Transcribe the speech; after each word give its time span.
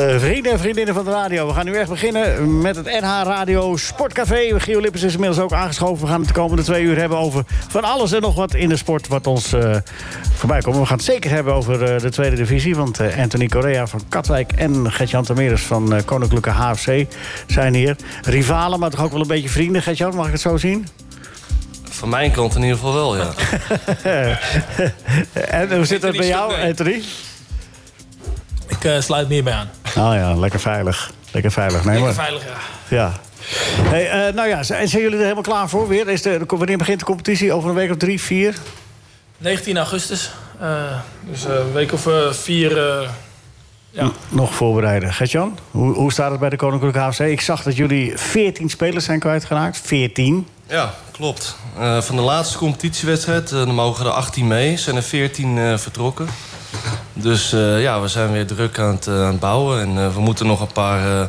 Uh, 0.00 0.18
vrienden 0.18 0.52
en 0.52 0.58
vriendinnen 0.58 0.94
van 0.94 1.04
de 1.04 1.10
radio, 1.10 1.46
we 1.46 1.54
gaan 1.54 1.64
nu 1.64 1.76
echt 1.76 1.88
beginnen 1.88 2.60
met 2.60 2.76
het 2.76 2.86
NH 2.86 3.20
Radio 3.24 3.76
Sportcafé. 3.76 4.60
Gio 4.60 4.80
Lippers 4.80 5.02
is 5.02 5.12
inmiddels 5.12 5.40
ook 5.40 5.52
aangeschoven. 5.52 6.04
We 6.04 6.10
gaan 6.10 6.18
het 6.18 6.28
de 6.28 6.34
komende 6.34 6.62
twee 6.62 6.82
uur 6.82 6.98
hebben 6.98 7.18
over 7.18 7.44
van 7.68 7.84
alles 7.84 8.12
en 8.12 8.20
nog 8.20 8.34
wat 8.34 8.54
in 8.54 8.68
de 8.68 8.76
sport 8.76 9.08
wat 9.08 9.26
ons 9.26 9.52
uh, 9.52 9.76
voorbij 10.34 10.60
komt. 10.60 10.76
We 10.76 10.86
gaan 10.86 10.96
het 10.96 11.04
zeker 11.04 11.30
hebben 11.30 11.54
over 11.54 11.94
uh, 11.94 12.00
de 12.00 12.10
tweede 12.10 12.36
divisie. 12.36 12.76
Want 12.76 13.00
Anthony 13.18 13.46
Correa 13.46 13.86
van 13.86 14.00
Katwijk 14.08 14.52
en 14.52 14.92
Gertjan 14.92 15.24
Tameres 15.24 15.62
van 15.62 16.02
Koninklijke 16.04 16.50
HFC 16.50 17.06
zijn 17.46 17.74
hier. 17.74 17.96
Rivalen, 18.22 18.80
maar 18.80 18.90
toch 18.90 19.02
ook 19.02 19.12
wel 19.12 19.20
een 19.20 19.26
beetje 19.26 19.48
vrienden. 19.48 19.82
Gertjan, 19.82 20.14
mag 20.14 20.26
ik 20.26 20.32
het 20.32 20.40
zo 20.40 20.56
zien? 20.56 20.88
Van 21.90 22.08
mijn 22.08 22.30
kant 22.30 22.54
in 22.54 22.62
ieder 22.62 22.76
geval 22.76 22.94
wel, 22.94 23.16
ja. 23.16 23.32
en 25.60 25.76
hoe 25.76 25.84
zit 25.84 26.02
het 26.02 26.16
bij 26.16 26.26
jou, 26.26 26.60
Anthony? 26.62 27.02
Ik 28.68 28.84
uh, 28.84 29.00
sluit 29.00 29.28
meer 29.28 29.42
bij 29.44 29.52
aan. 29.52 29.79
Oh 29.96 30.14
ja, 30.14 30.34
lekker 30.34 30.60
veilig. 30.60 31.10
Lekker 31.32 31.52
veilig. 31.52 31.84
Nee, 31.84 32.00
lekker 32.00 32.14
maar... 32.14 32.24
veilig, 32.24 32.44
ja. 32.88 32.96
Ja. 32.96 33.12
Hey, 33.82 34.28
uh, 34.28 34.34
nou 34.34 34.48
ja, 34.48 34.62
zijn 34.62 34.86
jullie 34.86 35.16
er 35.16 35.22
helemaal 35.22 35.42
klaar 35.42 35.68
voor 35.68 35.88
weer? 35.88 36.08
Is 36.08 36.22
de, 36.22 36.40
wanneer 36.46 36.78
begint 36.78 36.98
de 36.98 37.04
competitie? 37.04 37.52
Over 37.52 37.68
een 37.68 37.74
week 37.74 37.90
of 37.90 37.96
drie, 37.96 38.20
vier? 38.20 38.54
19 39.38 39.76
augustus. 39.76 40.30
Uh, 40.62 40.82
dus 41.30 41.44
een 41.44 41.72
week 41.72 41.92
of 41.92 42.08
vier... 42.30 42.78
ja. 43.90 44.10
Nog 44.28 44.54
voorbereiden. 44.54 45.12
Gertjan, 45.12 45.58
hoe, 45.70 45.94
hoe 45.94 46.12
staat 46.12 46.30
het 46.30 46.40
bij 46.40 46.50
de 46.50 46.56
Koninklijke 46.56 46.98
HFC? 46.98 47.20
Ik 47.20 47.40
zag 47.40 47.62
dat 47.62 47.76
jullie 47.76 48.18
14 48.18 48.70
spelers 48.70 49.04
zijn 49.04 49.18
kwijtgeraakt. 49.18 49.80
14. 49.84 50.46
Ja, 50.70 50.94
klopt. 51.12 51.56
Uh, 51.78 52.00
van 52.00 52.16
de 52.16 52.22
laatste 52.22 52.58
competitiewedstrijd, 52.58 53.50
uh, 53.50 53.60
er 53.60 53.74
mogen 53.74 54.06
er 54.06 54.12
18 54.12 54.46
mee. 54.46 54.76
Zijn 54.76 54.96
er 54.96 55.02
14 55.02 55.56
uh, 55.56 55.78
vertrokken. 55.78 56.26
Dus 57.12 57.50
ja, 57.78 58.00
we 58.00 58.08
zijn 58.08 58.32
weer 58.32 58.46
druk 58.46 58.78
aan 58.78 58.94
het, 58.94 59.08
aan 59.08 59.14
het 59.14 59.40
bouwen. 59.40 59.80
En 59.80 60.14
we 60.14 60.20
moeten 60.20 60.46
nog 60.46 60.60
een 60.60 60.72
paar, 60.72 61.28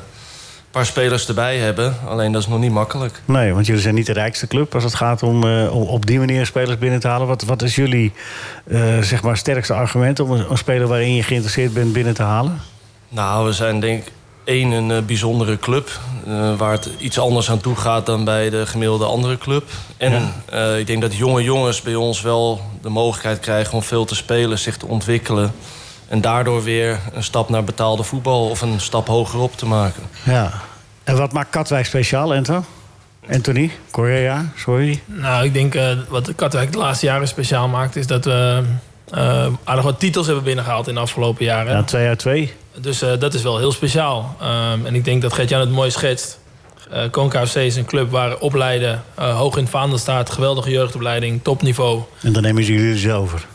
paar 0.71 0.85
spelers 0.85 1.27
erbij 1.27 1.57
hebben. 1.57 1.95
Alleen 2.07 2.31
dat 2.31 2.41
is 2.41 2.47
nog 2.47 2.59
niet 2.59 2.71
makkelijk. 2.71 3.21
Nee, 3.25 3.53
want 3.53 3.65
jullie 3.65 3.81
zijn 3.81 3.95
niet 3.95 4.05
de 4.05 4.13
rijkste 4.13 4.47
club 4.47 4.73
als 4.73 4.83
het 4.83 4.95
gaat 4.95 5.23
om 5.23 5.43
op 5.69 6.05
die 6.05 6.19
manier 6.19 6.45
spelers 6.45 6.77
binnen 6.77 6.99
te 6.99 7.07
halen. 7.07 7.27
Wat, 7.27 7.43
wat 7.43 7.61
is 7.61 7.75
jullie 7.75 8.13
zeg 9.01 9.23
maar 9.23 9.37
sterkste 9.37 9.73
argument 9.73 10.19
om 10.19 10.31
een, 10.31 10.51
een 10.51 10.57
speler 10.57 10.87
waarin 10.87 11.15
je 11.15 11.23
geïnteresseerd 11.23 11.73
bent 11.73 11.93
binnen 11.93 12.13
te 12.13 12.23
halen? 12.23 12.59
Nou, 13.09 13.45
we 13.45 13.53
zijn 13.53 13.79
denk 13.79 14.01
ik 14.01 14.11
één 14.43 14.71
een 14.71 14.89
uh, 14.89 14.97
bijzondere 14.99 15.59
club. 15.59 15.99
Uh, 16.27 16.57
waar 16.57 16.71
het 16.71 16.89
iets 16.97 17.19
anders 17.19 17.49
aan 17.49 17.59
toe 17.59 17.75
gaat 17.75 18.05
dan 18.05 18.23
bij 18.23 18.49
de 18.49 18.65
gemiddelde 18.65 19.05
andere 19.05 19.37
club. 19.37 19.69
En 19.97 20.11
ja. 20.11 20.33
uh, 20.53 20.79
ik 20.79 20.87
denk 20.87 21.01
dat 21.01 21.15
jonge 21.15 21.43
jongens 21.43 21.81
bij 21.81 21.95
ons 21.95 22.21
wel 22.21 22.61
de 22.81 22.89
mogelijkheid 22.89 23.39
krijgen 23.39 23.73
om 23.73 23.83
veel 23.83 24.05
te 24.05 24.15
spelen, 24.15 24.59
zich 24.59 24.77
te 24.77 24.87
ontwikkelen. 24.87 25.51
En 26.07 26.21
daardoor 26.21 26.63
weer 26.63 26.99
een 27.13 27.23
stap 27.23 27.49
naar 27.49 27.63
betaalde 27.63 28.03
voetbal 28.03 28.49
of 28.49 28.61
een 28.61 28.79
stap 28.79 29.07
hogerop 29.07 29.57
te 29.57 29.65
maken. 29.65 30.03
Ja. 30.23 30.51
En 31.03 31.17
wat 31.17 31.33
maakt 31.33 31.49
Katwijk 31.49 31.85
speciaal, 31.85 32.33
Ento? 32.33 32.63
Anthony, 33.29 33.71
Korea, 33.91 34.45
sorry. 34.55 35.01
Nou, 35.05 35.45
ik 35.45 35.53
denk 35.53 35.73
wat 36.09 36.35
Katwijk 36.35 36.71
de 36.71 36.77
laatste 36.77 37.05
jaren 37.05 37.27
speciaal 37.27 37.67
maakt, 37.67 37.95
is 37.95 38.07
dat 38.07 38.25
we 38.25 38.63
aardig 39.63 39.83
wat 39.83 39.99
titels 39.99 40.25
hebben 40.25 40.43
binnengehaald 40.43 40.87
in 40.87 40.93
de 40.93 40.99
afgelopen 40.99 41.45
jaren. 41.45 41.75
Ja, 41.75 41.83
twee 41.83 42.07
uit 42.07 42.19
twee. 42.19 42.53
Dus 42.77 43.03
uh, 43.03 43.09
dat 43.19 43.33
is 43.33 43.41
wel 43.41 43.57
heel 43.57 43.71
speciaal. 43.71 44.35
Um, 44.41 44.85
en 44.85 44.95
ik 44.95 45.05
denk 45.05 45.21
dat 45.21 45.33
Gert-Jan 45.33 45.59
het 45.59 45.71
mooi 45.71 45.91
schetst. 45.91 46.39
Uh, 46.93 47.03
Konka 47.11 47.47
FC 47.47 47.55
is 47.55 47.75
een 47.75 47.85
club 47.85 48.11
waar 48.11 48.37
opleiden 48.37 49.03
uh, 49.19 49.37
hoog 49.37 49.55
in 49.55 49.61
het 49.61 49.71
vaandel 49.71 49.97
staat. 49.97 50.29
Geweldige 50.29 50.69
jeugdopleiding, 50.69 51.43
topniveau. 51.43 52.01
En 52.21 52.33
dan 52.33 52.41
nemen 52.41 52.63
jullie 52.63 52.97
ze 52.97 53.13
over? 53.13 53.45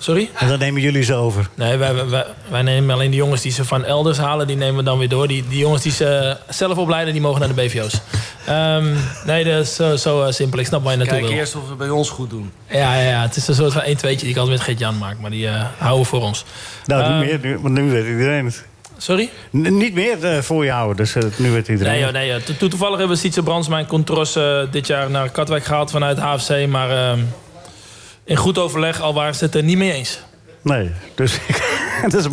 Sorry? 0.00 0.30
En 0.34 0.48
dan 0.48 0.58
nemen 0.58 0.80
jullie 0.80 1.02
ze 1.02 1.14
over? 1.14 1.48
Nee, 1.54 1.76
wij, 1.76 2.08
wij, 2.08 2.24
wij, 2.50 2.62
nemen 2.62 2.94
alleen 2.94 3.10
de 3.10 3.16
jongens 3.16 3.42
die 3.42 3.52
ze 3.52 3.64
van 3.64 3.84
elders 3.84 4.18
halen... 4.18 4.46
die 4.46 4.56
nemen 4.56 4.76
we 4.76 4.82
dan 4.82 4.98
weer 4.98 5.08
door. 5.08 5.28
Die, 5.28 5.44
die 5.48 5.58
jongens 5.58 5.82
die 5.82 5.92
ze 5.92 6.36
zelf 6.48 6.78
opleiden, 6.78 7.12
die 7.12 7.22
mogen 7.22 7.40
naar 7.40 7.48
de 7.48 7.54
BVO's. 7.54 8.00
Um, 8.48 8.96
nee, 9.24 9.44
dat 9.44 9.62
is 9.62 9.74
zo, 9.74 9.96
zo 9.96 10.30
simpel. 10.30 10.58
Ik 10.58 10.66
snap 10.66 10.82
waar 10.82 10.92
je 10.92 10.98
naartoe 10.98 11.16
Kijk 11.16 11.28
wil. 11.28 11.38
eerst 11.38 11.56
of 11.56 11.68
we 11.68 11.74
bij 11.74 11.90
ons 11.90 12.10
goed 12.10 12.30
doen. 12.30 12.50
Ja, 12.70 12.94
ja, 12.94 13.10
ja. 13.10 13.22
het 13.22 13.36
is 13.36 13.48
een 13.48 13.54
soort 13.54 13.72
van 13.72 13.82
1 13.82 13.96
2 13.96 14.16
die 14.16 14.28
ik 14.28 14.36
altijd 14.36 14.56
met 14.56 14.66
Gert-Jan 14.66 14.98
maak. 14.98 15.18
Maar 15.18 15.30
die 15.30 15.46
uh, 15.46 15.64
houden 15.78 16.02
we 16.02 16.08
voor 16.08 16.22
ons. 16.22 16.44
Nou, 16.84 17.02
niet 17.02 17.22
uh, 17.22 17.40
meer, 17.40 17.50
nu, 17.50 17.58
want 17.58 17.74
nu 17.74 17.90
weet 17.90 18.06
iedereen 18.06 18.44
het. 18.44 18.64
Sorry? 18.98 19.30
N 19.56 19.76
niet 19.76 19.94
meer 19.94 20.18
uh, 20.22 20.38
voor 20.38 20.64
je 20.64 20.70
houden, 20.70 20.96
dus 20.96 21.16
uh, 21.16 21.22
nu 21.36 21.50
weet 21.50 21.68
iedereen. 21.68 21.92
Nee, 21.92 22.00
joh, 22.00 22.12
nee 22.12 22.28
joh. 22.28 22.40
To 22.58 22.68
toevallig 22.68 22.98
hebben 22.98 23.16
we 23.16 23.22
Sietse 23.22 23.42
Brandsma 23.42 23.78
en 23.78 23.86
Contros 23.86 24.36
uh, 24.36 24.60
dit 24.70 24.86
jaar 24.86 25.10
naar 25.10 25.30
Katwijk 25.30 25.64
gehaald 25.64 25.90
vanuit 25.90 26.18
HFC. 26.18 26.66
Maar 26.66 26.90
ehm, 26.90 27.20
in 28.24 28.36
goed 28.36 28.58
overleg, 28.58 29.00
al 29.00 29.14
waren 29.14 29.34
ze 29.34 29.44
het 29.44 29.54
er 29.54 29.62
niet 29.62 29.78
mee 29.78 29.92
eens. 29.92 30.20
Nee, 30.62 30.90
dus 31.14 31.38
dat, 32.08 32.14
is, 32.14 32.26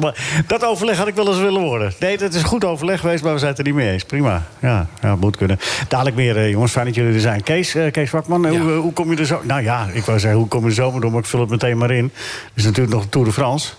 dat 0.47 0.63
overleg 0.63 0.97
had 0.97 1.07
ik 1.07 1.15
wel 1.15 1.27
eens 1.27 1.37
willen 1.37 1.61
worden. 1.61 1.93
Nee, 1.99 2.17
het 2.17 2.33
is 2.33 2.43
goed 2.43 2.65
overleg 2.65 2.99
geweest, 2.99 3.23
maar 3.23 3.33
we 3.33 3.39
zijn 3.39 3.51
het 3.51 3.59
er 3.59 3.65
niet 3.65 3.75
mee 3.75 3.91
eens. 3.91 4.03
Prima. 4.03 4.43
Ja, 4.59 4.87
ja 5.01 5.15
moet 5.15 5.37
kunnen. 5.37 5.59
Dadelijk 5.87 6.15
meer, 6.15 6.49
jongens. 6.49 6.71
Fijn 6.71 6.85
dat 6.85 6.95
jullie 6.95 7.13
er 7.13 7.19
zijn. 7.19 7.43
Kees, 7.43 7.75
Kees 7.91 8.11
Wakman, 8.11 8.41
ja. 8.41 8.59
hoe, 8.59 8.71
hoe, 8.71 8.93
kom 8.93 9.11
je 9.11 9.17
er 9.17 9.25
zo... 9.25 9.41
Nou 9.43 9.63
ja, 9.63 9.87
ik 9.93 10.03
wou 10.03 10.19
zeggen, 10.19 10.39
hoe 10.39 10.47
kom 10.47 10.61
je 10.61 10.67
er 10.67 10.73
zomaar 10.73 11.01
door? 11.01 11.11
Maar 11.11 11.19
ik 11.19 11.25
vul 11.25 11.39
het 11.39 11.49
meteen 11.49 11.77
maar 11.77 11.91
in. 11.91 12.11
Er 12.13 12.51
is 12.53 12.63
natuurlijk 12.63 12.93
nog 12.93 13.03
de 13.03 13.09
Tour 13.09 13.27
de 13.27 13.33
France. 13.33 13.73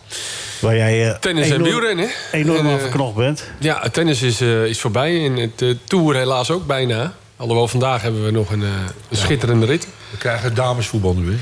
Waar 0.60 0.76
jij 0.76 1.16
tennis 1.20 1.46
enorm, 1.46 1.64
en 1.64 1.70
wielrennen. 1.70 2.08
enorm 2.32 2.68
aan 2.68 2.78
verknocht 2.78 3.14
bent. 3.14 3.44
Ja, 3.58 3.88
tennis 3.88 4.22
is, 4.22 4.40
is 4.40 4.80
voorbij. 4.80 5.24
En 5.24 5.36
het 5.36 5.76
Tour 5.84 6.16
helaas 6.16 6.50
ook 6.50 6.66
bijna. 6.66 7.12
Alhoewel, 7.36 7.68
vandaag 7.68 8.02
hebben 8.02 8.24
we 8.24 8.30
nog 8.30 8.50
een, 8.50 8.60
een 8.60 8.68
ja. 9.08 9.16
schitterende 9.16 9.66
rit. 9.66 9.86
We 10.10 10.16
krijgen 10.16 10.54
damesvoetbal 10.54 11.14
nu, 11.14 11.32
hè? 11.32 11.38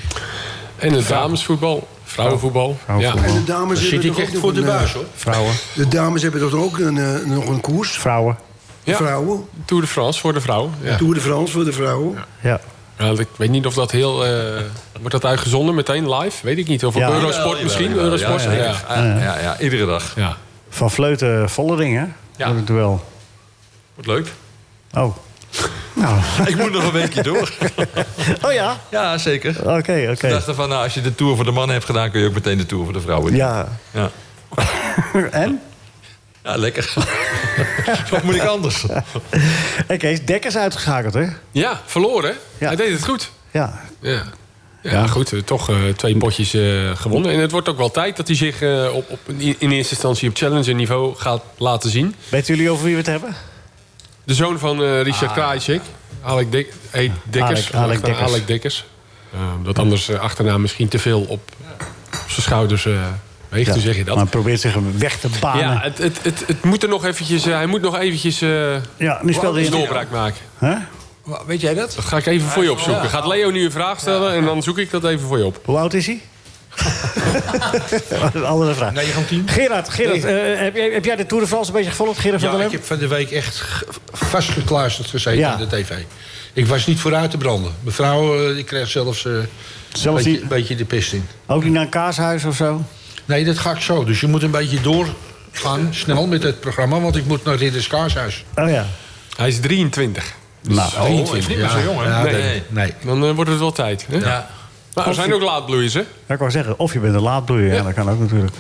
En 0.77 0.93
het 0.93 1.09
damesvoetbal. 1.09 1.89
Vrouwenvoetbal. 2.05 2.77
Vrouwenvoetbal. 2.85 3.31
Ja. 3.31 3.35
En 3.35 3.45
de 3.45 3.53
dames 3.53 3.81
zit 3.81 3.91
hebben 3.91 4.11
ik 4.11 4.19
echt 4.19 4.39
voor 4.39 4.55
de 4.55 4.63
buis, 4.63 4.93
hoor. 4.93 5.05
Vrouwen. 5.15 5.53
De 5.75 5.89
dames 5.89 6.23
hebben 6.23 6.41
toch 6.41 6.61
ook 6.61 6.79
een, 6.79 6.97
uh, 6.97 7.25
nog 7.25 7.47
een 7.47 7.61
koers? 7.61 7.91
Vrouwen. 7.91 8.39
Ja. 8.85 8.97
Vrouwen. 8.97 9.45
Tour 9.65 9.83
de 9.83 9.89
France 9.89 10.21
voor 10.21 10.33
de 10.33 10.41
vrouwen. 10.41 10.75
Ja. 10.83 10.97
Tour 10.97 11.15
de 11.15 11.21
France 11.21 11.53
voor 11.53 11.65
de 11.65 11.73
vrouwen. 11.73 12.25
Ja. 12.41 12.61
Ja. 13.05 13.21
ik 13.21 13.29
weet 13.37 13.51
niet 13.51 13.67
of 13.67 13.75
dat 13.75 13.91
heel... 13.91 14.27
Uh, 14.27 14.33
wordt 14.93 15.11
dat 15.11 15.25
uitgezonden 15.25 15.75
meteen 15.75 16.15
live? 16.15 16.37
Weet 16.43 16.59
ik 16.59 16.69
niet. 16.69 16.85
Of 16.85 16.97
op 16.97 17.03
Eurosport 17.03 17.63
misschien? 17.63 17.89
Jawel, 17.89 18.05
Eurosport? 18.05 18.43
ja, 18.43 18.53
ja, 18.53 18.75
ja, 18.89 19.19
ja, 19.19 19.39
ja, 19.41 19.59
iedere 19.59 19.87
dag. 19.87 20.13
Ja. 20.17 20.37
Van 20.69 20.91
Vleuten 20.91 21.51
Vollering, 21.51 21.97
hè? 21.97 22.05
Ja. 22.37 22.55
Het 22.55 22.67
duel. 22.67 23.05
Wordt 23.95 24.11
leuk. 24.11 24.33
Oh. 24.93 25.17
Nou. 25.93 26.19
ik 26.51 26.57
moet 26.57 26.73
nog 26.73 26.85
een 26.85 26.93
weekje 26.93 27.23
door. 27.23 27.53
oh 28.43 28.53
ja? 28.53 28.81
Ja, 28.91 29.19
zeker. 29.19 29.57
Oké, 29.59 29.73
oké. 29.73 30.11
Okay. 30.11 30.31
Dachten 30.31 30.55
van, 30.55 30.69
nou, 30.69 30.83
als 30.83 30.95
je 30.95 31.01
de 31.01 31.15
Tour 31.15 31.37
voor 31.37 31.45
de 31.45 31.51
mannen 31.51 31.73
hebt 31.73 31.87
gedaan... 31.87 32.11
kun 32.11 32.21
je 32.21 32.27
ook 32.27 32.35
meteen 32.35 32.59
de 32.59 32.67
Tour 32.67 32.85
voor 32.85 32.93
de 32.93 33.01
vrouwen 33.01 33.31
doen. 33.31 33.41
Ja. 33.41 33.69
ja. 33.91 34.11
en? 35.31 35.61
Ja, 36.45 36.57
lekker. 36.57 36.93
Wat 38.11 38.23
moet 38.23 38.35
ik 38.35 38.45
anders? 38.45 38.85
Oké, 39.83 39.97
Kees, 39.97 40.25
Dekkers 40.25 40.57
uitgeschakeld, 40.57 41.15
hè? 41.15 41.27
Ja, 41.51 41.81
verloren. 41.85 42.37
Ja. 42.59 42.67
Hij 42.67 42.77
deed 42.77 42.93
het 42.93 43.05
goed. 43.05 43.31
Ja. 43.51 43.81
Ja. 44.01 44.23
Ja, 44.83 45.07
goed. 45.07 45.47
Toch 45.47 45.71
uh, 45.71 45.77
twee 45.97 46.17
potjes 46.17 46.55
uh, 46.55 46.97
gewonnen. 46.97 47.33
En 47.33 47.39
het 47.39 47.51
wordt 47.51 47.69
ook 47.69 47.77
wel 47.77 47.91
tijd 47.91 48.17
dat 48.17 48.27
hij 48.27 48.37
zich 48.37 48.63
uh, 48.63 48.95
op, 48.95 49.11
op, 49.11 49.19
in 49.37 49.71
eerste 49.71 49.93
instantie 49.93 50.29
op 50.29 50.37
challenger 50.37 50.75
niveau 50.75 51.15
gaat 51.17 51.43
laten 51.59 51.91
zien. 51.91 52.15
Weten 52.29 52.55
jullie 52.55 52.71
over 52.71 52.85
wie 52.85 52.93
we 52.93 52.99
het 52.99 53.11
hebben? 53.11 53.35
De 54.25 54.35
zoon 54.35 54.59
van 54.59 54.83
Richard 54.83 55.31
ah. 55.31 55.37
Krajicek. 55.37 55.81
Alec, 56.23 56.53
Dik 56.53 56.73
hey, 56.91 57.13
Dikkers. 57.23 57.73
Alec. 57.73 58.07
Uh, 59.35 59.41
dat 59.63 59.79
anders 59.79 60.09
uh, 60.09 60.21
achterna 60.21 60.59
misschien 60.59 60.89
te 60.89 60.99
veel 60.99 61.21
op 61.21 61.51
zijn 62.11 62.43
schouders 62.43 62.87
weegt. 63.55 63.67
Ja, 63.67 63.73
hoe 63.73 63.83
zeg 63.83 63.97
je 63.97 64.05
dat? 64.05 64.17
Maar 64.17 64.27
probeert 64.27 64.61
zich 64.61 64.77
weg 64.97 65.19
te 65.19 65.29
banen. 65.41 65.63
Ja, 65.63 65.81
het, 65.81 65.99
het, 65.99 66.19
het, 66.23 66.45
het 66.47 66.65
moet 66.65 66.83
er 66.83 66.89
nog 66.89 67.05
eventjes... 67.05 67.45
hij 67.45 67.67
moet 67.67 67.81
nog 67.81 67.99
eventjes... 67.99 68.39
ja, 68.97 69.19
nu 69.23 69.33
speelde 69.33 69.63
je 69.63 69.71
doorbraak 69.71 70.11
maken. 70.11 70.41
Huh? 70.59 70.77
Weet 71.47 71.61
jij 71.61 71.75
dat? 71.75 71.93
Dat 71.95 72.05
ga 72.05 72.17
ik 72.17 72.27
even 72.27 72.49
voor 72.49 72.63
je 72.63 72.73
opzoeken. 72.73 73.09
Gaat 73.09 73.27
Leo 73.27 73.51
nu 73.51 73.65
een 73.65 73.71
vraag 73.71 74.01
stellen 74.01 74.35
en 74.35 74.45
dan 74.45 74.63
zoek 74.63 74.79
ik 74.79 74.91
dat 74.91 75.05
even 75.05 75.27
voor 75.27 75.39
je 75.39 75.47
op. 75.47 75.61
Hoe 75.65 75.79
oud 75.79 75.95
is 75.95 76.07
hij? 76.07 76.21
een 78.33 78.45
andere 78.55 78.75
vraag. 78.75 78.93
19. 78.93 79.49
Gerard, 79.49 79.89
Gerard 79.89 80.23
nee. 80.23 80.53
uh, 80.53 80.61
heb, 80.61 80.75
jij, 80.75 80.91
heb 80.91 81.05
jij 81.05 81.17
de 81.17 81.27
Tour 81.27 81.43
de 81.43 81.49
France 81.49 81.71
een 81.71 81.77
beetje 81.77 81.91
gevolgd? 81.91 82.19
Gerard 82.19 82.43
ja, 82.43 82.49
van 82.49 82.57
der 82.57 82.67
ik 82.67 82.73
heb 82.73 82.85
van 82.85 82.99
de 82.99 83.09
week 83.09 83.31
echt 83.31 83.85
vastgekluisterd 84.13 85.09
gezeten 85.09 85.39
ja. 85.39 85.59
in 85.59 85.69
de 85.69 85.77
tv. 85.77 85.91
Ik 86.53 86.67
was 86.67 86.87
niet 86.87 86.99
vooruit 86.99 87.31
te 87.31 87.37
branden. 87.37 87.73
Mevrouw, 87.81 88.51
uh, 88.51 88.59
ik 88.59 88.67
kreeg 88.67 88.89
zelfs, 88.89 89.25
uh, 89.25 89.33
zelfs 89.93 90.25
een 90.25 90.33
beetje, 90.33 90.41
die... 90.41 90.49
beetje 90.49 90.77
de 90.77 90.85
pist 90.85 91.13
in. 91.13 91.27
Ook 91.47 91.65
niet 91.65 91.73
naar 91.73 91.83
een 91.83 91.89
kaashuis 91.89 92.45
of 92.45 92.57
zo? 92.57 92.85
Nee, 93.25 93.45
dat 93.45 93.59
ga 93.59 93.71
ik 93.71 93.81
zo. 93.81 94.05
Dus 94.05 94.21
je 94.21 94.27
moet 94.27 94.43
een 94.43 94.51
beetje 94.51 94.81
doorgaan, 94.81 95.89
snel 95.91 96.27
met 96.27 96.43
het 96.43 96.61
programma... 96.61 97.01
want 97.01 97.17
ik 97.17 97.25
moet 97.27 97.45
naar 97.45 97.55
Ridders 97.57 97.87
Kaashuis. 97.87 98.45
Oh 98.57 98.71
ja. 98.71 98.87
Hij 99.37 99.49
is 99.49 99.61
23. 99.61 100.33
Dus 100.61 100.77
nou, 100.77 100.91
23. 100.91 101.51
Oh, 101.53 101.59
ja, 101.59 101.69
zo 101.69 101.81
jong, 101.81 102.01
hè? 102.01 102.09
Ja, 102.09 102.23
nee. 102.23 102.33
nee. 102.43 102.63
nee. 102.69 102.93
Dan 103.05 103.25
uh, 103.25 103.31
wordt 103.31 103.51
het 103.51 103.59
wel 103.59 103.73
tijd. 103.73 104.07
Hè? 104.11 104.17
Ja. 104.19 104.51
Maar 104.95 105.07
er 105.07 105.15
zijn 105.15 105.33
ook 105.35 105.43
laadbloeiers, 105.43 105.95
hè? 105.95 106.01
Ja, 106.01 106.35
ik 106.35 106.39
wou 106.39 106.51
zeggen, 106.51 106.79
of 106.79 106.93
je 106.93 106.99
bent 106.99 107.15
een 107.15 107.21
laadbloeier. 107.21 107.69
Ja. 107.69 107.75
ja, 107.75 107.83
dat 107.83 107.95
kan 107.95 108.11
ook 108.11 108.19
natuurlijk. 108.21 108.53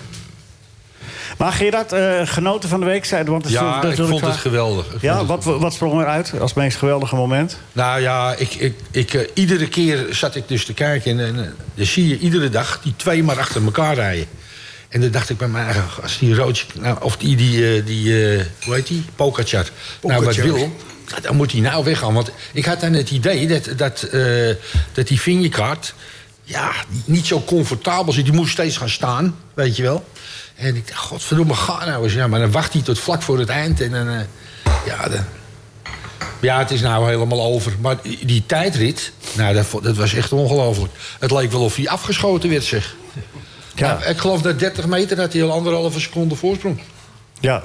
Maar 1.38 1.52
Gerard, 1.52 1.92
eh, 1.92 2.20
genoten 2.24 2.68
van 2.68 2.80
de 2.80 2.86
week? 2.86 3.04
zei- 3.04 3.24
Want 3.24 3.42
het 3.42 3.52
is 3.52 3.58
Ja, 3.58 3.64
natuurlijk 3.74 4.02
ik 4.02 4.08
vond 4.08 4.20
het 4.20 4.30
vaak- 4.30 4.40
geweldig. 4.40 4.86
Ik 4.94 5.00
Ja, 5.00 5.18
het 5.18 5.26
wat, 5.26 5.44
wat 5.44 5.72
sprong 5.74 6.00
eruit 6.00 6.32
als 6.40 6.50
het 6.54 6.62
meest 6.62 6.76
geweldige 6.76 7.14
moment? 7.16 7.58
Nou 7.72 8.00
ja, 8.00 8.34
ik, 8.38 8.54
ik, 8.54 8.74
ik, 8.90 9.14
eh, 9.14 9.20
iedere 9.34 9.68
keer 9.68 10.06
zat 10.10 10.34
ik 10.34 10.48
dus 10.48 10.64
te 10.64 10.74
kijken. 10.74 11.10
En, 11.18 11.26
en 11.26 11.44
eh, 11.44 11.50
dan 11.74 11.86
zie 11.86 12.08
je 12.08 12.18
iedere 12.18 12.48
dag 12.50 12.80
die 12.82 12.94
twee 12.96 13.22
maar 13.22 13.38
achter 13.38 13.64
elkaar 13.64 13.94
rijden. 13.94 14.26
En 14.94 15.00
dan 15.00 15.10
dacht 15.10 15.30
ik 15.30 15.38
bij 15.38 15.48
mij, 15.48 15.74
als 16.02 16.18
die 16.18 16.34
Roodje, 16.34 16.66
nou, 16.74 16.96
of 17.02 17.16
die, 17.16 17.36
die, 17.36 17.76
eh, 17.76 17.86
die 17.86 18.34
eh, 18.36 18.44
hoe 18.64 18.74
heet 18.74 18.86
die? 18.86 19.04
Pogacar, 19.14 19.70
nou 20.02 20.24
wat 20.24 20.36
wil, 20.36 20.76
dan 21.22 21.36
moet 21.36 21.52
hij 21.52 21.60
nou 21.60 21.84
weggaan. 21.84 22.14
Want 22.14 22.30
ik 22.52 22.64
had 22.64 22.80
dan 22.80 22.92
het 22.92 23.10
idee 23.10 23.46
dat, 23.46 23.68
dat, 23.76 24.02
eh, 24.02 24.54
dat 24.92 25.08
die 25.08 25.20
vingerkaart 25.20 25.94
ja, 26.42 26.72
niet 27.04 27.26
zo 27.26 27.42
comfortabel 27.44 28.12
zit. 28.12 28.24
Die 28.24 28.34
moest 28.34 28.52
steeds 28.52 28.76
gaan 28.76 28.88
staan, 28.88 29.36
weet 29.54 29.76
je 29.76 29.82
wel. 29.82 30.08
En 30.54 30.76
ik 30.76 30.88
dacht, 30.88 31.00
godverdomme, 31.00 31.54
ga 31.54 31.84
nou 31.84 32.04
eens. 32.04 32.12
Ja, 32.12 32.26
maar 32.26 32.40
dan 32.40 32.50
wacht 32.50 32.72
hij 32.72 32.82
tot 32.82 32.98
vlak 32.98 33.22
voor 33.22 33.38
het 33.38 33.48
eind. 33.48 33.80
En 33.80 33.90
dan, 33.90 34.26
ja, 34.86 35.08
dan, 35.08 35.24
ja, 36.40 36.58
het 36.58 36.70
is 36.70 36.80
nou 36.80 37.08
helemaal 37.08 37.42
over. 37.42 37.72
Maar 37.80 37.96
die, 38.22 38.42
tijdrit, 38.46 39.12
nou, 39.32 39.54
dat, 39.54 39.66
dat 39.82 39.96
was 39.96 40.14
echt 40.14 40.32
ongelooflijk. 40.32 40.92
Het 41.18 41.30
leek 41.30 41.52
wel 41.52 41.64
of 41.64 41.76
hij 41.76 41.88
afgeschoten 41.88 42.50
werd, 42.50 42.64
zeg. 42.64 42.94
Ja. 43.74 43.86
Ja. 43.86 44.04
ik 44.04 44.18
geloof 44.18 44.42
dat 44.42 44.58
30 44.58 44.86
meter 44.86 45.20
had 45.20 45.32
hij 45.32 45.42
al 45.42 45.52
anderhalve 45.52 46.00
seconde 46.00 46.34
voorsprong. 46.34 46.80
Ja. 47.40 47.62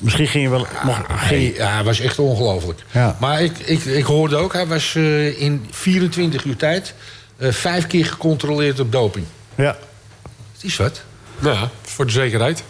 Misschien 0.00 0.26
ging 0.26 0.44
je 0.44 0.50
wel... 0.50 0.66
Mocht, 0.84 1.00
ging 1.06 1.18
Hey, 1.20 1.40
je- 1.42 1.54
ja, 1.54 1.72
hij 1.74 1.84
was 1.84 2.00
echt 2.00 2.18
ongelooflijk. 2.18 2.82
Ja. 2.90 3.16
Maar 3.20 3.42
ik, 3.42 3.58
ik, 3.58 3.84
ik 3.84 4.04
hoorde 4.04 4.36
ook, 4.36 4.52
hij 4.52 4.66
was 4.66 4.94
eh, 4.94 5.40
in 5.40 5.66
24 5.70 6.44
uur 6.44 6.56
tijd... 6.56 6.94
eh, 7.36 7.52
vijf 7.52 7.86
keer 7.86 8.06
gecontroleerd 8.06 8.80
op 8.80 8.92
doping. 8.92 9.26
ja. 9.54 9.76
Het 10.52 10.70
is 10.70 10.76
wat. 10.76 11.02
Ja, 11.38 11.70
voor 11.82 12.06
de 12.06 12.12
zekerheid. 12.12 12.62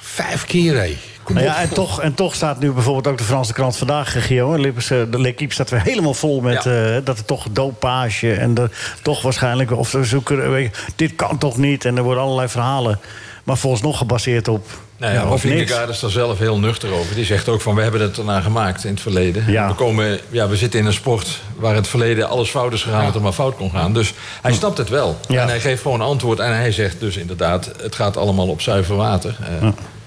Vijf 0.00 0.44
keer, 0.46 0.74
hé. 0.76 0.96
Nou 1.34 1.46
ja, 1.46 1.60
en 1.60 1.68
toch, 1.68 2.00
en 2.00 2.14
toch 2.14 2.34
staat 2.34 2.60
nu 2.60 2.72
bijvoorbeeld 2.72 3.06
ook 3.06 3.18
de 3.18 3.24
Franse 3.24 3.52
krant 3.52 3.76
vandaag, 3.76 4.26
Gio. 4.26 4.54
Eh, 4.54 4.72
De 4.88 5.20
L'Equipe 5.20 5.52
staat 5.54 5.70
weer 5.70 5.82
helemaal 5.82 6.14
vol 6.14 6.40
met 6.40 6.66
eh, 6.66 6.96
dat 7.04 7.18
er 7.18 7.24
toch 7.24 7.46
dopage 7.50 8.32
en 8.32 8.58
er 8.58 8.70
toch 9.02 9.22
waarschijnlijk... 9.22 9.72
of 9.72 9.88
ze 9.88 10.04
zoeken, 10.04 10.44
eh, 10.44 10.48
weet 10.48 10.76
je, 10.76 10.82
dit 10.96 11.14
kan 11.14 11.38
toch 11.38 11.56
niet 11.56 11.84
en 11.84 11.96
er 11.96 12.02
worden 12.02 12.22
allerlei 12.22 12.48
verhalen. 12.48 12.98
Maar 13.44 13.56
volgens 13.56 13.82
nog 13.82 13.98
gebaseerd 13.98 14.48
op, 14.48 14.66
Nou 14.96 15.14
ja, 15.14 15.20
ja, 15.20 15.30
of. 15.30 15.40
Vingegaard 15.40 15.88
is 15.88 16.00
daar 16.00 16.10
zelf 16.10 16.38
heel 16.38 16.58
nuchter 16.58 16.92
over. 16.92 17.14
Die 17.14 17.24
zegt 17.24 17.48
ook 17.48 17.60
van, 17.60 17.74
we 17.74 17.82
hebben 17.82 18.00
het 18.00 18.18
ernaar 18.18 18.42
gemaakt 18.42 18.84
in 18.84 18.90
het 18.90 19.00
verleden. 19.00 19.50
Ja. 19.52 19.68
We, 19.68 19.74
komen, 19.74 20.18
ja, 20.28 20.48
we 20.48 20.56
zitten 20.56 20.80
in 20.80 20.86
een 20.86 20.92
sport 20.92 21.40
waar 21.56 21.70
in 21.70 21.76
het 21.76 21.88
verleden 21.88 22.28
alles 22.28 22.50
fout 22.50 22.72
is 22.72 22.82
gegaan... 22.82 23.04
wat 23.04 23.14
er 23.14 23.20
maar 23.20 23.32
fout 23.32 23.56
kon 23.56 23.70
gaan. 23.70 23.92
Dus 23.92 24.14
hij 24.42 24.52
snapt 24.52 24.78
het 24.78 24.88
wel. 24.88 25.18
Ja. 25.28 25.42
En 25.42 25.48
hij 25.48 25.60
geeft 25.60 25.82
gewoon 25.82 26.00
antwoord. 26.00 26.38
En 26.38 26.56
hij 26.56 26.72
zegt 26.72 27.00
dus 27.00 27.16
inderdaad, 27.16 27.70
het 27.82 27.94
gaat 27.94 28.16
allemaal 28.16 28.48
op 28.48 28.60
zuiver 28.60 28.96
water. 28.96 29.36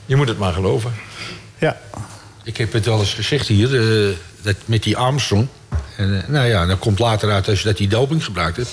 Je 0.05 0.15
moet 0.15 0.27
het 0.27 0.37
maar 0.37 0.53
geloven. 0.53 0.93
Ja, 1.63 1.77
Ik 2.43 2.57
heb 2.57 2.73
het 2.73 2.85
wel 2.85 2.99
eens 2.99 3.13
gezegd 3.13 3.47
hier, 3.47 3.79
eh, 3.79 4.15
dat 4.41 4.55
met 4.65 4.83
die 4.83 4.97
Armstrong. 4.97 5.47
En, 5.97 6.21
eh, 6.21 6.29
nou 6.29 6.47
ja, 6.47 6.65
dan 6.65 6.79
komt 6.79 6.99
later 6.99 7.31
uit 7.31 7.45
dus 7.45 7.61
dat 7.61 7.77
hij 7.77 7.87
doping 7.87 8.23
gebruikt 8.25 8.57
heeft. 8.57 8.71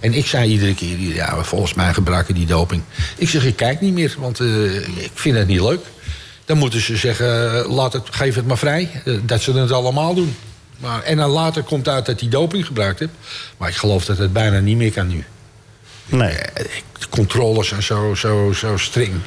En 0.00 0.14
ik 0.14 0.26
zei 0.26 0.50
iedere 0.50 0.74
keer, 0.74 0.98
ja, 0.98 1.44
volgens 1.44 1.74
mij 1.74 1.94
gebruiken 1.94 2.34
die 2.34 2.46
doping. 2.46 2.82
Ik 3.16 3.28
zeg, 3.28 3.44
ik 3.44 3.56
kijk 3.56 3.80
niet 3.80 3.92
meer, 3.92 4.14
want 4.18 4.40
eh, 4.40 4.76
ik 4.76 5.10
vind 5.14 5.36
het 5.36 5.46
niet 5.46 5.60
leuk. 5.60 5.80
Dan 6.44 6.58
moeten 6.58 6.80
ze 6.80 6.96
zeggen, 6.96 7.26
laat 7.66 7.92
het, 7.92 8.02
geef 8.10 8.34
het 8.34 8.46
maar 8.46 8.58
vrij. 8.58 9.02
dat 9.22 9.42
ze 9.42 9.52
het 9.52 9.72
allemaal 9.72 10.14
doen. 10.14 10.36
Maar, 10.78 11.02
en 11.02 11.16
dan 11.16 11.30
later 11.30 11.62
komt 11.62 11.88
uit 11.88 12.06
dat 12.06 12.20
hij 12.20 12.28
doping 12.28 12.66
gebruikt 12.66 12.98
heeft. 12.98 13.12
Maar 13.56 13.68
ik 13.68 13.76
geloof 13.76 14.04
dat 14.04 14.18
het 14.18 14.32
bijna 14.32 14.58
niet 14.58 14.76
meer 14.76 14.92
kan 14.92 15.08
nu. 15.08 15.24
nee. 16.06 16.36
De 16.98 17.08
controles 17.10 17.68
zijn 17.68 17.82
zo, 17.82 18.14
zo, 18.14 18.52
zo 18.52 18.76
streng. 18.76 19.20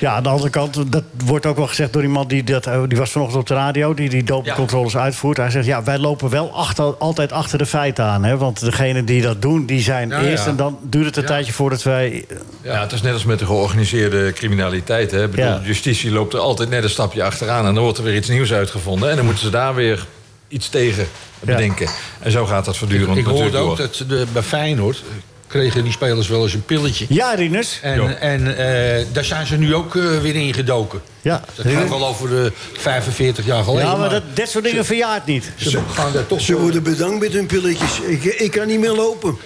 Ja, 0.00 0.12
aan 0.14 0.22
de 0.22 0.28
andere 0.28 0.50
kant, 0.50 0.92
dat 0.92 1.02
wordt 1.24 1.46
ook 1.46 1.56
wel 1.56 1.66
gezegd 1.66 1.92
door 1.92 2.02
iemand 2.02 2.28
die 2.30 2.44
dat, 2.44 2.66
eh, 2.66 2.82
die 2.88 2.98
was 2.98 3.10
vanochtend 3.10 3.40
op 3.40 3.46
de 3.46 3.54
radio, 3.54 3.94
die 3.94 4.08
die 4.08 4.24
dopingcontroles 4.24 4.96
uitvoert. 4.96 5.36
Hij 5.36 5.50
zegt, 5.50 5.66
ja, 5.66 5.82
wij 5.82 5.98
lopen 5.98 6.30
wel 6.30 6.52
achter, 6.54 6.84
altijd 6.84 7.32
achter 7.32 7.58
de 7.58 7.66
feiten 7.66 8.04
aan. 8.04 8.24
Hè? 8.24 8.36
Want 8.36 8.60
degenen 8.60 9.04
die 9.04 9.22
dat 9.22 9.42
doen, 9.42 9.66
die 9.66 9.80
zijn 9.80 10.08
Ja, 10.08 10.20
eerst. 10.22 10.44
ja. 10.44 10.50
En 10.50 10.56
dan 10.56 10.78
duurt 10.82 11.06
het 11.06 11.16
een 11.16 11.22
Ja. 11.22 11.28
tijdje 11.28 11.52
voordat 11.52 11.82
wij. 11.82 12.24
Ja. 12.62 12.80
het 12.80 12.92
is 12.92 13.02
net 13.02 13.12
als 13.12 13.24
met 13.24 13.38
de 13.38 13.46
georganiseerde 13.46 14.32
criminaliteit. 14.32 15.10
Hè. 15.10 15.24
Ik 15.24 15.30
bedoel, 15.30 15.44
Ja. 15.46 15.60
Justitie 15.64 16.10
loopt 16.10 16.32
er 16.32 16.40
altijd 16.40 16.68
net 16.68 16.82
een 16.84 16.90
stapje 16.90 17.22
achteraan... 17.22 17.66
en 17.66 17.74
dan 17.74 17.82
wordt 17.82 17.98
er 17.98 18.04
weer 18.04 18.16
iets 18.16 18.28
nieuws 18.28 18.52
uitgevonden... 18.52 19.10
en 19.10 19.16
dan 19.16 19.24
moeten 19.24 19.44
ze 19.44 19.50
daar 19.50 19.74
weer 19.74 20.06
iets 20.48 20.68
tegen 20.68 21.06
bedenken. 21.40 21.88
En 22.20 22.30
zo 22.30 22.46
gaat 22.46 22.64
dat 22.64 22.76
voortdurend 22.76 23.08
Ik 23.16 23.24
natuurlijk 23.26 23.42
hoorde 23.54 23.58
ook 23.70 23.76
door. 23.76 23.86
dat 23.86 24.04
de, 24.08 24.26
bij 24.32 24.42
Feyenoord 24.42 24.96
eh, 24.96 25.02
kregen 25.50 25.84
die 25.84 25.92
spelers 25.92 26.28
wel 26.28 26.42
eens 26.42 26.54
een 26.54 26.64
pilletje. 26.64 27.06
Ja, 27.08 27.34
Rinus. 27.34 27.78
En, 27.82 28.20
en 28.20 28.56
eh, 28.56 29.06
daar 29.12 29.24
zijn 29.24 29.46
ze 29.46 29.56
nu 29.56 29.74
ook 29.74 29.96
eh, 29.96 30.18
weer 30.18 30.34
ingedoken. 30.34 31.00
Ja, 31.22 31.42
Dat 31.54 31.66
gaat 31.66 31.88
wel 31.88 32.06
over 32.06 32.28
de 32.28 32.52
45 32.72 33.46
jaar 33.46 33.64
geleden. 33.64 33.88
ja 33.88 33.96
maar 33.96 34.10
dat, 34.10 34.22
dat 34.34 34.48
soort 34.48 34.64
dingen 34.64 34.84
verjaart 34.84 35.26
niet. 35.26 35.50
ze 35.56 35.78
gaan 35.92 36.12
daar 36.12 36.26
toch 36.26 36.40
Ze 36.40 36.58
worden 36.60 36.82
bedankt 36.82 37.20
met 37.20 37.32
hun 37.32 37.46
pilletjes. 37.46 38.00
Ik, 38.00 38.24
ik 38.24 38.50
kan 38.50 38.66
niet 38.66 38.80
meer 38.80 38.92
lopen. 38.92 39.36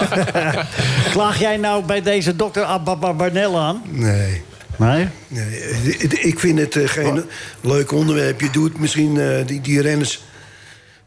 Klaag 1.12 1.38
jij 1.38 1.56
nou 1.56 1.84
bij 1.84 2.02
deze 2.02 2.36
dokter 2.36 2.64
Ababa 2.64 3.12
Barnel 3.12 3.58
aan? 3.58 3.82
Nee. 3.90 4.42
Nee? 4.76 5.08
nee. 5.28 5.96
Ik 6.20 6.38
vind 6.38 6.58
het 6.58 6.76
eh, 6.76 6.88
geen 6.88 7.24
leuk 7.60 7.92
onderwerp. 7.92 8.40
Je 8.40 8.50
doet 8.50 8.78
misschien 8.78 9.20
eh, 9.20 9.46
die, 9.46 9.60
die 9.60 9.80
renners 9.80 10.20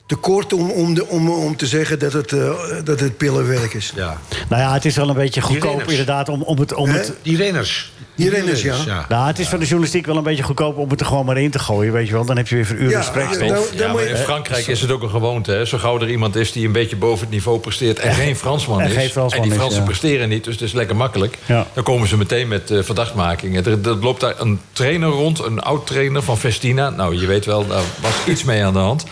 te 0.06 0.16
kort 0.16 0.54
om, 0.54 0.72
om, 0.72 0.94
de, 0.94 1.08
om, 1.08 1.30
om 1.30 1.56
te 1.56 1.68
zeggen 1.68 2.00
dat 2.00 2.14
het, 2.14 2.32
eh, 2.32 2.50
dat 2.84 3.00
het 3.00 3.18
pillenwerk 3.18 3.74
is. 3.74 3.94
Ja. 3.96 4.18
Nou 4.50 4.62
ja, 4.62 4.74
het 4.74 4.86
is 4.86 4.96
wel 4.96 5.10
een 5.10 5.16
beetje 5.16 5.42
goedkoop 5.42 5.82
inderdaad 5.82 6.30
om, 6.30 6.42
om 6.42 6.60
het... 6.60 6.74
Om 6.74 6.90
het 6.90 7.14
Die 7.22 7.38
renners. 7.38 7.92
Die 8.16 8.30
renners, 8.30 8.62
ja. 8.62 9.06
nou, 9.10 9.28
het 9.28 9.40
is 9.40 9.48
van 9.48 9.60
de 9.60 9.66
journalistiek 9.66 10.06
wel 10.06 10.18
een 10.18 10.24
beetje 10.24 10.44
goedkoop 10.44 10.78
om 10.78 10.90
het 10.90 11.00
er 11.00 11.06
gewoon 11.06 11.26
maar 11.26 11.38
in 11.38 11.52
te 11.52 11.60
gooien, 11.60 11.94
weet 11.94 12.08
je 12.08 12.14
wel. 12.14 12.26
Dan 12.26 12.38
heb 12.38 12.48
je 12.48 12.56
weer 12.56 12.66
voor 12.66 12.76
uren 12.76 12.90
Ja, 12.90 13.02
spreekstof. 13.02 13.48
ja, 13.48 13.54
nou, 13.54 13.78
Ja, 13.78 13.94
maar 13.94 14.04
in 14.04 14.16
Frankrijk 14.16 14.68
is 14.68 14.82
het 14.82 14.92
ook 14.92 15.02
een 15.02 15.10
gewoonte. 15.10 15.52
Hè? 15.52 15.66
Zo 15.66 15.78
gauw 15.78 16.00
er 16.00 16.10
iemand 16.10 16.36
is 16.36 16.52
die 16.52 16.66
een 16.66 16.72
beetje 16.72 16.96
boven 16.96 17.20
het 17.20 17.30
niveau 17.30 17.60
presteert... 17.60 18.00
en 18.00 18.14
geen 18.14 18.36
Fransman 18.36 18.82
en 18.82 18.88
is, 18.88 18.94
geen 18.94 19.10
Fransman 19.10 19.44
en 19.44 19.50
die 19.50 19.52
is, 19.52 19.58
Fransen 19.58 19.80
ja. 19.80 19.86
presteren 19.86 20.30
niet... 20.30 20.44
dus 20.44 20.54
het 20.54 20.64
is 20.64 20.74
lekker 20.74 20.96
makkelijk... 20.96 21.38
Ja. 21.46 21.68
dan 21.74 21.84
komen 21.84 22.08
ze 22.08 22.18
meteen 22.18 22.48
met 22.48 22.72
eh, 22.72 22.84
verdachtmakingen. 22.84 23.66
Er, 23.66 23.72
er 23.72 23.96
loopt 23.96 24.20
daar 24.20 24.40
een 24.40 24.60
trainer 24.72 25.10
rond, 25.10 25.40
een 25.40 25.60
oud-trainer 25.60 26.24
van 26.24 26.38
Festina. 26.38 26.90
Nou, 26.90 27.20
je 27.20 27.26
weet 27.26 27.46
wel, 27.46 27.68
daar 27.68 27.82
was 28.02 28.14
iets 28.28 28.44
mee 28.44 28.64
aan 28.64 28.74
de 28.74 28.80
hand. 28.80 29.06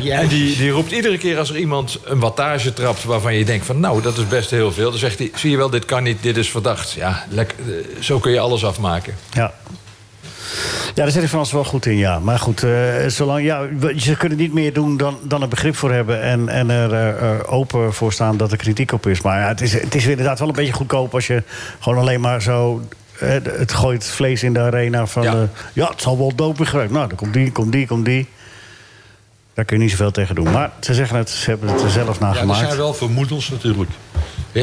Ja. 0.00 0.20
En 0.20 0.28
die, 0.28 0.56
die 0.56 0.70
roept 0.70 0.90
iedere 0.90 1.18
keer 1.18 1.38
als 1.38 1.50
er 1.50 1.56
iemand 1.56 1.98
een 2.04 2.20
wattage 2.20 2.72
trapt... 2.72 3.04
waarvan 3.04 3.34
je 3.34 3.44
denkt 3.44 3.66
van, 3.66 3.80
nou, 3.80 4.02
dat 4.02 4.16
is 4.16 4.28
best 4.28 4.50
heel 4.50 4.72
veel... 4.72 4.90
dan 4.90 4.98
zegt 4.98 5.18
hij, 5.18 5.30
zie 5.34 5.50
je 5.50 5.56
wel, 5.56 5.70
dit 5.70 5.84
kan 5.84 6.02
niet, 6.02 6.22
dit 6.22 6.36
is 6.36 6.50
verdacht. 6.50 6.92
Ja, 6.92 7.24
lekker, 7.30 7.56
eh, 7.66 8.02
zo 8.02 8.18
kun 8.18 8.32
je 8.32 8.37
alles 8.38 8.64
afmaken. 8.64 9.14
Ja. 9.30 9.52
Ja, 10.94 11.04
daar 11.04 11.10
zit 11.12 11.22
de 11.22 11.28
Frans 11.28 11.52
wel 11.52 11.64
goed 11.64 11.86
in, 11.86 11.96
ja. 11.96 12.18
Maar 12.18 12.38
goed, 12.38 12.62
eh, 12.62 12.70
zolang, 13.06 13.44
ja, 13.44 13.66
we- 13.78 14.00
ze 14.00 14.16
kunnen 14.16 14.38
niet 14.38 14.52
meer 14.52 14.72
doen 14.72 14.96
dan, 14.96 15.18
dan 15.22 15.42
er 15.42 15.48
begrip 15.48 15.76
voor 15.76 15.92
hebben... 15.92 16.22
en, 16.22 16.48
en 16.48 16.70
er 16.70 16.92
eh, 16.92 17.08
eh, 17.08 17.38
open 17.52 17.94
voor 17.94 18.12
staan 18.12 18.36
dat 18.36 18.50
er 18.52 18.56
kritiek 18.58 18.92
op 18.92 19.06
is. 19.06 19.20
Maar 19.20 19.40
ja, 19.40 19.48
het, 19.48 19.60
is, 19.60 19.72
het 19.72 19.94
is 19.94 20.06
inderdaad 20.06 20.38
wel 20.38 20.48
een 20.48 20.54
beetje 20.54 20.72
goedkoop... 20.72 21.14
als 21.14 21.26
je 21.26 21.42
gewoon 21.80 21.98
alleen 21.98 22.20
maar 22.20 22.42
zo... 22.42 22.82
eh, 23.18 23.28
het 23.42 23.72
gooit 23.72 24.06
vlees 24.06 24.42
in 24.42 24.52
de 24.52 24.60
arena 24.60 25.06
van... 25.06 25.22
Ja. 25.22 25.48
Ja, 25.72 25.88
het 25.88 26.02
zal 26.02 26.18
wel 26.18 26.34
doping 26.34 26.68
gebruikt. 26.68 26.92
Nou, 26.92 27.08
dan 27.08 27.16
komt 27.16 27.32
die, 27.32 27.52
komt 27.52 27.72
die, 27.72 27.86
komt 27.86 28.04
die. 28.04 28.28
Daar 29.54 29.64
kun 29.64 29.76
je 29.76 29.82
niet 29.82 29.90
zoveel 29.90 30.10
tegen 30.10 30.34
doen. 30.34 30.50
Maar 30.52 30.70
ze 30.80 30.94
zeggen 30.94 31.16
het, 31.16 31.30
ze 31.30 31.50
hebben 31.50 31.68
het 31.68 31.82
er 31.82 31.90
zelf 31.90 32.20
naar 32.20 32.34
Ja, 32.34 32.40
er 32.48 32.54
zijn 32.54 32.76
wel 32.76 32.94
vermoedens 32.94 33.48
natuurlijk. 33.50 33.90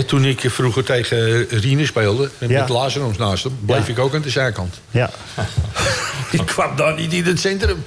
Toen 0.05 0.25
ik 0.25 0.39
vroeger 0.51 0.83
tegen 0.83 1.47
Riene 1.49 1.85
speelde, 1.85 2.29
met 2.37 2.49
Ja. 2.49 2.59
met 2.59 2.69
Lazarus 2.69 3.17
naast 3.17 3.43
hem... 3.43 3.57
bleef 3.65 3.85
Ja. 3.87 3.91
ik 3.93 3.99
ook 3.99 4.15
aan 4.15 4.21
de 4.21 4.29
zijkant. 4.29 4.79
Ja, 4.91 5.09
Ik 6.31 6.45
kwam 6.45 6.75
daar 6.75 6.95
niet 6.95 7.13
in 7.13 7.23
het 7.25 7.39
centrum. 7.39 7.83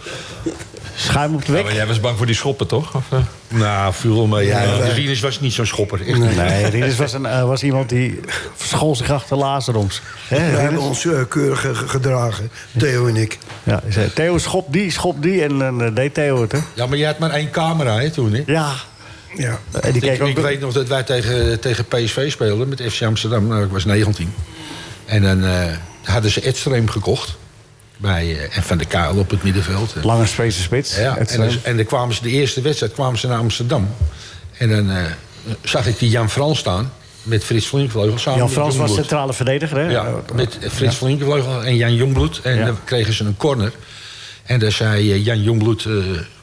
schuim 0.97 1.35
op 1.35 1.41
de 1.41 1.47
Ja, 1.47 1.53
weg. 1.53 1.63
maar 1.65 1.75
jij 1.75 1.87
was 1.87 2.01
bang 2.01 2.17
voor 2.17 2.27
die 2.27 2.35
schoppen, 2.35 2.67
toch? 2.67 2.95
Of, 2.95 3.05
eh? 3.11 3.19
Nou, 3.49 3.95
viel 3.95 4.15
wel 4.15 4.27
mee. 4.27 4.47
Ja, 4.47 4.63
Rinus 4.95 5.21
was 5.21 5.41
niet 5.41 5.53
zo'n 5.53 5.67
schopper. 5.67 6.07
Echt. 6.09 6.19
Nee, 6.37 6.67
Rinus 6.67 6.97
was, 6.97 7.13
een, 7.13 7.27
eh, 7.27 7.45
was 7.45 7.63
iemand 7.63 7.89
die 7.89 8.21
verschool 8.57 8.97
zich 8.97 9.11
achter 9.11 9.37
Lazaroms. 9.37 10.01
Rinus? 10.29 10.59
hebben 10.61 10.81
ons 10.81 11.05
eh, 11.07 11.21
keurig 11.29 11.61
ge- 11.61 11.75
gedragen, 11.75 12.51
Theo 12.79 13.07
en 13.07 13.17
ik. 13.17 13.39
Ja, 13.63 13.83
zei, 13.89 14.13
Theo 14.13 14.39
schop 14.39 14.73
die, 14.73 14.91
schop 14.91 15.23
die. 15.23 15.43
En 15.43 15.59
dan 15.59 15.95
deed 15.95 16.15
Theo 16.15 16.41
het, 16.41 16.53
hè? 16.53 16.59
Ja, 16.75 16.87
maar 16.87 16.99
je 16.99 17.07
had 17.07 17.19
maar 17.19 17.31
één 17.31 17.51
camera 17.51 17.99
hè, 17.99 18.11
toen, 18.11 18.33
hè? 18.33 18.43
Ja. 18.47 18.73
Ja. 19.37 19.61
En 19.81 19.93
die 19.93 20.03
Ik, 20.03 20.11
keek 20.11 20.23
ook... 20.23 20.29
ik 20.29 20.39
weet 20.39 20.61
nog 20.61 20.73
dat 20.73 20.89
wij 20.89 21.03
tegen, 21.03 21.61
tegen 21.61 21.85
PSV 21.87 22.31
speelden 22.31 22.69
met 22.69 22.83
FC 22.93 23.03
Amsterdam. 23.03 23.47
Nou, 23.47 23.65
ik 23.65 23.71
was 23.71 23.85
19. 23.85 24.33
En 25.05 25.23
dan 25.23 25.45
eh, 25.45 25.67
hadden 26.03 26.31
ze 26.31 26.47
Edstreem 26.47 26.89
gekocht. 26.89 27.37
Bij, 27.97 28.37
eh, 28.39 28.57
en 28.57 28.63
Van 28.63 28.79
de 28.79 28.85
Kuil 28.85 29.17
op 29.17 29.31
het 29.31 29.43
middenveld. 29.43 29.95
Lange 30.03 30.27
Space 30.27 30.63
spits. 30.63 30.97
Ja, 30.97 31.17
en, 31.17 31.27
dan, 31.37 31.47
eh, 31.49 31.55
en 31.63 31.77
dan 31.77 31.85
kwamen 31.87 32.15
ze 32.15 32.23
de 32.23 32.31
eerste 32.31 32.61
wedstrijd 32.61 32.93
kwamen 32.93 33.19
ze 33.19 33.27
naar 33.27 33.39
Amsterdam. 33.39 33.89
En 34.59 34.69
dan 34.69 34.91
eh, 34.91 35.03
zag 35.63 35.87
ik 35.87 35.99
die 35.99 36.11
Jan 36.11 36.31
Frans 36.31 36.59
staan. 36.59 36.93
Met 37.23 37.45
Frits 37.45 37.67
Flinkvleugel 37.67 38.19
samen 38.19 38.39
Jan 38.39 38.51
Frans 38.51 38.77
was 38.77 38.95
centrale 38.95 39.33
verdediger, 39.33 39.77
hè? 39.77 39.91
Ja, 39.91 40.15
met 40.35 40.59
Frits 40.71 40.97
Flinkvleugel 40.97 41.65
en 41.65 41.77
Jan 41.77 41.95
Jongbloed. 41.95 42.41
En 42.43 42.57
Ja. 42.57 42.65
dan 42.67 42.79
kregen 42.85 43.13
ze 43.13 43.25
een 43.25 43.37
corner. 43.37 43.73
En 44.45 44.59
daar 44.59 44.73
zei 44.73 45.13
eh, 45.13 45.25
Jan 45.25 45.43
Jongbloed... 45.43 45.85
eh, 45.85 45.93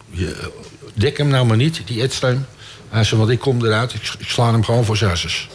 je- 0.09 0.49
dek 0.93 1.17
hem 1.17 1.27
nou 1.27 1.45
maar 1.45 1.57
niet, 1.57 1.81
die 1.85 2.01
Edstreum. 2.01 2.45
Hij 2.95 3.03
zei, 3.03 3.19
want 3.19 3.31
ik 3.31 3.39
kom 3.39 3.65
eruit, 3.65 3.93
ik, 3.93 4.13
ik 4.19 4.29
sla 4.29 4.51
hem 4.51 4.63
gewoon 4.63 4.85
voor 4.85 4.97
zesses. 4.97 5.47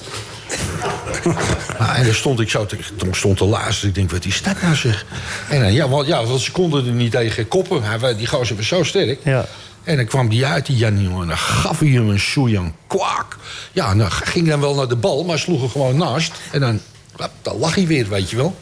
Nou, 1.78 1.94
en 1.94 2.04
dan 2.04 2.14
stond 2.14 2.40
ik 2.40 2.50
zo 2.50 2.66
te, 2.66 2.76
toen 2.96 3.14
stond 3.14 3.38
de 3.38 3.44
laatste. 3.44 3.86
Ik 3.86 3.94
denk, 3.94 4.10
wat 4.10 4.24
is 4.24 4.42
dat 4.42 4.62
nou 4.62 4.74
zeg? 4.74 5.06
En 5.48 5.60
dan, 5.60 5.72
ja, 5.72 5.88
want, 5.88 6.06
ja, 6.06 6.24
want 6.24 6.40
ze 6.40 6.52
konden 6.52 6.86
er 6.86 6.92
niet 6.92 7.10
tegen 7.10 7.48
koppen. 7.48 7.82
Hij, 7.82 8.16
die 8.16 8.26
gozer 8.26 8.56
was 8.56 8.66
zo 8.66 8.82
sterk. 8.82 9.20
Ja. 9.24 9.46
En 9.84 9.96
dan 9.96 10.04
kwam 10.04 10.28
die 10.28 10.46
uit, 10.46 10.66
die 10.66 10.76
Jan, 10.76 11.02
jongen. 11.02 11.22
En 11.22 11.28
dan 11.28 11.38
gaf 11.38 11.78
hij 11.78 11.88
hem 11.88 12.08
een 12.08 12.20
soejang 12.20 12.72
kwak. 12.86 13.36
Ja, 13.72 13.90
en 13.90 13.98
dan 13.98 14.10
ging 14.10 14.46
hij 14.46 14.50
dan 14.50 14.60
wel 14.60 14.74
naar 14.74 14.88
de 14.88 14.96
bal, 14.96 15.24
maar 15.24 15.38
sloeg 15.38 15.62
er 15.62 15.70
gewoon 15.70 15.96
naast. 15.96 16.32
En 16.50 16.60
dan, 16.60 16.80
dan 17.42 17.58
lag 17.58 17.74
hij 17.74 17.86
weer, 17.86 18.08
weet 18.08 18.30
je 18.30 18.36
wel. 18.36 18.56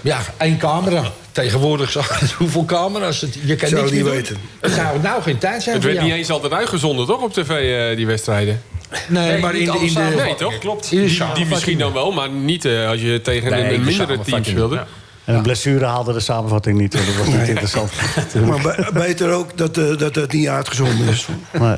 Ja, 0.00 0.20
één 0.36 0.58
camera. 0.58 1.12
Tegenwoordig 1.36 1.90
zag 1.90 2.20
je 2.20 2.26
hoeveel 2.38 2.64
camera's. 2.64 3.20
Het, 3.20 3.38
je 3.44 3.56
kan 3.56 3.68
Zou 3.68 3.80
niks 3.80 3.94
niet 3.94 4.04
doen. 4.04 4.12
weten. 4.12 4.36
Het 4.60 4.72
zou 4.72 5.00
nou 5.00 5.22
geen 5.22 5.38
tijd 5.38 5.62
zijn 5.62 5.74
Het 5.74 5.84
voor 5.84 5.94
werd 5.94 6.04
niet 6.04 6.14
eens 6.14 6.30
altijd 6.30 6.52
uitgezonden, 6.52 7.06
toch, 7.06 7.22
op 7.22 7.32
tv, 7.32 7.50
eh, 7.90 7.96
die 7.96 8.06
wedstrijden? 8.06 8.62
Nee, 9.08 9.40
maar 9.40 9.54
in 9.54 9.64
de, 9.64 9.78
in 9.78 9.94
de, 9.94 10.00
Nee, 10.16 10.34
toch? 10.34 10.58
Klopt. 10.58 10.90
Die, 10.90 11.46
misschien 11.48 11.78
dan 11.78 11.92
wel, 11.92 12.12
maar 12.12 12.30
niet 12.30 12.64
eh, 12.64 12.88
als 12.88 13.00
je 13.00 13.20
tegen 13.20 13.50
Nee, 13.50 13.62
een, 13.62 13.68
de 13.68 13.74
een 13.74 13.84
mindere 13.84 14.20
team 14.20 14.44
speelde. 14.44 14.74
ja. 14.74 14.86
En 15.24 15.34
een 15.34 15.42
blessure 15.42 15.84
haalde 15.84 16.12
de 16.12 16.20
samenvatting 16.20 16.78
niet, 16.78 16.94
want 16.94 17.06
dat 17.06 17.16
was 17.16 17.26
niet 17.26 17.48
interessant. 17.48 17.92
Maar 18.48 18.60
be- 18.60 18.88
beter 18.92 19.30
ook 19.32 19.56
dat, 19.58 19.78
eh, 19.78 19.96
dat 19.98 20.14
het 20.14 20.32
niet 20.32 20.48
uitgezonden 20.48 21.08
is. 21.08 21.26
Nee. 21.60 21.76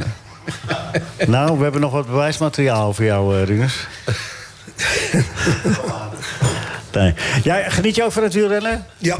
Nou, 1.27 1.57
we 1.57 1.63
hebben 1.63 1.81
nog 1.81 1.93
wat 1.93 2.07
bewijsmateriaal 2.07 2.87
over 2.87 3.05
jou, 3.05 3.37
eh 3.41 3.45
Rinus. 3.45 3.75
nee. 6.93 7.15
Jij, 7.43 7.71
geniet 7.71 7.95
je 7.97 8.05
ook 8.05 8.13
van 8.13 8.23
het 8.23 8.35
wielrennen? 8.35 8.87
Ja, 8.99 9.17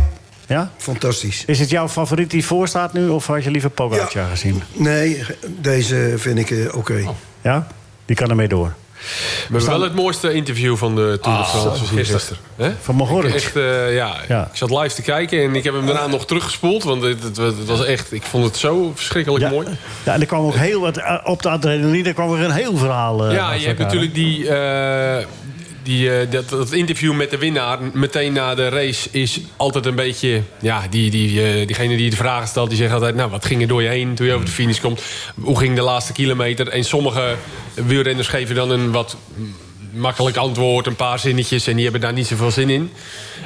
Ja? 0.49 0.71
fantastisch. 0.77 1.45
Is 1.47 1.59
het 1.61 1.71
jouw 1.71 1.89
favoriet 1.89 2.31
die 2.31 2.45
voor 2.45 2.69
staat 2.69 2.93
nu, 2.93 3.09
of 3.09 3.27
had 3.27 3.45
je 3.45 3.51
liever 3.51 3.71
Pogacar 3.71 4.23
Ja. 4.23 4.29
gezien? 4.29 4.63
Nee, 4.73 5.25
deze 5.47 6.15
vind 6.17 6.39
ik 6.39 6.51
eh, 6.51 6.75
oké. 6.77 7.05
Ja? 7.43 7.67
Die 8.05 8.17
kan 8.17 8.31
ermee 8.31 8.49
door. 8.49 8.75
We 8.99 9.05
hebben 9.53 9.69
wel 9.69 9.81
het 9.83 9.95
mooiste 9.95 10.33
interview 10.33 10.77
van 10.77 10.95
de 10.95 11.19
Tour 11.23 11.39
de 11.39 11.45
France 11.45 11.85
gezien 11.85 12.05
gisteren. 12.05 12.39
Hè? 12.57 12.71
Van 12.81 12.95
Mogoric. 12.95 13.35
Echt, 13.35 13.57
eh, 13.57 13.95
ja. 13.95 14.17
Ja. 14.29 14.43
Ik 14.51 14.57
zat 14.57 14.71
live 14.71 14.95
te 14.95 15.03
kijken 15.03 15.43
en 15.43 15.55
ik 15.55 15.65
heb 15.65 15.75
hem 15.75 15.87
daarna 15.87 16.07
nog 16.07 16.27
teruggespoeld. 16.27 16.83
Want 16.83 17.03
het, 17.03 17.23
het, 17.23 17.37
het 17.37 17.65
was 17.67 17.85
echt, 17.85 18.13
ik 18.13 18.23
vond 18.23 18.45
het 18.45 18.57
zo 18.57 18.93
verschrikkelijk 18.95 19.45
Ja. 19.45 19.51
mooi. 19.51 19.67
Ja, 20.05 20.15
en 20.15 20.21
er 20.21 20.27
kwam 20.27 20.45
ook 20.47 20.55
heel 20.55 20.81
wat... 20.81 20.97
eh, 20.97 21.15
Op 21.25 21.43
de 21.43 21.49
adrenaline 21.49 22.13
kwam 22.13 22.33
er 22.33 22.45
een 22.45 22.51
heel 22.51 22.77
verhaal 22.77 23.27
eh, 23.27 23.35
Ja, 23.35 23.53
je 23.53 23.67
hebt 23.67 23.67
elkaar, 23.67 23.85
natuurlijk 23.85 24.15
die, 24.15 24.49
eh, 24.49 25.27
die, 25.89 26.19
eh, 26.19 26.31
dat, 26.31 26.73
interview 26.73 27.15
met 27.15 27.31
de 27.31 27.39
winnaar 27.39 27.79
meteen 27.93 28.33
na 28.33 28.55
de 28.55 28.69
race 28.69 29.09
is 29.11 29.41
altijd 29.57 29.87
een 29.87 29.95
beetje... 29.95 30.43
Ja, 30.61 30.87
die, 30.91 31.11
die, 31.11 31.43
eh, 31.43 31.67
diegene 31.67 31.97
die 31.97 32.11
de 32.11 32.17
vragen 32.17 32.49
stelt, 32.49 32.69
die 32.69 32.79
zegt 32.79 32.93
altijd... 32.93 33.15
Nou, 33.15 33.31
wat 33.31 33.45
ging 33.45 33.61
er 33.61 33.69
door 33.69 33.83
je 33.83 33.89
heen 33.89 34.15
toen 34.15 34.27
je 34.27 34.33
over 34.33 34.47
de 34.47 34.53
finish 34.53 34.81
komt? 34.81 35.03
Hoe 35.41 35.59
ging 35.59 35.75
de 35.77 35.83
laatste 35.83 36.13
kilometer? 36.13 36.69
En 36.69 36.85
sommige 36.85 37.35
wielrenners 37.75 38.29
geven 38.29 38.55
dan 38.55 38.71
een 38.71 38.93
wat 38.93 39.17
makkelijk 39.93 40.37
antwoord, 40.37 40.87
een 40.87 40.97
paar 40.97 41.19
zinnetjes... 41.19 41.67
en 41.67 41.75
die 41.75 41.83
hebben 41.83 42.01
daar 42.01 42.13
niet 42.13 42.27
zoveel 42.27 42.51
zin 42.51 42.71
in. 42.71 42.91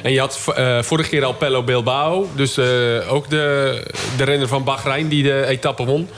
En 0.01 0.11
je 0.11 0.19
had 0.19 0.39
eh, 0.55 0.81
vorige 0.81 1.09
keer 1.09 1.23
al 1.23 1.33
Pello 1.33 1.63
Bilbao, 1.63 2.29
dus 2.35 2.59
ook 3.07 3.29
de, 3.29 3.83
de 4.17 4.23
renner 4.23 4.47
van 4.47 4.63
Bahrein 4.63 5.07
die 5.07 5.23
de 5.23 5.45
etappe 5.45 5.85
won... 5.85 6.09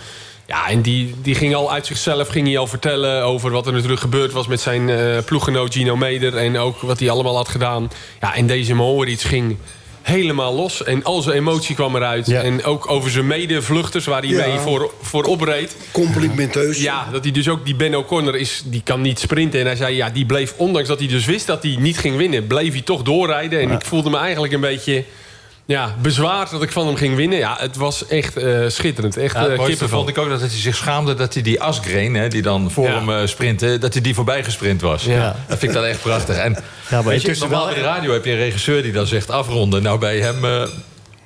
Ja, 0.48 0.70
en 0.70 0.82
die, 0.82 1.16
die 1.22 1.36
ging 1.36 1.56
al 1.56 1.72
uit 1.72 1.86
zichzelf 1.86 2.28
ging 2.28 2.48
hij 2.48 2.58
al 2.58 2.68
vertellen 2.68 3.24
over 3.24 3.52
wat 3.52 3.68
er 3.68 3.74
natuurlijk 3.74 4.02
gebeurd 4.02 4.32
was 4.32 4.48
met 4.48 4.62
zijn 4.62 4.90
eh 4.90 5.18
ploeggenoot 5.26 5.74
Gino 5.74 5.96
Meder. 5.96 6.38
En 6.38 6.58
ook 6.58 6.82
wat 6.82 7.00
hij 7.00 7.10
allemaal 7.10 7.36
had 7.36 7.48
gedaan. 7.48 7.92
Ja, 8.22 8.36
en 8.36 8.48
deze 8.48 8.74
Mohoric 8.74 9.20
ging 9.22 9.58
helemaal 10.02 10.54
los. 10.56 10.84
En 10.84 11.04
al 11.04 11.22
zijn 11.22 11.36
emotie 11.36 11.76
kwam 11.76 11.96
eruit. 11.96 12.28
Ja. 12.28 12.42
En 12.42 12.64
ook 12.64 12.90
over 12.90 13.12
zijn 13.12 13.28
medevluchters 13.28 14.06
waar 14.06 14.22
hij 14.22 14.30
Ja. 14.30 14.48
mee 14.48 14.58
voor, 14.58 14.94
voor 15.02 15.24
opreed. 15.24 15.76
Complimenteus. 15.92 16.82
Ja, 16.82 17.08
dat 17.12 17.24
hij 17.24 17.32
dus 17.34 17.50
ook, 17.50 17.66
die 17.66 17.76
Ben 17.76 17.96
O'Connor 17.96 18.36
is, 18.36 18.62
die 18.66 18.82
kan 18.84 19.02
niet 19.02 19.20
sprinten. 19.20 19.60
En 19.60 19.66
hij 19.66 19.76
zei, 19.76 19.96
ja, 19.96 20.10
die 20.10 20.26
bleef, 20.26 20.54
ondanks 20.58 20.88
dat 20.88 21.00
hij 21.00 21.08
dus 21.08 21.26
wist 21.26 21.48
dat 21.48 21.64
hij 21.64 21.76
niet 21.80 21.98
ging 21.98 22.18
winnen, 22.18 22.48
bleef 22.48 22.72
hij 22.72 22.82
toch 22.82 23.02
doorrijden. 23.02 23.60
En 23.60 23.72
ik 23.72 23.86
voelde 23.86 24.10
me 24.10 24.18
eigenlijk 24.18 24.54
een 24.54 24.60
beetje, 24.62 25.04
ja, 25.66 25.96
bezwaard 26.02 26.52
dat 26.52 26.64
ik 26.64 26.72
van 26.72 26.86
hem 26.88 26.96
ging 26.96 27.16
winnen. 27.16 27.38
Ja, 27.38 27.56
het 27.60 27.76
was 27.76 28.08
echt 28.08 28.38
eh, 28.38 28.60
schitterend. 28.68 29.18
Echt 29.18 29.34
Ja, 29.34 29.40
eh 29.40 29.46
het 29.48 29.56
mooiste 29.58 29.70
kippenvel. 29.72 29.98
vond 29.98 30.10
ik 30.10 30.18
ook 30.18 30.30
dat 30.30 30.40
hij 30.40 30.50
zich 30.50 30.76
schaamde 30.76 31.14
dat 31.14 31.34
hij 31.34 31.44
die 31.44 31.62
Asgreen, 31.62 32.16
hè, 32.16 32.28
die 32.28 32.42
dan 32.42 32.72
voor 32.72 32.88
Ja. 32.88 32.94
hem 33.00 33.10
eh, 33.10 33.28
sprintte, 33.28 33.78
dat 33.78 33.94
hij 33.94 34.02
die 34.02 34.16
voorbij 34.16 34.44
gesprint 34.44 34.82
was. 34.82 35.04
Ja. 35.04 35.36
Dat 35.48 35.58
vind 35.60 35.72
ik 35.72 35.78
dan 35.78 35.84
echt 35.88 36.02
prachtig. 36.02 36.38
En 36.38 36.52
maar 36.52 37.04
weet 37.04 37.06
je, 37.06 37.12
intussen 37.28 37.50
normaal 37.50 37.66
wel- 37.66 37.74
bij 37.76 37.84
de 37.84 37.90
radio 37.90 38.14
heb 38.14 38.26
je 38.26 38.32
een 38.32 38.38
regisseur 38.38 38.84
die 38.84 38.92
dan 38.92 39.08
zegt 39.08 39.30
afronden. 39.30 39.84
Nou, 39.84 40.00
bij 40.00 40.20
hem 40.20 40.46
eh, 40.46 40.62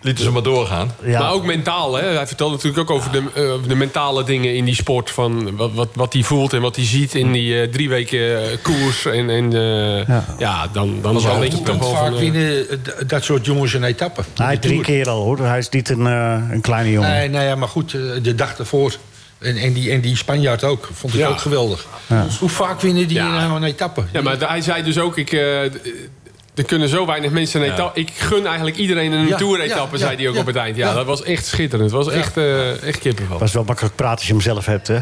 lieten 0.01 0.23
ze 0.23 0.31
maar 0.31 0.43
doorgaan. 0.43 0.91
Ja. 1.05 1.19
Maar 1.19 1.31
ook 1.31 1.45
mentaal, 1.45 1.95
hè? 1.95 2.05
Hij 2.07 2.27
vertelt 2.27 2.51
natuurlijk 2.51 2.79
ook 2.89 2.97
over 2.97 3.11
de, 3.11 3.23
eh, 3.35 3.67
de 3.67 3.75
mentale 3.75 4.23
dingen 4.23 4.55
in 4.55 4.65
die 4.65 4.75
sport. 4.75 5.11
Van 5.11 5.55
wat, 5.55 5.71
wat, 5.73 5.89
wat 5.93 6.13
hij 6.13 6.23
voelt 6.23 6.53
en 6.53 6.61
wat 6.61 6.75
hij 6.75 6.85
ziet 6.85 7.15
in 7.15 7.31
die 7.31 7.61
eh, 7.61 7.67
drie 7.71 7.89
weken 7.89 8.51
eh, 8.51 8.57
koers. 8.63 9.05
En, 9.05 9.29
en 9.29 9.51
Ja. 10.07 10.25
ja. 10.39 10.67
dan, 10.73 10.97
dan, 11.01 11.13
Hoe 11.15 11.23
dan 11.23 11.39
weet 11.39 11.51
je 11.51 11.61
toch 11.61 11.77
wel 11.77 11.93
vaak 11.93 12.05
van... 12.11 12.17
winnen 12.17 12.65
dat 13.07 13.23
soort 13.23 13.45
jongens 13.45 13.73
een 13.73 13.83
etappe? 13.83 14.21
Hij 14.35 14.47
heeft 14.47 14.61
drie 14.61 14.81
keer 14.81 15.09
al, 15.09 15.23
hoor. 15.23 15.39
Hij 15.39 15.57
is 15.57 15.69
niet 15.69 15.89
een, 15.89 16.05
een 16.05 16.61
kleine 16.61 16.91
jongen. 16.91 17.09
Nee, 17.09 17.29
nee, 17.29 17.47
ja, 17.47 17.55
maar 17.55 17.67
goed, 17.67 17.91
de 18.21 18.35
dag 18.35 18.57
ervoor. 18.57 18.95
En, 19.39 19.57
en, 19.57 19.73
die, 19.73 19.91
en 19.91 20.01
die 20.01 20.17
Spanjaard 20.17 20.63
ook. 20.63 20.89
Vond 20.93 21.13
ik 21.13 21.19
Ja. 21.19 21.27
ook 21.27 21.37
geweldig. 21.39 21.85
Hoe 22.39 22.49
vaak 22.49 22.81
winnen 22.81 23.07
die 23.07 23.17
Ja. 23.17 23.31
nou 23.47 23.55
een 23.55 23.63
etappe? 23.63 24.03
ja, 24.11 24.21
maar 24.21 24.35
hij 24.39 24.61
zei 24.61 24.83
dus 24.83 24.97
ook... 24.99 25.17
Ik, 25.17 25.31
eh, 25.31 25.39
er 26.59 26.65
kunnen 26.65 26.89
zo 26.89 27.05
weinig 27.05 27.31
mensen 27.31 27.61
een 27.61 27.71
etappe... 27.71 27.99
Ik 27.99 28.11
gun 28.15 28.45
eigenlijk 28.45 28.77
iedereen 28.77 29.11
een 29.11 29.27
Ja, 29.27 29.37
tour-etappe, 29.37 29.97
ja, 29.97 30.03
zei 30.05 30.15
hij 30.15 30.27
ook 30.27 30.33
ja, 30.33 30.39
op 30.39 30.45
het 30.45 30.55
eind. 30.55 30.75
Ja, 30.75 30.87
ja. 30.87 30.93
dat 30.93 31.05
was 31.05 31.23
echt 31.23 31.45
schitterend. 31.45 31.91
Het 31.91 32.05
was 32.05 32.13
echt, 32.13 32.37
eh 32.37 32.83
echt 32.83 32.99
kippenvel. 32.99 33.37
Dat 33.37 33.47
is 33.47 33.53
wel 33.53 33.63
makkelijk 33.63 33.95
praten 33.95 34.17
als 34.17 34.27
je 34.27 34.33
hem 34.33 34.41
zelf 34.41 34.65
hebt, 34.65 34.87
hè? 34.87 34.99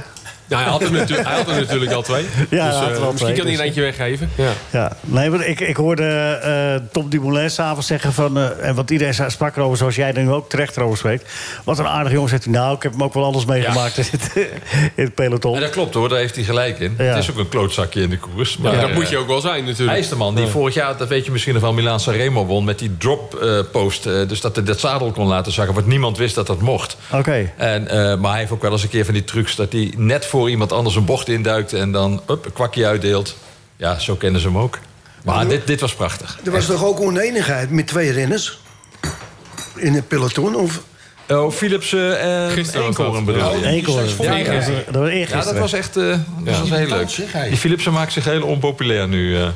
Ja, 0.48 0.58
hij, 0.58 0.66
had 0.68 0.82
er 0.82 0.92
natu- 0.92 1.16
hij 1.16 1.36
had 1.38 1.48
er 1.50 1.56
natuurlijk 1.56 1.92
al 1.92 2.02
twee. 2.02 2.26
dus 2.50 2.60
had 2.60 2.90
er 2.90 2.96
eh, 2.96 3.02
al 3.04 3.12
misschien 3.12 3.16
twee, 3.16 3.34
kan 3.34 3.46
hij 3.46 3.52
dus- 3.52 3.60
er 3.60 3.66
eentje 3.66 3.82
weggeven. 3.82 4.30
Ja. 4.36 4.52
Ja, 4.72 4.92
nee, 5.02 5.30
maar 5.30 5.46
ik, 5.48 5.60
ik 5.60 5.76
hoorde 5.76 6.04
eh 6.44 6.88
Tom 6.92 7.10
Dumoulin 7.10 7.50
s'avonds 7.52 7.88
zeggen 7.88 8.14
van... 8.14 8.38
eh, 8.38 8.68
en 8.68 8.76
wat 8.76 8.90
iedereen 8.92 9.32
sprak 9.32 9.56
erover, 9.58 9.78
zoals 9.78 9.96
jij 9.96 10.14
er 10.14 10.24
nu 10.24 10.32
ook 10.32 10.50
terecht 10.50 10.80
over 10.80 10.98
spreekt. 10.98 11.32
Wat 11.64 11.80
een 11.80 11.88
aardig 11.88 12.12
jongen, 12.12 12.30
zegt 12.30 12.44
hij. 12.44 12.54
Nou, 12.54 12.76
ik 12.76 12.84
heb 12.84 12.92
hem 12.92 13.04
ook 13.04 13.14
wel 13.14 13.24
anders 13.24 13.46
meegemaakt 13.46 13.98
in, 14.02 14.06
het, 14.12 14.32
in 14.96 15.04
het 15.04 15.16
peloton. 15.16 15.56
En 15.56 15.62
dat 15.62 15.70
klopt 15.70 15.94
hoor, 15.94 16.10
daar 16.10 16.20
heeft 16.20 16.36
hij 16.36 16.44
gelijk 16.44 16.80
in. 16.80 16.96
Ja. 16.98 17.04
Het 17.04 17.18
is 17.18 17.30
ook 17.32 17.38
een 17.38 17.50
klootzakje 17.50 18.02
in 18.02 18.10
de 18.10 18.18
koers. 18.18 18.58
Maar 18.58 18.74
Ja, 18.76 18.82
dat 18.82 18.94
moet 18.94 19.10
je 19.10 19.18
ook 19.18 19.28
wel 19.28 19.42
zijn 19.42 19.64
natuurlijk. 19.64 19.90
Hij 19.90 20.00
is 20.00 20.10
de 20.10 20.16
man 20.16 20.36
die 20.36 20.46
vorig 20.48 20.74
jaar, 20.74 20.98
dat 20.98 21.08
weet 21.08 21.26
je 21.26 21.32
misschien 21.32 21.54
nog 21.54 21.62
wel, 21.64 21.74
Milaan 21.74 22.00
Sanremo 22.00 22.46
won 22.46 22.64
met 22.64 22.80
die 22.80 22.96
drop 22.98 23.36
eh, 23.36 23.60
post. 23.72 24.06
eh, 24.06 24.28
dus 24.28 24.42
dat 24.42 24.56
hij 24.56 24.66
dat 24.66 24.80
zadel 24.80 25.12
kon 25.12 25.28
laten 25.28 25.52
zakken, 25.52 25.76
wat 25.76 25.86
niemand 25.86 26.18
wist 26.18 26.36
dat 26.36 26.48
dat 26.48 26.62
mocht. 26.62 26.98
Oké. 27.12 27.52
En, 27.58 27.88
eh, 27.88 28.18
maar 28.18 28.32
hij 28.32 28.40
heeft 28.40 28.52
ook 28.52 28.62
wel 28.62 28.72
eens 28.72 28.84
een 28.84 28.90
keer 28.90 29.06
van 29.06 29.14
die 29.14 29.24
trucs 29.24 29.56
dat 29.56 29.72
hij 29.72 29.94
net 29.98 30.26
voor 30.26 30.37
iemand 30.46 30.72
anders 30.72 30.96
een 30.96 31.06
bocht 31.06 31.28
induikt 31.30 31.74
en 31.74 31.92
dan 31.92 32.22
up, 32.30 32.46
een 32.46 32.54
kwakje 32.54 32.86
uitdeelt. 32.86 33.36
Ja, 33.76 34.00
zo 34.00 34.16
kennen 34.16 34.42
ze 34.42 34.48
hem 34.48 34.58
ook. 34.58 34.80
Maar 35.24 35.48
dit, 35.48 35.68
dit 35.68 35.82
was 35.82 35.94
prachtig. 35.96 36.40
Er 36.46 36.52
was 36.52 36.66
toch 36.66 36.84
ook 36.86 37.00
oneenigheid 37.00 37.70
met 37.72 37.88
twee 37.88 38.12
renners? 38.12 38.60
In 39.76 39.94
het 39.94 40.08
peloton? 40.08 40.56
Of... 40.56 40.82
Oh, 41.30 41.52
Philipsen 41.52 42.20
en 42.20 42.52
Gisteren 42.52 42.82
was 42.82 42.90
Eekhoorn 42.98 43.26
dat. 43.26 43.36
bedoel 43.36 43.56
je? 43.56 43.66
Eekhoorn. 43.66 44.06
Ja, 44.20 44.44
Dat 44.44 44.66
was- 44.66 44.66
Dat 44.86 44.96
was 44.96 45.10
eergisteren. 45.10 45.28
Ja, 45.30 45.44
dat 45.44 45.58
was 45.58 45.74
echt 45.74 45.98
eh, 45.98 46.04
dat 46.44 46.60
was 46.60 46.70
heel 46.70 46.88
leuk. 46.88 47.16
Die 47.50 47.58
Philipsen 47.58 47.94
maakt 47.94 48.14
zich 48.14 48.26
heel 48.26 48.44
onpopulair 48.44 49.08
nu. 49.08 49.36
eh. 49.38 49.48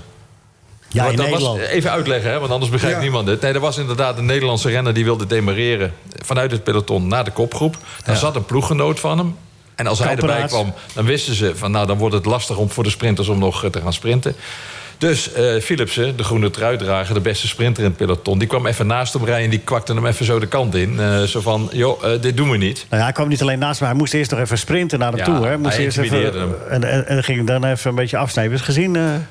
Ja, 0.87 1.05
in 1.07 1.15
dat 1.15 1.25
Nederland. 1.25 1.59
Was, 1.59 1.67
even 1.67 1.91
uitleggen, 1.91 2.31
hè, 2.31 2.39
want 2.39 2.51
anders 2.51 2.71
begrijpt 2.71 2.95
Ja. 2.97 3.01
niemand 3.03 3.27
het. 3.27 3.41
Nee, 3.41 3.53
er 3.53 3.59
was 3.59 3.77
inderdaad 3.77 4.17
een 4.17 4.25
Nederlandse 4.25 4.69
renner 4.69 4.93
die 4.93 5.03
wilde 5.03 5.25
demareren... 5.27 5.93
vanuit 6.25 6.51
het 6.51 6.63
peloton 6.63 7.07
naar 7.07 7.23
de 7.23 7.31
kopgroep. 7.31 7.77
Daar 8.05 8.17
zat 8.17 8.35
een 8.35 8.45
ploeggenoot 8.45 8.99
van 8.99 9.17
hem. 9.17 9.35
En 9.75 9.87
als 9.87 9.99
hij 9.99 10.15
erbij 10.15 10.45
kwam, 10.45 10.73
dan 10.93 11.05
wisten 11.05 11.33
ze... 11.35 11.51
van 11.55 11.71
nou, 11.71 11.87
dan 11.87 11.97
wordt 11.97 12.15
het 12.15 12.25
lastig 12.25 12.57
om 12.57 12.69
voor 12.69 12.83
de 12.83 12.89
sprinters 12.89 13.27
om 13.27 13.39
nog 13.39 13.63
eh, 13.63 13.69
te 13.69 13.81
gaan 13.81 13.93
sprinten. 13.93 14.35
Dus 14.97 15.33
eh 15.33 15.61
Philipsen, 15.61 16.17
de 16.17 16.23
groene 16.23 16.49
truitdrager, 16.49 17.13
de 17.13 17.19
beste 17.19 17.47
sprinter 17.47 17.83
in 17.83 17.89
het 17.89 17.97
peloton... 17.97 18.39
die 18.39 18.47
kwam 18.47 18.65
even 18.65 18.87
naast 18.87 19.13
hem 19.13 19.25
rijden 19.25 19.43
en 19.43 19.49
die 19.49 19.59
kwakte 19.59 19.93
hem 19.93 20.05
even 20.05 20.25
zo 20.25 20.39
de 20.39 20.47
kant 20.47 20.75
in. 20.75 20.99
Eh, 20.99 21.23
zo 21.23 21.41
van, 21.41 21.69
joh, 21.71 22.03
dit 22.21 22.37
doen 22.37 22.49
we 22.51 22.57
niet. 22.57 22.75
Nou 22.89 22.97
ja, 22.99 23.03
hij 23.03 23.11
kwam 23.11 23.27
niet 23.27 23.41
alleen 23.41 23.59
naast 23.59 23.79
me, 23.81 23.85
hij 23.87 23.95
moest 23.95 24.13
eerst 24.13 24.31
nog 24.31 24.39
even 24.39 24.57
sprinten 24.57 24.99
naar 24.99 25.09
hem 25.09 25.17
Ja, 25.17 25.25
toe. 25.25 25.45
Hè. 25.45 25.57
Moest 25.57 25.75
hij 25.75 25.85
eerst 25.85 25.97
even, 25.97 26.17
intimideerde 26.17 26.55
en, 26.69 26.83
en, 26.83 27.07
en 27.07 27.23
ging 27.23 27.47
dan 27.47 27.65
even 27.65 27.89
een 27.89 27.95
beetje 27.95 28.17
afsnijden. 28.17 28.53
Heb 28.57 28.65
je 28.65 28.71
het 28.71 28.77
gezien? 28.77 28.95
eh? 28.95 29.01
Hebben 29.01 29.25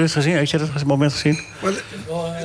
jullie 0.00 0.02
het 0.02 0.12
gezien? 0.12 0.34
Heb 0.36 0.46
je 0.46 0.58
dat 0.58 0.84
moment 0.84 1.12
gezien? 1.12 1.40
Maar, 1.62 1.72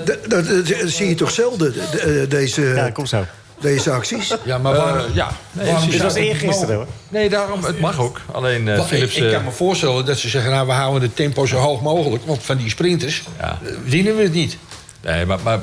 dat, 0.06 0.18
dat, 0.30 0.48
dat 0.48 0.89
zie 0.89 1.08
je 1.10 1.16
toch 1.16 1.32
zelden, 1.32 1.74
de- 1.74 1.88
de- 1.92 2.25
deze, 2.30 2.62
Ja, 2.62 2.89
kom 2.89 3.06
zo. 3.06 3.25
Deze 3.59 3.91
acties? 3.91 4.35
Ja, 4.45 4.57
maar 4.57 4.75
Eh, 4.75 5.03
ja, 5.13 5.31
nee, 5.51 5.65
waarom 5.65 5.81
het 5.83 5.91
Dit 5.91 6.01
was 6.01 6.13
eergisteren 6.15 6.75
hoor. 6.75 6.85
Nee, 7.09 7.29
daarom, 7.29 7.63
het 7.63 7.79
mag 7.79 7.99
ook. 7.99 8.21
Alleen 8.31 8.67
eh 8.67 8.91
ik, 8.91 9.13
ik 9.13 9.31
kan 9.31 9.43
me 9.43 9.51
voorstellen 9.51 10.05
dat 10.05 10.17
ze 10.17 10.29
zeggen... 10.29 10.51
nou, 10.51 10.67
we 10.67 10.73
houden 10.73 11.01
het 11.01 11.15
tempo 11.15 11.45
zo 11.45 11.57
hoog 11.57 11.81
mogelijk. 11.81 12.25
Want 12.25 12.43
van 12.43 12.57
die 12.57 12.69
sprinters 12.69 13.23
Ja. 13.39 13.59
eh, 13.63 13.71
winnen 13.83 14.15
we 14.15 14.23
het 14.23 14.33
niet. 14.33 14.57
Nee, 15.07 15.25
maar, 15.25 15.39
maar 15.43 15.59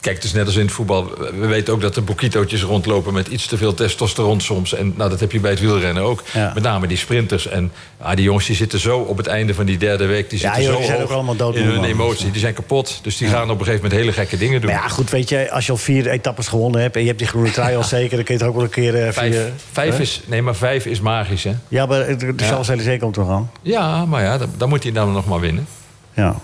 kijk, 0.00 0.16
het 0.16 0.24
is 0.24 0.32
net 0.32 0.46
als 0.46 0.54
in 0.56 0.64
het 0.64 0.72
voetbal. 0.72 1.10
We 1.34 1.46
weten 1.46 1.74
ook 1.74 1.80
dat 1.80 1.96
er 1.96 2.04
boekitootjes 2.04 2.62
rondlopen 2.62 3.12
met 3.12 3.28
iets 3.28 3.46
te 3.46 3.56
veel 3.56 3.74
testosteron 3.74 4.40
soms. 4.40 4.74
En 4.74 4.94
nou, 4.96 5.10
dat 5.10 5.20
heb 5.20 5.32
je 5.32 5.40
bij 5.40 5.50
het 5.50 5.60
wielrennen 5.60 6.02
ook. 6.02 6.22
Ja. 6.32 6.50
Met 6.54 6.62
name 6.62 6.86
die 6.86 6.96
sprinters. 6.96 7.46
En 7.46 7.72
ah, 7.98 8.16
die 8.16 8.24
jongens 8.24 8.46
die 8.46 8.56
zitten 8.56 8.78
zo 8.78 8.98
op 8.98 9.16
het 9.16 9.26
einde 9.26 9.54
van 9.54 9.66
die 9.66 9.78
derde 9.78 10.06
week. 10.06 10.30
Die 10.30 10.40
Ja, 10.40 10.54
zitten 10.54 10.72
zo 10.72 10.78
die 10.78 10.86
zijn 10.86 11.02
ook 11.02 11.10
allemaal 11.10 11.36
doodmoe, 11.36 11.62
in 11.62 11.68
hun 11.70 11.84
emotie. 11.84 12.30
Die 12.30 12.40
zijn 12.40 12.54
kapot. 12.54 12.98
Dus 13.02 13.16
die 13.16 13.28
gaan 13.28 13.42
op 13.50 13.58
een 13.58 13.64
gegeven 13.64 13.82
moment 13.82 14.00
hele 14.00 14.12
gekke 14.12 14.36
dingen 14.36 14.60
doen. 14.60 14.70
Maar 14.70 14.80
ja, 14.82 14.88
goed, 14.88 15.10
weet 15.10 15.28
je, 15.28 15.50
als 15.50 15.66
je 15.66 15.72
al 15.72 15.78
vier 15.78 16.08
etappes 16.08 16.48
gewonnen 16.48 16.80
hebt... 16.80 16.94
en 16.94 17.00
je 17.00 17.06
hebt 17.06 17.18
die 17.18 17.28
groene 17.28 17.50
trui 17.50 17.76
al 17.76 17.84
zeker... 17.84 18.16
dan 18.16 18.24
kun 18.24 18.34
je 18.34 18.40
het 18.40 18.48
ook 18.50 18.56
wel 18.56 18.64
een 18.64 18.70
keer... 18.70 19.06
eh, 19.06 19.12
vijf, 19.12 19.36
vijf 19.72 19.98
is, 19.98 20.20
nee, 20.26 20.42
maar 20.42 20.56
vijf 20.56 20.86
is 20.86 21.00
magisch, 21.00 21.44
hè? 21.44 21.52
Ja, 21.68 21.86
maar 21.86 22.18
de, 22.18 22.32
Ja. 22.36 22.46
Champs-Élysées 22.46 22.98
komt 22.98 23.14
toch 23.14 23.30
aan? 23.30 23.50
Ja, 23.62 24.04
maar 24.04 24.22
ja, 24.22 24.38
dan, 24.38 24.50
dan 24.56 24.68
moet 24.68 24.82
hij 24.82 24.92
dan 24.92 25.12
nog 25.12 25.26
maar 25.26 25.40
winnen. 25.40 25.66
Ja. 26.12 26.36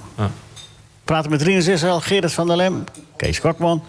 Praten 1.10 1.30
met 1.30 1.42
Rinus 1.42 1.66
Israël, 1.68 2.00
Gerrit 2.00 2.32
van 2.32 2.46
der 2.46 2.56
Lem, 2.56 2.84
Kees 3.16 3.40
Kortman, 3.40 3.84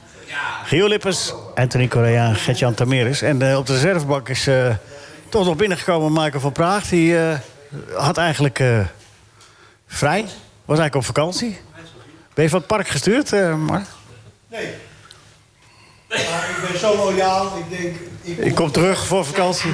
Gio 0.65 0.87
Lippers, 0.87 1.33
Anthony 1.55 1.87
Correa 1.87 2.27
en 2.27 2.35
Gertjan 2.35 2.73
Tameris. 2.73 3.21
En 3.21 3.41
eh, 3.41 3.57
op 3.57 3.65
de 3.65 3.73
reservebank 3.73 4.29
is 4.29 4.47
eh, 4.47 4.75
toch 5.29 5.45
nog 5.45 5.55
binnengekomen 5.55 6.11
Michael 6.11 6.39
van 6.39 6.51
Praag. 6.51 6.87
Die 6.87 7.17
eh, 7.19 7.37
had 7.93 8.17
eigenlijk 8.17 8.59
eh, 8.59 8.79
vrij, 9.87 10.21
was 10.65 10.79
eigenlijk 10.79 10.95
op 10.95 11.05
vakantie. 11.05 11.59
Ben 12.33 12.43
je 12.43 12.49
van 12.49 12.59
het 12.59 12.67
park 12.67 12.87
gestuurd, 12.87 13.33
eh 13.33 13.55
Mark? 13.55 13.85
Nee. 14.47 14.69
Maar 16.09 16.49
ik 16.49 16.69
ben 16.71 16.79
zo 16.79 16.95
loyaal. 16.95 17.45
Ik 17.57 17.79
denk... 17.79 17.95
Ik, 18.21 18.37
Ik 18.45 18.55
kom 18.55 18.71
terug 18.71 19.05
voor 19.05 19.25
vakantie. 19.25 19.71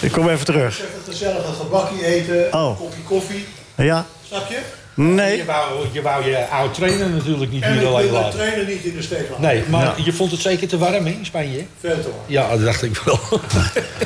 Ik 0.00 0.12
kom 0.12 0.28
even 0.28 0.44
terug. 0.44 0.80
Even 0.80 0.92
gezellig 1.04 1.46
een 1.46 1.54
gebakje 1.54 2.04
eten, 2.04 2.52
Oh. 2.52 2.68
een 2.68 2.76
kopje 2.76 3.02
koffie. 3.02 3.46
Ja? 3.74 4.06
Snap 4.26 4.48
je? 4.48 4.84
Nee. 4.98 5.36
Je 5.36 5.44
wou, 5.44 5.86
je 5.92 6.02
wou 6.02 6.24
je 6.24 6.46
oud 6.46 6.74
trainer 6.74 7.10
natuurlijk 7.10 7.50
niet 7.50 7.62
En 7.62 7.72
hier 7.72 7.80
ik 7.82 7.86
alleen 7.88 8.02
wil 8.04 8.14
de 8.14 8.20
laten. 8.20 8.38
trainer 8.38 8.66
niet 8.66 8.82
in 8.84 8.94
de 8.96 9.02
steek 9.02 9.28
laten. 9.30 9.42
Nee, 9.42 9.62
maar 9.68 9.84
Ja. 9.84 9.94
je 10.04 10.12
vond 10.12 10.30
het 10.30 10.40
zeker 10.40 10.68
te 10.68 10.78
warm 10.78 11.04
hè, 11.06 11.10
in 11.12 11.26
Spanje? 11.26 11.64
Veel 11.80 11.94
te 12.00 12.02
warm. 12.02 12.14
Ja, 12.26 12.48
dat 12.48 12.60
dacht 12.64 12.82
ik 12.82 12.96
wel. 13.04 13.18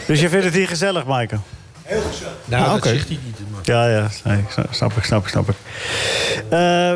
Dus 0.07 0.21
je 0.21 0.29
vindt 0.29 0.45
het 0.45 0.55
hier 0.55 0.69
gezellig, 0.69 1.05
Michael? 1.07 1.41
Heel 1.83 2.01
gezellig. 2.11 2.33
nou, 2.45 2.63
Ah, 2.65 2.69
dat 2.69 2.77
oké. 2.79 2.89
zegt 2.89 3.09
hij 3.09 3.19
niet. 3.25 3.39
Maar. 3.53 3.61
Ja, 3.63 3.89
ja, 3.91 4.09
nee, 4.25 4.45
snap 4.71 4.93
ik, 4.97 5.05
snap 5.05 5.23
ik, 5.23 5.29
snap 5.29 5.49
ik. 5.49 5.55
Eh, 6.49 6.95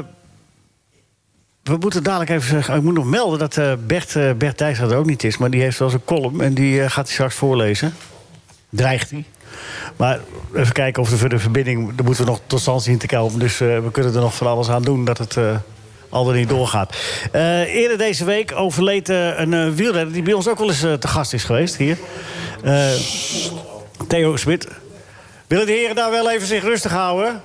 we 1.62 1.76
moeten 1.80 2.02
dadelijk 2.02 2.30
even 2.30 2.48
zeggen... 2.48 2.74
Ik 2.76 2.82
moet 2.82 2.94
nog 2.94 3.04
melden 3.04 3.38
dat 3.38 3.56
eh, 3.56 3.72
Bert, 3.86 4.16
eh 4.16 4.30
Bert 4.32 4.58
Dijs 4.58 4.78
er 4.78 4.96
ook 4.96 5.06
niet 5.06 5.24
is... 5.24 5.36
maar 5.38 5.50
die 5.50 5.60
heeft 5.60 5.78
wel 5.78 5.92
een 5.92 6.04
column 6.04 6.40
en 6.40 6.54
die 6.54 6.88
gaat 6.90 7.04
hij 7.04 7.12
straks 7.14 7.34
voorlezen. 7.34 7.94
Dreigt 8.70 9.10
hij. 9.10 9.24
Maar 9.97 10.21
even 10.54 10.73
kijken 10.73 11.02
of 11.02 11.11
er 11.11 11.18
voor 11.18 11.28
de 11.28 11.38
verbinding... 11.38 11.94
daar 11.94 12.04
moeten 12.04 12.25
we 12.25 12.30
nog 12.30 12.40
tot 12.47 12.61
stand 12.61 12.83
zien 12.83 12.99
te 12.99 13.06
komen. 13.06 13.38
Dus 13.38 13.61
eh, 13.61 13.78
we 13.78 13.90
kunnen 13.90 14.14
er 14.14 14.21
nog 14.21 14.35
van 14.35 14.47
alles 14.47 14.68
aan 14.68 14.83
doen 14.83 15.04
dat 15.04 15.18
het... 15.18 15.37
eh, 15.37 15.56
al 16.09 16.28
er 16.28 16.37
niet 16.37 16.49
doorgaat. 16.49 16.97
Eh, 17.33 17.61
eerder 17.61 17.99
deze 17.99 18.25
week 18.25 18.52
overleed 18.54 19.09
een 19.09 19.75
wielrenner... 19.75 20.12
die 20.12 20.23
bij 20.23 20.33
ons 20.33 20.49
ook 20.49 20.59
wel 20.59 20.68
eens 20.68 20.80
te 20.80 21.09
gast 21.09 21.33
is 21.33 21.44
geweest 21.44 21.76
hier. 21.76 21.99
Theo 24.09 24.37
Smit. 24.37 24.68
Willen 25.47 25.66
de 25.66 25.73
heren 25.73 25.97
daar 25.97 26.11
wel 26.11 26.30
even 26.30 26.47
zich 26.47 26.62
rustig 26.62 26.92
houden? 26.92 27.42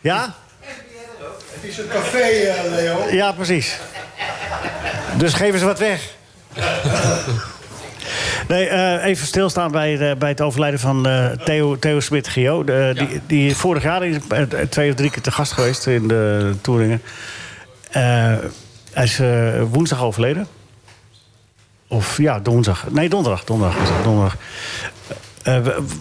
Ja? 0.00 0.34
Het 1.60 1.70
is 1.70 1.78
een 1.78 1.88
café, 1.88 2.54
Leo. 2.70 3.08
Ja, 3.10 3.32
precies. 3.32 3.78
Dus 5.16 5.34
geven 5.34 5.58
ze 5.58 5.64
wat 5.64 5.78
weg. 5.78 6.00
Nee, 8.48 8.66
eh, 8.68 9.04
even 9.04 9.26
stilstaan 9.26 9.70
bij, 9.70 9.96
de- 9.96 10.14
bij 10.18 10.28
het 10.28 10.40
overlijden 10.40 10.80
van 10.80 11.06
eh, 11.06 11.30
Theo, 11.30 11.78
Theo 11.78 12.00
Smit 12.00 12.28
Gio. 12.28 12.64
De, 12.64 12.92
die, 12.96 13.20
die 13.26 13.56
vorig 13.56 13.82
jaar 13.82 14.06
is 14.06 14.16
eh, 14.28 14.42
twee 14.68 14.90
of 14.90 14.96
drie 14.96 15.10
keer 15.10 15.22
te 15.22 15.30
gast 15.30 15.52
geweest 15.52 15.86
in 15.86 16.08
de 16.08 16.54
Toeringen. 16.60 17.02
Hij 18.92 19.04
is 19.04 19.20
woensdag 19.70 20.02
overleden. 20.02 20.46
Of 21.88 22.16
ja, 22.18 22.40
woensdag. 22.42 22.84
Nee, 22.90 23.08
donderdag. 23.08 23.44
Donderdag. 23.44 24.02
donderdag. 24.02 24.36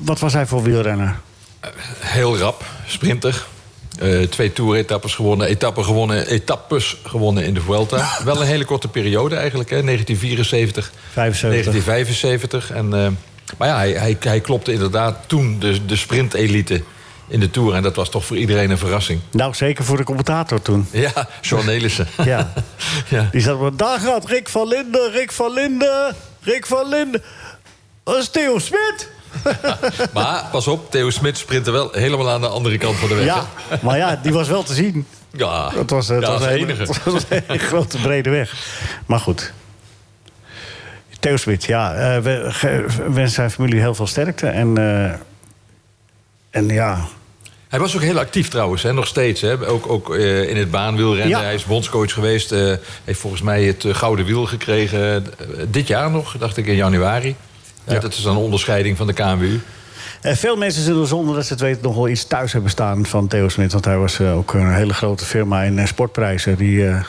Wat 0.03 0.19
was 0.19 0.33
hij 0.33 0.45
voor 0.45 0.63
wielrenner? 0.63 1.15
Heel 1.99 2.37
rap, 2.37 2.63
sprinter. 2.85 3.45
Eh, 3.99 4.21
twee 4.21 4.53
toeretappes 4.53 5.15
gewonnen, 5.15 5.47
etappen 5.47 5.83
gewonnen, 5.83 6.27
etappes 6.27 6.97
gewonnen 7.03 7.43
in 7.43 7.53
de 7.53 7.61
Vuelta. 7.61 8.09
Wel 8.23 8.41
een 8.41 8.47
hele 8.47 8.65
korte 8.65 8.87
periode 8.87 9.35
eigenlijk, 9.35 9.69
hè? 9.69 9.83
1974, 9.83 10.91
75. 11.11 11.73
1975. 11.73 12.71
En, 12.71 12.93
eh, 12.93 13.11
maar 13.57 13.67
ja, 13.67 13.77
hij, 13.77 13.91
hij, 13.91 14.17
hij 14.19 14.39
klopte 14.39 14.71
inderdaad 14.71 15.17
toen 15.27 15.59
de, 15.59 15.85
de 15.85 15.95
sprintelite 15.95 16.83
in 17.27 17.39
de 17.39 17.49
Tour. 17.49 17.73
En 17.75 17.83
dat 17.83 17.95
was 17.95 18.09
toch 18.09 18.25
voor 18.25 18.37
iedereen 18.37 18.69
een 18.69 18.77
verrassing. 18.77 19.19
Nou, 19.31 19.53
zeker 19.53 19.83
voor 19.83 19.97
de 19.97 20.03
commentator 20.03 20.61
toen. 20.61 20.87
Ja, 20.91 21.27
John. 21.41 21.69
Ja. 22.23 22.53
ja. 23.09 23.29
Die 23.31 23.41
zat 23.41 23.59
maar, 23.59 23.75
daar 23.75 23.99
gaat 23.99 24.25
Rick 24.25 24.49
van 24.49 24.67
Linden, 24.67 25.11
Rick 25.11 25.31
van 25.31 25.53
Linden, 25.53 26.15
Rick 26.41 26.65
van 26.65 26.89
Linden. 26.89 27.23
Dat 28.03 28.17
is 28.17 28.29
Theo 28.29 28.59
Smit. 28.59 29.09
Maar 30.13 30.43
pas 30.51 30.67
op, 30.67 30.91
Theo 30.91 31.09
Smit 31.09 31.37
sprintte 31.37 31.71
wel 31.71 31.89
helemaal 31.91 32.29
aan 32.29 32.41
de 32.41 32.47
andere 32.47 32.77
kant 32.77 32.95
van 32.95 33.09
de 33.09 33.15
weg. 33.15 33.25
Ja, 33.25 33.45
maar 33.81 33.97
ja, 33.97 34.19
die 34.23 34.31
was 34.33 34.47
wel 34.47 34.63
te 34.63 34.73
zien. 34.73 35.07
ja. 35.31 35.71
Het 35.75 35.89
was, 35.89 36.07
het 36.07 36.21
ja, 36.21 36.31
was, 36.31 36.41
een, 36.41 36.49
enige. 36.49 36.81
het 36.81 37.03
was 37.03 37.23
een 37.47 37.59
grote, 37.59 37.97
brede 37.97 38.29
weg. 38.29 38.53
Maar 39.05 39.19
goed. 39.19 39.53
Theo 41.19 41.37
Smit, 41.37 41.63
ja. 41.63 41.93
eh, 41.93 42.21
we 42.21 42.85
wensen 43.07 43.29
zijn 43.35 43.51
familie 43.51 43.79
heel 43.79 43.95
veel 43.95 44.07
sterkte. 44.07 44.47
En, 44.47 44.77
eh, 44.77 45.13
en 46.49 46.67
ja, 46.67 47.05
Hij 47.67 47.79
was 47.79 47.95
ook 47.95 48.01
heel 48.01 48.19
actief 48.19 48.47
trouwens, 48.49 48.83
hè, 48.83 48.93
nog 48.93 49.07
steeds. 49.07 49.41
Hè. 49.41 49.67
Ook, 49.67 49.87
ook 49.89 50.15
eh, 50.15 50.49
in 50.49 50.57
het 50.57 50.71
baanwielrennen. 50.71 51.29
Ja. 51.37 51.41
Hij 51.43 51.53
is 51.53 51.63
bondscoach 51.65 52.13
geweest. 52.13 52.51
eh, 52.51 52.73
heeft 53.03 53.19
volgens 53.19 53.41
mij 53.41 53.63
het 53.63 53.85
eh, 53.85 53.95
gouden 53.95 54.25
wiel 54.25 54.45
gekregen. 54.45 55.25
eh, 55.39 55.45
dit 55.67 55.87
jaar 55.87 56.11
nog, 56.11 56.35
dacht 56.37 56.57
ik 56.57 56.65
in 56.67 56.75
januari. 56.75 57.35
Ja. 57.87 57.99
Dat 57.99 58.13
is 58.13 58.21
dan 58.21 58.35
een 58.35 58.41
onderscheiding 58.43 58.97
van 58.97 59.07
de 59.07 59.13
KNWU. 59.13 59.59
Eh, 60.21 60.33
veel 60.35 60.55
mensen 60.57 60.83
zullen 60.83 61.07
zonder 61.07 61.35
dat 61.35 61.45
ze 61.45 61.53
het 61.53 61.61
weten 61.61 61.83
nog 61.83 61.95
wel 61.95 62.07
iets 62.07 62.25
thuis 62.27 62.51
hebben 62.53 62.71
staan 62.71 63.05
van 63.05 63.27
Theo 63.27 63.49
Smit. 63.49 63.71
Want 63.71 63.85
hij 63.85 63.97
was 63.97 64.19
eh, 64.19 64.37
ook 64.37 64.53
een 64.53 64.73
hele 64.73 64.93
grote 64.93 65.25
firma 65.25 65.61
in 65.63 65.79
eh, 65.79 65.85
sportprijzen. 65.85 66.55
Die, 66.57 66.87
eh, 66.87 67.03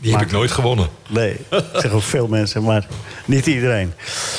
Die 0.00 0.12
heb 0.12 0.20
ik 0.22 0.30
nooit 0.32 0.50
gewonnen. 0.50 0.88
Nee, 1.08 1.30
ik 1.50 1.64
zeg 1.74 1.90
ook 1.92 2.02
veel 2.02 2.26
mensen, 2.28 2.62
maar 2.62 2.86
niet 3.24 3.46
iedereen. 3.46 3.92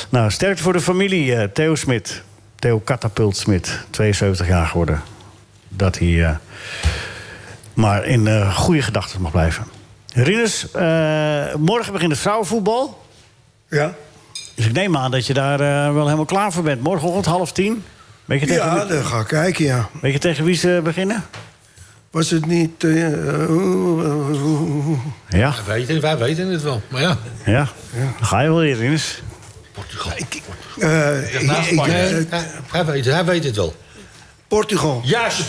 Nou, 0.08 0.30
sterkte 0.30 0.62
voor 0.62 0.72
de 0.72 0.80
familie. 0.80 1.34
eh, 1.36 1.44
Theo 1.52 1.74
Smit. 1.74 2.22
Theo 2.58 2.80
Katapult 2.80 3.36
Smit. 3.36 3.78
72 3.90 4.48
jaar 4.48 4.66
geworden. 4.66 5.02
Dat 5.68 5.98
hij 5.98 6.24
eh, 6.24 6.36
maar 7.74 8.04
in 8.04 8.26
eh, 8.26 8.56
goede 8.56 8.82
gedachten 8.82 9.20
mag 9.20 9.30
blijven. 9.30 9.64
Rinus, 10.12 10.70
eh, 10.70 11.54
morgen 11.54 11.92
begint 11.92 12.10
het 12.10 12.20
vrouwenvoetbal. 12.20 13.02
Ja? 13.68 13.94
Dus 14.54 14.66
ik 14.66 14.72
neem 14.72 14.96
aan 14.96 15.10
dat 15.10 15.26
je 15.26 15.34
daar 15.34 15.60
eh, 15.60 15.92
wel 15.94 16.04
helemaal 16.04 16.24
klaar 16.24 16.52
voor 16.52 16.62
bent. 16.62 16.80
Morgenochtend 16.82 17.26
half 17.26 17.52
tien. 17.52 17.84
Weet 18.24 18.40
je 18.40 18.46
tegen, 18.46 18.64
Ja, 18.64 18.86
wie, 18.86 18.94
dan 18.94 19.04
ga 19.04 19.20
ik 19.20 19.26
kijken, 19.26 19.64
ja. 19.64 19.88
weet 20.00 20.12
je 20.12 20.18
tegen 20.18 20.44
wie 20.44 20.54
ze 20.54 20.80
beginnen? 20.84 21.24
Was 22.10 22.30
het 22.30 22.46
niet... 22.46 22.84
eh, 22.84 23.06
eh, 23.06 23.48
Ja, 25.28 25.54
Wij 25.66 25.76
weten, 25.86 26.00
wij 26.00 26.18
weten 26.18 26.48
het 26.48 26.62
wel. 26.62 26.82
Maar 26.88 27.00
ja, 27.00 27.16
ja. 27.44 27.68
Dan 27.94 28.26
ga 28.26 28.40
je 28.40 28.48
wel 28.48 28.58
weer, 28.58 28.76
Rinus. 28.76 29.22
Portugal. 29.72 30.12
eh, 30.12 30.18
ik- 30.18 30.34
ik- 30.34 30.42
hij, 32.70 32.84
weet, 32.84 33.04
hij 33.04 33.24
weet 33.24 33.44
het 33.44 33.56
wel. 33.56 33.74
Portugal. 34.48 35.00
Juist. 35.04 35.42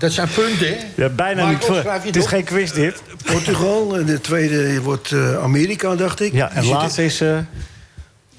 Dat 0.00 0.12
zijn 0.12 0.28
punten, 0.34 0.66
hè? 0.68 0.76
Ja, 0.96 1.08
bijna 1.08 1.42
Maar 1.42 1.52
niet 1.52 1.64
voor. 1.64 1.76
Het 1.92 2.16
is 2.16 2.26
geen 2.26 2.44
quiz, 2.44 2.72
dit. 2.72 3.02
Portugal. 3.24 3.96
En 3.98 4.04
de 4.04 4.20
tweede 4.20 4.80
wordt 4.82 5.12
eh, 5.12 5.42
Amerika, 5.42 5.94
dacht 5.94 6.20
ik. 6.20 6.32
Ja, 6.32 6.50
en 6.52 6.64
laatste 6.66 7.04
is... 7.04 7.20
eh, 7.20 7.38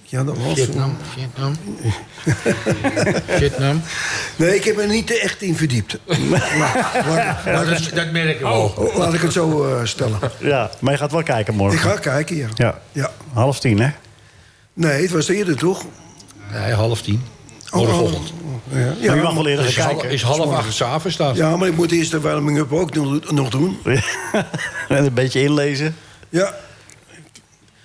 Ja, 0.03 0.23
dat 0.23 0.37
was... 0.37 0.53
Vietnam, 0.53 0.97
Vietnam. 1.15 1.55
Vietnam. 3.39 3.81
Nee, 4.35 4.55
ik 4.55 4.63
heb 4.63 4.79
er 4.79 4.87
niet 4.87 5.17
echt 5.19 5.41
in 5.41 5.55
verdiept. 5.55 5.97
Laat- 6.05 7.43
Ja, 7.45 7.63
dat, 7.63 7.89
dat 7.93 8.11
merken 8.11 8.37
we 8.37 8.43
wel. 8.47 8.73
oh, 8.77 8.95
laat 8.97 9.13
ik 9.13 9.21
het 9.21 9.33
zo 9.33 9.63
eh, 9.67 9.85
stellen. 9.85 10.19
Ja, 10.39 10.69
maar 10.79 10.91
je 10.93 10.99
gaat 10.99 11.11
wel 11.11 11.23
kijken 11.23 11.55
morgen. 11.55 11.77
Ik 11.77 11.83
ga 11.83 11.95
kijken, 11.99 12.35
ja. 12.35 12.47
Ja, 12.55 12.79
ja. 12.91 13.11
half 13.33 13.59
tien, 13.59 13.79
hè? 13.79 13.89
Nee, 14.73 15.01
het 15.01 15.11
was 15.11 15.27
eerder, 15.27 15.55
toch? 15.57 15.85
Nee, 16.51 16.73
half 16.73 17.01
tien. 17.01 17.23
Oh, 17.71 17.79
Morgenochtend. 17.79 18.31
oh, 18.31 18.77
Ja, 18.77 18.77
maar 18.85 18.95
ja, 19.01 19.13
je 19.15 19.21
mag 19.21 19.33
wel 19.33 19.47
eerder 19.47 19.65
Is 19.65 19.75
gaan 19.75 19.85
half, 19.85 19.97
kijken. 19.97 20.15
is 20.15 20.21
half 20.21 20.53
acht 20.53 20.73
s'avonds 20.73 21.17
daar. 21.17 21.35
ja, 21.35 21.55
maar 21.57 21.67
ik 21.67 21.75
moet 21.75 21.91
eerst 21.91 22.11
de 22.11 22.19
warming-up 22.19 22.71
ook 22.73 22.93
nog, 23.31 23.49
doen. 23.49 23.79
en 24.89 25.05
een 25.05 25.13
beetje 25.13 25.41
inlezen. 25.41 25.95
Ja, 26.29 26.55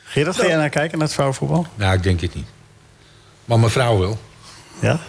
Gerard, 0.05 0.37
ga 0.37 0.47
jij 0.47 0.57
naar 0.57 0.69
kijken, 0.69 0.97
naar 0.99 1.07
het 1.07 1.15
vrouwenvoetbal? 1.15 1.67
Nou, 1.75 1.95
ik 1.97 2.03
denk 2.03 2.21
het 2.21 2.35
niet. 2.35 2.47
Maar 3.45 3.59
mijn 3.59 3.71
vrouw 3.71 3.99
wel. 3.99 4.19
Ja? 4.81 5.01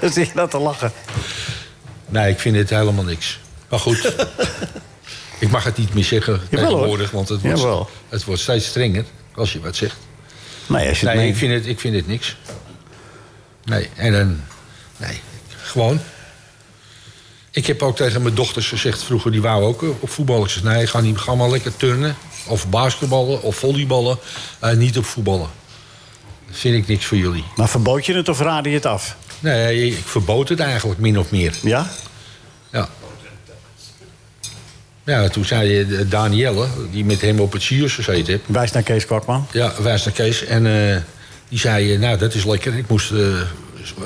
Dan 0.00 0.12
zit 0.16 0.26
je 0.26 0.32
nou 0.34 0.48
te 0.50 0.58
lachen. 0.58 0.92
Nee, 2.08 2.30
ik 2.30 2.38
vind 2.40 2.56
het 2.56 2.70
helemaal 2.70 3.04
niks. 3.04 3.40
Maar 3.68 3.78
goed. 3.80 4.14
ik 5.38 5.50
mag 5.50 5.64
het 5.64 5.76
niet 5.76 5.94
meer 5.94 6.04
zeggen 6.04 6.40
Jawel, 6.50 6.68
tegenwoordig, 6.68 7.10
want 7.10 7.28
het 7.28 7.40
wordt, 7.40 7.58
Jawel. 7.58 7.90
het 8.08 8.24
wordt 8.24 8.40
steeds 8.40 8.66
strenger 8.66 9.04
als 9.34 9.52
je 9.52 9.60
wat 9.60 9.76
zegt. 9.76 9.96
Nee, 10.66 10.88
als 10.88 11.00
je 11.00 11.06
het 11.06 11.14
Nee, 11.16 11.24
meent. 11.24 11.34
ik 11.42 11.48
vind 11.48 11.52
het, 11.52 11.66
ik 11.66 11.80
vind 11.80 11.94
het 11.94 12.06
niks. 12.06 12.36
Nee, 13.66 13.88
en 13.94 14.12
dan... 14.12 14.40
Nee, 14.96 15.20
gewoon. 15.62 16.00
Ik 17.50 17.66
heb 17.66 17.82
ook 17.82 17.96
tegen 17.96 18.22
mijn 18.22 18.34
dochters 18.34 18.68
gezegd 18.68 19.02
vroeger, 19.02 19.30
die 19.32 19.42
wou 19.42 19.64
ook 19.64 19.82
eh, 19.82 19.88
op 20.00 20.10
voetballen. 20.10 20.44
Ik 20.44 20.50
zeg, 20.50 20.62
nee, 20.62 20.86
ga, 20.86 21.00
niet, 21.00 21.18
ga 21.18 21.34
maar 21.34 21.50
lekker 21.50 21.76
turnen. 21.76 22.16
Of 22.46 22.68
basketballen, 22.68 23.42
of 23.42 23.56
volleyballen. 23.56 24.18
eh, 24.58 24.72
niet 24.72 24.98
op 24.98 25.04
voetballen. 25.04 25.48
Dat 26.46 26.56
vind 26.56 26.74
ik 26.74 26.86
niks 26.86 27.04
voor 27.04 27.16
jullie. 27.16 27.44
Maar 27.56 27.68
verbood 27.68 28.06
je 28.06 28.14
het 28.14 28.28
of 28.28 28.40
raadde 28.40 28.68
je 28.68 28.74
het 28.74 28.86
af? 28.86 29.16
Nee, 29.38 29.86
ik 29.86 30.04
verbood 30.04 30.48
het 30.48 30.60
eigenlijk, 30.60 31.00
min 31.00 31.18
of 31.18 31.30
meer. 31.30 31.54
Ja? 31.62 31.90
Ja. 32.72 32.88
Ja, 35.04 35.28
toen 35.28 35.44
zei 35.44 35.80
eh, 35.80 36.10
Danielle, 36.10 36.66
die 36.90 37.04
met 37.04 37.20
hem 37.20 37.40
op 37.40 37.52
het 37.52 37.62
Siers 37.62 37.94
gezeten 37.94 38.32
heeft... 38.32 38.42
Wijs 38.46 38.72
naar 38.72 38.82
Kees 38.82 39.06
Kortman. 39.06 39.46
Ja, 39.52 39.72
wijs 39.82 40.04
naar 40.04 40.14
Kees. 40.14 40.44
En 40.44 40.66
die 41.48 41.58
zei, 41.58 41.94
eh, 41.94 42.00
nou, 42.00 42.18
dat 42.18 42.34
is 42.34 42.44
lekker. 42.44 42.74
Ik 42.74 42.88
moest 42.88 43.10
we 43.10 43.46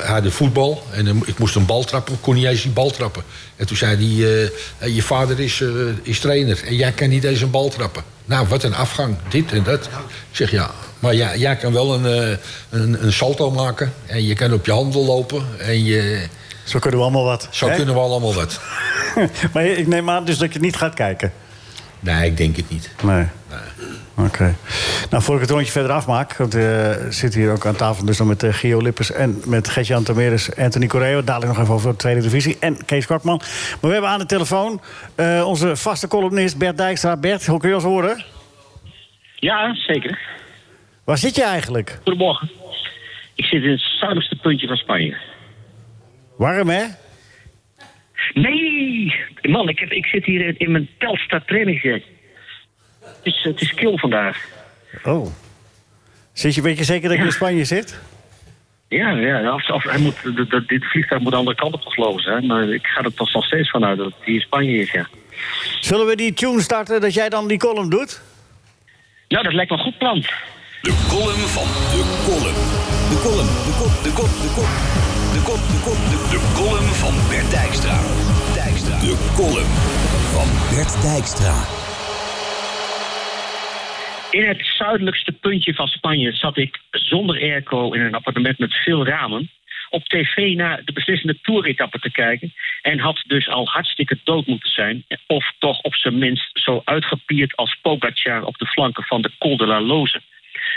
hadden 0.02 0.32
voetbal 0.32 0.82
en 0.92 1.22
ik 1.26 1.38
moest 1.38 1.54
een 1.54 1.66
bal 1.66 1.84
trappen. 1.84 2.20
kon 2.20 2.34
niet 2.34 2.44
eens 2.44 2.62
die 2.62 2.70
bal 2.70 2.90
trappen. 2.90 3.22
En 3.56 3.66
toen 3.66 3.76
zei 3.76 3.96
hij, 3.96 4.50
eh, 4.78 4.94
je 4.94 5.02
vader 5.02 5.40
is, 5.40 5.64
is 6.02 6.18
trainer 6.18 6.60
en 6.66 6.76
jij 6.76 6.92
kan 6.92 7.08
niet 7.08 7.24
eens 7.24 7.40
een 7.40 7.50
bal 7.50 7.68
trappen. 7.68 8.02
Nou, 8.24 8.46
wat 8.48 8.62
een 8.62 8.74
afgang, 8.74 9.16
dit 9.28 9.52
en 9.52 9.62
dat. 9.62 9.84
Ik 9.84 10.36
zeg 10.36 10.50
ja, 10.50 10.70
maar 10.98 11.14
ja, 11.14 11.36
jij 11.36 11.56
kan 11.56 11.72
wel 11.72 11.94
een, 11.94 12.38
een, 12.70 13.04
een 13.04 13.12
salto 13.12 13.50
maken. 13.50 13.92
En 14.06 14.24
je 14.24 14.34
kan 14.34 14.52
op 14.52 14.66
je 14.66 14.72
handen 14.72 15.00
lopen. 15.00 15.44
En 15.58 15.84
je, 15.84 16.26
Zo 16.64 16.78
kunnen 16.78 16.98
we 16.98 17.04
allemaal 17.04 17.24
wat. 17.24 17.48
zo 17.50 17.68
hè? 17.68 17.76
kunnen 17.76 17.94
we 17.94 18.00
allemaal 18.00 18.34
wat. 18.34 18.60
maar 19.52 19.66
ik 19.66 19.86
neem 19.86 20.10
aan 20.10 20.24
dus 20.24 20.38
dat 20.38 20.52
je 20.52 20.60
niet 20.60 20.76
gaat 20.76 20.94
kijken. 20.94 21.32
Nee, 22.00 22.30
ik 22.30 22.36
denk 22.36 22.56
het 22.56 22.70
niet. 22.70 22.90
Nee. 23.02 23.26
Oké. 24.26 24.54
Nou, 25.10 25.22
voor 25.22 25.34
ik 25.34 25.40
het 25.40 25.50
rondje 25.50 25.72
verder 25.72 25.90
afmaak... 25.92 26.36
want 26.36 26.52
we 26.52 27.06
zitten 27.10 27.40
hier 27.40 27.52
ook 27.52 27.66
aan 27.66 27.76
tafel 27.76 28.04
dus 28.04 28.16
dan 28.16 28.26
met 28.26 28.42
eh, 28.42 28.52
Gio 28.52 28.80
Lippers... 28.80 29.12
en 29.12 29.42
met 29.46 29.68
Gert-Jan 29.68 30.04
Tameres, 30.04 30.56
Anthony 30.56 30.86
Correo. 30.86 31.24
Dadelijk 31.24 31.52
nog 31.52 31.62
even 31.62 31.74
over 31.74 31.90
de 31.90 31.96
tweede 31.96 32.20
divisie. 32.20 32.56
En 32.60 32.84
Kees 32.84 33.06
Kwakman. 33.06 33.36
Maar 33.36 33.78
we 33.80 33.92
hebben 33.92 34.10
aan 34.10 34.18
de 34.18 34.26
telefoon 34.26 34.80
eh, 35.14 35.46
onze 35.46 35.76
vaste 35.76 36.08
columnist 36.08 36.58
Bert 36.58 36.76
Dijkstra. 36.76 37.16
Bert, 37.16 37.46
hoe 37.46 37.58
kun 37.58 37.68
je 37.68 37.74
ons 37.74 37.84
horen? 37.84 38.24
Ja, 39.36 39.74
zeker. 39.74 40.18
Waar 41.04 41.18
zit 41.18 41.36
je 41.36 41.44
eigenlijk? 41.44 41.98
Goedemorgen. 42.02 42.50
Ik 43.34 43.44
zit 43.44 43.62
in 43.62 43.70
het 43.70 43.80
zuidelijkste 43.80 44.36
puntje 44.36 44.66
van 44.66 44.76
Spanje. 44.76 45.16
Warm, 46.36 46.68
hè? 46.68 46.84
Nee! 48.34 49.14
Man, 49.42 49.68
ik, 49.68 49.78
heb, 49.78 49.90
ik 49.90 50.06
zit 50.06 50.24
hier 50.24 50.60
in, 50.60 50.70
mijn 50.70 50.88
Telstar 50.98 51.44
trainingsjet. 51.44 52.02
Het 53.22 53.34
is, 53.34 53.42
het 53.42 53.60
is 53.60 53.74
kil 53.74 53.98
vandaag. 53.98 54.46
Oh. 55.04 55.26
Zit 56.32 56.54
je, 56.54 56.62
weet 56.62 56.78
je 56.78 56.84
zeker 56.84 57.08
dat 57.08 57.18
je 57.18 57.24
in 57.24 57.32
Spanje 57.32 57.64
zit? 57.64 58.00
Ja, 58.88 59.10
ja 59.10 59.54
of, 59.54 59.70
of 59.70 59.84
hij 59.84 59.98
moet, 59.98 60.16
dit 60.66 60.84
vliegtuig 60.84 61.22
moet 61.22 61.30
de 61.30 61.36
andere 61.36 61.56
kant 61.56 61.74
op 61.74 61.82
gevlogen 61.82 62.22
zijn. 62.22 62.46
Maar 62.46 62.68
ik 62.68 62.86
ga 62.86 63.02
er 63.02 63.14
toch 63.14 63.32
nog 63.32 63.44
steeds 63.44 63.70
vanuit 63.70 63.98
dat 63.98 64.06
het 64.06 64.14
hier 64.24 64.34
in 64.34 64.40
Spanje 64.40 64.78
is, 64.78 64.90
ja. 64.90 65.06
Zullen 65.80 66.06
we 66.06 66.16
die 66.16 66.32
tune 66.32 66.60
starten 66.60 67.00
dat 67.00 67.14
jij 67.14 67.28
dan 67.28 67.48
die 67.48 67.58
column 67.58 67.90
doet? 67.90 68.20
Ja, 69.28 69.42
dat 69.42 69.52
lijkt 69.52 69.70
me 69.70 69.76
een 69.76 69.82
goed 69.82 69.98
plan. 69.98 70.20
De 70.82 71.06
column 71.08 71.46
van 71.56 71.66
de 71.92 72.02
column. 72.26 72.60
De 73.10 73.20
column, 73.22 73.52
de 73.66 73.74
kop, 73.78 74.04
de 74.04 74.12
kop, 74.12 74.30
de 74.44 74.50
kop. 74.54 74.70
De 75.32 75.42
kop, 75.44 75.60
de 75.72 75.80
kop, 75.84 75.96
de, 76.10 76.18
de 76.30 76.40
column 76.54 76.92
van 77.02 77.14
Bert 77.28 77.50
Dijkstra. 77.50 78.00
Dijkstra. 78.54 78.98
De 78.98 79.16
column 79.36 79.74
van 80.32 80.76
Bert 80.76 81.02
Dijkstra. 81.02 81.79
In 84.30 84.44
het 84.44 84.66
zuidelijkste 84.76 85.32
puntje 85.32 85.74
van 85.74 85.88
Spanje 85.88 86.32
zat 86.32 86.56
ik 86.56 86.80
zonder 86.90 87.40
airco 87.40 87.92
in 87.92 88.00
een 88.00 88.14
appartement 88.14 88.58
met 88.58 88.74
veel 88.74 89.06
ramen. 89.06 89.50
Op 89.88 90.04
tv 90.04 90.54
naar 90.54 90.84
de 90.84 90.92
beslissende 90.92 91.40
toeretappe 91.42 91.98
te 91.98 92.10
kijken. 92.10 92.52
En 92.82 92.98
had 92.98 93.22
dus 93.26 93.48
al 93.48 93.66
hartstikke 93.66 94.18
dood 94.24 94.46
moeten 94.46 94.70
zijn. 94.70 95.04
Of 95.26 95.52
toch 95.58 95.80
op 95.80 95.94
zijn 95.94 96.18
minst 96.18 96.50
zo 96.52 96.82
uitgepierd 96.84 97.56
als 97.56 97.78
Pogacar 97.82 98.44
op 98.44 98.58
de 98.58 98.66
flanken 98.66 99.04
van 99.04 99.22
de 99.22 99.30
Col 99.38 99.56
de 99.56 99.66
la 99.66 99.80
Loze. 99.80 100.20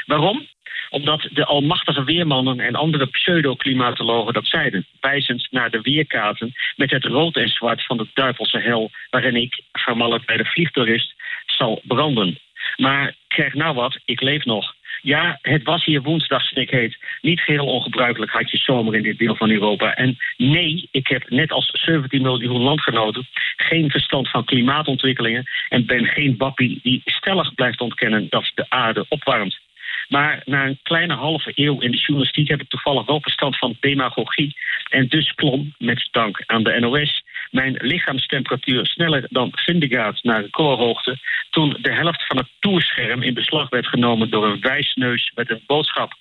Waarom? 0.06 0.48
Omdat 0.90 1.28
de 1.32 1.46
almachtige 1.46 2.04
weermannen 2.04 2.60
en 2.60 2.76
andere 2.76 3.08
pseudo-klimatologen 3.08 4.34
dat 4.34 4.48
zeiden. 4.48 4.86
Wijzend 5.00 5.48
naar 5.52 5.70
de 5.70 5.82
weerkaarten 5.82 6.54
met 6.76 6.92
het 6.92 7.06
rood 7.06 7.36
en 7.36 7.50
zwart 7.50 7.86
van 7.86 7.98
de 7.98 8.08
duivelse 8.14 8.60
hel... 8.60 8.92
waarin 9.10 9.36
ik, 9.36 9.62
vermalkt 9.72 10.26
bij 10.26 10.38
de 10.38 10.46
vliegtoerist, 10.46 11.14
zal 11.46 11.82
branden. 11.84 12.38
Maar 12.76 13.16
krijg 13.28 13.54
nou 13.54 13.76
wat, 13.76 14.00
ik 14.06 14.22
leef 14.22 14.46
nog. 14.46 14.74
Ja, 15.02 15.40
het 15.42 15.64
was 15.64 15.86
hier 15.86 16.02
woensdag 16.02 16.44
snikheet. 16.44 16.98
Niet 17.22 17.40
geheel 17.40 17.66
ongebruikelijk 17.66 18.32
had 18.32 18.52
je 18.52 18.58
zomer 18.58 18.96
in 18.96 19.04
dit 19.04 19.18
deel 19.18 19.36
van 19.36 19.50
Europa. 19.50 19.94
En 19.94 20.18
nee, 20.38 20.88
ik 20.92 21.08
heb 21.08 21.30
net 21.30 21.52
als 21.52 21.70
17 21.74 22.22
miljoen 22.22 22.62
landgenoten 22.62 23.28
geen 23.56 23.90
verstand 23.90 24.30
van 24.30 24.46
klimaatontwikkelingen 24.46 25.44
en 25.70 25.86
ben 25.86 26.06
geen 26.06 26.38
bappie 26.38 26.80
die 26.84 27.02
stellig 27.06 27.54
blijft 27.54 27.82
ontkennen 27.82 28.28
dat 28.30 28.52
de 28.56 28.66
aarde 28.70 29.06
opwarmt. 29.10 29.60
Maar 30.08 30.42
na 30.46 30.66
een 30.66 30.80
kleine 30.84 31.14
halve 31.14 31.52
eeuw 31.56 31.80
in 31.80 31.92
de 31.92 31.98
journalistiek 31.98 32.48
heb 32.48 32.62
ik 32.62 32.70
toevallig 32.70 33.06
wel 33.06 33.22
verstand 33.22 33.58
van 33.58 33.78
demagogie. 33.80 34.56
En 34.90 35.08
dus 35.08 35.32
klom, 35.32 35.74
met 35.78 36.08
dank 36.12 36.44
aan 36.46 36.64
de 36.64 36.80
NOS, 36.80 37.23
mijn 37.54 37.76
lichaamstemperatuur 37.82 38.86
sneller 38.86 39.26
dan 39.30 39.52
Vindegaard 39.52 40.24
naar 40.24 40.42
recordhoogte. 40.42 41.18
toen 41.50 41.78
de 41.82 41.94
helft 41.94 42.26
van 42.26 42.38
het 42.38 42.48
toerscherm 42.60 43.22
in 43.22 43.34
beslag 43.34 43.70
werd 43.70 43.88
genomen 43.88 44.30
door 44.30 44.46
een 44.46 44.62
wijsneus 44.62 45.32
met 45.36 45.50
een 45.50 45.64
boodschap. 45.68 46.14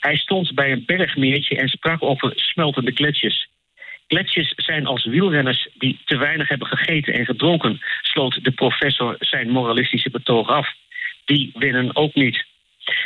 Hij 0.00 0.16
stond 0.16 0.54
bij 0.54 0.72
een 0.72 0.82
bergmeertje 0.86 1.56
en 1.56 1.68
sprak 1.68 2.02
over 2.02 2.32
smeltende 2.34 2.92
gletsjers. 2.92 3.48
Gletsjers 4.06 4.52
zijn 4.56 4.86
als 4.86 5.04
wielrenners 5.04 5.68
die 5.74 5.98
te 6.04 6.16
weinig 6.16 6.48
hebben 6.48 6.68
gegeten 6.68 7.14
en 7.14 7.24
gedronken, 7.24 7.80
sloot 8.02 8.44
de 8.44 8.50
professor 8.50 9.16
zijn 9.18 9.50
moralistische 9.50 10.10
betoog 10.10 10.48
af. 10.48 10.68
Die 11.24 11.50
winnen 11.54 11.96
ook 11.96 12.14
niet. 12.14 12.44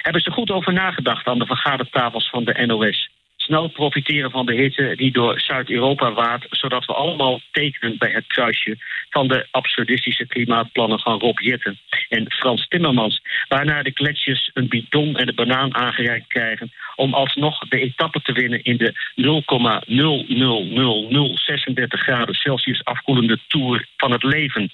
Hebben 0.02 0.22
ze 0.22 0.30
goed 0.30 0.50
over 0.50 0.72
nagedacht 0.72 1.26
aan 1.26 1.38
de 1.38 1.46
vergadertafels 1.46 2.28
van 2.28 2.44
de 2.44 2.66
NOS? 2.66 3.08
Snel 3.44 3.68
profiteren 3.68 4.30
van 4.30 4.46
de 4.46 4.54
hitte 4.54 4.94
die 4.96 5.12
door 5.12 5.40
Zuid-Europa 5.40 6.12
waart, 6.12 6.46
zodat 6.50 6.84
we 6.84 6.92
allemaal 6.92 7.40
tekenen 7.50 7.98
bij 7.98 8.10
het 8.10 8.26
kruisje 8.26 8.76
van 9.10 9.28
de 9.28 9.46
absurdistische 9.50 10.26
klimaatplannen 10.26 11.00
van 11.00 11.20
Rob 11.20 11.38
Jetten 11.38 11.78
en 12.08 12.32
Frans 12.32 12.68
Timmermans, 12.68 13.20
waarna 13.48 13.82
de 13.82 13.90
gletsjers 13.94 14.50
een 14.54 14.68
bidon 14.68 15.16
en 15.16 15.28
een 15.28 15.34
banaan 15.34 15.74
aangereikt 15.74 16.26
krijgen 16.26 16.72
om 16.96 17.14
alsnog 17.14 17.58
de 17.58 17.80
etappe 17.80 18.22
te 18.22 18.32
winnen 18.32 18.62
in 18.62 18.76
de 18.76 18.92
0,00036 19.14 22.00
graden 22.00 22.34
Celsius 22.34 22.84
afkoelende 22.84 23.38
tour 23.48 23.86
van 23.96 24.12
het 24.12 24.22
leven. 24.22 24.70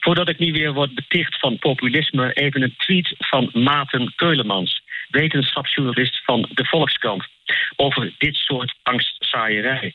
Voordat 0.00 0.28
ik 0.28 0.38
nu 0.38 0.52
weer 0.52 0.72
word 0.72 0.94
beticht 0.94 1.38
van 1.38 1.58
populisme, 1.58 2.32
even 2.32 2.62
een 2.62 2.74
tweet 2.76 3.14
van 3.18 3.50
Maarten 3.52 4.12
Keulemans, 4.16 4.82
wetenschapsjournalist 5.10 6.24
van 6.24 6.48
de 6.50 6.64
Volkskrant, 6.64 7.26
over 7.76 8.12
dit 8.18 8.34
soort 8.34 8.74
angstzaaierij. 8.82 9.94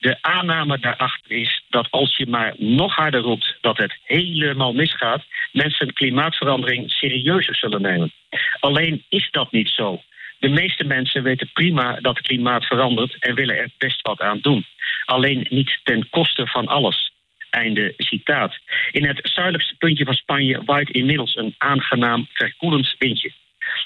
De 0.00 0.16
aanname 0.20 0.78
daarachter 0.78 1.30
is 1.30 1.62
dat 1.68 1.90
als 1.90 2.16
je 2.16 2.26
maar 2.26 2.54
nog 2.56 2.94
harder 2.94 3.20
roept 3.20 3.56
dat 3.60 3.76
het 3.76 3.98
helemaal 4.04 4.72
misgaat, 4.72 5.24
mensen 5.52 5.92
klimaatverandering 5.92 6.90
serieuzer 6.90 7.56
zullen 7.56 7.82
nemen. 7.82 8.12
Alleen 8.60 9.04
is 9.08 9.28
dat 9.30 9.52
niet 9.52 9.68
zo. 9.68 10.02
De 10.38 10.48
meeste 10.48 10.84
mensen 10.84 11.22
weten 11.22 11.50
prima 11.52 11.98
dat 12.00 12.16
het 12.16 12.26
klimaat 12.26 12.64
verandert 12.64 13.16
en 13.18 13.34
willen 13.34 13.56
er 13.56 13.70
best 13.78 14.02
wat 14.02 14.20
aan 14.20 14.38
doen. 14.40 14.66
Alleen 15.04 15.46
niet 15.48 15.80
ten 15.82 16.08
koste 16.08 16.46
van 16.46 16.66
alles. 16.66 17.12
Einde 17.50 17.94
citaat. 17.96 18.58
In 18.90 19.06
het 19.06 19.20
zuidelijkste 19.22 19.74
puntje 19.76 20.04
van 20.04 20.14
Spanje 20.14 20.62
waait 20.64 20.90
inmiddels 20.90 21.36
een 21.36 21.54
aangenaam 21.58 22.28
verkoelend 22.32 22.94
windje. 22.98 23.32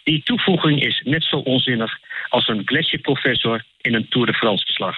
Die 0.07 0.23
toevoeging 0.23 0.83
is 0.83 1.03
net 1.05 1.25
zo 1.25 1.37
onzinnig 1.37 1.93
als 2.29 2.49
een 2.49 2.63
gletsjerprofessor 2.65 3.65
in 3.81 3.95
een 3.95 4.07
Tour 4.09 4.27
de 4.27 4.33
France 4.33 4.65
verslag. 4.65 4.97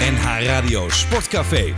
NH 0.00 0.46
Radio 0.46 0.88
Sportcafé. 0.88 1.74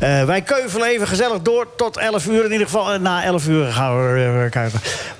Eh, 0.00 0.24
wij 0.24 0.42
keuvelen 0.42 0.88
even 0.88 1.06
gezellig 1.06 1.42
door 1.42 1.76
tot 1.76 1.96
11 1.96 2.26
uur. 2.26 2.44
In 2.44 2.52
ieder 2.52 2.66
geval, 2.66 2.92
eh, 2.92 3.00
na 3.00 3.24
11 3.24 3.48
uur 3.48 3.64
gaan 3.72 3.96
we 3.96 4.12
weer. 4.12 4.70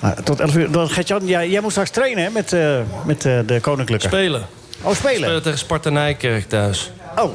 Maar 0.00 0.22
tot 0.22 0.40
11 0.40 0.56
uur. 0.56 0.70
Dan, 0.70 0.88
Gert-Jan, 0.88 1.26
jij, 1.26 1.48
jij 1.48 1.60
moet 1.60 1.70
straks 1.70 1.90
trainen 1.90 2.24
hè, 2.24 2.30
met, 2.30 2.52
eh, 2.52 2.80
met 3.06 3.24
eh, 3.24 3.38
de 3.46 3.60
Koninklijke. 3.60 4.06
Spelen. 4.06 4.46
Oh, 4.82 4.94
spelen? 4.94 5.22
Spelen 5.22 5.42
tegen 5.42 5.58
Sparta 5.58 5.90
Nijkerk 5.90 6.44
thuis. 6.44 6.90
Oh. 7.16 7.30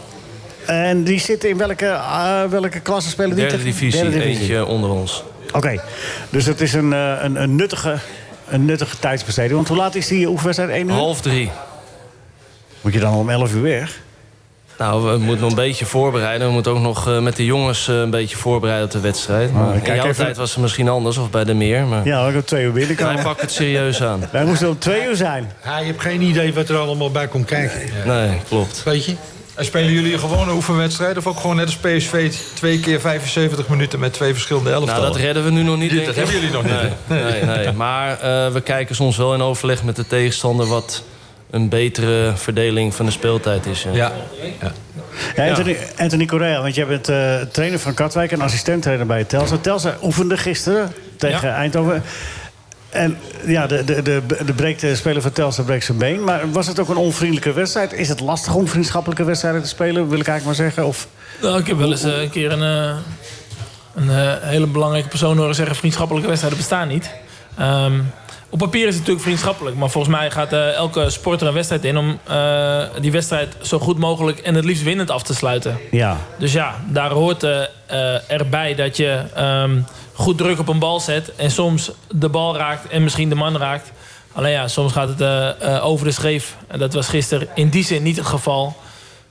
En 0.65 1.03
die 1.03 1.19
zitten 1.19 1.49
in 1.49 1.57
welke, 1.57 1.85
eh, 1.85 2.43
welke 2.43 2.79
klasse 2.79 3.09
spelen 3.09 3.29
die? 3.35 3.39
Derde 3.47 3.51
tegen? 3.57 3.71
divisie, 3.71 4.01
Derde 4.01 4.21
eentje 4.23 4.65
onder 4.65 4.89
ons. 4.89 5.23
Oké, 5.51 5.81
dus 6.29 6.45
het 6.45 6.61
is 6.61 6.73
een, 6.73 6.93
eh, 6.93 7.13
een, 7.21 7.41
een, 7.41 7.55
nuttige, 7.55 7.95
een 8.49 8.65
nuttige 8.65 8.99
tijdsbesteding. 8.99 9.53
Want 9.55 9.67
hoe 9.67 9.77
laat 9.77 9.95
is 9.95 10.07
die 10.07 10.27
oefenwedstrijd? 10.27 10.71
1 10.71 10.87
uur? 10.87 10.93
Half 10.93 11.21
drie. 11.21 11.51
Moet 12.81 12.93
je 12.93 12.99
dan 12.99 13.13
om 13.13 13.29
11 13.29 13.53
uur 13.53 13.61
weg? 13.61 13.99
Nou, 14.77 15.11
we 15.11 15.17
moeten 15.17 15.39
nog 15.41 15.49
een 15.49 15.55
beetje 15.55 15.85
voorbereiden. 15.85 16.47
We 16.47 16.53
moeten 16.53 16.71
ook 16.71 16.79
nog 16.79 17.07
eh, 17.07 17.19
met 17.19 17.35
de 17.35 17.45
jongens 17.45 17.87
een 17.87 18.09
beetje 18.09 18.37
voorbereiden 18.37 18.85
op 18.85 18.91
de 18.91 18.99
wedstrijd. 18.99 19.53
Maar 19.53 19.73
in 19.75 19.81
kijk 19.81 19.95
jouw 19.97 20.05
even- 20.09 20.23
tijd 20.23 20.37
was 20.37 20.51
het 20.51 20.59
misschien 20.61 20.89
anders, 20.89 21.17
of 21.17 21.29
bij 21.29 21.43
de 21.43 21.53
meer. 21.53 21.85
Maar 21.85 22.05
Ja, 22.05 22.27
ik 22.27 22.33
heb 22.33 22.45
twee 22.45 22.63
uur 22.65 22.71
binnenkomen. 22.71 23.13
wij 23.13 23.23
pakken 23.23 23.45
het 23.45 23.53
serieus 23.53 24.01
aan. 24.03 24.29
Wij 24.31 24.45
moesten 24.45 24.69
om 24.69 24.79
twee 24.79 25.05
uur 25.07 25.15
zijn. 25.15 25.51
Ja, 25.63 25.79
je 25.79 25.85
hebt 25.85 26.01
geen 26.01 26.21
idee 26.21 26.53
wat 26.53 26.69
er 26.69 26.77
allemaal 26.77 27.11
bij 27.11 27.27
komt 27.27 27.45
kijken. 27.45 27.79
Nee, 28.05 28.29
klopt. 28.47 28.83
Weet 28.83 29.05
je? 29.05 29.15
En 29.59 29.65
spelen 29.65 29.91
jullie 29.91 30.13
een 30.13 30.19
gewone 30.19 30.51
oefenwedstrijd? 30.51 31.17
Of 31.17 31.27
ook 31.27 31.39
gewoon 31.39 31.55
net 31.55 31.65
als 31.65 31.75
PSV 31.75 32.33
twee 32.53 32.79
keer 32.79 32.99
75 32.99 33.67
minuten 33.67 33.99
met 33.99 34.13
twee 34.13 34.33
verschillende 34.33 34.69
elftallen? 34.71 35.01
Nou, 35.01 35.13
dat 35.13 35.21
redden 35.21 35.43
we 35.43 35.51
nu 35.51 35.63
nog 35.63 35.77
niet, 35.77 35.91
denk 35.91 36.05
dat 36.05 36.15
ik. 36.15 36.23
hebben 36.23 36.35
jullie 36.35 36.51
nog 36.51 36.63
niet, 36.63 36.73
Nee, 37.07 37.23
nee, 37.23 37.43
nee. 37.43 37.71
Maar 37.71 38.19
eh, 38.19 38.51
we 38.51 38.61
kijken 38.61 38.95
soms 38.95 39.17
wel 39.17 39.33
in 39.33 39.41
overleg 39.41 39.83
met 39.83 39.95
de 39.95 40.07
tegenstander... 40.07 40.67
wat 40.67 41.03
een 41.49 41.69
betere 41.69 42.33
verdeling 42.35 42.95
van 42.95 43.05
de 43.05 43.11
speeltijd 43.11 43.65
is. 43.65 43.85
Ja. 43.91 44.11
Ja, 45.35 45.47
Anthony, 45.47 45.77
Anthony 45.97 46.25
Correa, 46.25 46.61
want 46.61 46.75
jij 46.75 46.87
bent 46.87 47.09
eh, 47.09 47.35
trainer 47.41 47.79
van 47.79 47.93
Katwijk... 47.93 48.31
en 48.31 48.41
assistent-trainer 48.41 49.05
bij 49.05 49.23
Telsa. 49.23 49.57
Telsa 49.57 49.97
oefende 50.03 50.37
gisteren 50.37 50.93
tegen 51.17 51.47
Ja. 51.47 51.55
Eindhoven. 51.55 52.03
En 52.89 53.17
ja, 53.45 53.67
de, 53.67 53.83
de, 53.83 54.01
de, 54.01 54.21
de, 54.45 54.53
breekt, 54.53 54.81
de 54.81 54.95
speler 54.95 55.21
van 55.21 55.31
Telstar 55.31 55.65
breekt 55.65 55.85
zijn 55.85 55.97
been. 55.97 56.23
Maar 56.23 56.51
was 56.51 56.67
het 56.67 56.79
ook 56.79 56.89
een 56.89 56.97
onvriendelijke 56.97 57.53
wedstrijd? 57.53 57.93
Is 57.93 58.09
het 58.09 58.19
lastig 58.19 58.55
om 58.55 58.67
vriendschappelijke 58.67 59.23
wedstrijden 59.23 59.61
te 59.61 59.67
spelen, 59.67 60.09
wil 60.09 60.19
ik 60.19 60.27
eigenlijk 60.27 60.45
maar 60.45 60.55
zeggen? 60.55 60.85
Of... 60.85 61.07
Nou, 61.41 61.59
ik 61.59 61.67
heb 61.67 61.77
wel 61.77 61.91
eens 61.91 62.03
eh, 62.03 62.21
een 62.21 62.29
keer 62.29 62.51
een, 62.51 62.63
eh, 62.63 62.95
een 63.95 64.09
eh, 64.09 64.33
hele 64.41 64.67
belangrijke 64.67 65.07
persoon 65.07 65.37
horen 65.37 65.55
zeggen... 65.55 65.75
vriendschappelijke 65.75 66.27
wedstrijden 66.27 66.59
bestaan 66.59 66.87
niet. 66.87 67.11
Ehm, 67.57 67.99
op 68.49 68.59
papier 68.59 68.81
is 68.81 68.87
het 68.87 68.97
natuurlijk 68.97 69.25
vriendschappelijk. 69.25 69.75
Maar 69.75 69.89
volgens 69.89 70.15
mij 70.15 70.31
gaat 70.31 70.53
elke 70.53 71.09
sporter 71.09 71.47
een 71.47 71.53
wedstrijd 71.53 71.85
in... 71.85 71.97
om 71.97 72.19
die 73.01 73.11
wedstrijd 73.11 73.55
zo 73.61 73.79
goed 73.79 73.97
mogelijk 73.97 74.39
en 74.39 74.55
het 74.55 74.65
liefst 74.65 74.83
winnend 74.83 75.11
af 75.11 75.23
te 75.23 75.33
sluiten. 75.33 75.77
Ja. 75.91 76.17
Dus 76.37 76.53
ja, 76.53 76.75
daar 76.87 77.11
hoort 77.11 77.45
erbij 78.27 78.75
dat 78.75 78.97
je... 78.97 79.21
Ehm, 79.35 79.71
goed 80.19 80.37
druk 80.37 80.59
op 80.59 80.67
een 80.67 80.79
bal 80.79 80.99
zet... 80.99 81.35
en 81.35 81.51
soms 81.51 81.91
de 82.11 82.29
bal 82.29 82.57
raakt 82.57 82.87
en 82.87 83.03
misschien 83.03 83.29
de 83.29 83.35
man 83.35 83.57
raakt. 83.57 83.91
Alleen 84.31 84.51
ja, 84.51 84.67
soms 84.67 84.91
gaat 84.91 85.07
het 85.07 85.21
uh, 85.21 85.49
uh, 85.63 85.85
over 85.85 86.05
de 86.05 86.11
schreef. 86.11 86.55
En 86.67 86.79
dat 86.79 86.93
was 86.93 87.07
gisteren 87.07 87.47
in 87.55 87.69
die 87.69 87.83
zin 87.83 88.03
niet 88.03 88.17
het 88.17 88.25
geval. 88.25 88.77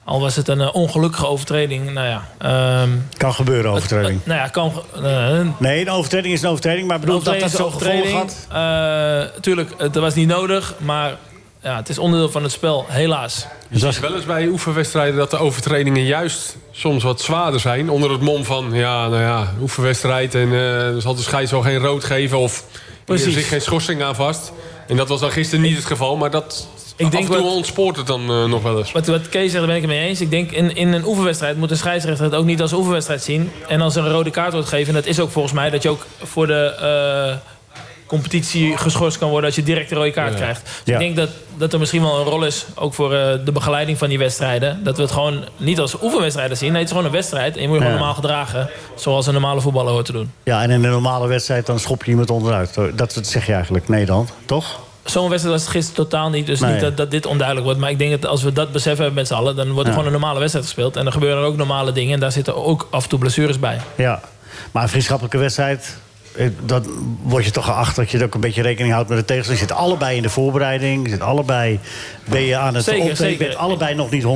Al 0.05 0.21
was 0.21 0.37
het 0.37 0.49
een 0.49 0.59
uh, 0.59 0.75
ongelukkige 0.75 1.27
overtreding. 1.27 1.91
Nou 1.91 2.07
ja, 2.07 2.83
um, 2.83 3.09
kan 3.17 3.35
gebeuren, 3.35 3.71
overtreding. 3.71 4.15
Het, 4.15 4.27
nou 4.27 4.41
ja, 4.41 4.49
kan... 4.49 4.73
nee, 5.59 5.81
een 5.81 5.91
overtreding 5.91 6.35
is 6.35 6.43
een 6.43 6.49
overtreding. 6.49 6.89
Maar 6.89 7.01
bedoel 7.01 7.23
dat 7.23 7.41
dat 7.41 7.51
zo'n 7.51 7.73
gevolg 7.73 8.11
had? 8.11 8.47
tuurlijk, 9.41 9.75
het 9.79 9.95
was 9.95 10.15
niet 10.15 10.29
nodig. 10.29 10.75
Maar 10.79 11.17
ja, 11.63 11.77
het 11.77 11.89
is 11.89 11.99
onderdeel 11.99 12.31
van 12.31 12.43
het 12.43 12.53
spel, 12.53 12.85
helaas. 12.89 13.47
Je 13.69 13.79
ziet 13.79 14.01
wel 14.01 14.15
eens 14.15 14.25
bij 14.25 14.47
oefenwedstrijden 14.47 15.17
dat 15.17 15.31
de 15.31 15.39
overtredingen 15.39 16.05
juist 16.05 16.57
soms 16.71 17.03
wat 17.03 17.21
zwaarder 17.21 17.61
zijn. 17.61 17.91
Onder 17.91 18.11
het 18.11 18.21
mom 18.21 18.45
van, 18.45 18.71
ja, 18.73 19.09
nou 19.09 19.23
ja, 19.23 19.55
oefenwedstrijd 19.61 20.35
en 20.35 20.49
uh, 20.49 20.97
zal 20.99 21.15
de 21.15 21.23
scheids 21.23 21.51
wel 21.51 21.63
geen 21.63 21.79
rood 21.79 22.05
geven 22.05 22.39
of 22.39 22.65
er 23.07 23.19
zit 23.19 23.45
geen 23.45 23.61
schorsing 23.61 24.03
aan 24.03 24.15
vast. 24.15 24.53
En 24.87 24.97
dat 24.97 25.09
was 25.09 25.21
dan 25.21 25.31
gisteren 25.31 25.65
niet 25.65 25.77
het 25.77 25.85
geval, 25.85 26.17
maar 26.17 26.31
dat 26.31 26.69
ik 26.97 27.11
denk 27.11 27.29
af 27.29 27.35
en 27.35 27.43
toe 27.43 27.51
ontspoort 27.51 27.97
het 27.97 28.07
dan 28.07 28.31
uh, 28.31 28.45
nog 28.45 28.63
wel 28.63 28.79
eens. 28.79 28.93
Wat, 28.93 29.07
wat 29.07 29.29
Kees 29.29 29.51
zegt, 29.51 29.53
daar 29.53 29.67
ben 29.67 29.77
ik 29.77 29.83
het 29.83 29.91
mee 29.91 30.09
eens. 30.09 30.21
Ik 30.21 30.31
denk 30.31 30.51
in, 30.51 30.77
in 30.77 30.93
een 30.93 31.07
oefenwedstrijd 31.07 31.57
moet 31.57 31.71
een 31.71 31.77
scheidsrechter 31.77 32.25
het 32.25 32.35
ook 32.35 32.45
niet 32.45 32.61
als 32.61 32.73
oefenwedstrijd 32.73 33.23
zien. 33.23 33.51
En 33.69 33.81
als 33.81 33.97
er 33.97 34.05
een 34.05 34.13
rode 34.13 34.31
kaart 34.31 34.53
wordt 34.53 34.69
gegeven, 34.69 34.95
en 34.95 35.01
dat 35.01 35.11
is 35.11 35.21
ook 35.21 35.31
volgens 35.31 35.55
mij 35.55 35.71
dat 35.71 35.83
je 35.83 35.89
ook 35.89 36.07
voor 36.23 36.47
de... 36.47 37.39
Competitie 38.09 38.77
geschorst 38.77 39.19
kan 39.19 39.29
worden 39.29 39.47
als 39.47 39.57
je 39.57 39.63
direct 39.63 39.91
een 39.91 39.97
rode 39.97 40.11
kaart 40.11 40.35
krijgt. 40.35 40.63
Dus 40.85 40.95
ik 40.95 41.01
denk 41.01 41.17
dat, 41.17 41.29
dat 41.57 41.73
er 41.73 41.79
misschien 41.79 42.03
wel 42.03 42.19
een 42.19 42.25
rol 42.25 42.45
is, 42.45 42.67
ook 42.75 42.95
voor 42.95 43.13
uh, 43.13 43.19
de 43.45 43.53
begeleiding 43.53 43.99
van 43.99 44.09
die 44.09 44.19
wedstrijden. 44.19 44.85
Dat 44.85 44.97
we 44.97 45.03
het 45.03 45.13
gewoon 45.13 45.45
niet 45.57 45.81
als 45.81 46.03
oefenwedstrijden 46.03 46.57
zien. 46.57 46.69
Nee, 46.73 46.79
het 46.81 46.89
is 46.89 46.97
gewoon 46.97 47.07
een 47.07 47.17
wedstrijd 47.17 47.57
en 47.57 47.63
je 47.63 47.69
moet 47.69 47.77
je 47.77 47.83
gewoon 47.83 47.99
normaal 47.99 48.15
gedragen. 48.15 48.71
Zoals 48.95 49.27
een 49.27 49.33
normale 49.33 49.61
voetballer 49.61 49.93
hoort 49.93 50.05
te 50.05 50.13
doen. 50.13 50.33
Ja, 50.43 50.63
en 50.63 50.71
in 50.71 50.85
een 50.85 50.91
normale 50.91 51.29
wedstrijd 51.29 51.67
dan 51.67 51.79
schop 51.79 52.05
je 52.05 52.11
iemand 52.11 52.31
onderuit. 52.31 52.79
Dat 52.95 53.19
zeg 53.23 53.47
je 53.47 53.53
eigenlijk. 53.53 53.89
Nee 53.89 54.07
dan, 54.07 54.29
toch? 54.47 54.81
Zo'n 55.05 55.29
wedstrijd 55.29 55.55
was 55.55 55.65
het 55.65 55.75
gisteren 55.75 56.09
totaal 56.09 56.31
niet. 56.31 56.47
Dus 56.47 56.61
niet 56.61 56.81
dat, 56.81 56.97
dat, 56.97 57.11
dit 57.11 57.27
onduidelijk 57.27 57.67
wordt. 57.67 57.81
Maar 57.81 57.91
ik 57.91 57.99
denk 57.99 58.21
dat 58.21 58.31
als 58.31 58.43
we 58.43 58.53
dat 58.53 58.73
beseffen 58.73 59.05
hebben 59.05 59.21
met 59.21 59.27
z'n 59.27 59.35
allen... 59.35 59.57
dan 59.57 59.71
wordt 59.71 59.87
er 59.87 59.93
gewoon 59.93 60.07
een 60.07 60.13
normale 60.13 60.39
wedstrijd 60.39 60.67
gespeeld. 60.67 60.97
En 60.97 61.05
dan 61.05 61.13
gebeuren 61.13 61.39
er 61.39 61.45
ook 61.45 61.57
normale 61.57 61.93
dingen. 61.93 62.15
En 62.15 62.21
daar 62.21 62.33
zitten 62.33 62.65
ook 62.65 62.89
af 62.91 63.03
en 63.03 63.09
toe 63.09 63.19
blessures 63.19 63.59
bij. 63.59 63.81
Ja, 63.95 64.21
maar 64.73 64.83
een 64.83 64.89
vriendschappelijke 64.89 65.39
wedstrijd 65.39 65.97
eh, 66.39 66.49
dat 66.65 66.87
word 67.23 67.45
je 67.45 67.51
toch 67.51 67.65
geacht 67.65 67.97
dat 67.97 68.11
je 68.11 68.25
ook 68.25 68.35
een 68.35 68.41
beetje 68.41 68.63
rekening 68.63 68.93
houdt 68.93 69.09
met 69.09 69.19
de 69.19 69.25
tegenstander. 69.25 69.63
Je 69.63 69.69
zit 69.69 69.79
allebei 69.79 70.17
in 70.17 70.23
de 70.23 70.29
voorbereiding. 70.29 71.05
Je 71.05 71.11
zit 71.11 71.21
allebei 71.21 71.81
ben 72.25 72.43
je 72.43 72.57
aan 72.57 72.75
het 72.75 72.85
zeker, 72.85 73.17
zeker. 73.17 73.31
Je 73.31 73.37
bent 73.37 73.57
allebei 73.57 73.95
nog 73.95 74.11
niet 74.11 74.23
100%. 74.23 74.27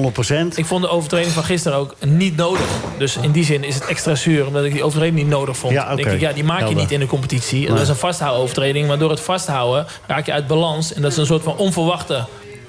Ik 0.54 0.66
vond 0.66 0.82
de 0.82 0.88
overtreding 0.88 1.32
van 1.32 1.44
gisteren 1.44 1.78
ook 1.78 1.94
niet 2.00 2.36
nodig. 2.36 2.66
Dus 2.98 3.16
in 3.16 3.30
die 3.30 3.44
zin 3.44 3.64
is 3.64 3.74
het 3.74 3.86
extra 3.86 4.14
zuur. 4.14 4.46
Omdat 4.46 4.64
ik 4.64 4.72
die 4.72 4.82
overtreding 4.82 5.18
niet 5.18 5.28
nodig 5.28 5.56
vond. 5.56 5.72
Ja, 5.72 5.94
denk 5.94 6.08
ik, 6.08 6.20
ja, 6.20 6.32
die 6.32 6.44
maak 6.44 6.68
je 6.68 6.74
niet 6.74 6.90
in 6.90 7.00
de 7.00 7.06
competitie. 7.06 7.66
Dat 7.66 7.80
is 7.80 7.88
een 7.88 7.96
vasthouden 7.96 8.42
overtreding. 8.42 8.86
Maar 8.86 8.98
door 8.98 9.10
het 9.10 9.20
vasthouden 9.20 9.86
raak 10.06 10.26
je 10.26 10.32
uit 10.32 10.46
balans. 10.46 10.94
En 10.94 11.02
dat 11.02 11.10
is 11.10 11.16
een 11.16 11.26
soort 11.26 11.42
van 11.42 11.56
onverwachte 11.56 12.24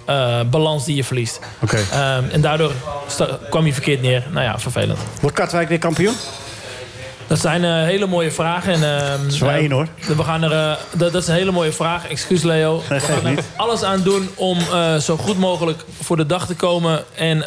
uh, 0.10 0.40
balans 0.50 0.86
die 0.86 0.96
je 0.96 1.04
verliest. 1.04 1.40
Okay. 1.62 2.18
Um, 2.18 2.30
en 2.30 2.42
daardoor 2.42 2.72
kwam 3.50 3.66
je 3.66 3.74
verkeerd 3.74 4.02
neer. 4.02 4.24
Nou 4.32 4.46
ja, 4.46 4.60
vervelend. 4.60 5.00
Wordt 5.22 5.36
Katwijk 5.36 5.70
weer 5.70 5.80
kampioen? 5.80 6.16
Dat 7.34 7.42
zijn 7.42 7.64
uh, 7.64 7.84
hele 7.84 8.08
mooie 8.08 8.32
vragen. 8.32 8.74
En, 8.74 8.80
uh, 8.80 9.10
dat 9.24 9.34
is 9.34 9.42
één 9.42 9.72
hoor. 9.72 9.88
We 10.18 10.24
gaan 10.24 10.44
er, 10.44 10.52
uh, 10.52 10.76
dat, 10.98 11.12
dat, 11.12 11.22
is 11.22 11.28
een 11.28 11.34
hele 11.34 11.52
mooie 11.52 11.72
vraag. 11.72 12.08
Excuus 12.08 12.44
Leo. 12.44 12.82
We 12.90 13.00
gaan 13.00 13.26
er 13.26 13.44
alles 13.56 13.84
aan 13.84 14.02
doen 14.02 14.30
om 14.36 14.58
zo 15.00 15.18
goed 15.18 15.38
mogelijk 15.38 15.84
voor 16.02 16.18
de 16.18 16.26
dag 16.26 16.46
te 16.46 16.56
komen. 16.56 17.04
En 17.16 17.38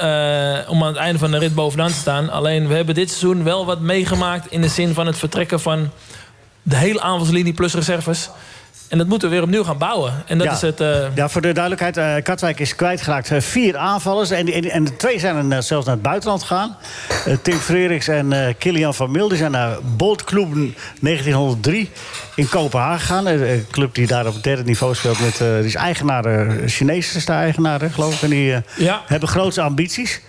om 0.68 0.82
aan 0.82 0.88
het 0.88 0.96
einde 0.96 1.18
van 1.18 1.30
de 1.30 1.38
rit 1.38 1.54
bovenaan 1.54 1.88
te 1.88 1.94
staan. 1.94 2.30
Alleen 2.30 2.68
we 2.68 2.74
hebben 2.74 2.94
dit 2.94 3.08
seizoen 3.08 3.44
wel 3.44 3.66
wat 3.66 3.80
meegemaakt. 3.80 4.50
In 4.50 4.60
de 4.60 4.68
zin 4.68 4.94
van 4.94 5.06
het 5.06 5.18
vertrekken 5.18 5.60
van 5.60 5.90
de 6.62 6.76
hele 6.76 7.00
aanvalslinie 7.00 7.52
plus 7.52 7.74
reserves. 7.74 8.30
En 8.88 8.98
dat 8.98 9.06
moeten 9.06 9.28
we 9.28 9.34
weer 9.34 9.44
opnieuw 9.44 9.64
gaan 9.64 9.78
bouwen. 9.78 10.12
En 10.26 10.38
dat 10.38 10.46
ja. 10.46 10.52
is 10.52 10.60
het, 10.60 10.80
uh... 10.80 11.16
ja, 11.16 11.28
voor 11.28 11.40
de 11.40 11.52
duidelijkheid, 11.52 11.96
uh, 11.96 12.24
Katwijk 12.24 12.60
is 12.60 12.74
kwijtgeraakt. 12.76 13.30
Uh, 13.30 13.40
vier 13.40 13.76
aanvallers. 13.76 14.30
En, 14.30 14.52
en, 14.52 14.70
en 14.70 14.84
de 14.84 14.96
twee 14.96 15.18
zijn 15.18 15.52
er 15.52 15.62
zelfs 15.62 15.86
naar 15.86 15.94
het 15.94 16.04
buitenland 16.04 16.42
gegaan. 16.42 16.76
Tim 17.42 17.58
Freriks 17.58 18.08
en 18.08 18.54
Kilian 18.58 18.94
van 18.94 19.10
Mil. 19.10 19.28
Die 19.28 19.38
zijn 19.38 19.50
naar 19.50 19.76
Boltclub 19.96 20.52
1903 21.00 21.90
in 22.34 22.48
Kopenhagen 22.48 23.00
gegaan. 23.00 23.26
Een 23.26 23.66
club 23.70 23.94
die 23.94 24.06
daar 24.06 24.26
op 24.26 24.34
het 24.34 24.42
derde 24.42 24.64
niveau 24.64 24.94
speelt. 24.94 25.20
Met, 25.20 25.38
die 25.38 25.64
is 25.64 25.74
eigenaar, 25.74 26.48
Chinees 26.66 27.14
is 27.14 27.24
eigenaar, 27.24 27.80
geloof 27.80 28.14
ik. 28.14 28.22
En 28.22 28.30
die 28.30 28.54
ja. 28.76 29.02
hebben 29.06 29.28
grote 29.28 29.60
ambities. 29.60 30.20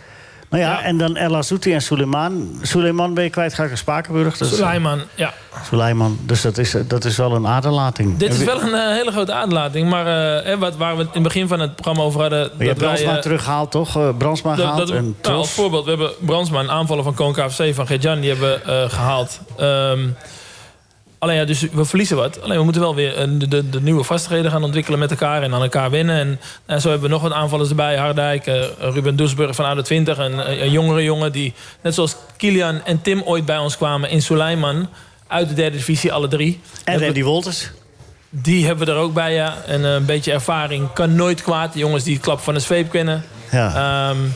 Nou 0.50 0.64
ja, 0.64 0.84
en 0.84 0.98
dan 0.98 1.16
El 1.16 1.36
Azouti 1.36 1.74
en 1.74 1.82
Suleiman. 1.82 2.60
Suleiman 2.62 3.14
ben 3.14 3.24
je 3.24 3.30
kwijtgeraakt 3.30 3.72
in 3.72 3.78
Spakenburg. 3.78 4.38
Dus, 4.38 4.56
Suleiman, 4.56 5.02
ja. 5.16 5.34
Suleiman, 5.70 6.20
dus 6.22 6.42
dat 6.42 6.58
is, 6.58 6.76
dat 6.88 7.06
is 7.06 7.18
wel 7.18 7.36
een 7.36 7.48
aderlating. 7.48 8.18
Dit 8.18 8.34
is 8.34 8.44
wel 8.44 8.62
een 8.62 8.70
uh, 8.70 8.88
hele 8.88 9.12
grote 9.12 9.34
aderlating. 9.34 9.90
Maar 9.90 10.46
uh, 10.48 10.60
wat, 10.60 10.76
waar 10.76 10.98
we 10.98 11.00
het 11.00 11.08
in 11.08 11.14
het 11.14 11.34
begin 11.34 11.48
van 11.48 11.60
het 11.60 11.76
programma 11.76 12.04
over 12.04 12.22
hadden... 12.22 12.40
Maar 12.40 12.62
je 12.62 12.68
hebt 12.68 12.80
Bransma 12.80 13.16
uh, 13.16 13.22
teruggehaald, 13.22 13.72
toch? 13.72 14.18
Bransma 14.18 14.56
gehaald 14.56 14.78
dat, 14.78 14.90
en 14.90 15.16
nou, 15.22 15.36
Als 15.36 15.52
voorbeeld, 15.52 15.84
we 15.84 15.90
hebben 15.90 16.12
Bransma, 16.20 16.60
een 16.60 16.72
aanvaller 16.72 17.04
van 17.04 17.14
Koon 17.14 17.34
KFC, 17.34 17.74
van 17.74 17.88
Gejan, 17.88 18.20
die 18.20 18.30
hebben 18.30 18.62
we 18.66 18.86
gehaald. 18.90 19.40
Um, 19.60 20.16
Alleen 21.20 21.36
ja, 21.36 21.46
dus 21.46 21.62
we 21.72 21.86
verliezen 21.86 22.18
wat. 22.18 22.42
Alleen 22.42 22.58
we 22.58 22.64
moeten 22.64 22.82
wel 22.82 22.96
weer 22.96 23.40
de, 23.40 23.48
de, 23.48 23.70
de, 23.70 23.82
nieuwe 23.82 24.04
vastigheden 24.04 24.52
gaan 24.52 24.64
ontwikkelen 24.64 25.00
met 25.00 25.12
elkaar 25.12 25.44
en 25.44 25.54
aan 25.54 25.62
elkaar 25.62 25.90
winnen. 25.90 26.16
En, 26.16 26.40
en 26.66 26.82
zo 26.82 26.90
hebben 26.90 27.08
we 27.08 27.14
nog 27.14 27.24
wat 27.24 27.32
aanvallers 27.32 27.70
erbij. 27.70 27.98
Hardijk, 27.98 28.48
uh, 28.48 28.64
Ruben 28.80 29.16
Dusburg 29.16 29.56
van 29.56 29.76
de 29.76 29.82
20. 29.82 30.18
Een, 30.18 30.62
een 30.64 30.72
jongere 30.72 31.04
jongen 31.04 31.32
die, 31.32 31.54
net 31.82 31.94
zoals 31.94 32.16
Kilian 32.38 32.86
en 32.86 33.02
Tim 33.02 33.22
ooit 33.22 33.46
bij 33.46 33.58
ons 33.58 33.78
kwamen 33.78 34.10
in 34.10 34.22
Suleiman. 34.22 34.90
Uit 35.28 35.48
de 35.50 35.54
derde 35.54 35.78
divisie, 35.78 36.14
alle 36.14 36.28
drie. 36.28 36.60
En 36.84 37.00
Randy 37.00 37.24
Wolters. 37.24 37.72
Die 38.30 38.66
hebben 38.66 38.86
we 38.86 38.92
er 38.92 38.98
ook 38.98 39.14
bij, 39.14 39.34
ja. 39.34 39.56
En 39.66 39.82
uh, 39.82 39.94
een 39.94 40.06
beetje 40.06 40.32
ervaring 40.32 40.94
kan 40.94 41.16
nooit 41.16 41.42
kwaad. 41.42 41.74
De 41.74 41.80
jongens 41.80 42.04
die 42.04 42.14
het 42.14 42.24
klap 42.24 42.40
van 42.40 42.54
de 42.54 42.60
zweep 42.60 42.90
kennen. 42.90 43.24
Ja. 43.52 44.10
Um, 44.10 44.34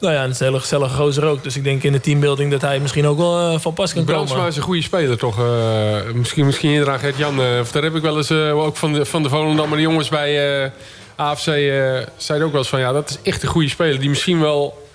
nou 0.00 0.14
ja, 0.14 0.22
het 0.22 0.30
is 0.30 0.40
een 0.40 0.46
hele 0.46 0.60
gezellige 0.60 0.94
gozer 0.94 1.24
ook. 1.24 1.42
Dus 1.42 1.56
ik 1.56 1.64
denk 1.64 1.82
in 1.82 1.92
de 1.92 2.00
teambuilding 2.00 2.50
dat 2.50 2.60
hij 2.60 2.80
misschien 2.80 3.06
ook 3.06 3.18
wel 3.18 3.52
uh, 3.52 3.58
van 3.58 3.74
pas 3.74 3.92
kan 3.92 4.04
Brandsma 4.04 4.34
komen. 4.34 4.50
is 4.50 4.56
een 4.56 4.62
goede 4.62 4.82
speler, 4.82 5.18
toch? 5.18 5.38
Uh, 5.38 6.12
misschien, 6.14 6.46
misschien 6.46 6.70
inderdaad 6.70 7.00
Gert-Jan. 7.00 7.40
Uh, 7.40 7.60
daar 7.72 7.82
heb 7.82 7.94
ik 7.94 8.02
wel 8.02 8.16
eens 8.16 8.32
ook 8.32 8.76
van 8.76 8.92
de, 8.92 9.04
van 9.04 9.22
de 9.22 9.28
Volendammer 9.28 9.76
de 9.76 9.82
jongens 9.82 10.08
bij 10.08 10.72
AFC... 11.16 11.44
zeiden 12.16 12.46
ook 12.46 12.52
wel 12.52 12.60
eens 12.60 12.68
van, 12.68 12.80
ja, 12.80 12.92
dat 12.92 13.10
is 13.10 13.18
echt 13.22 13.42
een 13.42 13.48
goede 13.48 13.68
speler. 13.68 14.00
Die 14.00 14.08
misschien 14.08 14.40
wel 14.40 14.88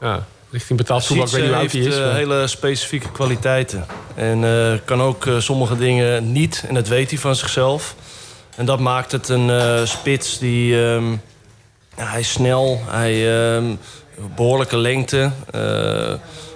ja, 0.00 0.26
richting 0.50 0.78
betaald 0.78 1.06
voetbal, 1.06 1.26
ik 1.26 1.32
weet 1.32 1.42
niet 1.42 1.72
hij 1.72 1.80
is. 1.80 1.96
heeft 1.96 2.12
hele 2.12 2.46
specifieke 2.46 3.10
kwaliteiten. 3.10 3.86
En 4.14 4.40
kan 4.84 5.02
ook 5.02 5.28
sommige 5.38 5.76
dingen 5.76 6.32
niet. 6.32 6.64
En 6.68 6.74
dat 6.74 6.88
weet 6.88 7.10
hij 7.10 7.18
van 7.18 7.36
zichzelf. 7.36 7.94
En 8.56 8.66
dat 8.66 8.80
maakt 8.80 9.12
het 9.12 9.28
een 9.28 9.86
spits 9.86 10.38
die... 10.38 10.74
Um, 10.74 11.20
ja, 11.96 12.04
hij 12.04 12.20
is 12.20 12.30
snel, 12.30 12.80
hij... 12.86 13.54
Um, 13.56 13.78
behoorlijke 14.34 14.76
lengte. 14.76 15.30
Uh, 15.54 16.12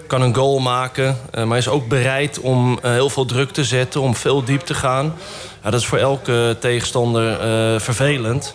kan 0.07 0.23
een 0.23 0.35
goal 0.35 0.59
maken. 0.59 1.19
Uh, 1.35 1.45
maar 1.45 1.59
is 1.59 1.69
ook 1.69 1.89
bereid 1.89 2.41
om 2.41 2.73
uh, 2.73 2.91
heel 2.91 3.11
veel 3.11 3.25
druk 3.25 3.51
te 3.51 3.65
zetten. 3.65 4.01
Om 4.01 4.15
veel 4.15 4.45
diep 4.45 4.61
te 4.61 4.75
gaan. 4.75 5.15
Ja, 5.63 5.71
dat 5.71 5.81
is 5.81 5.87
voor 5.87 5.99
elke 5.99 6.57
tegenstander 6.61 7.41
vervelend. 7.81 8.55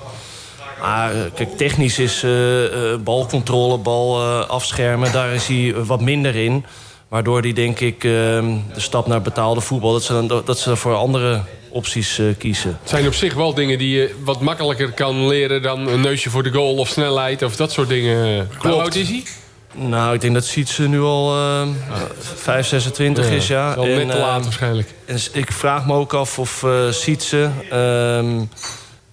Maar 0.81 1.11
kijk, 1.11 1.57
technisch 1.57 1.99
is 1.99 2.25
balcontrole, 3.03 3.77
bal 3.77 4.23
afschermen. 4.43 5.11
Daar 5.11 5.33
is 5.33 5.47
hij 5.47 5.73
wat 5.85 6.01
minder 6.01 6.35
in. 6.35 6.65
Waardoor 7.07 7.41
hij 7.41 7.53
denk 7.53 7.79
ik 7.79 8.01
de 8.01 8.59
stap 8.75 9.07
naar 9.07 9.21
betaalde 9.21 9.61
voetbal... 9.61 9.91
dat 9.91 10.03
ze, 10.03 10.13
dan, 10.27 10.41
dat 10.45 10.59
ze 10.59 10.75
voor 10.75 10.95
andere 10.95 11.41
opties 11.69 12.19
uh, 12.19 12.33
kiezen. 12.37 12.77
Het 12.81 12.89
zijn 12.89 13.07
op 13.07 13.13
zich 13.13 13.33
wel 13.33 13.53
dingen 13.53 13.77
die 13.77 13.97
je 13.97 14.15
wat 14.23 14.41
makkelijker 14.41 14.91
kan 14.91 15.27
leren... 15.27 15.61
dan 15.61 15.87
een 15.87 16.01
neusje 16.01 16.29
voor 16.29 16.43
de 16.43 16.51
goal 16.51 16.75
of 16.75 16.87
snelheid 16.87 17.41
of 17.43 17.55
dat 17.55 17.71
soort 17.71 17.89
dingen. 17.89 18.47
Klopt. 18.47 18.63
Hoe 18.63 18.81
oud 18.81 18.95
is 18.95 19.07
hij? 19.09 19.23
Nou, 19.73 20.13
ik 20.13 20.21
denk 20.21 20.33
dat 20.33 20.45
Sietse 20.45 20.87
nu 20.87 21.01
al 21.01 21.35
uh, 21.37 21.67
5, 22.19 22.67
26 22.67 23.29
ja, 23.29 23.35
is, 23.35 23.47
ja. 23.47 23.73
Al 23.73 23.85
net 23.85 24.09
te 24.09 24.17
laat 24.17 24.43
waarschijnlijk. 24.43 24.93
En 25.05 25.19
ik 25.31 25.51
vraag 25.51 25.85
me 25.85 25.93
ook 25.93 26.13
af 26.13 26.39
of 26.39 26.63
uh, 26.63 26.91
Sietse... 26.91 27.49
Um, 27.73 28.49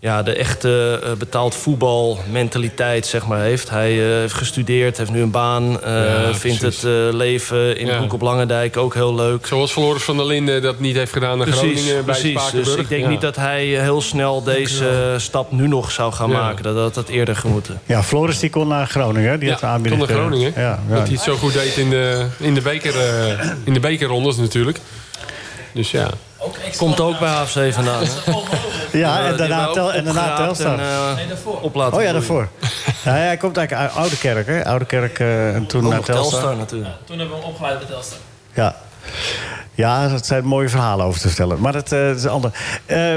ja, 0.05 0.23
de 0.23 0.33
echte 0.35 1.01
eh, 1.05 1.13
betaald 1.13 1.55
voetbalmentaliteit 1.55 3.07
zeg 3.07 3.27
maar, 3.27 3.41
heeft. 3.41 3.71
Hij 3.71 3.91
eh, 3.93 4.19
heeft 4.19 4.35
gestudeerd, 4.35 4.97
heeft 4.97 5.11
nu 5.11 5.23
een 5.23 5.31
baan. 5.31 5.83
eh, 5.83 5.93
Ja, 6.05 6.35
vindt 6.35 6.59
precies. 6.59 6.83
het 6.83 6.85
eh, 6.85 7.15
leven 7.17 7.79
in 7.79 7.87
de 7.87 7.93
Ja. 7.93 7.99
hoek 7.99 8.13
op 8.13 8.21
Langendijk 8.21 8.77
ook 8.77 8.95
heel 8.95 9.15
leuk. 9.15 9.47
Zoals 9.47 9.73
Floris 9.73 10.03
van 10.03 10.17
der 10.17 10.27
Linden 10.27 10.63
dat 10.63 10.79
niet 10.81 10.97
heeft 10.97 11.13
gedaan 11.13 11.39
naar 11.39 11.47
Precies, 11.47 11.63
Groningen 11.81 11.95
bij 12.05 12.15
precies. 12.15 12.31
Spakenburg. 12.41 12.67
Dus 12.75 12.77
ik 12.83 12.89
denk 12.89 13.03
Ja. 13.03 13.09
niet 13.09 13.21
dat 13.21 13.37
hij 13.37 13.65
heel 13.65 14.01
snel 14.03 14.43
deze 14.43 15.15
stap 15.19 15.53
nu 15.53 15.69
nog 15.69 15.91
zou 15.91 16.13
gaan 16.13 16.31
Ja. 16.31 16.37
maken. 16.41 16.63
Dat 16.65 16.77
had 16.77 16.95
dat 16.95 17.09
eerder 17.09 17.37
gemoeten. 17.37 17.81
Ja, 17.87 18.03
Floris 18.03 18.39
die 18.39 18.51
kon 18.51 18.69
naar 18.69 18.87
Groningen. 18.87 19.31
hè? 19.31 19.39
Die 19.39 19.49
Ja, 19.49 19.55
had 19.55 19.63
aanbieding 19.63 20.07
kon 20.07 20.11
naar 20.15 20.25
Groningen. 20.25 20.53
Ja, 20.57 20.61
ja. 20.89 20.95
Dat 20.95 21.03
hij 21.07 21.13
het 21.13 21.21
zo 21.25 21.37
goed 21.37 21.53
deed 21.53 21.77
in 21.77 21.91
de, 21.91 22.27
in 22.39 22.55
de, 22.55 22.61
beker, 22.61 22.97
eh, 23.01 23.49
in 23.65 23.73
de 23.73 23.81
bekerrondes 23.81 24.37
natuurlijk. 24.37 24.79
Dus 25.73 25.91
ja. 25.91 26.11
Komt 26.77 27.01
ook 27.01 27.19
bij 27.19 27.29
HFC 27.29 27.73
vandaan. 27.73 28.03
hè? 28.05 28.99
Ja, 28.99 29.27
en 29.27 29.37
daarna, 29.37 29.71
tel, 29.73 29.93
en 29.93 30.05
daarna 30.05 30.37
Telstar. 30.37 30.79
en, 30.79 30.81
eh, 30.81 31.15
Nee, 31.15 31.27
daarvoor. 31.27 31.61
op 31.61 31.75
laten 31.75 31.99
oh 31.99 32.03
ja, 32.05 32.13
daarvoor. 32.13 32.49
ja, 33.05 33.11
hij 33.11 33.37
komt 33.37 33.57
eigenlijk 33.57 33.89
uit 33.89 33.99
Oude 34.01 34.19
Kerk, 34.19 34.47
hè? 34.47 34.65
Oude 34.65 34.85
Kerk 34.85 35.19
eh, 35.19 35.55
en 35.55 35.67
toen 35.67 35.89
naar 35.89 36.01
Telstar. 36.01 36.31
Telstar 36.31 36.57
natuurlijk. 36.57 36.91
Toen 37.05 37.19
hebben 37.19 37.37
we 37.37 37.43
hem 37.43 37.51
opgeleid 37.53 37.79
bij 37.79 37.89
Telstar. 37.89 38.19
Ja. 38.53 38.77
ja, 39.75 40.09
dat 40.09 40.27
zijn 40.27 40.45
mooie 40.45 40.69
verhalen 40.69 41.07
over 41.07 41.21
te 41.21 41.27
vertellen. 41.29 41.61
Maar 41.61 41.73
dat, 41.73 41.93
eh, 41.93 42.07
dat 42.07 42.17
is 42.17 42.27
ander. 42.27 42.51
Eh 42.87 43.15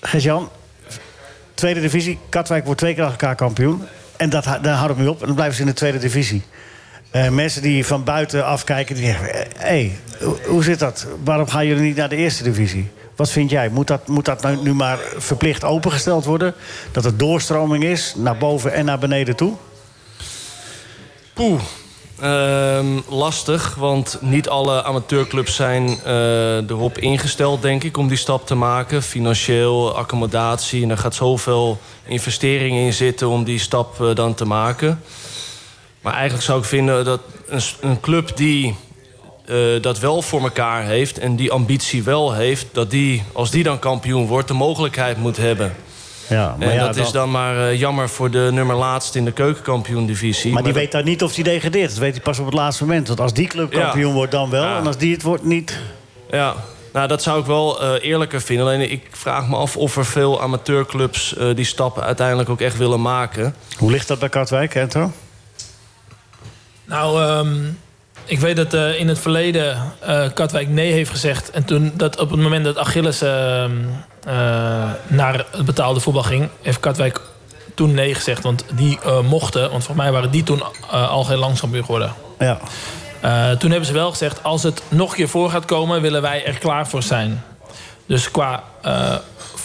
Gert-Jan, 0.00 0.48
tweede 1.54 1.80
divisie. 1.80 2.18
Katwijk 2.28 2.64
wordt 2.64 2.80
twee 2.80 2.94
keer 2.94 3.02
achter 3.04 3.20
elkaar 3.20 3.36
kampioen. 3.36 3.86
En 4.16 4.30
dat, 4.30 4.44
daar 4.44 4.74
houdt 4.74 4.88
het 4.88 4.98
mee 4.98 5.10
op. 5.10 5.20
En 5.20 5.26
dan 5.26 5.34
blijven 5.34 5.54
ze 5.56 5.60
in 5.60 5.66
de 5.68 5.74
tweede 5.74 5.98
divisie. 5.98 6.44
Eh, 7.10 7.28
mensen 7.28 7.62
die 7.62 7.86
van 7.86 8.04
buiten 8.04 8.44
afkijken, 8.44 8.94
die 8.94 9.04
zeggen... 9.04 9.26
hé, 9.26 9.46
hey, 9.56 9.98
hoe, 10.46 10.64
zit 10.64 10.78
dat? 10.78 11.06
Waarom 11.24 11.48
gaan 11.48 11.66
jullie 11.66 11.82
niet 11.82 11.96
naar 11.96 12.08
de 12.08 12.16
eerste 12.16 12.42
divisie? 12.42 12.90
Wat 13.16 13.30
vind 13.30 13.50
jij? 13.50 13.68
Moet 13.68 13.86
dat, 13.86 14.08
moet 14.08 14.24
dat 14.24 14.42
nou 14.42 14.62
nu 14.62 14.74
maar 14.74 14.98
verplicht 15.16 15.64
opengesteld 15.64 16.24
worden? 16.24 16.54
Dat 16.92 17.04
er 17.04 17.16
doorstroming 17.16 17.84
is, 17.84 18.14
naar 18.16 18.36
boven 18.36 18.72
en 18.72 18.84
naar 18.84 18.98
beneden 18.98 19.36
toe? 19.36 19.54
Poeh. 21.32 21.60
Ehm, 22.20 23.00
lastig, 23.08 23.74
want 23.74 24.18
niet 24.20 24.48
alle 24.48 24.82
amateurclubs 24.82 25.54
zijn 25.54 25.98
eh, 26.04 26.70
erop 26.70 26.98
ingesteld, 26.98 27.62
denk 27.62 27.84
ik, 27.84 27.96
om 27.96 28.08
die 28.08 28.16
stap 28.16 28.46
te 28.46 28.54
maken. 28.54 29.02
Financieel, 29.02 29.96
accommodatie, 29.96 30.82
en 30.82 30.90
er 30.90 30.98
gaat 30.98 31.14
zoveel 31.14 31.78
investeringen 32.04 32.84
in 32.84 32.92
zitten 32.92 33.28
om 33.28 33.44
die 33.44 33.58
stap 33.58 34.00
eh, 34.00 34.14
dan 34.14 34.34
te 34.34 34.44
maken. 34.44 35.02
Maar 36.06 36.14
eigenlijk 36.14 36.44
zou 36.44 36.58
ik 36.58 36.64
vinden 36.64 37.04
dat 37.04 37.20
een, 37.48 37.60
een 37.80 38.00
club 38.00 38.36
die 38.36 38.76
eh, 39.46 39.56
dat 39.80 39.98
wel 39.98 40.22
voor 40.22 40.40
elkaar 40.42 40.82
heeft 40.84 41.18
en 41.18 41.36
die 41.36 41.52
ambitie 41.52 42.02
wel 42.02 42.32
heeft, 42.34 42.66
dat 42.72 42.90
die, 42.90 43.22
als 43.32 43.50
die 43.50 43.62
dan 43.62 43.78
kampioen 43.78 44.26
wordt, 44.26 44.48
de 44.48 44.54
mogelijkheid 44.54 45.16
moet 45.18 45.36
hebben. 45.36 45.74
Ja, 46.28 46.56
maar 46.58 46.68
en 46.68 46.74
ja, 46.74 46.86
dat 46.86 46.96
is 46.96 47.10
dan- 47.10 47.30
maar 47.30 47.68
eh, 47.68 47.78
jammer 47.78 48.08
voor 48.08 48.30
de 48.30 48.48
nummer 48.52 48.76
laatste 48.76 49.18
in 49.18 49.24
de 49.24 49.32
keukenkampioen-divisie. 49.32 50.52
Maar 50.52 50.62
die 50.62 50.72
dat- 50.72 50.82
weet 50.82 50.92
dan 50.92 51.04
niet 51.04 51.22
of 51.22 51.34
hij 51.34 51.44
degradeert. 51.44 51.88
Dat 51.90 51.98
weet 51.98 52.12
hij 52.14 52.22
pas 52.22 52.38
op 52.38 52.44
het 52.44 52.54
laatste 52.54 52.84
moment. 52.84 53.08
Want 53.08 53.20
als 53.20 53.32
die 53.32 53.46
club 53.46 53.72
Ja. 53.72 53.80
kampioen 53.80 54.12
wordt, 54.14 54.32
dan 54.32 54.50
wel. 54.50 54.62
Ja. 54.64 54.78
En 54.78 54.86
als 54.86 54.96
die 54.96 55.12
het 55.12 55.22
wordt, 55.22 55.44
niet. 55.44 55.78
Ja, 56.30 56.54
nou, 56.92 57.08
dat 57.08 57.22
zou 57.22 57.40
ik 57.40 57.46
wel 57.46 57.82
eh, 57.82 58.08
eerlijker 58.08 58.40
vinden. 58.40 58.66
Alleen 58.66 58.90
ik 58.90 59.08
vraag 59.10 59.48
me 59.48 59.56
af 59.56 59.76
of 59.76 59.96
er 59.96 60.06
veel 60.06 60.42
amateurclubs 60.42 61.34
die 61.54 61.64
stappen 61.64 62.02
uiteindelijk 62.02 62.48
ook 62.48 62.60
echt 62.60 62.76
willen 62.76 63.02
maken. 63.02 63.54
Hoe 63.78 63.90
ligt 63.90 64.08
dat 64.08 64.18
bij 64.18 64.28
Katwijk, 64.28 64.74
Ento? 64.74 65.12
Nou, 66.86 67.22
ehm, 67.22 67.56
ik 68.24 68.40
weet 68.40 68.56
dat 68.56 68.74
eh, 68.74 69.00
in 69.00 69.08
het 69.08 69.18
verleden 69.18 69.92
eh, 70.00 70.28
Katwijk 70.34 70.68
nee 70.68 70.92
heeft 70.92 71.10
gezegd. 71.10 71.50
En 71.50 71.64
toen 71.64 71.92
dat 71.94 72.20
op 72.20 72.30
het 72.30 72.40
moment 72.40 72.64
dat 72.64 72.78
Achilles 72.78 73.20
ehm, 73.20 73.72
eh, 74.24 74.34
naar 75.06 75.46
het 75.50 75.64
betaalde 75.64 76.00
voetbal 76.00 76.22
ging, 76.22 76.48
heeft 76.62 76.80
Katwijk 76.80 77.20
toen 77.74 77.94
nee 77.94 78.14
gezegd. 78.14 78.42
Want 78.42 78.64
die 78.74 78.98
mochten, 79.28 79.60
want 79.60 79.84
volgens 79.84 79.96
mij 79.96 80.12
waren 80.12 80.30
die 80.30 80.42
toen 80.42 80.62
al 80.90 81.24
geen 81.24 81.38
langskampioen 81.38 81.84
geworden. 81.84 82.12
Ja. 82.38 82.58
Toen 83.56 83.70
hebben 83.70 83.86
ze 83.86 83.92
wel 83.92 84.10
gezegd, 84.10 84.42
als 84.42 84.62
het 84.62 84.82
nog 84.88 85.10
een 85.10 85.16
keer 85.16 85.28
voor 85.28 85.50
gaat 85.50 85.64
komen, 85.64 86.00
willen 86.00 86.22
wij 86.22 86.44
er 86.44 86.58
klaar 86.58 86.88
voor 86.88 87.02
zijn. 87.02 87.42
Dus 88.06 88.30
qua 88.30 88.62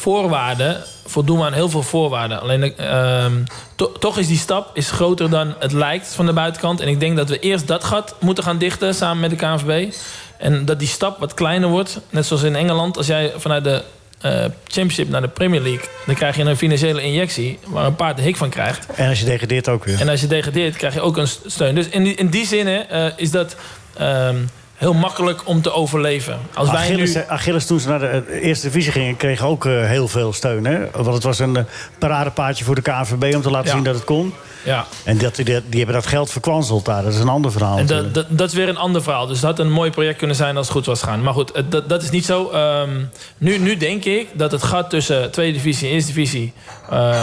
voorwaarden 0.01 0.83
voldoen 1.05 1.37
we 1.37 1.45
aan 1.45 1.53
heel 1.53 1.69
veel 1.69 1.83
voorwaarden. 1.83 2.41
Alleen 2.41 2.77
ehm, 2.77 3.31
to- 3.75 3.91
toch 3.91 4.17
is 4.17 4.27
die 4.27 4.37
stap 4.37 4.69
is 4.73 4.91
groter 4.91 5.29
dan 5.29 5.53
het 5.59 5.71
lijkt 5.71 6.13
van 6.13 6.25
de 6.25 6.33
buitenkant. 6.33 6.79
En 6.79 6.87
ik 6.87 6.99
denk 6.99 7.17
dat 7.17 7.29
we 7.29 7.39
eerst 7.39 7.67
dat 7.67 7.83
gat 7.83 8.15
moeten 8.19 8.43
gaan 8.43 8.57
dichten 8.57 8.95
samen 8.95 9.19
met 9.19 9.29
de 9.29 9.35
KNVB. 9.35 9.93
En 10.37 10.65
dat 10.65 10.79
die 10.79 10.87
stap 10.87 11.19
wat 11.19 11.33
kleiner 11.33 11.69
wordt. 11.69 11.99
Net 12.09 12.25
zoals 12.25 12.43
in 12.43 12.55
Engeland. 12.55 12.97
Als 12.97 13.07
jij 13.07 13.33
vanuit 13.37 13.63
de 13.63 13.83
eh, 14.21 14.31
Championship 14.67 15.09
naar 15.09 15.21
de 15.21 15.27
Premier 15.27 15.61
League... 15.61 15.87
dan 16.05 16.15
krijg 16.15 16.35
je 16.35 16.43
een 16.43 16.57
financiële 16.57 17.01
injectie 17.03 17.59
waar 17.67 17.85
een 17.85 17.95
paard 17.95 18.17
de 18.17 18.23
hik 18.23 18.35
van 18.37 18.49
krijgt. 18.49 18.85
En 18.95 19.09
als 19.09 19.19
je 19.19 19.25
degradeert 19.25 19.69
ook 19.69 19.83
weer. 19.85 20.01
En 20.01 20.09
als 20.09 20.21
je 20.21 20.27
degradeert, 20.27 20.75
krijg 20.75 20.93
je 20.93 21.01
ook 21.01 21.17
een 21.17 21.27
steun. 21.45 21.75
Dus 21.75 21.87
in 21.87 22.03
die, 22.03 22.15
in 22.15 22.29
die 22.29 22.45
zin 22.45 22.67
hè, 22.67 22.77
eh, 22.77 23.11
is 23.15 23.31
dat 23.31 23.55
ehm, 23.97 24.35
heel 24.81 24.93
makkelijk 24.93 25.41
om 25.47 25.61
te 25.61 25.73
overleven. 25.73 26.39
Als 26.53 26.69
wij 26.71 26.79
Achilles, 26.79 27.13
nu... 27.13 27.23
Achilles, 27.27 27.65
toen 27.65 27.79
ze 27.79 27.87
naar 27.87 27.99
de 27.99 28.07
eh, 28.07 28.43
eerste 28.45 28.65
divisie 28.67 28.91
gingen, 28.91 29.17
kreeg 29.17 29.43
ook 29.43 29.65
eh, 29.65 29.85
heel 29.85 30.07
veel 30.07 30.33
steun. 30.33 30.65
Hè? 30.65 30.79
Want 30.91 31.13
het 31.13 31.23
was 31.23 31.39
een 31.39 31.55
eh, 31.57 31.63
paradepaardje 31.97 32.63
voor 32.63 32.75
de 32.75 32.81
KNVB 32.81 33.35
om 33.35 33.41
te 33.41 33.51
laten 33.51 33.67
Ja. 33.67 33.73
zien 33.73 33.83
dat 33.83 33.95
het 33.95 34.03
kon. 34.03 34.33
Ja. 34.63 34.85
En 35.03 35.17
dat, 35.17 35.35
die, 35.35 35.45
die 35.45 35.61
hebben 35.71 35.95
dat 35.95 36.07
geld 36.07 36.31
verkwanseld 36.31 36.85
daar. 36.85 37.03
Dat 37.03 37.13
is 37.13 37.19
een 37.19 37.29
ander 37.29 37.51
verhaal. 37.51 37.77
En 37.77 37.85
dat, 37.85 38.13
dat, 38.13 38.25
dat 38.29 38.47
is 38.47 38.53
weer 38.55 38.69
een 38.69 38.77
ander 38.77 39.03
verhaal. 39.03 39.27
Dus 39.27 39.39
dat 39.39 39.57
had 39.57 39.65
een 39.65 39.71
mooi 39.71 39.91
project 39.91 40.17
kunnen 40.17 40.35
zijn 40.35 40.57
als 40.57 40.65
het 40.67 40.75
goed 40.75 40.85
was 40.85 41.01
gaan. 41.01 41.23
Maar 41.23 41.33
goed, 41.33 41.63
dat, 41.69 41.89
dat 41.89 42.03
is 42.03 42.09
niet 42.09 42.25
zo. 42.25 42.49
Ehm, 42.49 42.89
nu, 43.37 43.57
nu 43.57 43.77
denk 43.77 44.05
ik 44.05 44.27
dat 44.33 44.51
het 44.51 44.63
gat 44.63 44.89
tussen 44.89 45.31
tweede 45.31 45.53
divisie 45.53 45.87
en 45.87 45.93
eerste 45.93 46.13
divisie... 46.13 46.53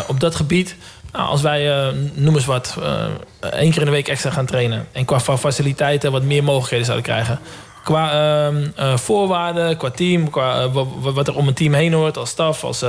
op 0.09 0.21
dat 0.21 0.35
gebied... 0.35 0.77
Nou, 1.13 1.29
als 1.29 1.43
wij, 1.43 1.71
eh, 1.89 1.95
noem 2.15 2.35
eens 2.35 2.45
wat, 2.45 2.77
eh, 2.83 3.05
één 3.53 3.71
keer 3.71 3.79
in 3.81 3.85
de 3.87 3.91
week 3.91 4.09
extra 4.09 4.31
gaan 4.31 4.47
trainen... 4.47 4.87
en 4.93 5.05
qua 5.05 5.21
fa- 5.21 5.37
faciliteiten 5.37 6.13
wat 6.13 6.23
meer 6.23 6.45
mogelijkheden 6.45 6.85
zouden 6.87 7.07
krijgen... 7.07 7.39
Qua 7.85 8.11
ehm, 8.47 8.67
eh, 8.77 8.97
voorwaarden, 8.97 9.77
qua 9.77 9.91
team, 9.91 10.31
qua 10.31 10.71
wa- 10.71 10.85
wa- 11.01 11.13
wat 11.13 11.29
er 11.29 11.37
om 11.37 11.49
een 11.49 11.55
team 11.55 11.73
heen 11.75 11.93
hoort... 11.93 12.17
als 12.17 12.31
staf, 12.31 12.65
als 12.65 12.85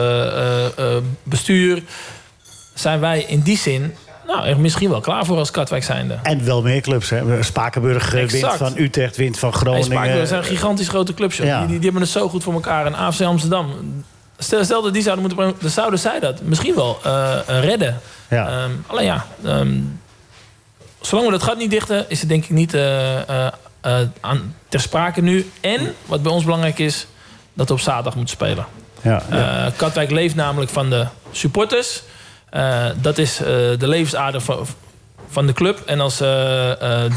bestuur... 1.23 1.83
zijn 2.73 2.99
wij 2.99 3.21
in 3.21 3.39
die 3.41 3.57
zin 3.57 3.93
nou, 4.27 4.47
er 4.47 4.59
misschien 4.59 4.89
wel 4.89 4.99
klaar 5.01 5.25
voor 5.25 5.37
als 5.37 5.51
Katwijk 5.51 5.83
zijnde. 5.83 6.19
En 6.23 6.45
wel 6.45 6.61
meer 6.61 6.81
clubs. 6.81 7.09
Hè? 7.09 7.43
Spakenburg 7.43 8.13
eh, 8.15 8.25
wint 8.25 8.53
van 8.53 8.73
Utrecht, 8.77 9.15
wint 9.17 9.39
van 9.39 9.49
Hey, 9.49 9.57
Groningen. 9.59 9.85
Spakenburg 9.85 10.27
zijn 10.27 10.43
gigantisch 10.43 10.87
grote 10.87 11.13
clubs. 11.13 11.37
Ja. 11.37 11.43
Die, 11.59 11.67
die, 11.67 11.75
die 11.75 11.83
hebben 11.83 12.01
het 12.01 12.11
zo 12.11 12.29
goed 12.29 12.43
voor 12.43 12.53
elkaar. 12.53 12.85
En 12.85 12.95
AFC 12.95 13.21
Amsterdam. 13.21 13.73
Stel, 14.39 14.63
stel 14.63 14.81
dat 14.81 14.93
die 14.93 15.01
zouden 15.03 15.25
moeten... 15.25 15.43
brengen, 15.43 15.61
Dan 15.61 15.69
zouden 15.71 15.99
zij 15.99 16.19
dat 16.19 16.41
misschien 16.41 16.75
wel 16.75 16.99
eh, 17.03 17.39
eh, 17.47 17.63
redden. 17.63 17.99
Ja. 18.29 18.47
Ehm, 18.47 18.71
alleen 18.87 19.05
ja... 19.05 19.25
ehm, 19.45 19.77
zolang 21.01 21.25
we 21.27 21.33
dat 21.33 21.43
gat 21.43 21.57
niet 21.57 21.69
dichten... 21.71 22.05
is 22.09 22.19
het 22.19 22.29
denk 22.29 22.43
ik 22.43 22.49
niet 22.49 22.73
eh, 22.73 23.17
aan, 24.19 24.55
ter 24.69 24.79
sprake 24.79 25.21
nu. 25.21 25.51
En, 25.61 25.95
wat 26.05 26.23
bij 26.23 26.31
ons 26.31 26.43
belangrijk 26.43 26.79
is... 26.79 27.07
dat 27.53 27.67
we 27.67 27.73
op 27.73 27.79
zaterdag 27.79 28.15
moeten 28.15 28.35
spelen. 28.35 28.65
Ja, 29.01 29.21
Katwijk 29.75 30.11
leeft 30.11 30.35
namelijk 30.35 30.71
van 30.71 30.89
de 30.89 31.05
supporters. 31.31 32.01
Dat 32.95 33.17
is 33.17 33.37
de 33.37 33.77
levensader 33.87 34.41
van, 34.41 34.67
van 35.29 35.45
de 35.47 35.53
club. 35.53 35.79
En 35.85 35.99
als 35.99 36.17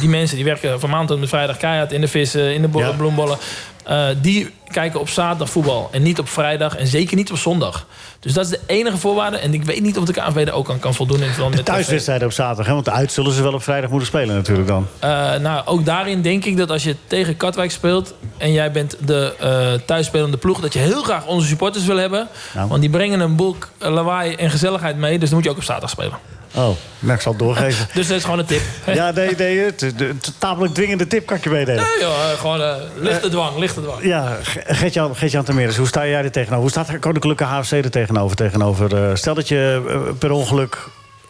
die 0.01 0.09
mensen 0.09 0.37
die 0.37 0.45
werken 0.45 0.81
van 0.81 0.91
maand 0.91 1.09
tot 1.09 1.21
met 1.21 1.29
vrijdag 1.29 1.57
keihard 1.57 1.93
in 1.93 2.01
de 2.01 2.09
vissen, 2.09 2.55
in 2.55 2.63
de 2.63 2.69
bo- 2.69 2.81
Ja. 2.81 2.91
bloembollen. 2.91 3.39
Eh, 3.83 4.07
die 4.23 4.51
kijken 4.73 5.01
op 5.01 5.09
zaterdag 5.09 5.51
voetbal 5.51 5.89
en 5.93 6.03
niet 6.03 6.19
op 6.19 6.29
vrijdag 6.29 6.77
en 6.77 6.87
zeker 6.87 7.17
niet 7.17 7.31
op 7.31 7.37
zondag. 7.39 7.87
Dus 8.21 8.33
dat 8.33 8.45
is 8.45 8.51
de 8.51 8.61
enige 8.67 8.97
voorwaarde. 8.97 9.37
En 9.37 9.55
ik 9.55 9.65
weet 9.65 9.81
niet 9.81 9.99
of 9.99 10.05
de 10.05 10.13
KNVB 10.13 10.49
er 10.49 10.53
ook 10.53 10.71
aan 10.71 10.79
kan 10.79 10.95
voldoen 10.95 11.23
in 11.23 11.31
verband 11.31 11.55
met 11.55 11.65
Thuiswedstrijden 11.65 12.27
op 12.27 12.33
zaterdag. 12.33 12.67
Hè? 12.67 12.73
Want 12.73 12.89
uit 12.89 13.13
zullen 13.13 13.33
ze 13.33 13.43
wel 13.43 13.53
op 13.53 13.63
vrijdag 13.63 13.91
moeten 13.91 14.09
spelen 14.09 14.35
natuurlijk 14.35 14.69
dan. 14.69 14.87
eh, 14.99 15.35
nou, 15.35 15.67
ook 15.67 15.85
daarin 15.85 16.23
denk 16.23 16.45
ik 16.45 16.57
dat 16.57 16.71
als 16.71 16.83
je 16.83 16.97
tegen 17.07 17.37
Katwijk 17.37 17.71
speelt... 17.71 18.15
en 18.37 18.53
jij 18.53 18.73
bent 18.73 18.97
de 19.07 19.35
eh 19.41 19.87
thuisspelende 19.87 20.37
ploeg... 20.37 20.61
dat 20.61 20.73
je 20.73 20.79
heel 20.79 21.03
graag 21.03 21.27
onze 21.27 21.47
supporters 21.47 21.85
wil 21.85 21.97
hebben. 21.97 22.29
Nou. 22.55 22.69
Want 22.69 22.81
die 22.81 22.91
brengen 22.91 23.21
een 23.21 23.37
boel 23.37 23.57
lawaai 23.79 24.35
en 24.35 24.51
gezelligheid 24.51 24.97
mee. 24.97 25.19
Dus 25.19 25.29
dan 25.29 25.35
moet 25.39 25.45
je 25.45 25.51
ook 25.51 25.57
op 25.57 25.65
zaterdag 25.65 25.91
spelen. 25.91 26.19
Oh, 26.55 26.69
nou, 26.99 27.15
ik 27.15 27.21
zal 27.21 27.33
het 27.33 27.41
doorgeven. 27.41 27.87
Dus 27.95 28.07
dat 28.09 28.17
is 28.17 28.25
gewoon 28.25 28.39
een 28.39 28.45
tip. 28.47 28.61
ja, 28.95 29.11
nee, 29.11 29.35
nee, 29.37 29.59
het, 29.59 29.95
tamelijk 30.39 30.75
dwingende 30.75 31.07
tip 31.07 31.27
kan 31.27 31.37
ik 31.37 31.45
je 31.45 31.51
meedelen. 31.51 31.83
Nee, 31.83 32.01
joh, 32.01 32.31
eh, 32.33 32.39
gewoon 32.39 32.61
eh, 32.63 32.75
lichte 32.97 33.29
dwang, 33.29 33.57
lichte 33.59 33.83
dwang. 33.83 34.03
Ja, 34.05 34.37
Ge- 34.43 34.63
Gert-Jan 34.67 35.17
Gert-Jan 35.17 35.45
Termeres, 35.45 35.77
hoe 35.77 35.87
sta 35.87 36.07
jij 36.07 36.23
er 36.23 36.31
tegenover? 36.31 36.61
Hoe 36.61 36.71
staat 36.71 36.99
Koninklijke 36.99 37.45
HFC 37.45 37.73
er 37.73 37.91
tegenover? 37.91 38.37
tegenover 38.37 38.97
eh, 39.09 39.15
stel 39.15 39.35
dat 39.35 39.49
je 39.49 39.83
eh, 39.89 40.13
per 40.19 40.31
ongeluk... 40.31 40.79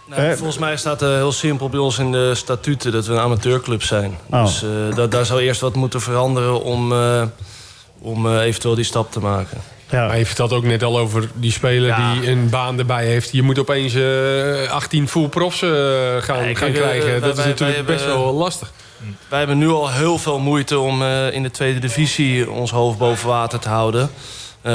Nou, 0.06 0.36
volgens 0.36 0.58
mij 0.58 0.76
staat 0.76 1.02
er 1.02 1.16
heel 1.16 1.32
simpel 1.32 1.68
bij 1.68 1.80
ons 1.80 1.98
in 1.98 2.12
de 2.12 2.34
statuten 2.34 2.92
dat 2.92 3.06
we 3.06 3.12
een 3.12 3.18
amateurclub 3.18 3.82
zijn. 3.82 4.18
Oh. 4.30 4.44
Dus 4.44 4.62
eh, 4.62 4.96
dat, 4.96 5.10
daar 5.10 5.26
zou 5.26 5.40
eerst 5.40 5.60
wat 5.60 5.74
moeten 5.74 6.00
veranderen 6.00 6.62
om, 6.62 6.92
eh, 6.92 7.22
om 7.98 8.26
eh, 8.26 8.40
eventueel 8.42 8.74
die 8.74 8.84
stap 8.84 9.12
te 9.12 9.20
maken. 9.20 9.58
Ja, 9.92 10.06
Maar 10.06 10.18
je 10.18 10.26
vertelt 10.26 10.52
ook 10.52 10.64
net 10.64 10.82
al 10.82 10.98
over 10.98 11.28
die 11.34 11.52
speler 11.52 11.88
Ja. 11.88 12.12
die 12.12 12.30
een 12.30 12.48
baan 12.50 12.78
erbij 12.78 13.06
heeft. 13.06 13.32
Je 13.32 13.42
moet 13.42 13.58
opeens 13.58 13.94
eh 13.94 14.70
18 14.70 15.08
full 15.08 15.28
profs 15.28 15.62
eh, 15.62 15.70
gaan, 16.18 16.52
kijk, 16.52 16.60
eh, 16.60 16.72
krijgen. 16.72 17.20
dat 17.20 17.38
is 17.38 17.44
natuurlijk 17.44 17.86
wij 17.86 17.94
best 17.94 18.04
wel 18.06 18.32
lastig. 18.32 18.72
Wij 19.28 19.38
hebben 19.38 19.58
nu 19.58 19.68
al 19.68 19.90
heel 19.90 20.18
veel 20.18 20.38
moeite 20.38 20.78
om 20.78 21.02
eh, 21.02 21.32
in 21.32 21.42
de 21.42 21.50
tweede 21.50 21.78
divisie 21.78 22.50
ons 22.50 22.70
hoofd 22.70 22.98
boven 22.98 23.28
water 23.28 23.58
te 23.58 23.68
houden. 23.68 24.10
Eh, 24.62 24.72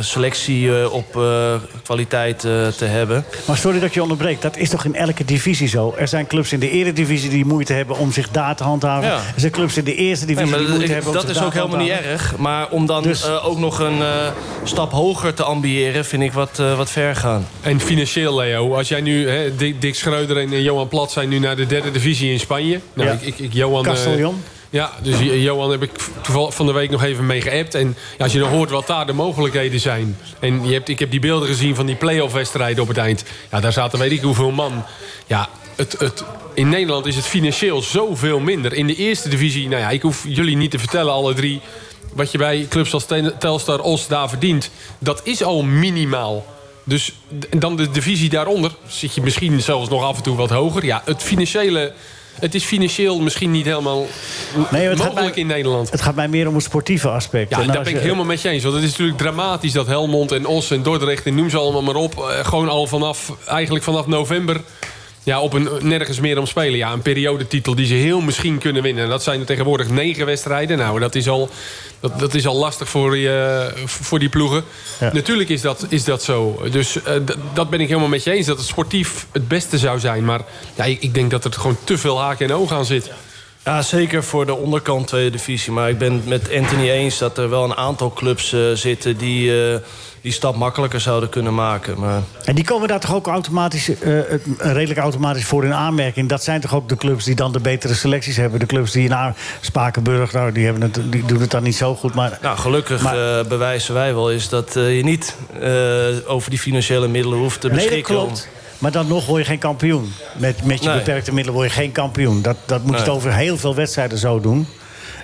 selectie 0.00 0.78
eh, 0.80 0.92
op 0.92 1.16
eh, 1.16 1.54
kwaliteit 1.82 2.44
eh, 2.44 2.66
te 2.66 2.84
hebben. 2.84 3.24
Maar 3.46 3.56
sorry 3.56 3.80
dat 3.80 3.94
je 3.94 4.02
onderbreekt. 4.02 4.42
Dat 4.42 4.56
is 4.56 4.68
toch 4.70 4.84
in 4.84 4.94
elke 4.94 5.24
divisie 5.24 5.68
zo? 5.68 5.94
Er 5.98 6.08
zijn 6.08 6.26
clubs 6.26 6.52
in 6.52 6.60
de 6.60 6.70
eredivisie 6.70 7.30
die 7.30 7.44
moeite 7.44 7.72
hebben 7.72 7.98
om 7.98 8.12
zich 8.12 8.28
daar 8.30 8.56
te 8.56 8.64
handhaven. 8.64 9.08
Ja. 9.08 9.16
Er 9.16 9.22
zijn 9.40 9.52
clubs 9.52 9.76
in 9.76 9.84
de 9.84 9.94
eerste 9.94 10.26
divisie 10.26 10.50
Nee, 10.50 10.58
die 10.58 10.68
moeite 10.68 10.84
ik- 10.86 10.90
hebben 10.90 11.10
om 11.10 11.16
dat 11.16 11.28
is 11.28 11.42
ook 11.42 11.52
helemaal 11.54 11.78
niet 11.78 11.90
erg. 11.90 12.36
Maar 12.36 12.68
om 12.70 12.86
dan 12.86 13.02
Dus- 13.02 13.22
eh, 13.26 13.46
ook 13.48 13.58
nog 13.58 13.78
een 13.78 14.02
eh, 14.02 14.08
stap 14.64 14.92
hoger 14.92 15.34
te 15.34 15.42
ambiëren... 15.42 16.04
vind 16.04 16.22
ik 16.22 16.32
wat, 16.32 16.62
wat 16.76 16.90
ver 16.90 17.16
gaan. 17.16 17.46
En 17.60 17.80
financieel, 17.80 18.36
Leo, 18.36 18.74
als 18.74 18.88
jij 18.88 19.00
nu... 19.00 19.28
Hè, 19.28 19.54
Dick, 19.78 19.94
Schreuder 19.94 20.36
en 20.36 20.62
Johan 20.62 20.88
Plat 20.88 21.12
zijn 21.12 21.28
nu 21.28 21.38
naar 21.38 21.56
de 21.56 21.66
derde 21.66 21.90
divisie 21.90 22.32
in 22.32 22.40
Spanje. 22.40 22.80
Nou, 22.92 23.08
Ja. 23.08 23.14
ik, 23.14 23.22
ik, 23.22 23.38
ik- 23.38 23.52
Johan... 23.52 23.82
Castellon. 23.82 24.42
Ja, 24.74 24.92
dus 25.02 25.18
Jo- 25.18 25.34
Johan 25.34 25.70
heb 25.70 25.82
ik 25.82 25.90
toevallig 26.22 26.54
van 26.54 26.66
de 26.66 26.72
week 26.72 26.90
nog 26.90 27.02
even 27.02 27.26
mee 27.26 27.40
geappt. 27.40 27.74
En 27.74 27.96
als 28.18 28.32
je 28.32 28.38
dan 28.38 28.48
hoort 28.48 28.70
wat 28.70 28.86
daar 28.86 29.06
de 29.06 29.12
mogelijkheden 29.12 29.80
zijn. 29.80 30.16
En 30.38 30.66
je 30.66 30.72
hebt, 30.72 30.88
ik 30.88 30.98
heb 30.98 31.10
die 31.10 31.20
beelden 31.20 31.48
gezien 31.48 31.74
van 31.74 31.86
die 31.86 31.96
play-off 31.96 32.32
wedstrijden 32.34 32.82
op 32.82 32.88
het 32.88 32.96
eind. 32.96 33.24
Ja, 33.50 33.60
daar 33.60 33.72
zaten 33.72 33.98
weet 33.98 34.12
ik 34.12 34.20
hoeveel 34.20 34.50
man. 34.50 34.84
Ja, 35.26 35.48
het, 35.76 35.96
het, 35.98 36.24
in 36.54 36.68
Nederland 36.68 37.06
is 37.06 37.16
het 37.16 37.24
financieel 37.24 37.82
zoveel 37.82 38.40
minder. 38.40 38.72
In 38.72 38.86
de 38.86 38.94
eerste 38.94 39.28
divisie, 39.28 39.68
nou 39.68 39.80
ja, 39.80 39.90
ik 39.90 40.02
hoef 40.02 40.24
jullie 40.28 40.56
niet 40.56 40.70
te 40.70 40.78
vertellen, 40.78 41.12
alle 41.12 41.34
drie... 41.34 41.60
wat 42.12 42.32
je 42.32 42.38
bij 42.38 42.66
clubs 42.68 42.94
als 42.94 43.06
Telstar, 43.38 43.80
Os 43.80 44.06
daar 44.06 44.28
verdient. 44.28 44.70
Dat 44.98 45.20
is 45.24 45.42
al 45.42 45.62
minimaal. 45.62 46.46
Dus 46.84 47.12
dan 47.50 47.76
de 47.76 47.90
divisie 47.90 48.28
daaronder 48.28 48.74
zit 48.86 49.14
je 49.14 49.22
misschien 49.22 49.62
zelfs 49.62 49.88
nog 49.88 50.02
af 50.02 50.16
en 50.16 50.22
toe 50.22 50.36
wat 50.36 50.50
hoger. 50.50 50.84
Ja, 50.84 51.02
het 51.04 51.22
financiële... 51.22 51.92
Het 52.40 52.54
is 52.54 52.64
financieel 52.64 53.20
misschien 53.20 53.50
niet 53.50 53.64
helemaal 53.64 54.06
Nee, 54.70 54.88
het 54.88 55.00
gaat 55.00 55.08
mogelijk 55.08 55.34
mij- 55.34 55.42
in 55.44 55.46
Nederland. 55.46 55.90
Het 55.90 56.00
gaat 56.02 56.14
mij 56.14 56.28
meer 56.28 56.48
om 56.48 56.54
het 56.54 56.62
sportieve 56.64 57.08
aspect. 57.08 57.50
Ja, 57.50 57.60
En 57.60 57.66
daar 57.66 57.82
ben 57.82 57.94
ik 57.94 58.00
helemaal 58.00 58.24
met 58.24 58.42
je 58.42 58.48
eens. 58.48 58.62
Want 58.62 58.74
het 58.74 58.84
is 58.84 58.90
natuurlijk 58.90 59.18
dramatisch 59.18 59.72
dat 59.72 59.86
Helmond 59.86 60.32
en 60.32 60.46
Os 60.46 60.70
en 60.70 60.82
Dordrecht... 60.82 61.26
en 61.26 61.34
noem 61.34 61.50
ze 61.50 61.58
allemaal 61.58 61.82
maar 61.82 61.94
op... 61.94 62.18
eh, 62.18 62.44
gewoon 62.46 62.68
al 62.68 62.86
vanaf, 62.86 63.32
eigenlijk 63.46 63.84
vanaf 63.84 64.06
november... 64.06 64.60
Ja, 65.24 65.40
op 65.40 65.52
een 65.52 65.68
nergens 65.80 66.20
meer 66.20 66.38
om 66.38 66.46
spelen. 66.46 66.78
Ja, 66.78 66.92
een 66.92 67.02
periodetitel 67.02 67.74
die 67.74 67.86
ze 67.86 67.94
heel 67.94 68.20
misschien 68.20 68.58
kunnen 68.58 68.82
winnen. 68.82 69.04
En 69.04 69.10
dat 69.10 69.22
zijn 69.22 69.40
er 69.40 69.46
tegenwoordig 69.46 69.88
negen 69.88 70.26
wedstrijden. 70.26 70.78
Nou, 70.78 71.00
dat 71.00 71.14
is 71.14 71.28
al, 71.28 71.48
dat, 72.00 72.18
dat 72.18 72.34
is 72.34 72.46
al 72.46 72.56
lastig 72.56 72.88
voor 72.88 73.10
die, 73.10 73.36
eh, 73.36 73.84
voor 73.84 74.18
die 74.18 74.28
ploegen. 74.28 74.64
Ja. 75.00 75.10
Natuurlijk 75.12 75.48
is 75.48 75.60
dat, 75.60 75.86
is 75.88 76.04
dat 76.04 76.22
zo. 76.22 76.62
Dus 76.70 77.02
eh, 77.02 77.14
dat 77.54 77.70
ben 77.70 77.80
ik 77.80 77.88
helemaal 77.88 78.08
met 78.08 78.24
je 78.24 78.30
eens. 78.30 78.46
Dat 78.46 78.58
het 78.58 78.66
sportief 78.66 79.26
het 79.32 79.48
beste 79.48 79.78
zou 79.78 79.98
zijn. 79.98 80.24
Maar 80.24 80.40
ja, 80.74 80.84
ik, 80.84 81.02
ik 81.02 81.14
denk 81.14 81.30
dat 81.30 81.44
er 81.44 81.52
gewoon 81.52 81.78
te 81.84 81.98
veel 81.98 82.20
haken 82.20 82.46
en 82.46 82.54
ogen 82.54 82.76
aan 82.76 82.84
zit. 82.84 83.10
Ja, 83.64 83.82
zeker 83.82 84.24
voor 84.24 84.46
de 84.46 84.54
onderkant 84.54 85.06
tweede 85.06 85.30
divisie. 85.30 85.72
Maar 85.72 85.88
ik 85.88 85.98
ben 85.98 86.12
het 86.12 86.26
met 86.26 86.52
Anthony 86.52 86.90
eens 86.90 87.18
dat 87.18 87.38
er 87.38 87.50
wel 87.50 87.64
een 87.64 87.76
aantal 87.76 88.12
clubs 88.12 88.52
eh, 88.52 88.60
zitten... 88.72 89.16
die 89.16 89.72
eh, 89.72 89.78
die 90.20 90.32
stap 90.32 90.56
makkelijker 90.56 91.00
zouden 91.00 91.28
kunnen 91.28 91.54
maken. 91.54 92.00
Maar 92.00 92.22
En 92.44 92.54
die 92.54 92.64
komen 92.64 92.88
daar 92.88 93.00
toch 93.00 93.14
ook 93.14 93.26
automatisch, 93.26 93.98
eh, 93.98 94.20
redelijk 94.58 94.98
automatisch 94.98 95.44
voor 95.44 95.64
in 95.64 95.74
aanmerking. 95.74 96.28
Dat 96.28 96.42
zijn 96.44 96.60
toch 96.60 96.74
ook 96.74 96.88
de 96.88 96.96
clubs 96.96 97.24
die 97.24 97.34
dan 97.34 97.52
de 97.52 97.60
betere 97.60 97.94
selecties 97.94 98.36
hebben. 98.36 98.60
De 98.60 98.66
clubs 98.66 98.92
die 98.92 99.08
naar 99.08 99.36
Spakenburg, 99.60 100.32
nou, 100.32 100.52
die, 100.52 100.64
hebben 100.64 100.82
het, 100.82 101.00
die 101.12 101.24
doen 101.24 101.40
het 101.40 101.50
dan 101.50 101.62
niet 101.62 101.76
zo 101.76 101.94
goed. 101.94 102.14
Maar 102.14 102.38
nou, 102.42 102.58
gelukkig 102.58 103.02
Maar- 103.02 103.46
bewijzen 103.46 103.94
wij 103.94 104.14
wel 104.14 104.30
is 104.30 104.48
dat 104.48 104.72
je 104.74 105.00
niet 105.04 105.36
over 106.26 106.50
die 106.50 106.58
financiële 106.58 107.08
middelen 107.08 107.38
hoeft 107.38 107.60
te 107.60 107.68
nee, 107.68 107.76
dat 107.76 107.86
beschikken. 107.86 108.28
Maar 108.78 108.92
dan 108.92 109.06
nog 109.06 109.26
word 109.26 109.42
je 109.42 109.48
geen 109.48 109.58
kampioen. 109.58 110.12
Met, 110.36 110.64
met 110.64 110.82
je 110.82 110.88
Nee. 110.88 110.98
beperkte 110.98 111.32
middelen 111.32 111.58
word 111.58 111.68
je 111.68 111.74
geen 111.74 111.92
kampioen. 111.92 112.42
Dat, 112.42 112.56
dat 112.66 112.82
moet 112.82 112.94
je 112.94 113.00
het 113.00 113.08
over 113.08 113.34
heel 113.34 113.56
veel 113.56 113.74
wedstrijden 113.74 114.18
zo 114.18 114.40
doen. 114.40 114.66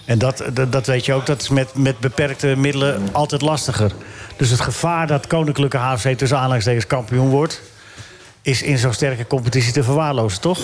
En 0.05 0.19
dat, 0.19 0.45
dat, 0.53 0.73
dat 0.73 0.87
weet 0.87 1.05
je 1.05 1.13
ook, 1.13 1.27
dat 1.27 1.41
is 1.41 1.49
met, 1.49 1.75
met 1.75 1.99
beperkte 1.99 2.55
middelen 2.57 3.09
altijd 3.13 3.41
lastiger. 3.43 3.93
Dus 4.37 4.51
het 4.51 4.61
gevaar 4.61 5.07
dat 5.07 5.27
Koninklijke 5.27 5.77
HFC 5.77 6.09
tussen 6.09 6.39
aanhalingstekens 6.39 6.87
kampioen 6.87 7.29
wordt... 7.29 7.61
is 8.43 8.63
in 8.63 8.79
zo'n 8.79 8.93
sterke 8.93 9.27
competitie 9.27 9.73
te 9.73 9.83
verwaarlozen, 9.83 10.41
toch? 10.41 10.59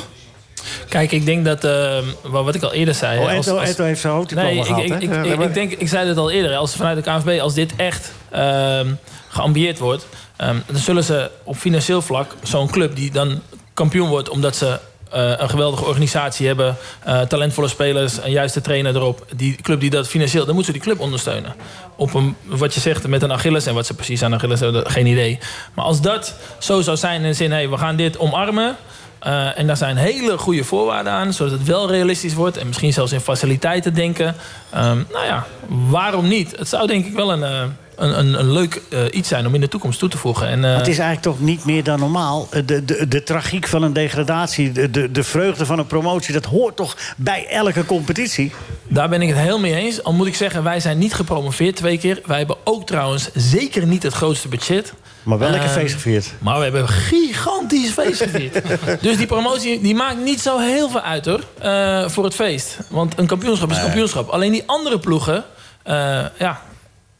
Kijk, 0.88 1.12
ik 1.12 1.24
denk 1.24 1.44
dat, 1.44 1.64
eh, 1.64 1.98
wat 2.22 2.44
wat 2.44 2.54
ik 2.54 2.62
al 2.62 2.72
eerder 2.72 2.94
zei... 2.94 3.18
Oh, 3.20 3.32
Eto, 3.32 3.58
Eto 3.58 3.84
heeft 3.84 4.00
zijn 4.00 4.12
hoofddiploma 4.12 4.50
Nee, 4.50 4.58
ik, 4.58 4.64
gehad, 4.64 4.82
ik, 5.26 5.40
ik, 5.40 5.54
denk, 5.54 5.72
ik 5.72 5.88
zei 5.88 6.08
het 6.08 6.16
al 6.16 6.30
eerder, 6.30 6.56
als 6.56 6.74
vanuit 6.74 7.04
de 7.04 7.10
KNVB, 7.10 7.40
als 7.40 7.54
dit 7.54 7.72
echt 7.76 8.12
ehm 8.30 8.88
geambieerd 9.28 9.78
wordt, 9.78 10.06
ehm, 10.36 10.56
dan 10.66 10.80
zullen 10.80 11.04
ze 11.04 11.30
op 11.42 11.56
financieel 11.56 12.02
vlak 12.02 12.34
zo'n 12.42 12.70
club 12.70 12.96
die 12.96 13.10
dan 13.10 13.40
kampioen 13.74 14.08
wordt 14.08 14.28
omdat 14.28 14.56
ze 14.56 14.78
eh, 15.10 15.32
een 15.36 15.48
geweldige 15.48 15.84
organisatie 15.84 16.46
hebben, 16.46 16.76
eh, 17.02 17.20
talentvolle 17.20 17.68
spelers, 17.68 18.22
een 18.22 18.30
juiste 18.30 18.60
trainer 18.60 18.96
erop, 18.96 19.26
die 19.36 19.56
club 19.62 19.80
die 19.80 19.90
dat 19.90 20.08
financieel, 20.08 20.44
dan 20.44 20.54
moeten 20.54 20.72
ze 20.72 20.78
die 20.78 20.88
club 20.88 21.00
ondersteunen. 21.00 21.54
Op 21.96 22.14
een, 22.14 22.36
wat 22.44 22.74
je 22.74 22.80
zegt 22.80 23.06
met 23.06 23.22
een 23.22 23.32
Achilles 23.32 23.66
en 23.66 23.74
wat 23.74 23.86
ze 23.86 23.94
precies 23.94 24.22
aan 24.22 24.34
Achilles 24.34 24.60
hebben, 24.60 24.90
geen 24.90 25.06
idee. 25.06 25.38
Maar 25.74 25.84
als 25.84 26.00
dat 26.00 26.34
zo 26.58 26.80
zou 26.80 26.96
zijn 26.96 27.22
in 27.22 27.28
de 27.28 27.34
zin, 27.34 27.50
hey, 27.50 27.68
we 27.68 27.76
gaan 27.76 27.96
dit 27.96 28.18
omarmen. 28.18 28.76
Eh, 29.18 29.58
en 29.58 29.66
daar 29.66 29.76
zijn 29.76 29.96
hele 29.96 30.38
goede 30.38 30.64
voorwaarden 30.64 31.12
aan, 31.12 31.32
zodat 31.32 31.52
het 31.52 31.66
wel 31.66 31.90
realistisch 31.90 32.34
wordt. 32.34 32.56
En 32.56 32.66
misschien 32.66 32.92
zelfs 32.92 33.12
in 33.12 33.20
faciliteiten 33.20 33.94
denken. 33.94 34.34
Ehm, 34.70 34.98
nou 35.12 35.24
ja, 35.26 35.46
waarom 35.88 36.28
niet? 36.28 36.56
Het 36.56 36.68
zou 36.68 36.86
denk 36.86 37.06
ik 37.06 37.14
wel 37.14 37.32
een, 37.32 37.42
eh, 37.42 37.62
een, 37.96 38.18
een, 38.18 38.38
een 38.38 38.52
leuk 38.52 38.82
eh, 38.90 39.00
iets 39.10 39.28
zijn 39.28 39.46
om 39.46 39.54
in 39.54 39.60
de 39.60 39.68
toekomst 39.68 39.98
toe 39.98 40.08
te 40.08 40.18
voegen. 40.18 40.48
En, 40.48 40.62
Het 40.62 40.88
is 40.88 40.98
eigenlijk 40.98 41.22
toch 41.22 41.40
niet 41.40 41.64
meer 41.64 41.84
dan 41.84 41.98
normaal. 41.98 42.48
De, 42.64 42.84
de, 42.84 43.08
de 43.08 43.22
tragiek 43.22 43.66
van 43.66 43.82
een 43.82 43.92
degradatie, 43.92 44.72
de, 44.72 44.90
de, 44.90 45.10
de 45.10 45.22
vreugde 45.22 45.66
van 45.66 45.78
een 45.78 45.86
promotie... 45.86 46.34
dat 46.34 46.44
hoort 46.44 46.76
toch 46.76 46.96
bij 47.16 47.46
elke 47.48 47.84
competitie? 47.84 48.52
Daar 48.88 49.08
ben 49.08 49.22
ik 49.22 49.28
het 49.28 49.38
heel 49.38 49.58
mee 49.58 49.74
eens. 49.74 50.02
Al 50.02 50.12
moet 50.12 50.26
ik 50.26 50.34
zeggen, 50.34 50.62
wij 50.62 50.80
zijn 50.80 50.98
niet 50.98 51.14
gepromoveerd 51.14 51.76
twee 51.76 51.98
keer. 51.98 52.20
Wij 52.26 52.38
hebben 52.38 52.56
ook 52.64 52.86
trouwens 52.86 53.30
zeker 53.34 53.86
niet 53.86 54.02
het 54.02 54.12
grootste 54.12 54.48
budget. 54.48 54.92
Maar 55.26 55.38
wel 55.38 55.50
lekker 55.50 55.68
Ehm, 55.70 55.78
feest 55.78 55.94
gevierd. 55.94 56.32
Maar 56.38 56.56
we 56.56 56.62
hebben 56.62 56.80
een 56.82 56.88
gigantisch 56.88 57.90
feest 57.90 58.22
gevierd. 58.22 58.62
dus 59.02 59.16
die 59.16 59.26
promotie 59.26 59.80
die 59.80 59.94
maakt 59.94 60.18
niet 60.24 60.40
zo 60.40 60.58
heel 60.58 60.88
veel 60.90 61.00
uit 61.00 61.26
hoor. 61.26 61.40
eh, 61.58 62.08
voor 62.08 62.24
het 62.24 62.34
feest. 62.34 62.78
Want 62.88 63.18
een 63.18 63.26
kampioenschap 63.26 63.70
is 63.70 63.76
een 63.76 63.82
kampioenschap. 63.82 64.28
Alleen 64.28 64.52
die 64.52 64.62
andere 64.66 64.98
ploegen, 64.98 65.44
eh, 65.82 65.94
ja, 66.38 66.60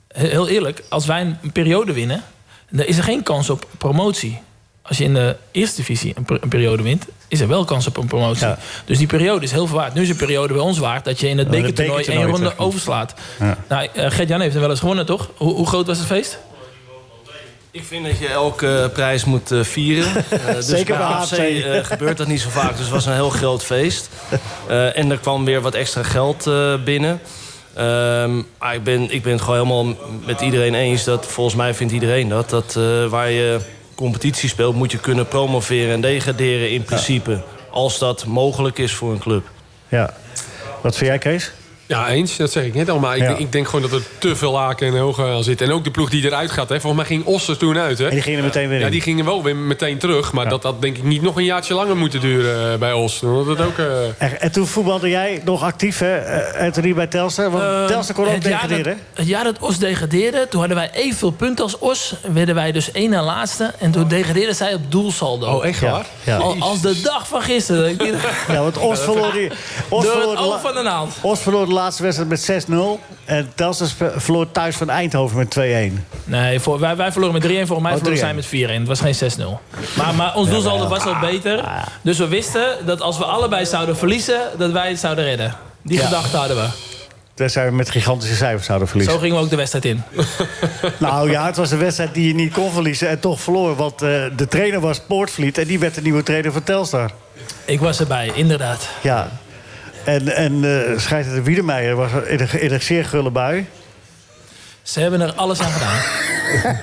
he- 0.08 0.28
heel 0.28 0.48
eerlijk, 0.48 0.82
als 0.88 1.06
wij 1.06 1.20
een 1.20 1.52
periode 1.52 1.92
winnen, 1.92 2.22
dan 2.70 2.86
is 2.86 2.96
er 2.96 3.02
geen 3.04 3.22
kans 3.22 3.50
op 3.50 3.66
promotie. 3.78 4.38
Als 4.82 4.98
je 4.98 5.04
in 5.04 5.14
de 5.14 5.36
eerste 5.50 5.76
divisie 5.76 6.12
een, 6.16 6.24
per- 6.24 6.38
een 6.42 6.48
periode 6.48 6.82
wint, 6.82 7.04
is 7.28 7.40
er 7.40 7.48
wel 7.48 7.64
kans 7.64 7.86
op 7.86 7.96
een 7.96 8.06
promotie. 8.06 8.46
Ja. 8.46 8.58
Dus 8.84 8.98
die 8.98 9.06
periode 9.06 9.44
is 9.44 9.50
heel 9.52 9.66
veel 9.66 9.76
waard. 9.76 9.94
Nu 9.94 10.02
is 10.02 10.08
een 10.08 10.16
periode 10.16 10.52
bij 10.52 10.62
ons 10.62 10.78
waard 10.78 11.04
dat 11.04 11.20
je 11.20 11.28
in 11.28 11.38
het 11.38 11.48
bekertoernooi 11.50 12.04
één 12.04 12.26
ronde 12.26 12.52
overslaat. 12.58 13.14
Ja. 13.40 13.58
Nou, 13.68 13.88
eh, 13.94 14.10
Gert-Jan 14.10 14.40
heeft 14.40 14.52
hem 14.52 14.60
wel 14.60 14.70
eens 14.70 14.78
gewonnen, 14.80 15.06
toch? 15.06 15.30
Hoe, 15.36 15.54
hoe 15.54 15.66
groot 15.66 15.86
was 15.86 15.98
het 15.98 16.06
feest? 16.06 16.38
Ik 17.76 17.84
vind 17.84 18.06
dat 18.06 18.18
je 18.18 18.28
elke 18.28 18.90
prijs 18.92 19.24
moet 19.24 19.50
eh, 19.50 19.62
vieren. 19.62 20.12
Eh, 20.30 20.54
dus 20.54 20.66
Zeker 20.66 20.96
bij 20.96 21.06
AFC 21.06 21.32
eh, 21.32 21.84
gebeurt 21.84 22.16
dat 22.16 22.26
niet 22.26 22.40
zo 22.40 22.50
vaak. 22.50 22.70
Dus 22.70 22.80
het 22.80 22.88
was 22.88 23.06
een 23.06 23.12
heel 23.12 23.30
groot 23.30 23.64
feest. 23.64 24.08
En 24.68 25.10
er 25.10 25.18
kwam 25.18 25.44
weer 25.44 25.60
wat 25.60 25.74
extra 25.74 26.02
geld 26.02 26.50
binnen. 26.84 27.20
Ehm, 27.74 28.36
maar 28.58 28.74
ik, 28.74 28.84
ben, 28.84 29.10
ik 29.10 29.22
ben 29.22 29.32
het 29.32 29.40
gewoon 29.40 29.66
helemaal 29.66 29.96
met 30.24 30.40
iedereen 30.40 30.74
eens. 30.74 31.04
Dat, 31.04 31.26
volgens 31.26 31.56
mij 31.56 31.74
vindt 31.74 31.92
iedereen 31.92 32.28
dat. 32.28 32.50
Dat 32.50 32.78
waar 33.08 33.30
je 33.30 33.60
competitie 33.94 34.48
speelt, 34.48 34.74
moet 34.74 34.92
je 34.92 34.98
kunnen 34.98 35.28
promoveren 35.28 35.92
en 35.92 36.00
degraderen 36.00 36.70
in 36.70 36.82
principe. 36.82 37.42
Als 37.70 37.98
dat 37.98 38.24
mogelijk 38.24 38.78
is 38.78 38.92
voor 38.92 39.12
een 39.12 39.18
club. 39.18 39.48
Ja. 39.88 40.14
Wat 40.82 40.96
vind 40.96 41.10
jij, 41.10 41.18
Kees? 41.18 41.52
Ja, 41.86 42.08
eens. 42.08 42.36
Dat 42.36 42.52
zeg 42.52 42.64
ik 42.64 42.74
net 42.74 42.90
al. 42.90 42.98
Maar 42.98 43.16
ik, 43.16 43.22
Ja. 43.22 43.28
denk, 43.28 43.38
ik 43.38 43.52
denk 43.52 43.66
gewoon 43.66 43.90
dat 43.90 43.92
er 44.00 44.06
te 44.18 44.36
veel 44.36 44.58
haken 44.58 44.86
en 44.94 45.00
ogen 45.00 45.24
aan 45.34 45.44
zitten. 45.44 45.66
En 45.66 45.72
ook 45.72 45.84
de 45.84 45.90
ploeg 45.90 46.10
die 46.10 46.24
eruit 46.24 46.50
gaat. 46.50 46.68
Hè. 46.68 46.80
Volgens 46.80 47.08
mij 47.08 47.16
ging 47.16 47.26
Oster 47.26 47.56
toen 47.56 47.78
uit. 47.78 47.98
Hè. 47.98 48.04
En 48.04 48.10
die 48.10 48.22
gingen 48.22 48.38
er 48.38 48.44
meteen 48.44 48.68
weer 48.68 48.78
in. 48.78 48.84
Ja, 48.84 48.90
die 48.90 49.00
gingen 49.00 49.24
wel 49.24 49.42
weer 49.42 49.56
meteen 49.56 49.98
terug. 49.98 50.32
Maar 50.32 50.48
dat 50.48 50.62
had 50.62 50.82
denk 50.82 50.96
ik 50.96 51.02
niet 51.02 51.22
nog 51.22 51.36
een 51.36 51.44
jaartje 51.44 51.74
langer 51.74 51.96
moeten 51.96 52.20
duren 52.20 52.72
eh, 52.72 52.78
bij 52.78 52.92
Os. 52.92 53.20
Het 53.20 53.60
ook... 53.60 53.78
eh, 53.78 53.86
En, 54.18 54.40
en 54.40 54.52
toen 54.52 54.66
voetbalde 54.66 55.08
jij 55.08 55.40
nog 55.44 55.62
actief, 55.62 55.98
hè, 55.98 56.16
eh, 56.16 56.64
Anthony, 56.64 56.94
bij 56.94 57.06
Telstar? 57.06 57.50
Want 57.50 57.88
Telstar 57.88 58.14
kon 58.14 58.26
ook 58.26 58.34
het 58.34 58.44
jaar 58.44 58.52
degraderen. 58.60 58.92
dat- 59.08 59.18
Het 59.18 59.26
jaar 59.28 59.44
dat 59.44 59.58
Os 59.60 59.78
degradeerde, 59.78 60.46
toen 60.50 60.58
hadden 60.60 60.76
wij 60.78 60.90
evenveel 60.92 61.30
punten 61.30 61.64
als 61.64 61.78
Os. 61.78 62.14
Werden 62.32 62.54
wij 62.54 62.72
dus 62.72 62.92
één 62.92 63.10
na 63.10 63.22
laatste. 63.22 63.72
En 63.78 63.90
toen 63.90 64.08
degradeerden 64.08 64.54
zij 64.54 64.74
op 64.74 64.80
doelsaldo. 64.88 65.46
Oh, 65.46 65.66
echt 65.66 65.80
Ja. 65.80 65.90
waar? 65.90 66.06
Ja. 66.24 66.36
Al, 66.36 66.56
als 66.58 66.80
de 66.80 67.00
dag 67.00 67.28
van 67.28 67.42
gisteren. 67.42 67.96
Ja, 68.48 68.62
want 68.62 68.78
Os 68.78 69.00
verloor, 69.08 69.32
die, 69.32 69.50
Os, 69.88 70.02
Door 70.04 70.12
verloor 70.12 70.30
het 70.30 70.40
oog 70.40 70.60
van 70.60 70.74
de 70.74 70.82
naald. 70.82 71.14
Os 71.20 71.40
verloor 71.40 71.66
de 71.66 71.72
laatste 71.76 72.02
wedstrijd 72.02 72.28
met 72.30 72.66
6-0. 72.68 72.74
En 73.24 73.48
Telstar 73.54 73.86
spe- 73.88 74.12
verloor 74.16 74.50
thuis 74.52 74.76
van 74.76 74.90
Eindhoven 74.90 75.36
met 75.36 75.56
2-1. 75.58 76.04
Nee, 76.24 76.60
voor, 76.60 76.78
wij, 76.80 76.96
wij 76.96 77.12
verloren 77.12 77.34
met 77.34 77.42
3-1. 77.44 77.46
Volgens 77.54 77.80
mij 77.80 77.90
Oh, 77.92 77.96
verloren 77.98 78.18
zij 78.18 78.32
3-1. 78.32 78.34
met 78.34 78.46
4-1. 78.46 78.78
Het 78.78 78.86
was 78.88 79.00
geen 79.00 79.14
6-0. 79.40 79.44
Maar, 79.96 80.14
maar 80.14 80.34
ons 80.34 80.48
doelsaldo 80.50 80.88
was 80.88 81.04
al 81.04 81.18
beter. 81.20 81.64
Dus 82.02 82.18
we 82.18 82.28
wisten 82.28 82.86
dat 82.86 83.00
als 83.00 83.18
we 83.18 83.24
allebei 83.24 83.66
zouden 83.66 83.96
verliezen... 83.96 84.40
dat 84.58 84.70
wij 84.72 84.88
het 84.88 84.98
zouden 84.98 85.24
redden. 85.24 85.54
Die 85.82 85.98
Ja. 85.98 86.04
gedachte 86.04 86.36
hadden 86.36 86.56
we. 86.56 86.68
Zijn 87.48 87.66
we 87.68 87.72
met 87.74 87.90
gigantische 87.90 88.34
cijfers 88.34 88.66
zouden 88.66 88.88
verliezen. 88.88 89.14
Zo 89.14 89.20
gingen 89.20 89.36
we 89.36 89.42
ook 89.42 89.50
de 89.50 89.56
wedstrijd 89.56 89.84
in. 89.84 90.02
Nou 90.98 91.30
ja, 91.30 91.46
het 91.46 91.56
was 91.56 91.70
een 91.70 91.78
wedstrijd 91.78 92.14
die 92.14 92.26
je 92.26 92.34
niet 92.34 92.52
kon 92.52 92.72
verliezen 92.72 93.08
en 93.08 93.20
toch 93.20 93.40
verloor. 93.40 93.76
Want 93.76 94.02
eh, 94.02 94.08
de 94.36 94.48
trainer 94.48 94.80
was 94.80 95.00
Poortvliet 95.00 95.58
en 95.58 95.66
die 95.66 95.78
werd 95.78 95.94
de 95.94 96.02
nieuwe 96.02 96.22
trainer 96.22 96.52
van 96.52 96.62
Telstar. 96.62 97.10
Ik 97.64 97.80
was 97.80 98.00
erbij, 98.00 98.30
inderdaad. 98.34 98.88
Ja. 99.02 99.28
En, 100.06 100.36
en 100.36 100.64
eh 100.64 100.98
scheidsrechter 100.98 101.42
Wiedemeijer 101.42 101.96
was 101.96 102.10
in 102.26 102.40
een, 102.40 102.60
in 102.60 102.72
een 102.72 102.82
zeer 102.82 103.04
gulle 103.04 103.30
bui. 103.30 103.66
Ze 104.82 105.00
hebben 105.00 105.20
er 105.20 105.32
alles 105.32 105.60
aan 105.60 105.70
gedaan. 105.70 106.00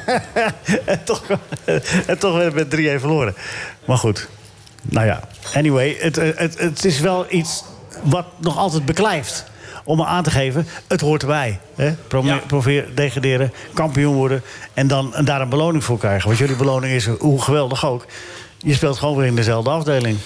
en, 0.85 1.03
toch, 1.03 1.23
en 2.05 2.19
toch 2.19 2.35
werd 2.35 2.53
het 2.53 2.71
met 2.71 2.97
3-1 2.97 2.99
verloren. 2.99 3.35
Maar 3.85 3.97
goed, 3.97 4.27
nou 4.81 5.05
ja. 5.05 5.19
Anyway, 5.53 5.97
het, 5.99 6.15
het, 6.15 6.59
het 6.59 6.85
is 6.85 6.99
wel 6.99 7.25
iets 7.29 7.63
wat 8.01 8.25
nog 8.37 8.57
altijd 8.57 8.85
beklijft. 8.85 9.45
Om 9.83 9.97
me 9.97 10.05
aan 10.05 10.23
te 10.23 10.31
geven, 10.31 10.67
het 10.87 11.01
hoort 11.01 11.21
erbij. 11.21 11.59
Hè? 11.75 11.93
Probeer, 12.07 12.41
probeer 12.47 12.87
degraderen, 12.95 13.53
kampioen 13.73 14.15
worden... 14.15 14.41
en, 14.73 14.87
dan, 14.87 15.15
en 15.15 15.25
daar 15.25 15.41
een 15.41 15.49
beloning 15.49 15.83
voor 15.83 15.97
krijgen. 15.97 16.27
Want 16.27 16.39
jullie 16.39 16.55
beloning 16.55 16.93
is, 16.93 17.05
hoe 17.05 17.41
geweldig 17.41 17.85
ook... 17.85 18.05
je 18.57 18.73
speelt 18.73 18.97
gewoon 18.97 19.17
weer 19.17 19.27
in 19.27 19.35
dezelfde 19.35 19.69
afdeling. 19.69 20.17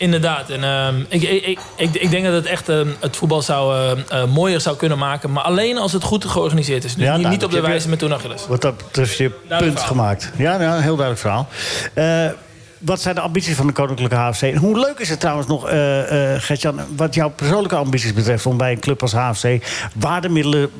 Inderdaad. 0.00 0.50
En, 0.50 0.64
ehm, 0.64 1.00
ik, 1.08 1.22
ik, 1.22 1.58
ik, 1.76 1.94
ik 1.94 2.10
denk 2.10 2.24
dat 2.24 2.32
het 2.34 2.46
echt 2.46 2.68
ehm, 2.68 2.88
het 3.00 3.16
voetbal 3.16 3.42
zou, 3.42 3.74
eh, 3.76 4.22
eh, 4.22 4.28
mooier 4.28 4.60
zou 4.60 4.76
kunnen 4.76 4.98
maken. 4.98 5.32
Maar 5.32 5.42
alleen 5.42 5.78
als 5.78 5.92
het 5.92 6.02
goed 6.02 6.24
georganiseerd 6.24 6.84
is. 6.84 6.94
Dus 6.94 7.04
Ja, 7.04 7.12
niet, 7.12 7.20
nou, 7.20 7.34
niet 7.34 7.44
op 7.44 7.50
de 7.50 7.60
wijze 7.60 7.84
je- 7.84 7.88
met 7.90 7.98
Toen 7.98 8.12
Achilles. 8.12 8.46
Wat 8.46 8.62
dat 8.62 8.76
betreft 8.76 9.16
je 9.16 9.30
punt 9.30 9.60
verhaal. 9.60 9.86
gemaakt. 9.86 10.30
Ja, 10.36 10.60
ja, 10.60 10.76
een 10.76 10.82
heel 10.82 10.96
duidelijk 10.96 11.18
verhaal. 11.18 11.48
Eh, 11.94 12.26
wat 12.78 13.00
zijn 13.00 13.14
de 13.14 13.20
ambities 13.20 13.54
van 13.56 13.66
de 13.66 13.72
Koninklijke 13.72 14.14
HFC? 14.16 14.42
En 14.42 14.56
hoe 14.56 14.78
leuk 14.78 14.98
is 14.98 15.08
het 15.08 15.20
trouwens 15.20 15.48
nog, 15.48 15.68
eh 15.68 16.34
eh 16.34 16.42
Gertjan... 16.42 16.80
wat 16.96 17.14
jouw 17.14 17.28
persoonlijke 17.30 17.76
ambities 17.76 18.12
betreft... 18.12 18.46
om 18.46 18.56
bij 18.56 18.72
een 18.72 18.80
club 18.80 19.02
als 19.02 19.12
HFC... 19.12 19.44
waar 19.94 20.20
de 20.20 20.28
middelen 20.28 20.70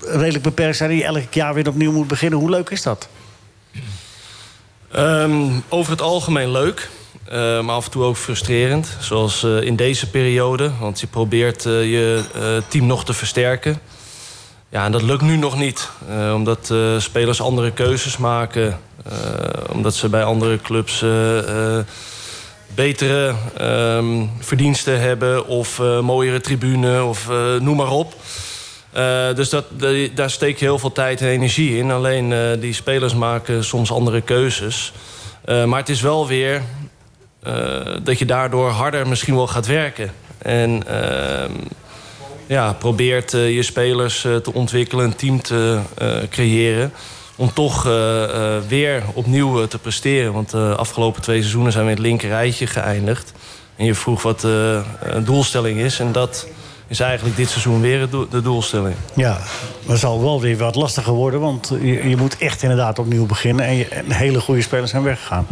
redelijk 0.00 0.42
beperkt 0.44 0.76
zijn... 0.76 0.90
en 0.90 0.96
je 0.96 1.04
elk 1.04 1.32
jaar 1.34 1.54
weer 1.54 1.68
opnieuw 1.68 1.92
moet 1.92 2.08
beginnen. 2.08 2.38
Hoe 2.38 2.50
leuk 2.50 2.70
is 2.70 2.82
dat? 2.82 3.08
Ehm, 4.92 5.48
over 5.68 5.92
het 5.92 6.02
algemeen 6.02 6.50
leuk. 6.50 6.88
Eh, 7.30 7.60
maar 7.60 7.74
af 7.74 7.84
en 7.84 7.90
toe 7.90 8.04
ook 8.04 8.16
frustrerend. 8.16 8.96
Zoals 9.00 9.44
eh, 9.44 9.62
in 9.62 9.76
deze 9.76 10.10
periode. 10.10 10.70
Want 10.80 11.00
je 11.00 11.06
probeert 11.06 11.66
eh, 11.66 11.90
je 11.90 12.22
team 12.68 12.86
nog 12.86 13.04
te 13.04 13.12
versterken. 13.12 13.80
Ja, 14.68 14.84
en 14.84 14.92
dat 14.92 15.02
lukt 15.02 15.22
nu 15.22 15.36
nog 15.36 15.58
niet. 15.58 15.88
Omdat 16.34 16.74
spelers 16.98 17.40
andere 17.40 17.70
keuzes 17.70 18.16
maken. 18.16 18.80
omdat 19.72 19.94
ze 19.94 20.08
bij 20.08 20.24
andere 20.24 20.60
clubs 20.60 21.04
betere 22.74 23.34
ehm, 23.56 24.26
verdiensten 24.38 25.00
hebben. 25.00 25.46
Of 25.46 25.78
mooiere 26.02 26.40
tribune. 26.40 27.04
Of 27.04 27.28
noem 27.60 27.76
maar 27.76 27.90
op. 27.90 28.14
Dus 29.34 29.48
dat, 29.48 29.64
daar 30.14 30.30
steek 30.30 30.58
je 30.58 30.64
heel 30.64 30.78
veel 30.78 30.92
tijd 30.92 31.20
en 31.20 31.28
energie 31.28 31.76
in. 31.76 31.90
Alleen 31.90 32.58
die 32.60 32.72
spelers 32.72 33.14
maken 33.14 33.64
soms 33.64 33.92
andere 33.92 34.20
keuzes. 34.20 34.92
Maar 35.44 35.78
het 35.78 35.88
is 35.88 36.00
wel 36.00 36.26
weer 36.26 36.62
dat 38.02 38.18
je 38.18 38.24
daardoor 38.24 38.70
harder 38.70 39.08
misschien 39.08 39.34
wel 39.34 39.46
gaat 39.46 39.66
werken. 39.66 40.10
En 40.38 40.82
ehm, 40.86 41.52
ja, 42.46 42.72
probeert 42.72 43.34
eh, 43.34 43.54
je 43.54 43.62
spelers 43.62 44.24
eh, 44.24 44.36
te 44.36 44.52
ontwikkelen, 44.52 45.04
een 45.04 45.16
team 45.16 45.42
te 45.42 45.80
eh, 45.98 46.16
creëren. 46.30 46.92
Om 47.36 47.52
toch 47.52 47.86
eh, 47.86 48.24
eh, 48.24 48.62
weer 48.68 49.02
opnieuw 49.12 49.62
eh, 49.62 49.68
te 49.68 49.78
presteren. 49.78 50.32
Want 50.32 50.50
de 50.50 50.74
afgelopen 50.76 51.22
twee 51.22 51.40
seizoenen 51.40 51.72
zijn 51.72 51.84
we 51.84 51.90
in 51.90 51.96
het 51.96 52.06
linker 52.06 52.28
rijtje 52.28 52.66
geëindigd. 52.66 53.32
En 53.76 53.84
je 53.84 53.94
vroeg 53.94 54.22
wat 54.22 54.40
de 54.40 54.82
doelstelling 55.24 55.78
is. 55.78 56.00
En 56.00 56.12
dat 56.12 56.46
is 56.88 57.00
eigenlijk 57.00 57.36
dit 57.36 57.48
seizoen 57.48 57.80
weer 57.80 58.08
de 58.30 58.42
doelstelling. 58.42 58.94
Ja, 59.14 59.38
dat 59.86 59.98
zal 59.98 60.20
wel 60.20 60.40
weer 60.40 60.56
wat 60.56 60.74
lastiger 60.74 61.12
worden... 61.12 61.40
want 61.40 61.72
je, 61.80 62.08
je 62.08 62.16
moet 62.16 62.38
echt 62.38 62.62
inderdaad 62.62 62.98
opnieuw 62.98 63.26
beginnen... 63.26 63.64
en, 63.64 63.74
je, 63.74 63.84
en 63.84 64.12
hele 64.12 64.40
goede 64.40 64.62
spelers 64.62 64.90
zijn 64.90 65.02
weggegaan. 65.02 65.46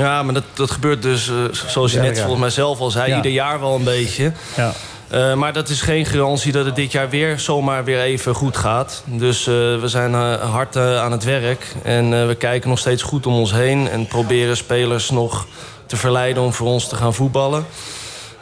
Ja, 0.00 0.22
maar 0.22 0.34
dat, 0.34 0.44
dat 0.54 0.70
gebeurt 0.70 1.02
dus, 1.02 1.28
eh, 1.28 1.34
zoals 1.50 1.92
je 1.92 1.96
Ja, 1.98 2.04
net 2.04 2.16
ja. 2.16 2.20
volgens 2.20 2.40
mij 2.40 2.50
zelf 2.50 2.80
al 2.80 2.90
zei, 2.90 3.14
ieder 3.14 3.30
jaar 3.30 3.60
wel 3.60 3.74
een 3.74 3.84
beetje. 3.84 4.32
Ja. 4.56 4.72
Eh, 5.08 5.34
maar 5.34 5.52
dat 5.52 5.68
is 5.68 5.80
geen 5.80 6.06
garantie 6.06 6.52
dat 6.52 6.64
het 6.64 6.76
dit 6.76 6.92
jaar 6.92 7.10
weer 7.10 7.38
zomaar 7.38 7.84
weer 7.84 8.00
even 8.00 8.34
goed 8.34 8.56
gaat. 8.56 9.02
Dus 9.04 9.46
eh, 9.46 9.54
we 9.54 9.82
zijn 9.84 10.14
hard 10.40 10.76
aan 10.76 11.12
het 11.12 11.24
werk. 11.24 11.74
En 11.82 12.26
we 12.26 12.34
kijken 12.34 12.68
nog 12.68 12.78
steeds 12.78 13.02
goed 13.02 13.26
om 13.26 13.34
ons 13.34 13.52
heen. 13.52 13.88
En 13.88 14.06
proberen 14.06 14.56
spelers 14.56 15.10
nog 15.10 15.46
te 15.86 15.96
verleiden 15.96 16.42
om 16.42 16.52
voor 16.52 16.66
ons 16.66 16.88
te 16.88 16.96
gaan 16.96 17.14
voetballen. 17.14 17.66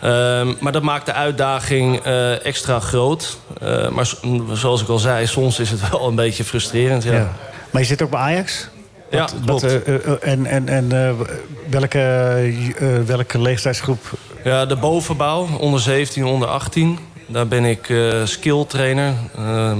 Ehm, 0.00 0.54
maar 0.60 0.72
dat 0.72 0.82
maakt 0.82 1.06
de 1.06 1.12
uitdaging 1.12 2.00
extra 2.42 2.80
groot. 2.80 3.38
Maar 3.90 4.06
zoals 4.52 4.82
ik 4.82 4.88
al 4.88 4.98
zei, 4.98 5.26
soms 5.26 5.58
is 5.58 5.70
het 5.70 5.90
wel 5.90 6.08
een 6.08 6.14
beetje 6.14 6.44
frustrerend. 6.44 7.02
Ja. 7.02 7.12
Ja. 7.12 7.32
Maar 7.70 7.80
je 7.80 7.88
zit 7.88 8.02
ook 8.02 8.10
bij 8.10 8.20
Ajax? 8.20 8.68
Ja, 9.10 9.24
klopt. 9.24 9.62
wat, 9.62 9.62
eh, 9.62 9.94
eh, 9.94 10.12
en 10.20 10.46
en, 10.46 10.68
en 10.68 11.06
eh, 11.06 11.10
welke, 11.70 11.98
eh, 12.78 12.86
welke 13.06 13.40
leeftijdsgroep? 13.40 13.98
Ja, 14.44 14.66
de 14.66 14.76
bovenbouw, 14.76 15.48
onder 15.58 15.80
17, 15.80 16.24
onder 16.24 16.48
18. 16.48 16.98
Daar 17.26 17.48
ben 17.48 17.64
ik 17.64 17.88
eh 17.88 18.24
skill 18.24 18.64
trainer. 18.68 19.14
Ehm, 19.36 19.78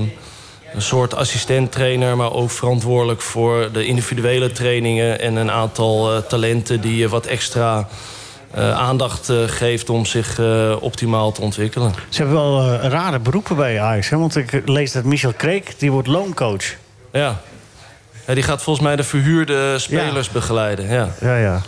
een 0.75 0.83
soort 0.83 1.15
assistent 1.15 1.73
trainer, 1.73 2.17
maar 2.17 2.33
ook 2.33 2.51
verantwoordelijk 2.51 3.21
voor 3.21 3.69
de 3.73 3.85
individuele 3.87 4.53
trainingen 4.53 5.21
en 5.21 5.37
een 5.37 5.51
aantal 5.51 6.13
eh, 6.15 6.19
talenten 6.23 6.81
die 6.81 6.97
je 6.97 7.09
wat 7.09 7.27
extra 7.27 7.89
eh, 8.51 8.73
aandacht 8.79 9.29
eh, 9.29 9.37
geeft 9.47 9.91
om 9.91 10.05
zich 10.07 10.39
eh, 10.39 10.77
optimaal 10.81 11.33
te 11.33 11.41
ontwikkelen. 11.41 11.93
Ze 12.09 12.23
hebben 12.23 12.41
wel 12.41 12.61
eh, 12.81 12.89
rare 12.91 13.19
beroepen 13.19 13.57
bij 13.57 13.81
Ajax. 13.81 14.09
Hè? 14.09 14.19
Want 14.19 14.37
ik 14.37 14.63
lees 14.65 14.93
dat 14.93 15.05
Michel 15.05 15.33
Kreek, 15.33 15.75
die 15.79 15.93
wordt 15.93 16.09
looncoach. 16.09 16.65
Ja. 17.13 17.41
Ja, 18.29 18.35
die 18.35 18.43
gaat 18.43 18.63
volgens 18.63 18.87
mij 18.87 18.97
de 18.97 19.05
verhuurde 19.05 19.79
spelers 19.79 20.29
begeleiden. 20.31 20.89
Ja. 20.89 21.09
Ja, 21.21 21.37
ja. 21.37 21.63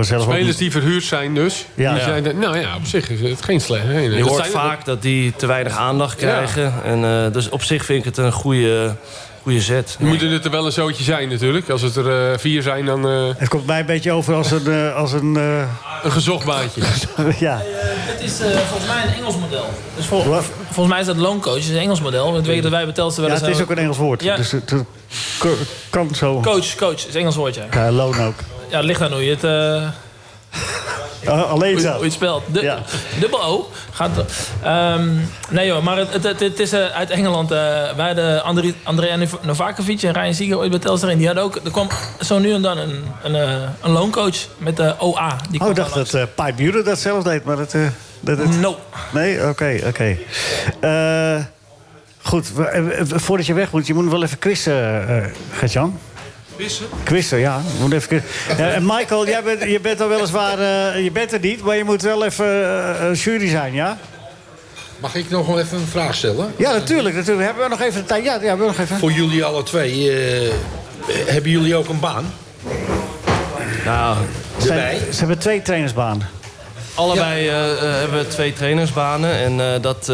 Spelers 0.00 0.56
die 0.56 0.70
verhuurd 0.70 1.04
zijn 1.04 1.34
dus. 1.34 1.66
Ja. 1.74 1.92
Die 1.92 2.02
zijn, 2.02 2.38
nou 2.38 2.58
ja, 2.58 2.76
op 2.76 2.86
zich 2.86 3.10
is 3.10 3.20
het 3.20 3.42
geen 3.42 3.60
slecht. 3.60 3.84
nee, 3.84 4.08
nee. 4.08 4.16
Je 4.16 4.24
hoort 4.24 4.46
vaak 4.46 4.84
dat 4.84 5.02
die 5.02 5.36
te 5.36 5.46
weinig 5.46 5.76
aandacht 5.76 6.16
krijgen. 6.16 6.72
En, 6.84 7.04
eh, 7.04 7.32
dus 7.32 7.48
op 7.48 7.62
zich 7.62 7.84
vind 7.84 7.98
ik 7.98 8.04
het 8.04 8.16
een 8.16 8.32
goede, 8.32 8.96
goede 9.42 9.60
zet. 9.60 9.96
Je 9.98 10.04
moet 10.04 10.20
het 10.20 10.44
er 10.44 10.50
wel 10.50 10.66
een 10.66 10.72
zootje 10.72 11.04
zijn 11.04 11.28
natuurlijk. 11.28 11.68
Als 11.70 11.82
het 11.82 11.96
er 11.96 12.32
eh, 12.32 12.38
vier 12.38 12.62
zijn, 12.62 12.84
dan... 12.84 13.08
eh, 13.08 13.28
Het 13.36 13.48
komt 13.48 13.66
mij 13.66 13.80
een 13.80 13.86
beetje 13.86 14.12
over 14.12 14.34
als 14.34 14.50
een... 14.50 14.66
eh, 14.66 14.94
als 14.96 15.12
een, 15.12 15.36
eh, 15.36 15.68
een 16.02 16.12
gezocht 16.12 16.44
baantje. 16.46 16.80
ja. 17.38 17.60
Het 17.64 18.20
is 18.20 18.40
eh, 18.40 18.58
volgens 18.58 18.88
mij 18.92 19.02
een 19.06 19.14
Engels 19.14 19.36
model. 19.36 19.64
Dus 19.96 20.06
vol- 20.06 20.22
volgens 20.70 20.88
mij 20.88 21.00
is 21.00 21.06
dat 21.06 21.16
looncoach, 21.16 21.56
is 21.56 21.68
een 21.68 21.76
Engels 21.76 22.00
model. 22.00 22.32
Dat 22.32 22.46
weet 22.46 22.56
je 22.56 22.62
dat 22.62 22.70
wij 22.70 22.86
betelsten 22.86 23.22
wel 23.22 23.30
ja, 23.32 23.36
eens 23.38 23.46
het 23.46 23.56
is 23.56 23.62
ook 23.62 23.70
een 23.70 23.78
Engels 23.78 23.96
woord. 23.96 24.22
Ja. 24.22 24.36
Dus 24.36 24.50
het, 24.50 24.70
het 24.70 24.84
kan 25.90 26.14
zo. 26.14 26.40
Coach, 26.40 26.74
coach, 26.74 26.92
is 26.94 27.06
een 27.14 27.20
Engels 27.20 27.36
woordje. 27.36 27.62
Ja, 27.72 27.90
loon 27.90 28.20
ook. 28.20 28.34
Ja, 28.70 28.76
het 28.76 28.86
ligt 28.86 29.00
aan 29.00 29.12
hoe 29.12 29.24
je 29.24 29.36
het... 29.40 29.42
alleen 31.26 31.80
zo. 31.80 31.92
hoe 31.92 32.04
het 32.04 32.12
spelt. 32.12 32.42
Du- 32.46 32.70
Dubbel 33.20 33.44
O. 33.44 33.70
Gaat, 33.92 34.10
Ehm, 34.62 35.08
nee 35.50 35.66
joh, 35.66 35.82
maar 35.82 35.96
het, 35.96 36.12
het, 36.22 36.40
het, 36.40 36.60
is 36.60 36.72
eh, 36.72 36.86
uit 36.86 37.10
Engeland. 37.10 37.50
eh 37.50 37.56
wij 37.96 38.06
hadden 38.06 38.42
André, 38.44 38.74
Andrea 38.82 39.16
Nov- 39.16 39.34
Novakovic 39.42 40.02
en 40.02 40.12
Ryan 40.12 40.34
Seeger 40.34 40.56
ooit 40.58 40.70
bij 40.70 40.78
Telstar. 40.78 41.10
En 41.10 41.16
die 41.18 41.26
hadden 41.26 41.44
ook, 41.44 41.60
er 41.64 41.70
kwam 41.70 41.88
zo 42.20 42.38
nu 42.38 42.52
en 42.54 42.62
dan 42.62 42.78
een, 42.78 43.04
een, 43.22 43.34
eh, 43.34 43.52
een 43.80 43.90
looncoach 43.90 44.36
met 44.58 44.76
de 44.76 44.94
OA. 44.98 45.36
Die 45.50 45.60
Oh, 45.60 45.68
ik 45.68 45.74
dacht 45.76 45.94
dat 45.94 46.14
eh 46.14 46.22
Pipe 46.34 46.52
Buren 46.56 46.84
dat 46.84 46.98
zelf 46.98 47.22
deed, 47.24 47.44
maar 47.44 47.56
dat... 47.56 47.74
dat 48.20 48.38
het... 48.38 48.60
No. 48.60 48.76
Nee? 49.12 49.48
Oké, 49.48 49.80
oké. 49.86 50.16
Eh, 50.80 51.36
goed, 52.22 52.52
voordat 53.06 53.46
je 53.46 53.54
weg 53.54 53.70
moet, 53.72 53.86
je 53.86 53.94
moet 53.94 54.10
wel 54.10 54.22
even 54.22 54.38
quizzen, 54.38 55.08
eh 55.08 55.24
Gert-Jan. 55.52 55.98
Quizzen? 56.62 56.86
Quizzen, 57.02 57.38
ja. 57.38 57.60
Moet 57.80 57.92
even 57.92 58.22
en 58.56 58.82
Michael, 58.86 59.26
jij 59.26 59.42
bent, 59.42 59.62
je 59.62 59.80
bent 59.80 60.00
al 60.00 60.08
weliswaar... 60.08 60.58
eh, 60.58 61.04
je 61.04 61.10
bent 61.10 61.32
er 61.32 61.40
niet, 61.40 61.62
maar 61.62 61.76
je 61.76 61.84
moet 61.84 62.02
wel 62.02 62.24
even 62.24 62.46
eh, 63.00 63.14
jury 63.14 63.48
zijn, 63.48 63.72
ja? 63.74 63.98
Mag 64.98 65.14
ik 65.14 65.30
nog 65.30 65.46
wel 65.46 65.58
even 65.60 65.78
een 65.78 65.86
vraag 65.86 66.14
stellen? 66.14 66.52
Ja, 66.56 66.72
natuurlijk. 66.72 67.14
natuurlijk. 67.14 67.46
Hebben 67.46 67.64
we 67.64 67.70
nog 67.70 67.80
even 67.80 68.00
de 68.00 68.06
tijd? 68.06 68.24
Ja, 68.24 68.34
ja, 68.34 68.40
hebben 68.40 68.66
we 68.66 68.72
nog 68.72 68.80
even. 68.80 68.96
Voor 68.98 69.12
jullie 69.12 69.44
alle 69.44 69.62
twee. 69.62 70.10
eh, 70.12 70.52
hebben 71.26 71.50
jullie 71.50 71.76
ook 71.76 71.88
een 71.88 72.00
baan? 72.00 72.34
Nou, 73.84 74.16
ze 74.58 74.72
hebben 75.18 75.38
twee 75.38 75.62
trainersbanen. 75.62 76.28
Allebei 76.94 77.48
hebben 77.48 78.18
we 78.18 78.26
twee 78.28 78.52
trainersbanen. 78.52 79.32
En 79.34 79.60
eh, 79.60 79.82
dat 79.82 80.12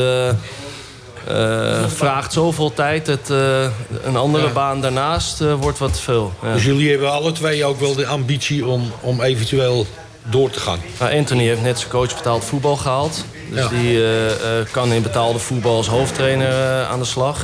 eh, 1.26 1.82
eh, 1.82 1.88
vraagt 1.90 2.32
zoveel 2.32 2.72
tijd. 2.74 3.06
Dat 3.06 3.30
eh, 3.30 3.62
een 4.04 4.16
andere 4.16 4.48
baan 4.48 4.80
daarnaast 4.80 5.40
eh, 5.40 5.54
wordt 5.54 5.78
wat 5.78 5.92
te 5.94 6.02
veel. 6.02 6.32
Ja. 6.42 6.52
Dus 6.52 6.64
jullie 6.64 6.90
hebben 6.90 7.12
alle 7.12 7.32
twee 7.32 7.64
ook 7.64 7.80
wel 7.80 7.94
de 7.94 8.06
ambitie 8.06 8.66
om, 8.66 8.92
om 9.00 9.22
eventueel 9.22 9.86
door 10.22 10.50
te 10.50 10.60
gaan. 10.60 10.78
Nou, 10.98 11.16
Anthony 11.16 11.44
heeft 11.46 11.62
net 11.62 11.78
zijn 11.78 11.90
coach 11.90 12.14
betaald 12.16 12.44
voetbal 12.44 12.76
gehaald. 12.76 13.24
Dus 13.50 13.62
Ja. 13.62 13.68
die 13.68 13.96
eh, 14.04 14.26
eh, 14.60 14.66
kan 14.70 14.92
in 14.92 15.02
betaalde 15.02 15.38
voetbal 15.38 15.76
als 15.76 15.86
hoofdtrainer 15.88 16.48
eh, 16.50 16.90
aan 16.90 16.98
de 16.98 17.04
slag. 17.04 17.40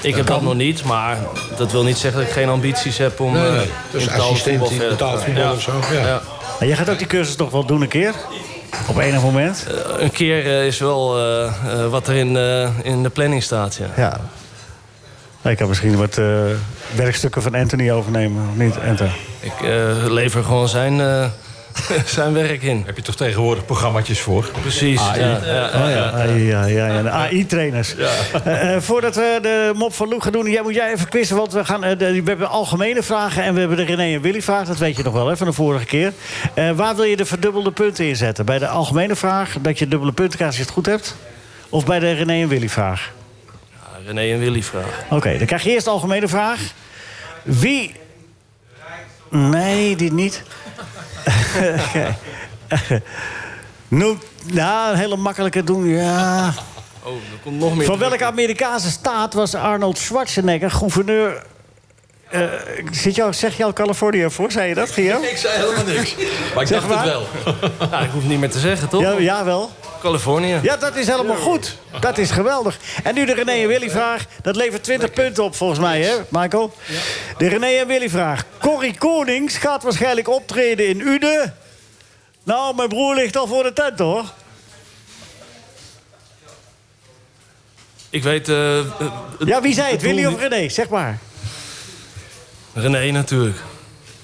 Ik 0.00 0.14
heb 0.16 0.26
dat 0.26 0.42
nog 0.42 0.54
niet, 0.54 0.84
maar 0.84 1.18
dat 1.56 1.72
wil 1.72 1.82
niet 1.84 1.98
zeggen 1.98 2.20
dat 2.20 2.28
ik 2.28 2.34
geen 2.36 2.48
ambities 2.48 2.98
heb 2.98 3.20
om 3.20 3.32
Nee, 3.32 3.42
nee. 3.50 3.60
eh, 3.60 3.66
Dus 3.90 4.02
in 4.02 4.08
betaalde 4.08 4.30
assistent 4.30 4.58
voetbal 4.58 4.82
in 4.82 4.88
betaald 4.88 5.10
gaan. 5.18 5.24
voetbal 5.24 5.42
Ja. 5.44 5.52
of 5.52 5.60
zo, 5.62 5.72
ja. 5.92 6.20
En 6.58 6.66
jij 6.66 6.76
gaat 6.76 6.88
ook 6.90 6.98
die 6.98 7.06
cursus 7.06 7.34
toch 7.34 7.50
wel 7.50 7.64
doen 7.66 7.82
een 7.82 7.88
keer? 7.88 8.14
Op 8.88 8.98
enig 8.98 9.22
moment? 9.22 9.66
Eh, 9.68 10.02
een 10.02 10.10
keer 10.10 10.46
eh, 10.46 10.66
is 10.66 10.78
wel 10.78 11.18
eh, 11.18 11.52
wat 11.88 12.08
er 12.08 12.14
in, 12.14 12.36
in 12.82 13.02
de 13.02 13.10
planning 13.10 13.42
staat, 13.42 13.74
ja. 13.74 13.86
Ja. 13.96 14.20
Ik 15.50 15.56
kan 15.56 15.68
misschien 15.68 15.96
wat 15.96 16.20
werkstukken 16.94 17.42
van 17.42 17.54
Anthony 17.54 17.90
overnemen, 17.90 18.48
of 18.50 18.56
niet, 18.56 18.76
Enter? 18.78 19.16
Ik 19.40 19.52
lever 20.08 20.44
gewoon 20.44 20.68
zijn, 20.68 21.00
zijn 22.06 22.32
werk 22.32 22.62
in. 22.62 22.82
Heb 22.86 22.96
je 22.96 23.02
toch 23.02 23.16
tegenwoordig 23.16 23.64
programmaatjes 23.64 24.20
voor? 24.20 24.50
Precies. 24.60 25.00
ja, 25.00 25.14
ja, 25.16 25.66
Oh 25.66 25.90
ja, 25.90 26.24
ja, 26.24 26.64
ja, 26.66 26.86
ja, 26.86 27.02
de 27.02 27.10
AI-trainers. 27.10 27.94
Voordat 28.78 29.14
we 29.14 29.38
de 29.42 29.72
mop 29.74 29.94
van 29.94 30.08
Loek 30.08 30.22
gaan 30.22 30.32
doen, 30.32 30.50
jij 30.50 30.62
moet 30.62 30.74
jij 30.74 30.92
even 30.92 31.08
quizzen. 31.08 31.36
Want 31.36 31.52
we, 31.52 31.64
gaan, 31.64 31.84
eh, 31.84 31.98
de- 31.98 32.22
we 32.22 32.28
hebben 32.30 32.48
algemene 32.48 33.02
vragen 33.02 33.42
en 33.42 33.54
we 33.54 33.60
hebben 33.60 33.76
de 33.76 33.84
René 33.84 34.14
en 34.14 34.20
Willy 34.20 34.42
vraag. 34.42 34.66
Dat 34.66 34.78
weet 34.78 34.96
je 34.96 35.02
nog 35.02 35.12
wel 35.12 35.26
hè, 35.28 35.36
van 35.36 35.46
de 35.46 35.52
vorige 35.52 35.84
keer. 35.84 36.12
Eh, 36.54 36.70
waar 36.70 36.94
wil 36.96 37.04
je 37.04 37.16
de 37.16 37.24
verdubbelde 37.26 37.70
punten 37.72 38.04
inzetten? 38.08 38.44
Bij 38.44 38.58
de 38.58 38.68
algemene 38.68 39.16
vraag, 39.16 39.56
dat 39.60 39.78
je 39.78 39.88
dubbele 39.88 40.12
punten 40.12 40.36
krijgt 40.38 40.46
als 40.52 40.56
je 40.56 40.62
het 40.62 40.72
goed 40.72 40.86
hebt? 40.86 41.16
Of 41.68 41.84
bij 41.86 41.98
de 41.98 42.12
René 42.12 42.42
en 42.42 42.48
Willy 42.48 42.68
vraag? 42.68 43.12
René 44.06 44.32
en 44.32 44.38
Willy 44.38 44.62
vraag. 44.62 45.02
Oké, 45.10 45.36
dan 45.38 45.46
krijg 45.46 45.62
je 45.62 45.70
eerst 45.70 45.84
de 45.84 45.90
algemene 45.90 46.28
vraag. 46.28 46.60
Wie... 47.42 47.94
Nee, 49.30 49.96
die 49.96 50.12
niet. 50.12 50.42
Noem... 53.88 54.18
Nou, 54.52 54.90
een 54.92 54.98
hele 54.98 55.16
makkelijke 55.16 55.64
doen. 55.64 55.86
Ja. 55.88 56.54
Oh, 57.02 57.12
er 57.12 57.38
komt 57.42 57.58
nog 57.58 57.76
meer. 57.76 57.86
Van 57.86 57.98
welke 57.98 58.24
Amerikaanse 58.24 58.90
staat 58.90 59.34
was 59.34 59.54
Arnold 59.54 59.98
Schwarzenegger 59.98 60.70
gouverneur... 60.70 61.42
eh, 62.30 62.42
zit 62.90 63.14
jou, 63.14 63.32
zeg 63.32 63.56
je 63.56 63.64
al 63.64 63.72
Californië 63.72 64.30
voor? 64.30 64.52
Zei 64.52 64.68
je 64.68 64.74
dat, 64.74 64.90
Gio? 64.90 65.20
Ik 65.32 65.36
zei 65.36 65.58
helemaal 65.58 65.84
niks. 65.84 66.14
Maar 66.54 66.62
ik 66.62 66.68
Zeg 66.68 66.86
dacht 66.86 66.94
het 66.94 67.04
wel. 67.04 67.26
Nou, 67.90 68.04
ik 68.04 68.10
hoef 68.10 68.20
het 68.20 68.30
niet 68.30 68.40
meer 68.40 68.50
te 68.50 68.58
zeggen, 68.58 68.88
toch? 68.88 69.00
Ja, 69.00 69.10
ja, 69.18 69.44
wel. 69.44 69.70
Californië. 70.00 70.58
Ja, 70.62 70.76
dat 70.76 70.96
is 70.96 71.06
helemaal 71.06 71.36
goed. 71.36 71.76
Dat 72.00 72.18
is 72.18 72.30
geweldig. 72.30 72.78
En 73.02 73.14
nu 73.14 73.24
de 73.26 73.34
René 73.34 73.52
en 73.52 73.68
Willy 73.68 73.90
vraag. 73.90 74.24
Dat 74.42 74.56
levert 74.56 74.82
20 74.84 75.12
punten 75.12 75.44
op 75.44 75.54
volgens 75.56 75.78
mij, 75.80 76.02
hè, 76.02 76.14
Michael? 76.28 76.74
De 77.38 77.48
René 77.48 77.66
en 77.66 77.86
Willy 77.86 78.08
vraag. 78.10 78.44
Corrie 78.60 78.98
Konings 78.98 79.56
gaat 79.56 79.82
waarschijnlijk 79.82 80.28
optreden 80.28 80.88
in 80.88 81.00
Uden. 81.00 81.56
Nou, 82.42 82.74
mijn 82.74 82.88
broer 82.88 83.14
ligt 83.14 83.36
al 83.36 83.46
voor 83.46 83.62
de 83.62 83.72
tent, 83.72 83.98
hoor. 83.98 84.24
Ik 88.10 88.22
weet... 88.22 88.48
eh, 88.48 88.78
eh, 88.78 88.86
Ja, 89.44 89.60
wie 89.60 89.74
zei 89.74 89.92
het? 89.92 90.02
Willy 90.02 90.26
of. 90.26 90.40
René? 90.40 90.68
Zeg 90.68 90.88
maar. 90.88 91.18
René 92.74 93.10
natuurlijk. 93.10 93.56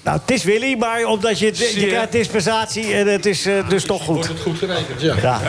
Nou, 0.03 0.19
het 0.21 0.31
is 0.31 0.43
Willy, 0.43 0.75
maar 0.77 1.03
omdat 1.05 1.39
je, 1.39 1.45
je 1.55 1.79
je? 1.79 1.87
krijgt 1.87 2.11
dispensatie 2.11 2.93
en 2.93 3.07
het 3.07 3.25
is 3.25 3.45
eh, 3.45 3.69
dus 3.69 3.85
toch 3.85 4.03
goed. 4.03 4.15
Wordt 4.15 4.27
het 4.27 4.39
goed 4.39 4.57
gerekend, 4.57 5.01
ja. 5.01 5.15
Ja. 5.21 5.39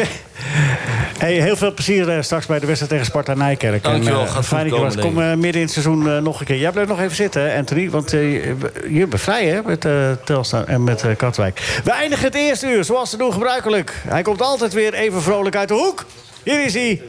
hey, 1.18 1.32
heel 1.32 1.56
veel 1.56 1.74
plezier 1.74 2.08
eh, 2.08 2.22
straks 2.22 2.46
bij 2.46 2.58
de 2.58 2.66
wedstrijd 2.66 2.90
tegen 2.92 3.06
Sparta 3.08 3.34
Nijkerk. 3.34 3.82
Dankjewel, 3.82 4.20
En, 4.20 4.26
eh, 4.26 4.32
gaat 4.32 4.46
fijn 4.46 4.70
goed 4.70 4.78
komen, 4.78 4.98
Kom 4.98 5.20
eh, 5.20 5.26
midden 5.34 5.54
in 5.54 5.60
het 5.60 5.70
seizoen 5.70 6.22
nog 6.22 6.40
een 6.40 6.46
keer. 6.46 6.56
Jij 6.58 6.70
blijft 6.70 6.90
nog 6.90 7.00
even 7.00 7.16
zitten, 7.16 7.54
Anthony. 7.56 7.90
Want 7.90 8.12
eh, 8.12 8.32
je- 8.32 8.56
je 8.90 9.06
bent 9.06 9.22
vrij, 9.22 9.46
hè, 9.46 9.60
met 9.62 9.84
eh 9.84 10.10
Telstar 10.24 10.64
en 10.64 10.84
met 10.84 11.04
Katwijk. 11.16 11.80
We 11.84 11.90
eindigen 11.90 12.24
het 12.24 12.34
eerste 12.34 12.66
uur, 12.72 12.84
zoals 12.84 13.10
te 13.10 13.16
doen 13.16 13.32
gebruikelijk. 13.32 13.94
Hij 14.08 14.22
komt 14.22 14.42
altijd 14.42 14.72
weer 14.72 14.94
even 14.94 15.22
vrolijk 15.22 15.56
uit 15.56 15.68
de 15.68 15.74
hoek. 15.74 16.04
Hier 16.42 16.64
is 16.64 16.74
hij, 16.74 17.02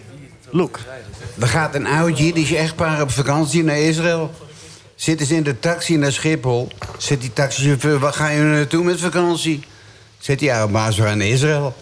Loek. 0.49 0.79
Er 1.39 1.47
gaat 1.47 1.75
een 1.75 1.87
oud 1.87 2.17
Jiddisch 2.17 2.53
echtpaar 2.53 3.01
op 3.01 3.11
vakantie 3.11 3.63
naar 3.63 3.77
Israël. 3.79 4.31
Zitten 5.01 5.27
ze 5.27 5.35
in 5.35 5.43
de 5.43 5.59
taxi 5.59 5.97
naar 5.97 6.11
Schiphol. 6.11 6.67
Zet 6.97 7.21
die 7.21 7.33
taxichauffeur, 7.33 7.99
waar 7.99 8.13
ga 8.13 8.29
je 8.29 8.41
naartoe 8.41 8.83
met 8.83 8.99
vakantie? 8.99 9.63
Zet 10.19 10.39
die 10.39 10.53
oude 10.53 10.73
baas, 10.73 10.97
we 10.97 11.03
gaan 11.03 11.17
naar 11.17 11.27
Israël. 11.27 11.75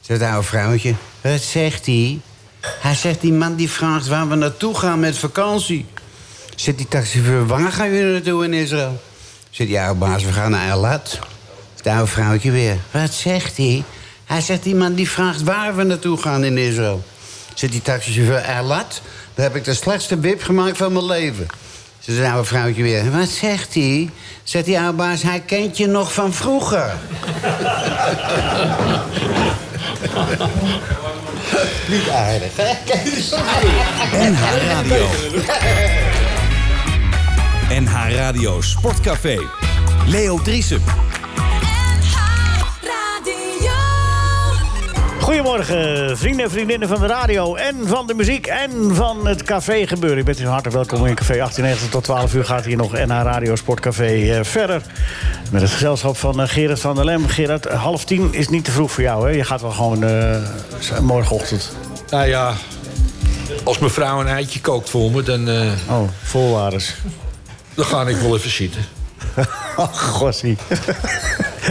Zet 0.00 0.20
het 0.20 0.28
oude 0.28 0.46
vrouwtje. 0.46 0.94
Wat 1.20 1.40
zegt 1.40 1.86
hij? 1.86 2.20
Hij 2.60 2.94
zegt, 2.94 3.20
die 3.20 3.32
man 3.32 3.54
die 3.54 3.70
vraagt 3.70 4.06
waar 4.06 4.28
we 4.28 4.34
naartoe 4.34 4.74
gaan 4.74 5.00
met 5.00 5.18
vakantie. 5.18 5.86
Zet 6.56 6.78
die 6.78 6.88
taxichauffeur, 6.88 7.46
waar 7.46 7.72
ga 7.72 7.84
je 7.84 8.02
naartoe 8.02 8.44
in 8.44 8.52
Israël? 8.52 9.02
Zet 9.50 9.66
die 9.66 9.80
oude 9.80 9.98
baas, 9.98 10.24
we 10.24 10.32
gaan 10.32 10.50
naar 10.50 10.68
Eilat. 10.68 11.18
Het 11.76 11.86
oude 11.86 12.06
vrouwtje 12.06 12.50
weer. 12.50 12.76
Wat 12.90 13.12
zegt 13.12 13.56
hij? 13.56 13.84
Hij 14.24 14.40
zegt, 14.40 14.62
die 14.62 14.74
man 14.74 14.94
die 14.94 15.10
vraagt 15.10 15.42
waar 15.42 15.76
we 15.76 15.82
naartoe 15.82 16.18
gaan 16.18 16.44
in 16.44 16.58
Israël. 16.58 17.04
Zit 17.54 17.72
die 17.72 17.82
taxichauffeur 17.82 18.42
Eilat? 18.42 19.00
Daar 19.34 19.46
heb 19.46 19.56
ik 19.56 19.64
de 19.64 19.74
slechtste 19.74 20.18
wip 20.18 20.42
gemaakt 20.42 20.76
van 20.76 20.92
mijn 20.92 21.06
leven. 21.06 21.46
Zegt 22.06 22.18
het 22.18 22.28
oude 22.28 22.44
vrouwtje 22.44 22.82
weer. 22.82 23.10
Wat 23.10 23.28
zegt 23.28 23.74
hij? 23.74 24.10
Zegt 24.42 24.64
die 24.64 24.78
oude 24.78 24.96
baas, 24.96 25.22
hij 25.22 25.40
kent 25.40 25.76
je 25.76 25.86
nog 25.86 26.12
van 26.12 26.32
vroeger. 26.32 26.92
Niet 31.88 32.08
aardig, 32.08 32.52
hè? 32.56 32.72
NH 34.30 34.40
Radio. 34.68 35.06
NH 37.68 38.14
Radio 38.16 38.60
Sportcafé. 38.60 39.38
Leo 40.06 40.42
Driesen. 40.42 41.03
Goedemorgen, 45.24 46.18
vrienden 46.18 46.44
en 46.44 46.50
vriendinnen 46.50 46.88
van 46.88 47.00
de 47.00 47.06
radio 47.06 47.54
en 47.54 47.88
van 47.88 48.06
de 48.06 48.14
muziek 48.14 48.46
en 48.46 48.94
van 48.94 49.26
het 49.26 49.42
café 49.42 49.86
gebeuren. 49.86 50.18
Ik 50.18 50.24
bent 50.24 50.40
u 50.40 50.46
hartelijk 50.46 50.74
welkom 50.74 51.06
in 51.06 51.14
Café 51.14 51.32
1890 51.32 51.90
tot 51.90 52.04
12 52.04 52.34
uur 52.34 52.44
gaat 52.44 52.64
hier 52.64 52.76
nog 52.76 52.92
NH 52.92 53.22
Radio 53.22 53.56
Sportcafé 53.56 54.04
eh, 54.04 54.44
verder. 54.44 54.82
Met 55.50 55.62
het 55.62 55.70
gezelschap 55.70 56.16
van 56.16 56.40
eh, 56.40 56.48
Gerard 56.48 56.80
van 56.80 56.94
der 56.94 57.04
Lem. 57.04 57.26
Gerard, 57.28 57.64
half 57.64 58.04
tien 58.04 58.34
is 58.34 58.48
niet 58.48 58.64
te 58.64 58.70
vroeg 58.70 58.92
voor 58.92 59.02
jou, 59.02 59.28
hè? 59.28 59.36
Je 59.36 59.44
gaat 59.44 59.60
wel 59.60 59.70
gewoon 59.70 60.04
eh, 60.04 60.36
morgenochtend. 61.00 61.72
Nou 62.10 62.26
ja, 62.26 62.52
als 63.62 63.78
mijn 63.78 63.92
vrouw 63.92 64.20
een 64.20 64.28
eitje 64.28 64.60
kookt 64.60 64.90
voor 64.90 65.10
me, 65.10 65.22
dan, 65.22 65.48
eh, 65.48 65.70
Oh, 65.88 66.08
volwaardes. 66.22 66.94
dan 67.74 67.84
ga 67.84 68.06
ik 68.06 68.16
wel 68.16 68.36
even 68.36 68.50
zitten. 68.50 68.82
Ach, 69.76 70.00
gossie. 70.02 70.56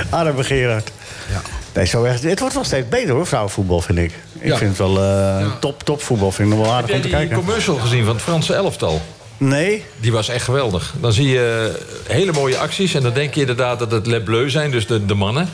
Arme 0.09 0.43
Gerard. 0.43 0.91
Ja. 1.29 1.62
Nee, 1.73 1.85
zo 1.85 2.03
echt, 2.03 2.23
het 2.23 2.39
wordt 2.39 2.53
wel 2.55 2.63
steeds 2.63 2.87
beter 2.89 3.13
hoor, 3.13 3.25
vrouwenvoetbal, 3.27 3.81
vind 3.81 3.97
ik. 3.97 4.11
Ik 4.39 4.47
Ja. 4.47 4.57
vind 4.57 4.69
het 4.69 4.79
wel 4.79 4.97
eh, 5.03 5.45
top, 5.59 5.83
top 5.83 6.01
voetbal. 6.01 6.31
Vind 6.31 6.49
ik 6.51 6.55
nog 6.55 6.65
wel 6.65 6.73
aardig 6.75 6.87
Heb 6.89 6.95
om 6.95 7.01
te 7.01 7.07
die 7.07 7.17
kijken. 7.17 7.35
commercial 7.37 7.75
gezien 7.75 8.05
van 8.05 8.13
het 8.13 8.23
Franse 8.23 8.53
elftal? 8.53 9.01
Nee? 9.37 9.85
Die 9.99 10.11
was 10.11 10.29
echt 10.29 10.43
geweldig. 10.43 10.93
Dan 10.99 11.13
zie 11.13 11.27
je 11.27 11.71
hele 12.07 12.31
mooie 12.31 12.57
acties. 12.57 12.93
En 12.93 13.01
dan 13.03 13.13
denk 13.13 13.33
je 13.33 13.39
inderdaad 13.39 13.79
dat 13.79 13.91
het 13.91 14.05
Le 14.07 14.21
Bleu 14.21 14.49
zijn, 14.49 14.71
dus 14.71 14.87
de, 14.87 15.05
de 15.05 15.13
mannen. 15.13 15.49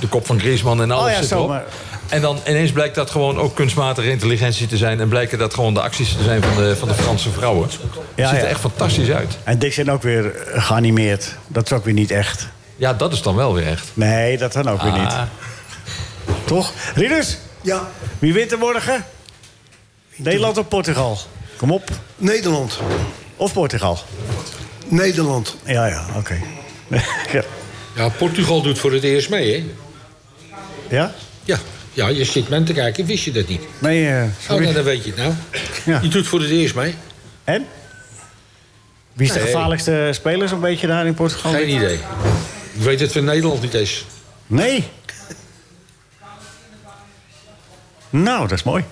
De 0.00 0.08
kop 0.08 0.26
van 0.26 0.38
Griezmann 0.40 0.82
en 0.82 0.90
alles 0.90 1.06
Oh 1.06 1.12
ja, 1.16 1.22
zit 1.22 1.30
erop. 1.30 1.48
maar- 1.48 1.64
En 2.08 2.20
dan 2.20 2.38
ineens 2.48 2.72
blijkt 2.72 2.94
dat 2.94 3.10
gewoon 3.10 3.38
ook 3.38 3.54
kunstmatige 3.54 4.10
intelligentie 4.10 4.66
te 4.66 4.76
zijn. 4.76 5.00
En 5.00 5.08
blijken 5.08 5.38
dat 5.38 5.54
gewoon 5.54 5.74
de 5.74 5.80
acties 5.80 6.12
te 6.16 6.22
zijn 6.22 6.42
van 6.42 6.56
de, 6.64 6.76
van 6.76 6.88
de 6.88 6.94
Franse 6.94 7.30
vrouwen. 7.30 7.68
Ja, 8.14 8.28
ziet 8.28 8.36
er 8.38 8.44
ja. 8.44 8.50
echt 8.50 8.60
fantastisch 8.60 9.10
uit. 9.10 9.38
En 9.44 9.58
dit 9.58 9.74
zijn 9.74 9.90
ook 9.90 10.02
weer 10.02 10.34
eh, 10.36 10.64
geanimeerd. 10.66 11.34
Dat 11.48 11.64
is 11.66 11.72
ook 11.72 11.84
weer 11.84 11.94
niet 11.94 12.10
echt. 12.10 12.48
Ja, 12.76 12.92
dat 12.94 13.12
is 13.12 13.22
dan 13.22 13.34
wel 13.36 13.54
weer 13.54 13.66
echt. 13.66 13.90
Nee, 13.94 14.38
dat 14.38 14.52
dan 14.52 14.68
ook 14.70 14.82
weer 14.82 14.92
niet. 14.92 15.00
Ah. 15.12 15.22
Toch? 16.44 16.72
Rieders, 16.94 17.36
Ja, 17.60 17.88
wie 18.18 18.32
wint 18.32 18.52
er 18.52 18.58
morgen? 18.58 19.04
Nederland 20.16 20.58
of 20.58 20.68
Portugal? 20.68 21.18
Kom 21.56 21.70
op. 21.72 21.88
Nederland. 22.16 22.78
Of 23.36 23.52
Portugal? 23.52 23.98
Nederland. 24.86 25.56
Ja, 25.64 25.86
ja, 25.86 26.06
oké. 26.16 26.40
ja. 27.32 27.42
Ja, 27.96 28.08
Portugal 28.08 28.62
doet 28.62 28.78
voor 28.78 28.92
het 28.92 29.02
eerst 29.02 29.30
mee, 29.30 29.52
hè? 29.54 29.64
ja? 30.96 31.12
Ja, 31.44 31.58
ja 31.92 32.08
je 32.08 32.24
zit 32.24 32.48
men 32.48 32.64
te 32.64 32.72
kijken, 32.72 33.06
wist 33.06 33.24
je 33.24 33.32
dat 33.32 33.48
niet? 33.48 33.60
Nee, 33.78 34.08
eh, 34.08 34.22
Oh, 34.50 34.60
nou, 34.60 34.72
dan 34.72 34.84
weet 34.84 35.04
je 35.04 35.10
het 35.10 35.18
nou. 35.18 35.32
Ja. 35.84 35.98
Die 35.98 36.10
doet 36.10 36.26
voor 36.26 36.40
het 36.40 36.50
eerst 36.50 36.74
mee. 36.74 36.94
En? 37.44 37.66
Wie 39.12 39.26
is 39.26 39.32
de 39.32 39.38
Nee. 39.38 39.48
gevaarlijkste 39.48 40.08
speler 40.12 40.48
zo'n 40.48 40.60
beetje 40.60 40.86
daar 40.86 41.06
in 41.06 41.14
Portugal? 41.14 41.52
Geen 41.52 41.68
idee. 41.74 41.98
Ik 42.74 42.80
weet 42.82 43.00
het 43.00 43.12
van 43.12 43.24
Nederland 43.24 43.62
niet 43.62 43.74
eens. 43.74 44.04
Nee. 44.46 44.84
Nou, 48.10 48.40
dat 48.48 48.58
is 48.58 48.62
mooi. 48.62 48.84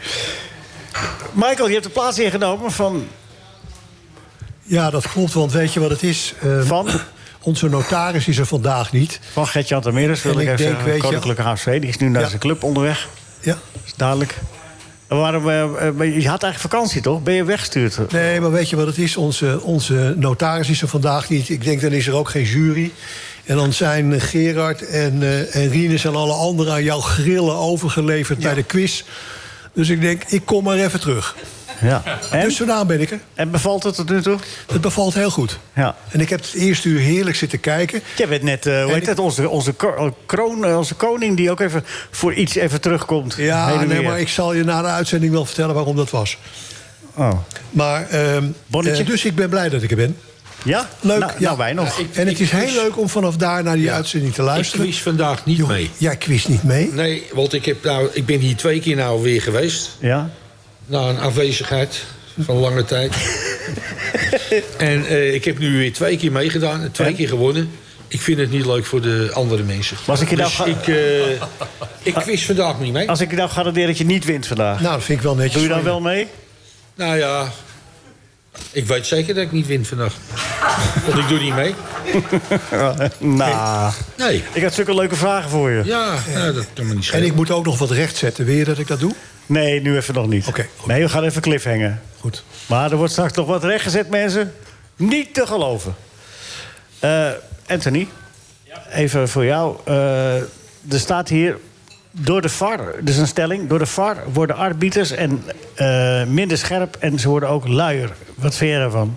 Michael, 1.33 1.67
je 1.67 1.73
hebt 1.73 1.85
de 1.85 1.91
plaats 1.91 2.19
ingenomen 2.19 2.73
van... 2.73 3.07
Ja, 4.63 4.91
dat 4.91 5.09
klopt, 5.09 5.33
want 5.33 5.53
weet 5.53 5.73
je 5.73 5.81
wat 5.81 5.91
het 5.91 6.03
is? 6.03 6.35
Eh, 6.41 6.61
Van? 6.63 6.89
Onze 7.45 7.69
notaris 7.69 8.29
is 8.29 8.39
er 8.39 8.47
vandaag 8.47 8.93
niet. 8.93 9.21
Van 9.33 9.47
Gert-Jan 9.47 9.81
Tameres, 9.81 10.23
wil 10.23 10.33
ik 10.33 10.39
ik 10.39 10.45
even 10.45 10.57
denk, 10.57 10.69
zeggen. 10.71 10.85
weet 10.85 10.97
je- 10.97 11.03
Koninklijke 11.03 11.43
HFC, 11.43 11.65
die 11.65 11.89
is 11.91 11.97
nu 11.97 12.09
naar 12.09 12.23
Ja. 12.23 12.29
zijn 12.29 12.41
club 12.41 12.63
onderweg. 12.63 13.09
Ja. 13.41 13.59
Dat 13.73 13.83
is 13.85 13.93
duidelijk. 13.97 14.35
Waarom, 15.09 15.49
eh, 15.49 15.63
eh, 15.63 15.99
je 15.99 16.29
had 16.29 16.43
eigenlijk 16.43 16.59
vakantie, 16.59 17.01
toch? 17.01 17.23
Ben 17.23 17.35
je 17.35 17.45
weggestuurd? 17.45 18.13
Nee, 18.13 18.41
maar 18.41 18.51
weet 18.51 18.71
je 18.71 18.77
wat 18.77 18.87
het 18.87 18.99
is? 18.99 19.17
Onze, 19.17 19.61
onze 19.63 20.15
notaris 20.17 20.69
is 20.71 20.83
er 20.83 20.89
vandaag 20.89 21.29
niet. 21.29 21.49
Ik 21.49 21.65
denk, 21.65 21.81
dan 21.81 21.93
is 21.93 22.07
er 22.07 22.15
ook 22.15 22.29
geen 22.29 22.45
jury. 22.45 22.93
En 23.45 23.57
dan 23.57 23.73
zijn 23.73 24.21
Gerard 24.21 24.87
en, 24.87 25.23
eh 25.23 25.55
en 25.57 25.69
Rinus 25.71 26.05
en 26.05 26.15
alle 26.17 26.33
anderen 26.33 26.73
aan 26.73 26.83
jouw 26.85 27.01
grillen 27.01 27.55
overgeleverd 27.57 28.39
bij 28.39 28.55
de 28.55 28.63
quiz. 28.63 29.03
Dus 29.73 29.89
ik 29.89 30.01
denk, 30.01 30.23
ik 30.25 30.43
kom 30.45 30.65
maar 30.65 30.77
even 30.77 31.01
terug. 31.01 31.37
Ja. 31.81 32.03
En? 32.31 32.41
Dus 32.45 32.57
vandaar 32.57 32.87
ben 32.87 33.01
ik 33.01 33.11
er. 33.11 33.21
En 33.35 33.51
bevalt 33.51 33.83
het 33.83 33.95
tot 33.95 34.09
nu 34.09 34.23
toe? 34.23 34.39
Het 34.73 34.81
bevalt 34.81 35.15
heel 35.15 35.31
goed. 35.31 35.59
Ja. 35.75 35.97
En 36.11 36.21
ik 36.21 36.29
heb 36.29 36.41
het 36.41 36.55
eerste 36.55 36.89
uur 36.89 37.01
heerlijk 37.01 37.37
zitten 37.37 37.61
kijken. 37.61 38.03
Jij 38.17 38.29
bent 38.29 38.43
net, 38.43 38.67
eh, 38.67 38.73
hoe 38.83 38.93
En 38.93 38.99
heet 39.01 39.09
ik- 39.09 39.19
onze, 39.21 39.49
onze, 39.49 39.73
kro- 39.73 40.17
kroon, 40.27 40.65
eh, 40.65 40.77
onze 40.79 40.95
koning... 40.95 41.37
die 41.37 41.51
ook 41.51 41.61
even 41.61 41.85
voor 42.11 42.35
iets 42.35 42.55
even 42.55 42.81
terugkomt. 42.81 43.35
Ja, 43.37 43.75
nee, 43.75 43.87
weer. 43.89 44.03
maar 44.03 44.21
ik 44.21 44.29
zal 44.29 44.53
je 44.53 44.65
na 44.65 44.83
de 44.83 44.89
uitzending 44.89 45.33
wel 45.33 45.45
vertellen 45.45 45.75
waarom 45.75 45.97
dat 45.97 46.11
was. 46.11 46.39
Oh. 47.15 47.33
Maar, 47.71 48.09
Bonnetje? 48.67 49.03
eh, 49.03 49.09
dus 49.09 49.25
ik 49.25 49.35
ben 49.35 49.49
blij 49.49 49.69
dat 49.69 49.83
ik 49.83 49.91
er 49.91 49.97
ben. 49.97 50.17
Ja? 50.65 50.89
Leuk. 51.01 51.19
Nou, 51.19 51.33
ja. 51.33 51.39
nou, 51.39 51.57
wij 51.57 51.73
nog. 51.73 51.97
Ja, 51.99 52.03
ik- 52.05 52.17
en 52.17 52.27
het 52.27 52.41
is 52.41 52.51
heel 52.51 52.73
leuk 52.83 52.99
om 52.99 53.09
vanaf 53.09 53.37
daar 53.37 53.63
naar 53.63 53.77
die 53.77 53.91
uitzending 53.93 54.35
te 54.35 54.41
Ik 54.41 54.47
luisteren. 54.47 54.85
quiz 54.87 54.99
vandaag 55.01 55.45
niet 55.47 55.67
mee. 55.67 55.91
Jij 55.97 56.17
quiz 56.17 56.45
niet 56.45 56.63
mee? 56.63 56.93
Nee, 56.93 57.23
want 57.33 57.53
ik, 57.53 57.65
heb 57.65 57.85
nou, 57.85 58.09
ik 58.13 58.27
ben 58.27 58.39
hier 58.39 58.57
twee 58.57 58.81
keer 58.81 58.97
nou 58.97 59.23
weer 59.23 59.43
geweest. 59.43 59.91
Ja? 60.01 60.31
Na 60.87 61.01
een 61.09 61.19
afwezigheid 61.19 62.05
van 62.39 62.57
lange 62.57 62.85
tijd. 62.85 63.15
en 64.79 65.07
eh, 65.07 65.35
ik 65.35 65.45
heb 65.45 65.59
nu 65.59 65.77
weer 65.79 65.93
twee 65.93 66.17
keer 66.17 66.33
meegedaan. 66.33 66.91
Twee 66.91 67.07
En? 67.09 67.15
keer 67.15 67.29
gewonnen. 67.29 67.71
Ik 68.09 68.21
vind 68.21 68.39
het 68.39 68.51
niet 68.51 68.67
leuk 68.67 68.85
voor 68.87 69.01
de 69.01 69.31
andere 69.35 69.63
mensen. 69.63 69.97
Maar 70.01 70.11
als 70.17 70.21
ik 70.21 70.31
je 70.31 70.37
nou 70.37 70.49
dus 70.49 70.57
ga- 70.59 70.65
ik, 70.65 70.89
eh, 70.89 71.31
ik 72.03 72.15
quiz 72.15 72.47
vandaag 72.47 72.81
niet 72.81 72.93
mee. 72.93 73.09
Als 73.09 73.21
ik 73.21 73.31
je 73.31 73.37
nou 73.37 73.51
garandeer 73.51 73.87
dat 73.87 73.99
je 73.99 74.05
niet 74.05 74.25
wint 74.25 74.47
vandaag. 74.47 74.81
Nou, 74.81 74.95
dat 74.95 75.05
vind 75.05 75.19
ik 75.19 75.25
wel 75.25 75.35
netjes. 75.35 75.53
Doe 75.55 75.63
je 75.63 75.69
dan 75.69 75.83
wel 75.83 76.01
mee? 76.01 76.27
Nou 76.95 77.17
ja, 77.17 77.53
ik 78.73 78.87
weet 78.87 79.07
zeker 79.07 79.35
dat 79.35 79.43
ik 79.43 79.53
niet 79.53 79.67
win 79.67 79.85
vandaag. 79.85 80.15
Want 81.07 81.19
ik 81.19 81.29
doe 81.29 81.39
niet 81.39 81.55
mee. 81.55 81.75
nou, 83.37 83.93
Nee. 84.17 84.45
ik 84.53 84.63
had 84.63 84.75
zulke 84.75 84.95
leuke 84.95 85.17
vragen 85.17 85.51
voor 85.51 85.71
je. 85.71 85.83
Ja, 85.85 86.15
nou, 86.35 86.53
dat 86.55 86.67
kan 86.75 86.85
me 86.87 86.91
niet 86.91 86.99
En 86.99 87.05
schelen. 87.05 87.27
ik 87.27 87.35
moet 87.35 87.51
ook 87.51 87.65
nog 87.65 87.79
wat 87.79 87.91
rechtzetten. 87.91 88.45
Wil 88.45 88.55
je 88.55 88.65
dat 88.65 88.79
ik 88.79 88.87
dat 88.87 89.01
doe? 89.01 89.13
Nee, 89.47 89.81
nu 89.81 89.97
even 89.97 90.15
nog 90.15 90.27
niet. 90.27 90.47
Oké. 90.47 90.67
Nee, 90.87 91.03
we 91.03 91.09
gaan 91.09 91.25
even 91.25 91.43
cliffhangen. 91.43 92.03
Goed. 92.21 92.45
Maar 92.67 92.91
er 92.91 92.97
wordt 92.97 93.13
straks 93.13 93.33
nog 93.37 93.47
wat 93.47 93.65
rechtgezet, 93.65 94.09
mensen. 94.09 94.53
Niet 94.97 95.35
te 95.35 95.47
geloven. 95.47 95.95
Eh, 96.99 97.29
Anthony, 97.69 98.09
even 98.93 99.29
voor 99.29 99.45
jou. 99.45 99.77
Eh, 99.85 100.35
er 100.37 100.47
staat 100.89 101.29
hier... 101.29 101.59
Door 102.15 102.43
de 102.43 102.49
VAR, 102.49 102.95
dus 103.01 103.17
een 103.17 103.27
stelling... 103.27 103.69
door 103.69 103.79
de 103.79 103.87
VAR 103.87 104.17
worden 104.33 104.57
arbiters 104.57 105.11
en, 105.11 105.45
eh, 105.75 106.25
minder 106.25 106.59
scherp... 106.59 106.97
en 106.97 107.19
ze 107.19 107.29
worden 107.29 107.49
ook 107.49 107.69
luier. 107.69 108.11
Wat 108.35 108.55
vind 108.55 108.71
je 108.71 108.79
daarvan? 108.79 109.17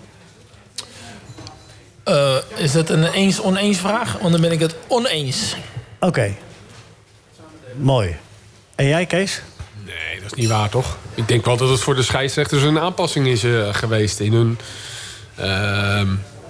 Eh, 2.03 2.35
is 2.55 2.71
dat 2.71 2.89
een 2.89 3.03
eens-oneens 3.03 3.77
vraag? 3.77 4.17
Want 4.19 4.31
dan 4.31 4.41
ben 4.41 4.51
ik 4.51 4.59
het 4.59 4.75
oneens. 4.87 5.55
Oké. 5.99 6.33
Mooi. 7.77 8.15
En 8.75 8.87
jij, 8.87 9.05
Kees? 9.05 9.41
Nee, 9.85 10.21
dat 10.21 10.31
is 10.31 10.37
niet 10.37 10.49
waar, 10.49 10.69
toch? 10.69 10.97
Ik 11.13 11.27
denk 11.27 11.45
wel 11.45 11.57
dat 11.57 11.69
het 11.69 11.79
voor 11.79 11.95
de 11.95 12.03
scheidsrechters 12.03 12.63
een 12.63 12.79
aanpassing 12.79 13.27
is 13.27 13.43
eh, 13.43 13.73
geweest 13.73 14.19
in 14.19 14.33
hun... 14.33 14.57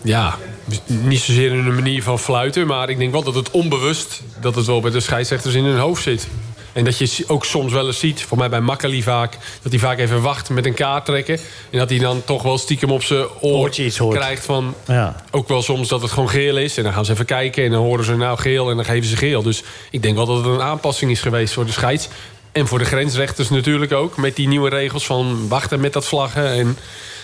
ja, 0.05 0.37
niet 0.85 1.19
zozeer 1.19 1.51
in 1.51 1.63
hun 1.63 1.75
manier 1.75 2.03
van 2.03 2.19
fluiten... 2.19 2.67
maar 2.67 2.89
ik 2.89 2.97
denk 2.97 3.11
wel 3.11 3.23
dat 3.23 3.35
het 3.35 3.51
onbewust... 3.51 4.21
dat 4.41 4.55
het 4.55 4.65
wel 4.65 4.81
bij 4.81 4.91
de 4.91 4.99
scheidsrechters 4.99 5.53
in 5.53 5.63
hun 5.63 5.79
hoofd 5.79 6.03
zit. 6.03 6.27
En 6.73 6.83
dat 6.83 6.97
je 6.97 7.23
ook 7.27 7.45
soms 7.45 7.73
wel 7.73 7.87
eens 7.87 7.99
ziet, 7.99 8.21
voor 8.23 8.37
mij 8.37 8.49
bij 8.49 8.61
Makkeli 8.61 9.03
vaak... 9.03 9.37
dat 9.61 9.71
hij 9.71 9.81
vaak 9.81 9.97
even 9.97 10.21
wacht 10.21 10.49
met 10.49 10.65
een 10.65 10.73
kaart 10.73 11.05
trekken... 11.05 11.39
en 11.69 11.79
dat 11.79 11.89
hij 11.89 11.99
dan 11.99 12.23
toch 12.25 12.41
wel 12.41 12.57
stiekem 12.57 12.91
op 12.91 13.03
zijn 13.03 13.25
oor 13.41 13.79
iets 13.79 13.99
krijgt 14.09 14.45
van... 14.45 14.73
Ja. 14.87 15.23
Ook 15.31 15.47
wel 15.47 15.61
soms 15.61 15.87
dat 15.87 16.01
het 16.01 16.11
gewoon 16.11 16.29
geel 16.29 16.57
is. 16.57 16.77
En 16.77 16.83
dan 16.83 16.93
gaan 16.93 17.05
ze 17.05 17.11
even 17.11 17.25
kijken 17.25 17.63
en 17.63 17.71
dan 17.71 17.83
horen 17.83 18.05
ze 18.05 18.15
nou 18.15 18.37
geel 18.37 18.69
en 18.69 18.75
dan 18.75 18.85
geven 18.85 19.09
ze 19.09 19.17
geel. 19.17 19.41
Dus 19.41 19.63
ik 19.91 20.01
denk 20.01 20.15
wel 20.15 20.25
dat 20.25 20.37
het 20.37 20.45
een 20.45 20.61
aanpassing 20.61 21.11
is 21.11 21.21
geweest 21.21 21.53
voor 21.53 21.65
de 21.65 21.71
scheids. 21.71 22.07
En 22.51 22.67
voor 22.67 22.79
de 22.79 22.85
grensrechters 22.85 23.49
natuurlijk 23.49 23.93
ook. 23.93 24.17
Met 24.17 24.35
die 24.35 24.47
nieuwe 24.47 24.69
regels 24.69 25.05
van 25.05 25.47
wachten 25.47 25.79
met 25.79 25.93
dat 25.93 26.05
vlaggen. 26.05 26.49
En, 26.49 26.77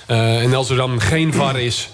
eh, 0.07 0.43
en 0.43 0.53
als 0.53 0.69
er 0.69 0.75
dan 0.75 1.01
geen 1.01 1.33
VAR 1.33 1.59
is 1.59 1.89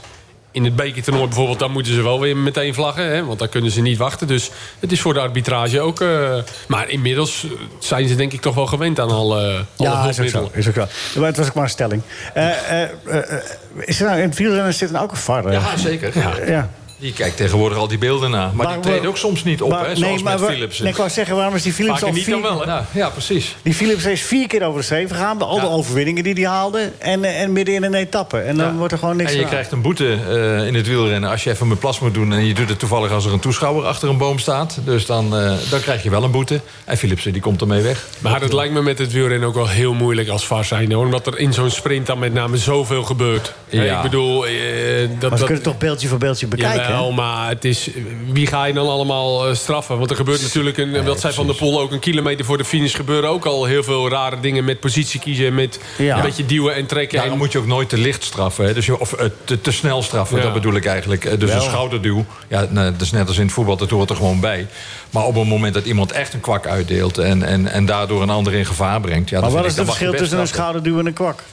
in 0.57 0.63
het 0.63 0.75
bekertoernooi 0.75 1.25
bijvoorbeeld... 1.27 1.59
dan 1.59 1.71
moeten 1.71 1.93
ze 1.93 2.01
wel 2.01 2.19
weer 2.19 2.37
meteen 2.37 2.73
vlaggen. 2.73 3.11
Hè, 3.11 3.25
want 3.25 3.39
dan 3.39 3.49
kunnen 3.49 3.71
ze 3.71 3.81
niet 3.81 3.97
wachten. 3.97 4.27
Dus 4.27 4.49
het 4.79 4.91
is 4.91 5.01
voor 5.01 5.13
de 5.13 5.19
arbitrage 5.19 5.79
ook... 5.79 6.01
eh, 6.01 6.37
maar 6.67 6.89
inmiddels 6.89 7.45
zijn 7.79 8.07
ze 8.07 8.15
denk 8.15 8.33
ik 8.33 8.41
toch 8.41 8.55
wel 8.55 8.65
gewend 8.65 8.99
aan 8.99 9.09
alle, 9.09 9.65
alle 9.77 9.89
Ja, 9.89 10.07
is 10.07 10.19
ook 10.19 10.27
zo. 10.27 10.49
Is 10.53 10.67
ook 10.67 10.73
zo. 10.73 10.85
Maar 11.19 11.27
het 11.27 11.37
was 11.37 11.47
ook 11.47 11.53
maar 11.53 11.63
een 11.63 11.69
stelling. 11.69 12.01
Eh, 12.33 12.47
eh, 12.47 12.81
eh, 13.05 13.17
eh, 13.31 13.39
is 13.75 13.99
er 13.99 14.05
nou, 14.05 14.17
in 14.21 14.29
het 14.29 14.37
wielrennen 14.37 14.73
zit 14.73 14.93
er 14.93 15.01
ook 15.01 15.11
een 15.11 15.17
VAR? 15.17 15.45
eh? 15.45 15.53
Ja, 15.53 15.77
zeker. 15.77 16.11
Ja. 16.19 16.31
ja. 16.47 16.69
Die 16.99 17.13
kijkt 17.13 17.37
tegenwoordig 17.37 17.77
al 17.77 17.87
die 17.87 17.97
beelden 17.97 18.31
na. 18.31 18.37
Maar, 18.45 18.65
Maar 18.65 18.73
die 18.73 18.81
treedt 18.81 19.01
we- 19.01 19.07
ook 19.07 19.17
soms 19.17 19.43
niet 19.43 19.61
op, 19.61 19.69
Maar- 19.69 19.87
hè, 19.87 19.95
zoals 19.95 20.23
met 20.23 20.39
we- 20.39 20.45
Philips. 20.45 20.79
Nee, 20.79 20.89
ik 20.91 20.97
wou 20.97 21.09
zeggen, 21.09 21.35
waarom 21.35 21.55
is 21.55 21.63
die 21.63 21.73
Philips 21.73 21.93
Vaker 21.93 22.07
al 22.07 22.13
niet 22.13 22.23
vier... 22.23 22.33
dan 22.33 22.41
wel, 22.43 22.59
hè? 22.59 22.65
Nou, 22.65 22.81
ja, 22.91 23.09
precies. 23.09 23.55
Die 23.61 23.73
Philips 23.73 24.05
is 24.05 24.21
vier 24.21 24.47
keer 24.47 24.63
over 24.65 24.79
de 24.79 24.85
streep 24.85 25.11
gegaan. 25.11 25.41
Al 25.41 25.55
de 25.55 25.61
Ja. 25.65 25.67
overwinningen 25.71 26.23
die 26.23 26.33
hij 26.33 26.43
haalde. 26.43 26.91
En, 26.97 27.23
eh, 27.23 27.41
en 27.41 27.51
midden 27.51 27.73
in 27.75 27.83
een 27.83 27.93
etappe. 27.93 28.37
En 28.39 28.57
dan 28.57 28.65
Ja. 28.67 28.73
wordt 28.73 28.93
er 28.93 28.99
gewoon 28.99 29.17
niks 29.17 29.31
En 29.31 29.39
je 29.39 29.45
krijgt 29.45 29.71
een 29.71 29.81
boete 29.81 30.17
eh, 30.29 30.67
in 30.67 30.75
het 30.75 30.87
wielrennen 30.87 31.29
als 31.29 31.43
je 31.43 31.49
even 31.49 31.67
met 31.67 31.79
plas 31.79 31.99
moet 31.99 32.13
doen... 32.13 32.33
en 32.33 32.45
je 32.45 32.53
doet 32.53 32.69
het 32.69 32.79
toevallig 32.79 33.11
als 33.11 33.25
er 33.25 33.33
een 33.33 33.39
toeschouwer 33.39 33.85
achter 33.85 34.09
een 34.09 34.17
boom 34.17 34.39
staat. 34.39 34.77
Dus 34.85 35.05
dan, 35.05 35.37
eh, 35.37 35.53
dan 35.69 35.79
krijg 35.79 36.03
je 36.03 36.09
wel 36.09 36.23
een 36.23 36.31
boete. 36.31 36.61
En 36.85 36.97
Philipsen 36.97 37.31
die 37.33 37.41
komt 37.41 37.61
ermee 37.61 37.81
weg. 37.81 38.05
Maar 38.19 38.41
het 38.41 38.53
lijkt 38.53 38.73
me 38.73 38.81
met 38.81 38.97
het 38.97 39.11
wielrennen 39.11 39.47
ook 39.47 39.55
wel 39.55 39.67
heel 39.67 39.93
moeilijk 39.93 40.29
als 40.29 40.45
VAR 40.47 40.65
zijn. 40.65 40.91
Hoor, 40.91 41.05
omdat 41.05 41.27
er 41.27 41.37
in 41.39 41.53
zo'n 41.53 41.69
sprint 41.69 42.05
dan 42.07 42.19
met 42.19 42.33
name 42.33 42.57
zoveel 42.57 43.03
gebeurt. 43.03 43.53
Ja. 43.69 43.95
Ik 43.97 44.01
bedoel... 44.01 44.39
dat, 44.41 44.49
Maar 44.49 45.07
ze 45.19 45.27
dat, 45.29 45.43
kunnen 45.43 45.63
toch 45.63 45.77
beeldje 45.77 46.07
voor 46.07 46.17
beeldje 46.17 46.47
bekijken? 46.47 46.85
Jawel, 46.87 47.11
maar 47.11 47.49
het 47.49 47.65
is, 47.65 47.89
wie 48.31 48.47
ga 48.47 48.65
je 48.65 48.73
dan 48.73 48.87
allemaal 48.89 49.47
eh, 49.47 49.55
straffen? 49.55 49.97
Want 49.97 50.09
er 50.09 50.15
gebeurt 50.15 50.41
natuurlijk, 50.41 50.77
een, 50.77 51.03
wat 51.05 51.19
zei 51.19 51.33
Van 51.33 51.47
der 51.47 51.55
Poel 51.55 51.79
ook... 51.81 51.91
een 51.91 51.99
kilometer 51.99 52.45
voor 52.45 52.57
de 52.57 52.65
finish 52.65 52.95
gebeuren 52.95 53.29
ook 53.29 53.45
al 53.45 53.65
heel 53.65 53.83
veel 53.83 54.09
rare 54.09 54.39
dingen... 54.39 54.63
met 54.63 54.79
positie 54.79 55.19
kiezen, 55.19 55.53
met 55.55 55.79
Ja. 55.97 56.15
een 56.15 56.21
beetje 56.23 56.45
duwen 56.45 56.75
en 56.75 56.85
trekken. 56.85 57.13
Daarom 57.15 57.33
En- 57.33 57.39
moet 57.39 57.51
je 57.51 57.57
ook 57.57 57.65
nooit 57.65 57.89
te 57.89 57.97
licht 57.97 58.23
straffen. 58.23 58.65
Hè? 58.65 58.73
Dus 58.73 58.85
je, 58.85 58.99
of 58.99 59.13
eh, 59.13 59.25
te, 59.43 59.61
te 59.61 59.71
snel 59.71 60.01
straffen, 60.01 60.37
Ja. 60.37 60.43
dat 60.43 60.53
bedoel 60.53 60.73
ik 60.75 60.85
eigenlijk. 60.85 61.25
Eh, 61.25 61.39
Dus 61.39 61.49
Wel. 61.49 61.57
een 61.63 61.69
schouderduw, 61.69 62.25
ja, 62.47 62.67
nou, 62.69 62.91
dat 62.91 63.01
is 63.01 63.11
net 63.11 63.27
als 63.27 63.37
in 63.37 63.43
het 63.45 63.53
voetbal, 63.53 63.77
dat 63.77 63.89
hoort 63.89 64.09
er 64.09 64.15
gewoon 64.15 64.39
bij. 64.39 64.67
Maar 65.09 65.23
op 65.23 65.35
het 65.35 65.47
moment 65.47 65.73
dat 65.73 65.85
iemand 65.85 66.11
echt 66.11 66.33
een 66.33 66.39
kwak 66.41 66.67
uitdeelt... 66.67 67.17
en, 67.17 67.43
en, 67.43 67.67
en 67.71 67.85
daardoor 67.85 68.21
een 68.21 68.29
ander 68.29 68.53
in 68.53 68.65
gevaar 68.65 69.01
brengt... 69.01 69.29
Ja, 69.29 69.39
maar 69.39 69.49
dan 69.49 69.57
wat 69.57 69.67
is 69.69 69.75
het 69.77 69.85
dan 69.85 69.95
verschil 69.95 70.13
tussen 70.19 70.39
een 70.39 70.47
schouderduw 70.47 70.99
en 70.99 71.05
een 71.05 71.13
kwak? 71.13 71.43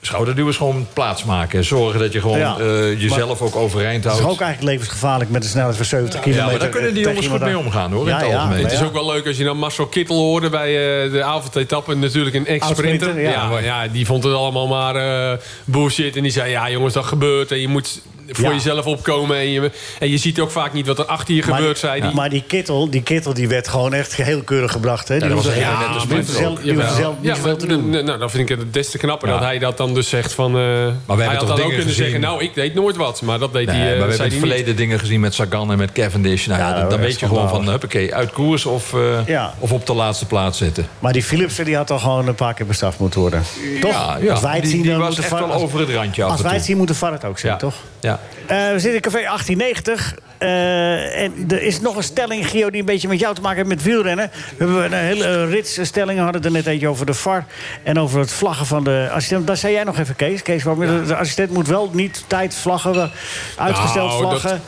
Schouderduw 0.00 0.48
is 0.48 0.56
gewoon 0.56 0.86
plaatsmaken. 0.92 1.64
Zorgen 1.64 2.00
dat 2.00 2.12
je 2.12 2.20
gewoon 2.20 2.38
Ja. 2.38 2.56
eh, 2.58 3.00
jezelf 3.00 3.40
ook 3.42 3.56
overeind 3.56 4.04
Het 4.04 4.12
is 4.12 4.18
houdt. 4.18 4.34
ook 4.34 4.40
eigenlijk 4.40 4.72
levensgevaarlijk 4.72 5.30
met 5.30 5.42
een 5.44 5.48
snelheid 5.50 5.76
van 5.76 5.84
70 5.84 6.20
kilometer. 6.20 6.44
Ja, 6.46 6.50
maar 6.50 6.60
daar 6.60 6.68
kunnen 6.76 6.94
die 6.94 7.04
jongens 7.04 7.26
goed 7.26 7.40
mee 7.40 7.54
aan. 7.54 7.64
omgaan, 7.64 7.92
hoor, 7.92 8.08
in 8.08 8.14
het 8.14 8.26
ja, 8.26 8.34
algemeen. 8.36 8.62
Het 8.62 8.72
is 8.72 8.82
ook 8.82 8.92
wel 8.92 9.06
leuk 9.06 9.26
als 9.26 9.36
je 9.36 9.44
dan 9.44 9.56
Marcel 9.58 9.86
Kittel 9.86 10.16
hoorde 10.16 10.48
bij 10.48 10.68
eh, 11.04 11.12
de 11.12 11.22
avondetappe. 11.22 11.94
Natuurlijk 11.94 12.36
een 12.36 12.46
ex-sprinter. 12.46 13.20
Ja. 13.20 13.58
ja, 13.58 13.88
die 13.88 14.06
vond 14.06 14.24
het 14.24 14.34
allemaal 14.34 14.66
maar 14.66 14.94
eh, 14.96 15.38
bullshit. 15.64 16.16
En 16.16 16.22
die 16.22 16.32
zei, 16.32 16.50
ja 16.50 16.70
jongens, 16.70 16.94
dat 16.94 17.04
gebeurt. 17.04 17.50
En 17.52 17.60
je 17.60 17.68
moet 17.68 18.00
voor 18.32 18.44
Ja. 18.48 18.52
jezelf 18.54 18.86
opkomen. 18.86 19.36
En 19.36 19.50
je, 19.50 19.70
en 19.98 20.10
je 20.10 20.18
ziet 20.18 20.40
ook 20.40 20.50
vaak 20.50 20.72
niet 20.72 20.86
wat 20.86 20.98
er 20.98 21.04
achter 21.04 21.34
je 21.34 21.42
Maar 21.46 21.56
gebeurt, 21.56 21.80
die- 21.80 21.88
zei 21.88 22.00
hij. 22.02 22.12
Maar 22.12 22.30
die 22.30 22.42
kittel, 22.46 22.90
die 22.90 23.02
kittel 23.02 23.34
die 23.34 23.48
werd 23.48 23.68
gewoon 23.68 23.94
echt 23.94 24.14
heel 24.14 24.42
keurig 24.42 24.72
gebracht. 24.72 25.08
Hè? 25.08 25.18
Die 25.18 25.28
was 25.28 25.44
ja, 25.44 25.52
die 25.52 25.64
hoefde 25.86 26.00
sprinter 26.00 26.34
zelf- 26.34 26.58
die 26.60 26.74
zelf 26.74 27.14
niet 27.20 27.42
maar, 27.44 27.56
te 27.56 27.66
doen. 27.66 27.88
n- 27.90 28.04
nou, 28.04 28.18
dan 28.18 28.30
vind 28.30 28.50
ik 28.50 28.58
het 28.58 28.72
des 28.72 28.90
te 28.90 28.98
knapper 28.98 29.28
Ja. 29.28 29.34
dat 29.34 29.44
hij 29.44 29.58
dat 29.58 29.76
dan 29.76 29.94
dus 29.94 30.08
zegt 30.08 30.32
van... 30.32 30.56
eh, 30.56 30.60
hij 30.60 30.64
hebben 31.06 31.26
had 31.26 31.38
toch 31.38 31.40
dan 31.40 31.50
ook 31.50 31.56
dingen 31.56 31.68
kunnen 31.68 31.82
gezien. 31.86 31.94
zeggen, 32.04 32.20
nou, 32.20 32.42
ik 32.42 32.54
deed 32.54 32.74
nooit 32.74 32.96
wat. 32.96 33.22
Maar 33.22 33.38
dat 33.38 33.52
deed 33.52 33.66
Nee, 33.66 33.76
hij, 33.76 33.92
eh, 33.92 33.98
maar 33.98 34.08
we 34.08 34.14
zei 34.14 34.22
hebben 34.22 34.26
in 34.26 34.32
het 34.32 34.32
hij 34.32 34.40
niet. 34.40 34.48
verleden 34.48 34.76
dingen 34.76 34.98
gezien 34.98 35.20
met 35.20 35.34
Sagan 35.34 35.72
en 35.72 35.78
met 35.78 35.92
Cavendish. 35.92 36.46
Nou, 36.46 36.60
ja, 36.60 36.68
Ja, 36.78 36.84
dan, 36.88 37.00
weet 37.00 37.20
je 37.20 37.26
gewoon 37.26 37.48
van, 37.48 37.68
huppakee, 37.68 38.14
uit 38.14 38.30
koers 38.32 38.66
of, 38.66 38.94
eh, 39.26 39.44
of 39.58 39.72
op 39.72 39.86
de 39.86 39.94
laatste 39.94 40.26
plaats 40.26 40.58
zitten. 40.58 40.86
Maar 40.98 41.12
die 41.12 41.22
Philipsen 41.22 41.64
die 41.64 41.76
had 41.76 41.86
toch 41.86 42.02
gewoon 42.02 42.26
een 42.28 42.34
paar 42.34 42.54
keer 42.54 42.66
bestraft 42.66 42.98
moeten 42.98 43.20
worden. 43.20 43.42
Toch? 43.80 43.90
Ja, 43.92 44.18
ja. 44.20 44.30
Als 44.30 44.40
wij 44.40 44.52
het 44.52 44.62
Die- 44.62 44.70
zien, 44.70 44.82
die 44.82 44.90
dan 44.90 44.98
was 45.00 45.08
moet 45.08 45.16
de 45.16 45.22
echt 45.22 45.30
VAR- 45.30 45.48
wel 45.48 45.56
over 45.62 45.80
het 45.80 45.88
randje 45.90 46.24
af 46.24 46.30
Als 46.30 46.40
wij 46.40 46.54
het 46.54 46.64
zien, 46.64 46.76
moet 46.76 46.88
de 46.88 46.94
VAR 46.94 47.12
het 47.12 47.24
ook 47.24 47.38
zien, 47.38 47.50
Ja. 47.50 47.56
toch? 47.56 47.74
Ja. 48.00 48.20
Eh, 48.46 48.56
we 48.56 48.78
zitten 48.78 48.94
in 48.94 49.00
café 49.00 49.22
1890. 49.22 50.14
eh, 50.38 51.22
en 51.22 51.32
er 51.48 51.62
is 51.62 51.80
nog 51.80 51.96
een 51.96 52.02
stelling, 52.02 52.48
Gio, 52.48 52.70
die 52.70 52.80
een 52.80 52.86
beetje 52.86 53.08
met 53.08 53.20
jou 53.20 53.34
te 53.34 53.40
maken 53.40 53.56
heeft 53.56 53.68
met 53.68 53.82
wielrennen. 53.82 54.30
We 54.56 54.64
hebben 54.64 54.84
een 54.84 54.92
hele 54.92 55.44
rits 55.46 55.78
stellingen. 55.82 56.16
We 56.16 56.22
hadden 56.22 56.42
het 56.42 56.50
er 56.50 56.56
net 56.56 56.66
eentje 56.66 56.88
over 56.88 57.06
de 57.06 57.14
VAR. 57.14 57.46
En 57.82 57.98
over 57.98 58.20
het 58.20 58.32
vlaggen 58.32 58.66
van 58.66 58.84
de 58.84 59.08
assistent. 59.12 59.46
Daar 59.46 59.56
zei 59.56 59.72
jij 59.72 59.84
nog 59.84 59.98
even, 59.98 60.16
Kees. 60.16 60.42
Kees 60.42 60.62
waarom, 60.62 60.86
de, 60.86 61.02
de 61.06 61.16
assistent 61.16 61.50
moet 61.50 61.66
wel 61.66 61.90
niet 61.92 62.24
tijd 62.26 62.54
vlaggen. 62.54 63.10
Uitgesteld 63.56 64.08
Nou, 64.08 64.20
vlaggen. 64.20 64.50
Dat, 64.50 64.60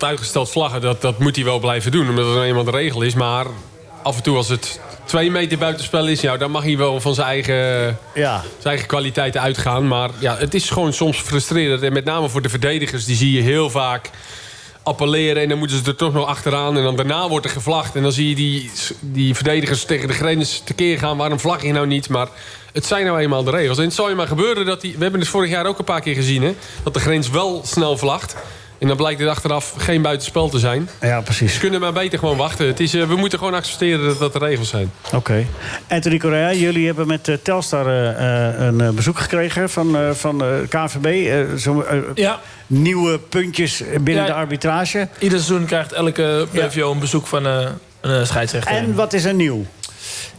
dat 0.00 0.04
uitgesteld 0.04 0.50
vlaggen, 0.50 0.80
dat, 0.80 1.00
dat 1.00 1.18
moet 1.18 1.36
hij 1.36 1.44
wel 1.44 1.58
blijven 1.58 1.92
doen. 1.92 2.08
Omdat 2.08 2.24
het 2.24 2.34
nou 2.34 2.46
eenmaal 2.46 2.64
de 2.64 2.70
regel 2.70 3.02
is. 3.02 3.14
Maar 3.14 3.46
af 4.02 4.16
en 4.16 4.22
toe 4.22 4.36
als 4.36 4.48
het 4.48 4.80
twee 5.04 5.30
meter 5.30 5.58
buitenspel 5.58 6.06
is... 6.08 6.20
Ja, 6.20 6.36
dan 6.36 6.50
mag 6.50 6.62
hij 6.62 6.76
wel 6.76 7.00
van 7.00 7.14
zijn 7.14 7.26
eigen, 7.26 7.98
Ja. 8.14 8.40
zijn 8.40 8.64
eigen 8.64 8.86
kwaliteiten 8.86 9.40
uitgaan. 9.40 9.88
Maar 9.88 10.10
ja, 10.18 10.36
het 10.36 10.54
is 10.54 10.70
gewoon 10.70 10.92
soms 10.92 11.18
frustrerend. 11.18 11.82
En 11.82 11.92
met 11.92 12.04
name 12.04 12.28
voor 12.28 12.42
de 12.42 12.48
verdedigers, 12.48 13.04
die 13.04 13.16
zie 13.16 13.32
je 13.32 13.40
heel 13.42 13.70
vaak 13.70 14.10
appelleren... 14.82 15.42
en 15.42 15.48
dan 15.48 15.58
moeten 15.58 15.76
ze 15.76 15.84
er 15.90 15.96
toch 15.96 16.12
nog 16.12 16.26
achteraan. 16.26 16.76
En 16.76 16.82
dan 16.82 16.96
daarna 16.96 17.28
wordt 17.28 17.44
er 17.46 17.52
gevlacht. 17.52 17.94
En 17.96 18.02
dan 18.02 18.12
zie 18.12 18.28
je 18.28 18.34
die, 18.34 18.70
die 19.00 19.34
verdedigers 19.34 19.84
tegen 19.84 20.08
de 20.08 20.14
grens 20.14 20.62
tekeer 20.64 20.98
gaan. 20.98 21.16
Waarom 21.16 21.40
vlag 21.40 21.62
je 21.62 21.72
nou 21.72 21.86
niet? 21.86 22.08
Maar 22.08 22.28
het 22.72 22.86
zijn 22.86 23.04
nou 23.06 23.18
eenmaal 23.18 23.44
de 23.44 23.50
regels. 23.50 23.78
En 23.78 23.84
het 23.84 23.94
zou 23.94 24.08
je 24.08 24.14
maar 24.14 24.26
gebeuren 24.26 24.66
dat 24.66 24.80
die... 24.80 24.94
We 24.96 25.02
hebben 25.02 25.20
het 25.20 25.28
vorig 25.28 25.50
jaar 25.50 25.66
ook 25.66 25.78
een 25.78 25.84
paar 25.84 26.00
keer 26.00 26.14
gezien, 26.14 26.42
hè? 26.42 26.54
Dat 26.82 26.94
de 26.94 27.00
grens 27.00 27.30
wel 27.30 27.62
snel 27.64 27.96
vlagt. 27.98 28.36
En 28.84 28.90
dan 28.90 28.98
blijkt 28.98 29.20
het 29.20 29.28
achteraf 29.28 29.74
geen 29.76 30.02
buitenspel 30.02 30.48
te 30.48 30.58
zijn. 30.58 30.88
Ja, 31.00 31.20
precies. 31.20 31.52
Ze 31.54 31.60
kunnen 31.60 31.80
maar 31.80 31.92
beter 31.92 32.18
gewoon 32.18 32.36
wachten. 32.36 32.66
Het 32.66 32.80
is, 32.80 32.94
eh, 32.94 33.06
we 33.06 33.16
moeten 33.16 33.38
gewoon 33.38 33.54
accepteren 33.54 34.04
dat 34.06 34.18
dat 34.18 34.32
de 34.32 34.38
regels 34.38 34.68
zijn. 34.68 34.92
Oké. 35.14 35.46
Anthony 35.88 36.18
Correa, 36.18 36.52
jullie 36.52 36.86
hebben 36.86 37.06
met 37.06 37.28
eh, 37.28 37.34
Telstar 37.42 37.86
eh, 37.86 38.66
een 38.66 38.94
bezoek 38.94 39.18
gekregen 39.18 39.70
van, 39.70 39.96
eh, 39.96 40.10
van 40.10 40.42
eh, 40.44 40.48
KVB. 40.68 41.04
eh, 41.06 41.56
zo, 41.58 41.84
Ja. 42.14 42.40
Nieuwe 42.66 43.18
puntjes 43.18 43.82
binnen 44.00 44.24
Ja. 44.24 44.26
de 44.26 44.34
arbitrage. 44.34 45.08
Ieder 45.18 45.38
seizoen 45.40 45.66
krijgt 45.66 45.92
elke 45.92 46.46
Ja. 46.50 46.66
BVO 46.66 46.90
een 46.92 46.98
bezoek 46.98 47.26
van 47.26 47.46
eh, 47.46 47.66
een 48.00 48.26
scheidsrechter. 48.26 48.74
En 48.74 48.94
wat 48.94 49.12
is 49.12 49.24
er 49.24 49.34
nieuw? 49.34 49.64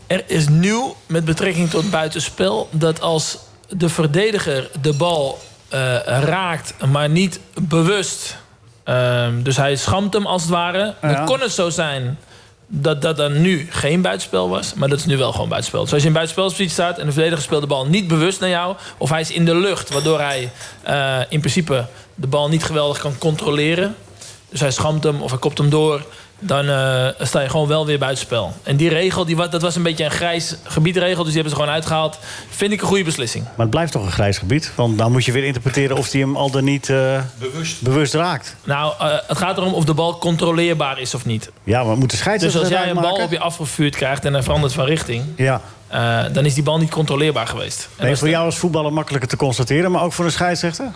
Er 0.08 0.24
is 0.28 0.48
nieuw 0.48 0.96
met 1.06 1.26
betrekking 1.26 1.70
tot 1.70 1.90
buitenspel 1.92 2.68
dat 2.72 3.02
als 3.02 3.38
de 3.70 3.90
verdediger 3.90 4.70
de 4.82 4.94
bal 4.94 5.40
raakt, 6.06 6.74
maar 6.92 7.10
niet 7.10 7.40
bewust. 7.62 8.38
Ehm, 8.84 9.42
dus 9.42 9.58
hij 9.58 9.76
schamt 9.76 10.14
hem 10.14 10.26
als 10.26 10.42
het 10.42 10.52
ware. 10.52 10.94
Ja. 11.02 11.14
Dan 11.14 11.26
kon 11.26 11.40
het 11.40 11.52
zo 11.52 11.70
zijn 11.70 12.18
dat 12.68 13.02
dat 13.02 13.18
dan 13.18 13.42
nu 13.42 13.68
geen 13.70 14.02
buitenspel 14.02 14.50
was. 14.50 14.74
Maar 14.74 14.90
dat 14.90 15.00
is 15.00 15.06
nu 15.06 15.18
wel 15.18 15.32
gewoon 15.32 15.50
buitenspel. 15.50 15.82
Dus 15.84 15.94
als 15.94 16.02
je 16.02 16.08
in 16.08 16.14
buitenspelpositie 16.14 16.70
staat 16.70 16.98
en 16.98 17.06
de 17.06 17.12
verdediger 17.12 17.44
speelt 17.44 17.62
de 17.62 17.68
bal 17.68 17.86
niet 17.86 18.08
bewust 18.08 18.40
naar 18.40 18.50
jou... 18.50 18.76
of 18.98 19.10
hij 19.10 19.22
is 19.22 19.32
in 19.32 19.46
de 19.46 19.56
lucht, 19.56 19.90
waardoor 19.90 20.20
hij 20.20 20.52
eh, 20.84 21.20
in 21.30 21.40
principe 21.40 21.86
de 22.16 22.28
bal 22.28 22.50
niet 22.50 22.64
geweldig 22.64 22.98
kan 22.98 23.18
controleren... 23.18 23.96
dus 24.50 24.60
hij 24.60 24.72
schamt 24.72 25.04
hem 25.04 25.22
of 25.22 25.30
hij 25.30 25.40
kopt 25.40 25.58
hem 25.58 25.70
door... 25.70 26.06
dan 26.40 26.70
eh, 26.70 27.08
sta 27.20 27.42
je 27.42 27.50
gewoon 27.50 27.68
wel 27.68 27.86
weer 27.86 28.00
buitenspel. 28.00 28.54
En 28.64 28.76
die 28.76 28.90
regel, 28.90 29.26
die, 29.26 29.36
dat 29.50 29.62
was 29.62 29.76
een 29.76 29.84
beetje 29.84 30.04
een 30.04 30.12
grijs 30.12 30.56
gebiedregel... 30.64 31.16
dus 31.24 31.34
die 31.34 31.42
hebben 31.42 31.50
ze 31.52 31.56
gewoon 31.60 31.74
uitgehaald. 31.74 32.20
Vind 32.50 32.72
ik 32.72 32.82
een 32.82 32.88
goede 32.88 33.04
beslissing. 33.04 33.44
Maar 33.44 33.54
het 33.58 33.70
blijft 33.70 33.92
toch 33.92 34.06
een 34.06 34.12
grijs 34.12 34.38
gebied? 34.38 34.72
Want 34.76 34.98
dan 34.98 35.12
moet 35.12 35.26
je 35.26 35.32
weer 35.32 35.44
interpreteren 35.44 35.98
of 35.98 36.12
hij 36.12 36.22
hem 36.22 36.36
al 36.36 36.52
dan 36.52 36.64
niet 36.64 36.90
eh, 36.90 37.22
bewust. 37.80 38.14
raakt. 38.14 38.56
Nou, 38.64 38.94
eh, 39.00 39.08
het 39.28 39.38
gaat 39.38 39.58
erom 39.58 39.74
of 39.74 39.86
de 39.86 39.94
bal 39.94 40.18
controleerbaar 40.18 41.00
is 41.00 41.14
of 41.14 41.26
niet. 41.26 41.52
Ja, 41.64 41.84
maar 41.84 41.94
moet 41.98 42.02
de 42.02 42.08
Dus 42.08 42.20
scheidsrechter 42.20 42.60
als 42.62 42.70
dat 42.70 42.80
jij 42.80 42.90
een 42.90 43.02
bal 43.02 43.24
op 43.24 43.32
je 43.32 43.40
afgevuurd 43.40 43.96
krijgt 43.96 44.26
en 44.26 44.34
hij 44.34 44.44
verandert 44.44 44.74
van 44.74 44.86
richting... 44.86 45.24
Ja. 45.36 45.62
eh, 45.88 46.24
dan 46.34 46.46
is 46.46 46.54
die 46.54 46.64
bal 46.64 46.78
niet 46.78 46.90
controleerbaar 46.92 47.48
geweest. 47.48 47.88
En 47.96 48.02
Nee, 48.02 48.10
als 48.10 48.20
voor 48.20 48.28
de- 48.28 48.34
jou 48.34 48.46
als 48.46 48.58
voetballer 48.58 48.94
makkelijker 48.94 49.30
te 49.30 49.36
constateren, 49.38 49.92
maar 49.92 50.04
ook 50.04 50.14
voor 50.14 50.26
een 50.26 50.32
scheidsrechter? 50.32 50.92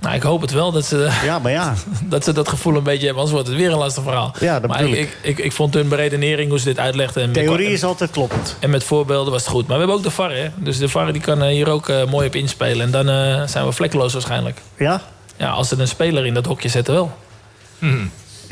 Nou, 0.00 0.14
ik 0.14 0.22
hoop 0.22 0.40
het 0.40 0.50
wel 0.50 0.72
dat 0.72 0.84
ze, 0.84 1.10
Ja, 1.24 1.38
maar 1.38 1.52
ja. 1.52 1.74
dat 2.08 2.24
ze 2.24 2.32
dat 2.32 2.48
gevoel 2.48 2.76
een 2.76 2.82
beetje 2.82 3.04
hebben. 3.06 3.22
Anders 3.22 3.32
wordt 3.32 3.48
het 3.48 3.56
weer 3.56 3.72
een 3.72 3.78
lastig 3.78 4.02
verhaal. 4.02 4.34
Ja, 4.40 4.60
dat 4.60 4.70
maar 4.70 4.84
ik, 4.84 4.88
ik. 4.94 4.98
ik, 4.98 5.16
ik, 5.22 5.38
ik 5.44 5.52
vond 5.52 5.74
hun 5.74 5.88
beredenering, 5.88 6.50
hoe 6.50 6.58
ze 6.58 6.64
dit 6.64 6.78
uitlegden... 6.78 7.22
En 7.22 7.32
Theorie 7.32 7.68
is 7.70 7.84
altijd 7.84 8.10
kloppend. 8.10 8.56
En 8.60 8.70
met 8.70 8.84
voorbeelden 8.84 9.32
was 9.32 9.42
het 9.42 9.50
goed. 9.50 9.66
Maar 9.66 9.72
we 9.72 9.78
hebben 9.78 9.96
ook 9.96 10.02
de 10.02 10.10
VAR, 10.10 10.30
hè? 10.32 10.48
Dus 10.56 10.78
de 10.78 10.88
VAR 10.88 11.12
die 11.12 11.22
kan 11.22 11.42
eh, 11.42 11.48
hier 11.48 11.68
ook 11.68 11.88
eh, 11.88 12.04
mooi 12.04 12.26
op 12.26 12.34
inspelen. 12.34 12.86
En 12.86 12.90
dan 12.90 13.08
eh, 13.08 13.46
zijn 13.46 13.66
we 13.66 13.72
vlekkeloos 13.72 14.12
waarschijnlijk. 14.12 14.60
Ja? 14.78 15.00
Ja, 15.36 15.48
als 15.50 15.68
ze 15.68 15.76
een 15.78 15.88
speler 15.88 16.26
in 16.26 16.34
dat 16.34 16.46
hokje 16.46 16.68
zetten 16.68 16.94
wel. 16.94 17.12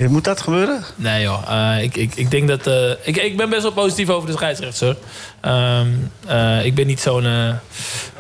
Moet 0.09 0.25
dat 0.25 0.41
gebeuren? 0.41 0.85
Nee 0.97 1.23
joh, 1.23 1.43
Eh, 1.49 1.83
ik, 1.83 1.97
ik, 1.97 2.15
ik 2.15 2.31
denk 2.31 2.49
dat... 2.49 2.67
eh, 2.67 2.91
ik, 3.03 3.17
ik 3.17 3.37
ben 3.37 3.49
best 3.51 3.63
wel 3.63 3.73
positief 3.73 4.09
over 4.09 4.29
de 4.29 4.35
scheidsrechter, 4.37 4.97
Ehm, 5.41 5.87
eh, 6.27 6.65
ik 6.65 6.75
ben 6.75 6.87
niet 6.87 7.01
zo'n... 7.01 7.25
eh, 7.25 7.49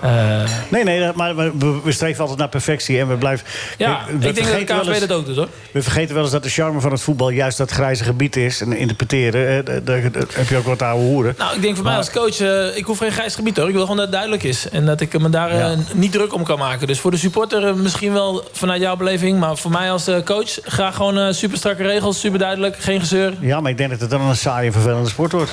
eh, 0.01 0.49
Nee, 0.69 0.85
nee, 0.85 1.11
maar 1.14 1.37
we, 1.37 1.53
we- 1.85 1.93
streven 1.93 2.21
altijd 2.21 2.39
naar 2.39 2.49
perfectie 2.49 2.99
en 2.99 3.09
we 3.09 3.14
blijven... 3.16 3.47
ja, 3.79 4.01
we 4.07 4.12
ik 4.29 4.35
denk 4.35 4.37
dat 4.37 4.59
de 4.59 4.64
KNVB 4.64 5.01
dat 5.09 5.12
ook 5.19 5.27
doet, 5.27 5.37
hoor. 5.37 5.49
We 5.73 5.83
vergeten 5.83 6.14
wel 6.14 6.23
eens 6.23 6.33
dat 6.33 6.43
de 6.43 6.49
charme 6.49 6.81
van 6.81 6.91
het 6.93 7.01
voetbal 7.01 7.31
juist 7.31 7.59
dat 7.59 7.71
grijze 7.71 8.05
gebied 8.05 8.37
is. 8.37 8.61
En 8.61 8.73
interpreteren, 8.73 9.64
daar- 9.64 9.85
daar 9.85 10.11
daar 10.12 10.23
heb 10.33 10.49
je 10.49 10.57
ook 10.57 10.64
wat 10.64 10.83
oude 10.83 11.05
hoeren. 11.05 11.35
Nou, 11.39 11.55
ik 11.57 11.62
denk 11.62 11.75
voor 11.75 11.85
mij 11.85 11.97
als 11.97 12.11
coach, 12.11 12.41
ik 12.77 12.85
hoef 12.85 12.99
geen 12.99 13.12
grijs 13.12 13.35
gebied 13.35 13.57
hoor. 13.57 13.66
Ik 13.66 13.73
wil 13.73 13.83
gewoon 13.83 13.97
dat 13.97 14.05
het 14.05 14.14
duidelijk 14.14 14.43
is. 14.43 14.69
En 14.69 14.87
dat 14.87 15.01
ik 15.01 15.19
me 15.21 15.31
daar 15.31 15.55
Ja. 15.55 15.75
niet 15.95 16.12
druk 16.12 16.35
om 16.35 16.45
kan 16.45 16.59
maken. 16.59 16.87
Dus 16.87 17.01
voor 17.01 17.11
de 17.11 17.16
supporter 17.16 17.77
misschien 17.77 18.12
wel 18.12 18.45
vanuit 18.53 18.81
jouw 18.81 18.97
beleving. 18.97 19.39
Maar 19.39 19.57
voor 19.57 19.71
mij 19.71 19.91
als 19.91 20.05
coach, 20.25 20.59
graag 20.64 20.95
gewoon 20.95 21.35
super 21.35 21.59
strakke 21.59 21.83
regels, 21.83 22.21
super 22.21 22.39
duidelijk, 22.39 22.77
geen 22.79 23.01
gezeur. 23.01 23.35
Ja, 23.41 23.61
maar 23.61 23.71
ik 23.71 23.77
denk 23.79 23.91
dat 23.91 24.01
het 24.01 24.11
dan 24.11 24.21
een 24.21 24.37
saaie 24.37 24.66
en 24.66 24.73
vervelende 24.73 25.09
sport 25.09 25.33
wordt. 25.33 25.53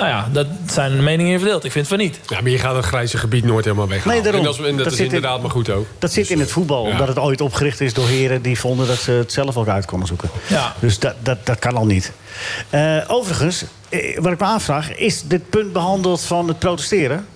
Nou 0.00 0.12
ja, 0.12 0.28
dat 0.32 0.46
zijn 0.66 0.96
de 0.96 1.02
meningen 1.02 1.32
in 1.32 1.38
verdeeld. 1.38 1.64
Ik 1.64 1.72
vind 1.72 1.88
van 1.88 1.98
niet. 1.98 2.20
Ja, 2.26 2.40
maar 2.40 2.50
je 2.50 2.58
gaat 2.58 2.76
het 2.76 2.84
grijze 2.84 3.18
gebied 3.18 3.44
nooit 3.44 3.64
helemaal 3.64 3.88
weghalen. 3.88 4.14
Nee, 4.14 4.22
daarom. 4.22 4.40
En 4.40 4.46
dat 4.46 4.58
is, 4.60 4.66
en 4.66 4.74
dat 4.76 4.84
Dat 4.84 4.92
is 4.92 4.98
zit 4.98 5.06
in- 5.08 5.14
inderdaad 5.14 5.40
maar 5.42 5.50
goed 5.50 5.70
ook. 5.70 5.86
Dat 5.98 6.12
zit 6.12 6.30
in 6.30 6.40
het 6.40 6.50
voetbal, 6.50 6.84
ja. 6.86 6.90
omdat 6.90 7.08
het 7.08 7.18
ooit 7.18 7.40
opgericht 7.40 7.80
is 7.80 7.94
door 7.94 8.06
heren 8.08 8.42
die 8.42 8.58
vonden 8.58 8.86
dat 8.86 8.98
ze 8.98 9.10
het 9.10 9.32
zelf 9.32 9.56
ook 9.56 9.68
uit 9.68 9.84
konden 9.84 10.08
zoeken. 10.08 10.30
Ja. 10.46 10.74
Dus 10.78 10.98
dat, 10.98 11.14
dat, 11.22 11.46
dat 11.46 11.58
kan 11.58 11.76
al 11.76 11.86
niet. 11.86 12.12
Eh, 12.70 12.96
overigens, 13.08 13.64
eh, 13.88 14.18
wat 14.18 14.32
ik 14.32 14.38
me 14.38 14.44
aanvraag, 14.44 14.94
is 14.96 15.22
dit 15.22 15.50
punt 15.50 15.72
behandeld 15.72 16.20
van 16.22 16.48
het 16.48 16.58
protesteren? 16.58 17.26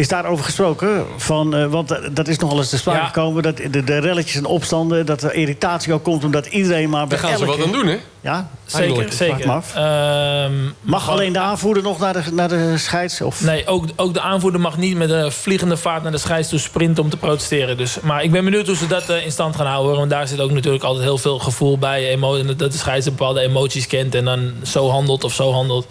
Is 0.00 0.08
daarover 0.08 0.44
gesproken? 0.44 1.06
Van, 1.16 1.54
eh, 1.54 1.66
want 1.66 1.90
eh, 1.90 1.98
dat 2.12 2.28
is 2.28 2.38
nogal 2.38 2.58
eens 2.58 2.68
te 2.68 2.78
sprake 2.78 2.98
Ja. 2.98 3.06
gekomen. 3.06 3.42
Dat 3.42 3.56
de, 3.56 3.84
de 3.84 3.98
relletjes 3.98 4.36
en 4.36 4.44
opstanden, 4.44 5.06
dat 5.06 5.22
er 5.22 5.34
irritatie 5.34 5.92
ook 5.92 6.02
komt 6.02 6.24
omdat 6.24 6.46
iedereen 6.46 6.90
maar 6.90 7.06
bij 7.06 7.18
Daar 7.18 7.28
gaan 7.28 7.38
ze 7.38 7.44
wat 7.44 7.64
aan 7.64 7.72
doen, 7.72 7.86
hè? 7.86 7.98
Ja, 8.20 8.50
Zeker, 8.66 9.12
zeker. 9.12 9.62
Ehm, 9.74 10.52
Mag 10.80 11.10
alleen 11.10 11.32
de 11.32 11.38
aanvoerder 11.38 11.82
nog 11.82 11.98
naar 11.98 12.12
de, 12.12 12.22
naar 12.32 12.48
de 12.48 12.78
scheids? 12.78 13.20
Of? 13.20 13.42
Nee, 13.42 13.66
ook, 13.66 13.84
ook 13.96 14.14
de 14.14 14.20
aanvoerder 14.20 14.60
mag 14.60 14.76
niet 14.76 14.96
met 14.96 15.10
een 15.10 15.32
vliegende 15.32 15.76
vaart 15.76 16.02
naar 16.02 16.12
de 16.12 16.18
scheids 16.18 16.48
toe 16.48 16.58
sprinten 16.58 17.02
om 17.02 17.10
te 17.10 17.16
protesteren. 17.16 17.76
Dus, 17.76 18.00
maar 18.00 18.22
ik 18.22 18.30
ben 18.30 18.44
benieuwd 18.44 18.66
hoe 18.66 18.76
ze 18.76 18.86
dat 18.86 19.08
eh, 19.08 19.24
in 19.24 19.32
stand 19.32 19.56
gaan 19.56 19.66
houden. 19.66 19.96
Want 19.96 20.10
daar 20.10 20.28
zit 20.28 20.40
ook 20.40 20.50
natuurlijk 20.50 20.84
altijd 20.84 21.04
heel 21.04 21.18
veel 21.18 21.38
gevoel 21.38 21.78
bij. 21.78 22.18
Dat 22.56 22.72
de 22.72 22.78
scheids 22.78 23.06
bepaalde 23.06 23.40
emoties 23.40 23.86
kent 23.86 24.14
en 24.14 24.24
dan 24.24 24.52
zo 24.62 24.88
handelt 24.88 25.24
of 25.24 25.32
zo 25.32 25.52
handelt. 25.52 25.86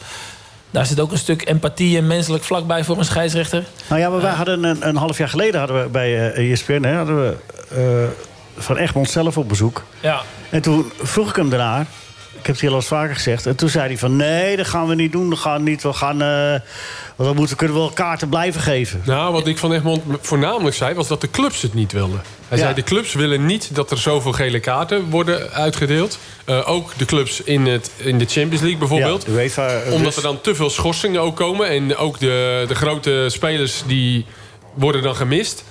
Daar 0.72 0.86
zit 0.86 1.00
ook 1.00 1.12
een 1.12 1.18
stuk 1.18 1.48
empathie 1.48 1.98
en 1.98 2.08
menselijk 2.08 2.44
vlak 2.44 2.68
bij 2.68 2.84
voor 2.84 2.98
een 2.98 3.06
scheidsrechter. 3.06 3.66
Nou 3.90 4.02
ja, 4.02 4.10
maar 4.10 4.22
wij 4.22 4.34
hadden 4.34 4.64
een, 4.64 4.88
een 4.88 4.96
half 4.96 5.18
jaar 5.18 5.30
geleden 5.30 5.60
hadden 5.60 5.84
we 5.84 5.90
bij 5.90 6.32
eh 6.34 6.52
ESPN 6.52 6.84
hè, 6.84 6.96
hadden 6.96 7.22
we, 7.22 7.36
eh, 7.76 8.62
van 8.64 8.78
Egmond 8.78 9.10
zelf 9.10 9.38
op 9.38 9.48
bezoek. 9.50 9.84
Ja. 10.00 10.22
En 10.50 10.62
toen 10.62 10.92
vroeg 11.02 11.30
ik 11.30 11.36
hem 11.36 11.50
daarna. 11.50 11.86
Ik 12.40 12.46
heb 12.46 12.56
het 12.56 12.60
hier 12.60 12.70
al 12.70 12.76
eens 12.76 12.88
vaker 12.88 13.16
gezegd. 13.16 13.46
En 13.46 13.56
toen 13.56 13.70
zei 13.70 13.88
hij 13.88 13.98
van 13.98 14.16
nee, 14.16 14.58
dat 14.58 14.68
gaan 14.68 14.88
we 14.88 14.96
niet 14.96 15.12
doen. 15.12 15.30
Dat 15.30 15.40
gaan 15.40 15.64
we 15.64 15.70
niet. 15.70 15.84
We 15.84 15.94
gaan. 15.94 16.18
want 16.18 17.30
dan 17.30 17.36
moeten, 17.36 17.56
kunnen 17.58 17.76
we 17.76 17.82
wel 17.82 17.92
kaarten 17.92 18.30
blijven 18.30 18.62
geven. 18.62 19.02
Nou, 19.06 19.34
wat 19.34 19.48
ik 19.48 19.58
van 19.58 19.74
Egmond 19.74 20.04
voornamelijk 20.22 20.76
zei, 20.76 20.94
was 20.96 21.08
dat 21.08 21.22
de 21.22 21.30
clubs 21.32 21.62
het 21.62 21.74
niet 21.74 21.92
wilden. 21.92 22.22
Hij 22.48 22.58
Ja. 22.58 22.64
zei, 22.64 22.76
de 22.76 22.84
clubs 22.84 23.14
willen 23.14 23.46
niet 23.46 23.76
dat 23.76 23.92
er 23.92 23.98
zoveel 23.98 24.32
gele 24.32 24.60
kaarten 24.60 25.10
worden 25.10 25.52
uitgedeeld. 25.52 26.20
Eh, 26.46 26.70
ook 26.70 26.92
de 26.98 27.06
clubs 27.06 27.42
in, 27.44 27.66
het, 27.68 27.92
in 27.98 28.18
de 28.18 28.26
Champions 28.26 28.62
League 28.62 28.80
bijvoorbeeld. 28.80 29.26
Ja, 29.26 29.32
UEFA, 29.32 29.68
eh, 29.68 29.92
Omdat 29.92 30.06
dus- 30.06 30.16
er 30.16 30.22
dan 30.22 30.42
te 30.42 30.56
veel 30.56 30.70
schorsingen 30.70 31.22
ook 31.22 31.36
komen. 31.36 31.68
En 31.68 31.96
ook 31.96 32.20
de, 32.20 32.66
de 32.68 32.76
grote 32.76 33.26
spelers 33.28 33.84
die 33.88 34.26
worden 34.74 35.02
dan 35.02 35.16
gemist. 35.16 35.64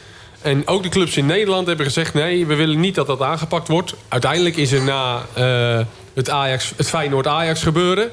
En 0.43 0.67
ook 0.67 0.83
de 0.83 0.89
clubs 0.89 1.17
in 1.17 1.27
Nederland 1.27 1.67
hebben 1.67 1.87
gezegd... 1.87 2.15
nee, 2.15 2.47
we 2.47 2.55
willen 2.55 2.81
niet 2.81 2.95
dat 2.95 3.07
dat 3.07 3.23
aangepakt 3.23 3.69
wordt. 3.69 3.95
Uiteindelijk 4.09 4.57
is 4.57 4.73
er 4.73 4.83
na 4.83 5.23
het, 6.15 6.31
Ajax, 6.31 6.73
het 6.77 6.89
Feyenoord-Ajax 6.89 7.63
gebeuren... 7.63 8.11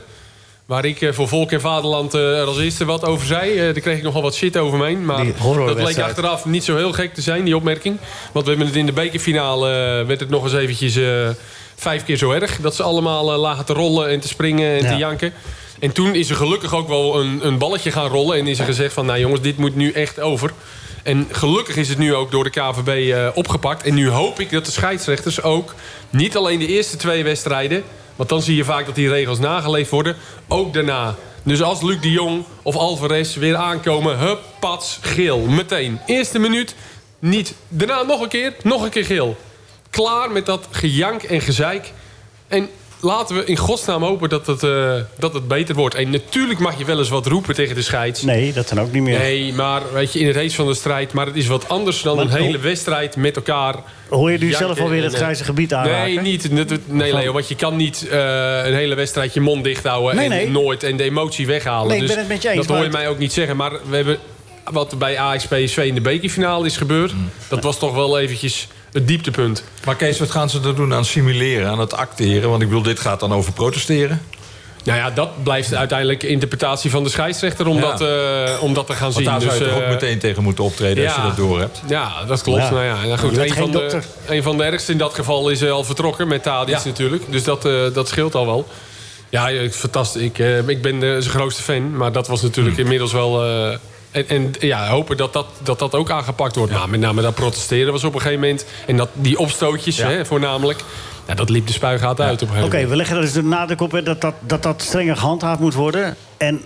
waar 0.66 0.86
ik 0.86 1.02
eh, 1.02 1.14
voor 1.14 1.28
Volk 1.28 1.52
en 1.52 1.62
Vaderland 1.62 2.14
eh, 2.14 2.40
er 2.40 2.46
als 2.46 2.60
eerste 2.60 2.86
wat 2.86 3.06
over 3.06 3.28
zei... 3.28 3.52
eh, 3.58 3.64
daar 3.64 3.80
kreeg 3.80 3.98
ik 3.98 4.04
nogal 4.04 4.22
wat 4.22 4.36
shit 4.36 4.58
over 4.58 4.78
me 4.78 4.86
heen. 4.86 5.06
Maar 5.06 5.26
dat 5.66 5.76
bleek 5.76 6.00
achteraf 6.00 6.46
niet 6.46 6.64
zo 6.64 6.76
heel 6.76 6.92
gek 6.92 7.14
te 7.14 7.22
zijn, 7.22 7.44
die 7.44 7.56
opmerking. 7.56 7.98
Want 8.32 8.46
we 8.46 8.50
hebben 8.52 8.68
het 8.68 8.76
in 8.76 8.86
de 8.86 8.92
bekerfinale... 8.92 9.70
werd 10.08 10.20
het 10.20 10.30
nog 10.30 10.44
eens 10.44 10.54
eventjes 10.54 11.00
vijf 11.76 12.04
keer 12.04 12.18
zo 12.18 12.32
erg... 12.32 12.58
dat 12.62 12.76
ze 12.76 12.84
allemaal 12.84 13.38
lagen 13.38 13.66
te 13.66 13.74
rollen 13.74 14.10
en 14.10 14.20
te 14.20 14.28
springen 14.28 14.78
en 14.78 14.84
Ja. 14.84 14.92
te 14.92 14.98
janken. 14.98 15.34
En 15.80 15.92
toen 15.92 16.16
is 16.16 16.30
er 16.30 16.36
gelukkig 16.36 16.74
ook 16.74 16.88
wel 16.88 17.20
een, 17.20 17.40
een 17.48 17.58
balletje 17.58 17.92
gaan 17.92 18.08
rollen... 18.08 18.38
en 18.38 18.48
is 18.48 18.60
er 18.60 18.66
gezegd 18.66 18.94
van, 18.94 19.06
nou 19.06 19.20
jongens, 19.20 19.42
dit 19.42 19.58
moet 19.58 19.76
nu 19.76 19.92
echt 19.92 20.20
over... 20.20 20.52
En 21.06 21.28
gelukkig 21.32 21.76
is 21.76 21.90
het 21.90 21.98
nu 21.98 22.14
ook 22.14 22.32
door 22.32 22.44
de 22.44 22.50
KVB 22.50 23.12
eh, 23.12 23.28
opgepakt. 23.34 23.84
En 23.84 23.94
nu 23.94 24.10
hoop 24.10 24.40
ik 24.40 24.52
dat 24.52 24.66
de 24.66 24.72
scheidsrechters 24.72 25.42
ook... 25.42 25.76
niet 26.10 26.38
alleen 26.38 26.60
de 26.60 26.68
eerste 26.68 26.98
twee 26.98 27.24
wedstrijden... 27.24 27.84
want 28.16 28.30
dan 28.30 28.42
zie 28.42 28.56
je 28.56 28.64
vaak 28.64 28.86
dat 28.86 28.96
die 28.96 29.10
regels 29.10 29.40
nageleefd 29.40 29.90
worden... 29.90 30.16
ook 30.48 30.74
daarna. 30.74 31.16
Dus 31.44 31.62
als 31.62 31.82
Luc 31.82 32.02
de 32.02 32.12
Jong 32.12 32.44
of 32.62 32.76
Alvarez 32.76 33.36
weer 33.36 33.56
aankomen... 33.56 34.18
hup, 34.18 34.40
pats, 34.60 34.98
geel, 35.02 35.40
meteen. 35.40 36.00
Eerste 36.06 36.40
minuut, 36.40 36.76
niet. 37.20 37.54
Daarna 37.68 38.04
nog 38.04 38.22
een 38.22 38.30
keer, 38.30 38.54
nog 38.64 38.84
een 38.84 38.90
keer 38.90 39.06
geel. 39.06 39.38
Klaar 39.90 40.32
met 40.32 40.46
dat 40.46 40.68
gejank 40.72 41.24
en 41.24 41.42
gezeik. 41.42 41.92
En 42.48 42.70
laten 43.00 43.36
we 43.36 43.46
in 43.46 43.58
godsnaam 43.58 44.04
hopen 44.04 44.30
dat 44.30 44.48
het, 44.48 44.64
eh, 44.64 44.96
dat 45.20 45.34
het 45.34 45.48
beter 45.48 45.76
wordt. 45.76 45.96
En 45.96 46.10
natuurlijk 46.10 46.60
mag 46.60 46.78
je 46.78 46.86
wel 46.86 46.98
eens 46.98 47.10
wat 47.10 47.26
roepen 47.26 47.56
tegen 47.56 47.76
de 47.76 47.82
scheids. 47.82 48.22
Nee, 48.22 48.54
dat 48.54 48.70
dan 48.70 48.80
ook 48.80 48.92
niet 48.92 49.04
meer. 49.04 49.18
Nee, 49.20 49.54
maar 49.54 49.82
weet 49.94 50.14
je, 50.14 50.20
in 50.20 50.28
het 50.28 50.36
race 50.36 50.56
van 50.56 50.68
de 50.68 50.74
strijd. 50.74 51.14
Maar 51.14 51.26
het 51.26 51.36
is 51.36 51.48
wat 51.48 51.70
anders 51.70 52.02
dan 52.02 52.16
Maar 52.16 52.26
een 52.26 52.32
hele 52.32 52.58
wedstrijd 52.58 53.16
met 53.16 53.36
elkaar. 53.36 53.76
Hoor 54.10 54.32
je 54.32 54.38
nu 54.38 54.52
zelf 54.52 54.80
alweer 54.80 55.04
het 55.04 55.14
eh, 55.14 55.20
grijze 55.20 55.44
gebied 55.44 55.74
aanraken? 55.74 56.14
Nee, 56.14 56.20
niet. 56.22 56.50
Nee, 56.88 57.14
Leo, 57.14 57.34
want 57.34 57.48
je 57.48 57.56
kan 57.56 57.76
niet 57.76 58.08
eh, 58.08 58.20
een 58.66 58.74
hele 58.74 58.96
wedstrijd 58.96 59.34
je 59.34 59.42
mond 59.42 59.64
dicht 59.64 59.84
houden. 59.84 60.16
Nee, 60.16 60.46
en 60.46 60.52
nooit 60.52 60.84
en 60.84 60.98
de 60.98 61.04
emotie 61.04 61.48
weghalen. 61.48 61.88
Nee, 61.88 61.96
ik 61.96 62.02
dus 62.02 62.12
ben 62.12 62.20
het 62.20 62.28
met 62.28 62.42
je 62.42 62.50
eens, 62.50 62.68
Dat 62.68 62.76
hoor 62.76 62.86
je 62.86 62.92
mij 62.92 63.08
ook 63.08 63.18
niet 63.18 63.34
zeggen. 63.34 63.58
Maar 63.58 63.72
we 63.90 63.96
hebben 63.96 64.18
wat 64.72 64.98
bij 64.98 65.18
Ajax 65.18 65.46
PSV 65.46 65.78
in 65.78 65.96
de 65.96 66.02
bekerfinale 66.02 66.66
is 66.66 66.78
gebeurd. 66.78 67.14
Mm. 67.14 67.30
Dat 67.50 67.64
was 67.64 67.80
toch 67.80 67.94
wel 67.94 68.20
eventjes 68.20 68.68
het 68.96 69.08
dieptepunt. 69.08 69.64
Maar 69.86 69.96
Kees, 69.96 70.20
wat 70.20 70.32
gaan 70.32 70.50
ze 70.50 70.60
er 70.66 70.76
doen 70.76 70.94
aan 70.94 71.06
simuleren, 71.06 71.70
aan 71.70 71.80
het 71.80 71.94
acteren? 71.94 72.50
Want 72.50 72.62
ik 72.62 72.68
bedoel, 72.68 72.84
dit 72.84 73.00
gaat 73.00 73.20
dan 73.20 73.34
over 73.34 73.54
protesteren. 73.54 74.22
Nou 74.84 74.98
ja, 74.98 75.10
dat 75.12 75.44
blijft 75.44 75.74
uiteindelijk 75.74 76.20
de 76.20 76.28
interpretatie 76.28 76.90
van 76.92 77.04
de 77.04 77.10
scheidsrechter 77.10 77.68
om, 77.68 77.76
Ja. 77.78 77.82
dat, 77.82 78.02
eh, 78.02 78.64
om 78.64 78.74
dat 78.74 78.88
te 78.88 78.94
gaan 78.94 79.02
Want 79.02 79.14
zien. 79.16 79.24
daar 79.26 79.42
zou 79.42 79.54
je 79.54 79.60
Dus, 79.60 79.68
toch 79.68 79.78
ook 79.78 79.84
eh, 79.84 79.90
meteen 79.90 80.20
tegen 80.20 80.44
moeten 80.44 80.64
optreden 80.64 81.06
als 81.06 81.16
je 81.16 81.22
dat 81.22 81.36
door 81.36 81.60
hebt. 81.60 81.82
Ja, 81.88 82.12
dat 82.28 82.42
klopt. 82.42 82.62
Ja. 82.62 82.70
Nou 82.72 82.84
ja, 82.86 83.06
nou 83.06 83.18
goed, 83.18 83.38
een, 83.38 83.54
van 83.54 83.72
de, 83.72 84.00
een 84.28 84.44
van 84.44 84.58
de 84.58 84.64
ergste 84.64 84.92
in 84.92 84.98
dat 84.98 85.14
geval 85.14 85.50
is 85.50 85.62
eh, 85.62 85.72
al 85.72 85.84
vertrokken 85.84 86.28
met 86.28 86.44
Tadic 86.44 86.76
Ja. 86.76 86.82
natuurlijk. 86.86 87.24
Dus 87.30 87.44
dat, 87.44 87.66
eh, 87.66 87.74
dat 87.94 88.08
scheelt 88.08 88.36
al 88.36 88.46
wel. 88.46 88.68
Ja, 89.30 89.50
fantastisch. 89.72 90.22
Ik, 90.22 90.40
eh, 90.40 90.68
ik 90.68 90.82
ben 90.82 91.00
zijn 91.00 91.24
grootste 91.24 91.62
fan. 91.64 91.98
Maar 91.98 92.12
dat 92.12 92.28
was 92.28 92.42
natuurlijk 92.42 92.78
inmiddels 92.78 93.12
wel... 93.14 93.44
eh, 94.16 94.36
en, 94.36 94.54
en 94.60 94.68
ja, 94.68 94.88
hopen 94.88 95.18
dat 95.18 95.34
dat, 95.34 95.46
dat 95.64 95.80
dat 95.80 95.94
ook 95.94 96.10
aangepakt 96.10 96.56
wordt. 96.56 96.72
Ja, 96.72 96.86
met 96.86 97.00
name 97.00 97.22
dat 97.22 97.36
protesteren 97.36 97.92
was 97.92 98.04
op 98.04 98.14
een 98.14 98.22
gegeven 98.22 98.42
moment... 98.42 98.66
en 98.88 98.98
dat, 98.98 99.10
die 99.14 99.38
opstootjes 99.38 99.98
Ja. 99.98 100.08
hè, 100.10 100.26
voornamelijk... 100.26 100.80
Ja, 101.28 101.34
dat 101.34 101.50
liep 101.50 101.68
de 101.68 101.74
spuigaat 101.74 102.22
uit 102.22 102.42
op 102.42 102.50
een 102.50 102.56
Oké, 102.56 102.64
gegeven 102.64 102.72
moment. 102.72 102.90
we 102.90 102.96
leggen 102.96 103.16
er 103.16 103.22
dus 103.22 103.34
de 103.34 103.44
nadruk 103.44 103.82
op 103.82 103.92
hè, 103.92 104.04
dat 104.04 104.22
dat, 104.22 104.34
dat 104.40 104.64
dat 104.64 104.82
strenger 104.82 105.18
gehandhaafd 105.18 105.60
moet 105.60 105.74
worden. 105.74 106.16
En 106.38 106.62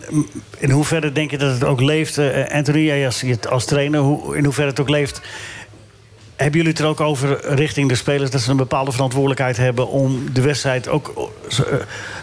in 0.57 0.71
hoeverre 0.71 1.11
denk 1.11 1.31
je 1.31 1.37
dat 1.37 1.53
het 1.53 1.63
ook 1.63 1.81
leeft, 1.81 2.17
eh, 2.17 2.55
Anthony, 2.55 2.79
jij 2.79 3.05
als, 3.05 3.23
als 3.49 3.65
trainer, 3.65 3.99
hoe, 3.99 4.37
in 4.37 4.43
hoeverre 4.43 4.69
het 4.69 4.79
ook 4.79 4.89
leeft... 4.89 5.21
Hebben 6.35 6.57
jullie 6.57 6.71
het 6.75 6.81
er 6.81 6.87
ook 6.87 6.99
over 6.99 7.55
richting 7.55 7.89
de 7.89 7.95
spelers 7.95 8.31
dat 8.31 8.41
ze 8.41 8.51
een 8.51 8.57
bepaalde 8.57 8.91
verantwoordelijkheid 8.91 9.57
hebben 9.57 9.87
om 9.87 10.33
de 10.33 10.41
wedstrijd 10.41 10.87
ook 10.87 11.31
eh, 11.49 11.73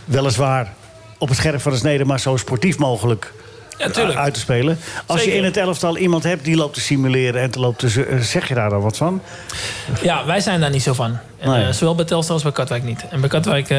weliswaar 0.05 0.75
op 1.19 1.29
het 1.29 1.37
scherp 1.37 1.61
van 1.61 1.73
de 1.73 1.79
snede, 1.79 2.05
maar 2.05 2.21
zo 2.21 2.37
sportief 2.37 2.79
mogelijk 2.79 3.33
Ja, 3.79 4.15
uit 4.15 4.35
te 4.35 4.41
spelen? 4.41 4.79
Als 5.07 5.23
je 5.25 5.35
in 5.35 5.45
het 5.45 5.57
elftal 5.57 5.97
iemand 5.97 6.23
hebt 6.23 6.45
die 6.45 6.57
loopt 6.57 6.75
te 6.75 6.81
simuleren 6.81 7.41
en 7.43 7.51
te 7.51 7.61
loopt 7.61 7.79
te 7.79 8.07
eh, 8.07 8.19
zeg 8.21 8.49
je 8.49 8.55
daar 8.55 8.71
dan 8.71 8.81
wat 8.81 8.97
van? 8.97 9.23
Ja, 10.03 10.27
wij 10.27 10.41
zijn 10.41 10.61
daar 10.61 10.71
niet 10.71 10.83
zo 10.83 10.93
van. 10.93 11.19
En, 11.39 11.51
Nee. 11.51 11.65
eh, 11.65 11.73
zowel 11.73 11.95
bij 11.95 12.05
Telstar 12.05 12.35
als 12.35 12.43
bij 12.43 12.53
Katwijk 12.53 12.83
niet. 12.85 13.05
En 13.11 13.21
bij 13.21 13.29
Katwijk 13.29 13.71
eh, 13.71 13.79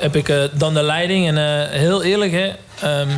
heb 0.00 0.16
ik 0.16 0.32
dan 0.52 0.74
de 0.74 0.82
leiding. 0.82 1.28
En 1.28 1.68
heel 1.70 2.02
eerlijk, 2.02 2.32
hè, 2.32 2.52
ehm, 2.80 3.08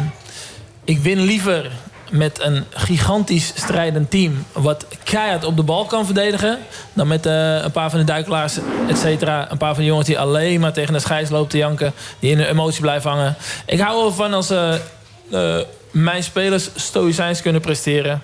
ik 0.84 0.98
win 0.98 1.20
liever 1.20 1.70
met 2.10 2.40
een 2.42 2.64
gigantisch 2.70 3.52
strijdend 3.54 4.10
team... 4.10 4.44
wat 4.52 4.86
keihard 5.04 5.44
op 5.44 5.56
de 5.56 5.62
bal 5.62 5.84
kan 5.84 6.04
verdedigen... 6.04 6.58
dan 6.92 7.06
met 7.06 7.26
een 7.26 7.70
paar 7.72 7.90
van 7.90 7.98
de 7.98 8.04
duikelaars, 8.04 8.58
et 8.88 8.98
cetera. 8.98 9.50
Een 9.50 9.58
paar 9.58 9.74
van 9.74 9.82
de 9.82 9.88
jongens 9.88 10.06
die 10.06 10.18
alleen 10.18 10.60
maar 10.60 10.72
tegen 10.72 10.92
de 10.92 10.98
scheids 10.98 11.30
lopen 11.30 11.48
te 11.48 11.56
janken... 11.56 11.92
die 12.18 12.30
in 12.30 12.38
hun 12.38 12.48
emotie 12.48 12.80
blijven 12.80 13.10
hangen. 13.10 13.36
Ik 13.66 13.80
hou 13.80 14.06
ervan 14.06 14.34
als 14.34 14.52
eh, 15.30 15.58
mijn 15.90 16.22
spelers 16.22 16.68
stoïcijns 16.74 17.42
kunnen 17.42 17.60
presteren... 17.60 18.22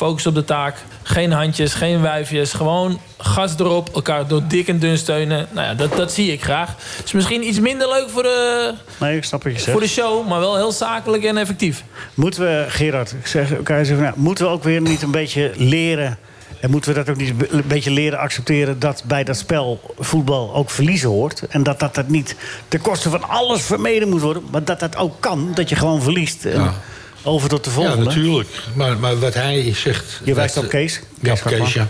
Focus 0.00 0.26
op 0.26 0.34
de 0.34 0.44
taak. 0.44 0.76
Geen 1.02 1.32
handjes, 1.32 1.74
geen 1.74 2.02
wijfjes. 2.02 2.52
Gewoon 2.52 3.00
gas 3.18 3.54
erop. 3.58 3.94
Elkaar 3.94 4.26
door 4.26 4.42
dik 4.48 4.68
en 4.68 4.78
dun 4.78 4.98
steunen. 4.98 5.46
Nou 5.50 5.66
ja, 5.66 5.74
dat, 5.74 5.96
dat 5.96 6.12
zie 6.12 6.32
ik 6.32 6.42
graag. 6.42 6.74
Het 6.96 7.04
is 7.04 7.12
misschien 7.12 7.46
iets 7.46 7.60
minder 7.60 7.88
leuk 7.88 8.08
voor 8.08 8.22
de, 8.22 8.74
Nee, 8.98 9.16
ik 9.16 9.24
snap 9.24 9.42
wat 9.42 9.52
je 9.52 9.58
zegt. 9.58 9.70
voor 9.70 9.80
de 9.80 9.88
show. 9.88 10.28
Maar 10.28 10.40
wel 10.40 10.56
heel 10.56 10.72
zakelijk 10.72 11.24
en 11.24 11.36
effectief. 11.36 11.84
Moeten 12.14 12.40
we, 12.40 12.64
Gerard, 12.68 13.12
ik 13.12 13.26
zeg, 13.26 13.48
zeggen, 13.66 14.00
nou, 14.00 14.12
moeten 14.16 14.44
we 14.44 14.50
ook 14.50 14.64
weer 14.64 14.80
niet 14.80 15.02
een 15.02 15.10
beetje 15.10 15.52
leren... 15.56 16.18
en 16.60 16.70
moeten 16.70 16.90
we 16.90 16.96
dat 16.96 17.08
ook 17.08 17.16
niet 17.16 17.34
een 17.50 17.62
beetje 17.66 17.90
leren 17.90 18.18
accepteren... 18.18 18.78
dat 18.78 19.02
bij 19.06 19.24
dat 19.24 19.36
spel 19.36 19.94
voetbal 19.98 20.54
ook 20.54 20.70
verliezen 20.70 21.08
hoort... 21.08 21.42
en 21.48 21.62
dat 21.62 21.80
dat, 21.80 21.94
dat 21.94 22.08
niet 22.08 22.34
ten 22.68 22.80
koste 22.80 23.10
van 23.10 23.28
alles 23.28 23.62
vermeden 23.62 24.08
moet 24.08 24.20
worden... 24.20 24.42
maar 24.50 24.64
dat 24.64 24.80
dat 24.80 24.96
ook 24.96 25.20
kan, 25.20 25.50
dat 25.54 25.68
je 25.68 25.76
gewoon 25.76 26.02
verliest. 26.02 26.42
Ja. 26.42 26.74
Over 27.22 27.48
tot 27.48 27.64
de 27.64 27.70
Ja, 27.70 27.76
volgende. 27.76 28.04
natuurlijk. 28.04 28.48
Maar, 28.74 28.98
maar 28.98 29.18
wat 29.18 29.34
hij 29.34 29.74
zegt... 29.74 30.20
Je 30.24 30.34
wijst 30.34 30.54
dat- 30.54 30.64
op 30.64 30.70
Kees. 30.70 31.00
Ja, 31.20 31.32
Kees 31.32 31.42
op 31.42 31.46
Kees, 31.48 31.72
ja. 31.72 31.88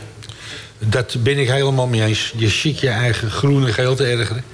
Dat 0.79 1.17
ben 1.23 1.39
ik 1.39 1.49
helemaal 1.49 1.87
mee 1.87 2.03
eens. 2.05 2.33
Je 2.37 2.49
ziet 2.49 2.81
je 2.81 2.89
eigen 2.89 3.31
groen 3.31 3.67
en 3.67 3.73
geel 3.75 3.95
te 3.95 4.05
ergeren. 4.05 4.45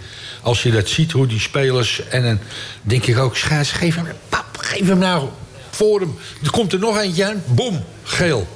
Als 0.43 0.63
je 0.63 0.71
dat 0.71 0.89
ziet, 0.89 1.13
hoe 1.13 1.27
die 1.27 1.41
spelers... 1.41 2.09
En 2.09 2.23
dan 2.23 2.39
denk 2.83 3.07
ik 3.07 3.19
ook, 3.19 3.37
schaats, 3.37 3.73
geef 3.73 3.95
hem... 3.95 4.07
Pap, 4.29 4.47
geef 4.59 4.89
hem 4.89 4.99
nou 4.99 5.29
voor 5.71 6.01
hem. 6.01 6.15
Er 6.45 6.51
komt 6.51 6.73
er 6.73 6.79
nog 6.79 6.99
eentje 6.99 7.25
aan. 7.25 7.43
Boom, 7.47 7.85
geel. 8.03 8.47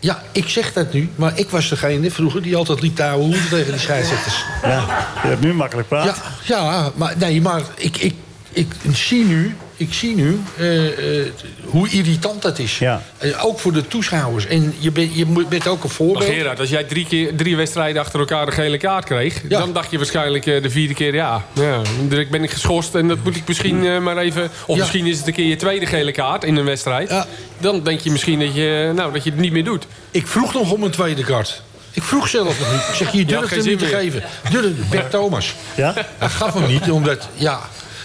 Ja, 0.00 0.22
ik 0.32 0.48
zeg 0.48 0.72
dat 0.72 0.92
nu, 0.92 1.10
maar 1.16 1.38
ik 1.38 1.50
was 1.50 1.68
degene 1.68 2.10
vroeger 2.10 2.42
die 2.42 2.56
altijd 2.56 2.80
liep 2.80 2.96
te 2.96 3.04
ouwe 3.04 3.24
hoeden 3.24 3.48
tegen 3.48 3.72
die 3.72 3.80
scheidsrechters. 3.80 4.44
Ja, 4.62 5.08
je 5.22 5.28
hebt 5.28 5.40
nu 5.40 5.54
makkelijk 5.54 5.88
praten. 5.88 6.14
Ja, 6.44 6.56
ja 6.56 6.90
maar, 6.94 7.14
nee, 7.18 7.40
maar 7.40 7.62
ik, 7.76 7.96
ik, 7.96 8.14
ik 8.52 8.72
zie 8.92 9.24
nu, 9.24 9.56
ik 9.80 9.94
zie 9.94 10.14
nu 10.14 10.40
eh, 10.56 11.20
eh, 11.20 11.26
hoe 11.64 11.88
irritant 11.88 12.42
dat 12.42 12.58
is. 12.58 12.78
Ja. 12.78 13.02
Eh, 13.18 13.44
ook 13.44 13.58
voor 13.58 13.72
de 13.72 13.86
toeschouwers. 13.88 14.46
En 14.46 14.74
je, 14.78 14.90
bent 14.90 15.14
je 15.14 15.26
moet- 15.26 15.48
bent 15.48 15.66
ook 15.66 15.74
een 15.74 15.80
Maar 15.86 15.90
voorbeeld. 15.96 16.24
Gerard, 16.30 16.60
als 16.60 16.68
jij 16.68 16.84
drie, 16.84 17.06
keer, 17.06 17.36
drie 17.36 17.56
wedstrijden 17.56 18.02
achter 18.02 18.18
elkaar 18.20 18.46
de 18.46 18.52
gele 18.52 18.76
kaart 18.78 19.04
kreeg... 19.04 19.40
dan 19.48 19.72
dacht 19.72 19.90
je 19.90 19.96
waarschijnlijk 19.96 20.46
eh, 20.46 20.62
de 20.62 20.70
vierde 20.70 20.94
keer... 20.94 21.14
ja, 21.14 21.44
ja 21.52 21.80
direct 22.08 22.30
ben 22.30 22.42
ik 22.42 22.50
geschorst 22.50 22.94
en 22.94 23.08
dat 23.08 23.18
moet 23.24 23.36
ik 23.36 23.42
misschien 23.48 23.86
eh, 23.86 23.98
maar 23.98 24.16
even... 24.16 24.50
of 24.66 24.76
Ja. 24.76 24.82
misschien 24.82 25.06
is 25.06 25.18
het 25.18 25.26
een 25.26 25.32
keer 25.32 25.46
je 25.46 25.56
tweede 25.56 25.86
gele 25.86 26.12
kaart 26.12 26.44
in 26.44 26.56
een 26.56 26.64
wedstrijd. 26.64 27.12
Dan 27.58 27.82
denk 27.82 28.00
je 28.00 28.10
misschien 28.10 28.38
dat 28.38 28.54
je, 28.54 28.92
nou, 28.94 29.12
dat 29.12 29.24
je 29.24 29.30
het 29.30 29.38
niet 29.38 29.52
meer 29.52 29.64
doet. 29.64 29.86
Ik 30.10 30.26
vroeg 30.26 30.54
nog 30.54 30.72
om 30.72 30.82
een 30.82 30.90
tweede 30.90 31.24
kaart. 31.24 31.62
Ik 31.92 32.02
vroeg 32.02 32.28
zelf 32.28 32.58
nog 32.58 32.72
niet. 32.72 32.80
Ik 32.88 32.94
zeg, 32.94 33.12
je 33.12 33.24
durft 33.24 33.54
hem 33.54 33.64
niet 33.64 33.78
te 33.78 33.84
geven. 33.86 34.22
Durf, 34.50 34.88
Bert 34.90 35.10
Thomas. 35.10 35.54
Ja? 35.74 35.94
Hij 36.18 36.28
gaf 36.28 36.54
hem 36.54 36.66
niet, 36.66 36.90
omdat... 36.90 37.28
Ja. 37.34 37.60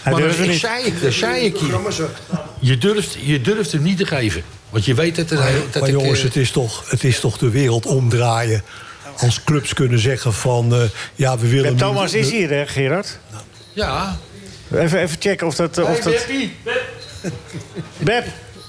Maar 0.05 0.15
durfde 0.21 0.43
ik 0.43 0.49
niet. 0.49 0.59
zei, 0.59 0.93
dat 1.01 1.13
zei 1.13 1.45
ik 1.45 1.57
je. 1.57 2.07
Je 2.59 2.77
durft, 2.77 3.17
je 3.21 3.41
durft 3.41 3.71
hem 3.71 3.81
niet 3.83 3.97
te 3.97 4.05
geven. 4.05 4.43
Want 4.69 4.85
je 4.85 4.93
weet 4.93 5.15
dat, 5.15 5.29
het, 5.29 5.39
dat 5.71 5.81
maar 5.81 5.89
ik... 5.91 5.95
jongens, 5.99 6.19
eh, 6.19 6.25
het 6.25 6.35
is, 6.35 6.51
toch, 6.51 6.89
het 6.89 7.03
is 7.03 7.19
toch 7.19 7.37
de 7.37 7.49
wereld 7.49 7.85
omdraaien. 7.85 8.63
Als 9.17 9.43
clubs 9.43 9.73
kunnen 9.73 9.99
zeggen 9.99 10.33
van... 10.33 10.73
eh, 10.73 10.81
ja, 11.15 11.37
we 11.37 11.47
willen... 11.47 11.63
Beb 11.63 11.71
nu- 11.73 11.77
Thomas 11.79 12.13
is 12.13 12.31
hier, 12.31 12.49
hè, 12.49 12.67
Gerard? 12.67 13.19
Ja. 13.73 14.17
Even, 14.73 14.99
even 14.99 15.17
checken 15.19 15.47
of 15.47 15.55
dat... 15.55 15.77
Of 15.77 15.99
dat... 15.99 16.25
Beb, 17.97 18.25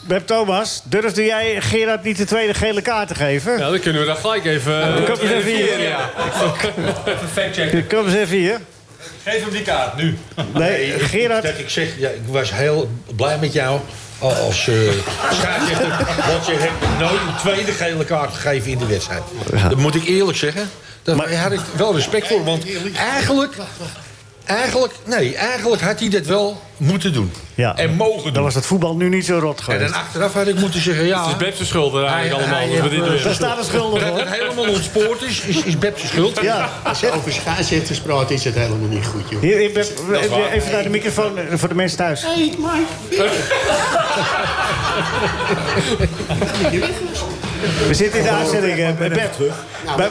Beb 0.07 0.26
Thomas, 0.26 0.82
durfde 0.84 1.24
jij 1.24 1.61
Gerard 1.62 2.03
niet 2.03 2.16
de 2.16 2.24
tweede 2.24 2.55
gele 2.55 2.82
kaart 2.82 3.09
te 3.09 3.14
geven? 3.14 3.59
Ja, 3.59 3.70
dan 3.70 3.80
kunnen 3.80 4.01
we 4.01 4.07
dat 4.07 4.18
gelijk 4.18 4.45
even... 4.45 4.82
eh, 4.82 5.05
Kom 5.05 5.20
eens 5.20 5.30
even 5.30 5.55
hier. 5.57 5.80
Ja. 5.82 6.11
Even 7.07 7.28
factchecken. 7.32 7.87
Kom 7.87 8.05
eens 8.07 8.14
even 8.14 8.37
hier. 8.37 8.61
Geef 9.24 9.42
hem 9.42 9.50
die 9.50 9.62
kaart, 9.62 9.96
nu. 9.96 10.18
Nee, 10.54 10.98
Gerard... 10.98 11.42
Dat 11.42 11.59
ik 11.59 11.70
zeg, 11.70 11.98
ja, 11.98 12.09
ik 12.09 12.22
was 12.26 12.52
heel 12.52 12.90
blij 13.16 13.38
met 13.38 13.52
jou 13.52 13.80
als 14.18 14.66
uh, 14.66 14.92
scheidsrechter. 15.32 15.88
want 16.32 16.46
je 16.46 16.57
hebt 16.59 16.98
nooit 16.98 17.20
een 17.20 17.36
tweede 17.40 17.72
gele 17.72 18.04
kaart 18.04 18.34
gegeven 18.34 18.70
in 18.70 18.78
de 18.78 18.86
wedstrijd. 18.86 19.22
Dat 19.68 19.76
moet 19.76 19.94
ik 19.94 20.04
eerlijk 20.04 20.38
zeggen. 20.38 20.70
Daar 21.02 21.34
had 21.34 21.52
ik 21.52 21.61
wel 21.76 21.94
respect 21.94 22.26
voor. 22.26 22.44
Want 22.44 22.64
eigenlijk, 22.96 23.54
eigenlijk, 24.47 24.92
nee, 25.05 25.36
eigenlijk 25.36 25.82
had 25.82 26.01
hij 26.01 26.09
dat 26.09 26.26
wel 26.26 26.62
moeten 26.76 27.12
doen. 27.12 27.32
Ja, 27.55 27.76
en 27.76 27.94
mogen 27.94 28.22
doen. 28.22 28.32
Dan 28.32 28.42
was 28.42 28.55
het 28.55 28.66
voetbal 28.66 28.97
nu 28.97 29.09
niet 29.09 29.24
zo 29.24 29.38
rot 29.38 29.59
En 29.59 29.64
geweest. 29.64 29.92
dan 29.92 30.01
achteraf 30.01 30.32
had 30.32 30.47
ik 30.47 30.59
moeten 30.59 30.80
zeggen, 30.80 31.05
ja... 31.07 31.20
Het 31.22 31.30
is 31.30 31.36
Beb's 31.36 31.66
schuld 31.68 31.94
eigenlijk 31.94 32.24
Hij- 32.30 32.34
allemaal. 32.34 32.59
hij- 32.59 32.80
dat 32.80 32.90
we 33.07 33.12
dit. 33.14 33.22
Daar 33.24 33.34
staat 33.34 33.59
een 33.59 33.64
schuldig 33.64 34.01
Dat 34.03 34.09
hoor. 34.09 34.18
het 34.18 34.28
helemaal 34.40 34.68
ontspoord 34.68 35.22
is, 35.22 35.40
is, 35.40 35.62
is 35.62 35.78
Beb's 35.78 36.07
schuld. 36.07 36.40
Ja. 36.42 36.70
Als 36.84 37.01
je 37.01 37.11
over 37.12 37.32
scheidsrechters 37.32 38.01
praat, 38.01 38.30
is 38.30 38.44
het 38.44 38.55
helemaal 38.55 38.88
niet 38.88 39.07
goed, 39.07 39.22
joh. 39.30 39.40
Hier, 39.40 39.59
hier, 39.59 39.72
Beb, 39.72 39.86
even 40.53 40.72
naar 40.72 40.82
de 40.82 40.88
microfoon 40.88 41.38
eh, 41.38 41.44
voor 41.55 41.68
de 41.68 41.74
mensen 41.74 41.99
thuis. 41.99 42.22
Hey, 42.22 42.55
Mike. 42.59 42.84
We 47.88 47.94
zitten 47.94 48.18
in 48.18 48.24
de 48.24 48.30
uitzending. 48.30 48.78
eh, 48.78 48.90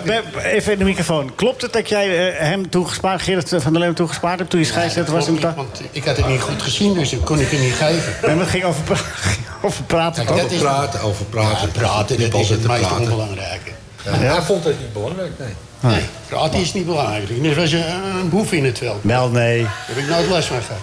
Beb, 0.03 0.24
even 0.43 0.72
in 0.74 0.78
de 0.80 0.84
microfoon. 0.86 1.36
Klopt 1.36 1.62
het 1.62 1.74
dat 1.74 1.89
jij 1.89 2.30
eh, 2.34 2.39
hem 2.47 2.70
toegespaard, 2.70 3.22
Gerrit 3.22 3.49
van 3.49 3.62
der 3.62 3.72
Leeuwen 3.72 3.95
toegespaard 3.95 4.38
hebt 4.39 4.49
toen 4.51 4.60
je 4.60 4.66
scheidsrechter 4.66 5.14
was? 5.14 5.28
in 5.28 5.39
want 5.56 5.82
ik 5.91 6.03
had 6.06 6.18
het 6.18 6.28
niet 6.28 6.41
goed 6.41 6.62
gezien, 6.62 6.93
dus 6.93 7.10
dat 7.10 7.24
kon 7.24 7.39
ik 7.39 7.49
hem 7.51 7.60
niet 7.62 7.74
geven. 7.74 8.14
Nee, 8.26 8.36
maar 8.36 8.43
het 8.43 8.49
ging 8.53 8.64
over, 8.64 8.84
pra- 8.84 8.95
over 9.68 9.84
praten. 9.84 10.26
Kijk, 10.26 10.51
is- 10.51 10.60
Praten, 10.60 11.01
over 11.01 11.26
praten. 11.26 11.68
Ja, 11.74 11.80
praten, 11.80 12.20
dat 12.32 12.39
is 12.41 12.49
het 12.49 12.68
meest 12.68 12.91
onbelangrijke. 12.91 13.70
Ja, 14.03 14.12
Hij 14.12 14.41
vond 14.41 14.64
het 14.64 14.80
niet 14.80 14.93
belangrijk, 14.93 15.32
nee. 15.39 15.53
Nee, 15.80 16.01
praten 16.28 16.60
is 16.60 16.74
niet 16.74 16.86
belangrijk. 16.86 17.41
Net 17.41 17.56
was 17.56 17.70
je 17.72 17.86
een 18.22 18.30
boef 18.30 18.51
in 18.51 18.66
het 18.66 18.78
veld. 18.78 18.97
Wel, 19.01 19.30
nee. 19.30 19.62
Daar 19.62 19.72
heb 19.86 19.97
ik 19.97 20.08
nooit 20.10 20.28
last 20.28 20.47
van 20.47 20.58
gehad. 20.62 20.82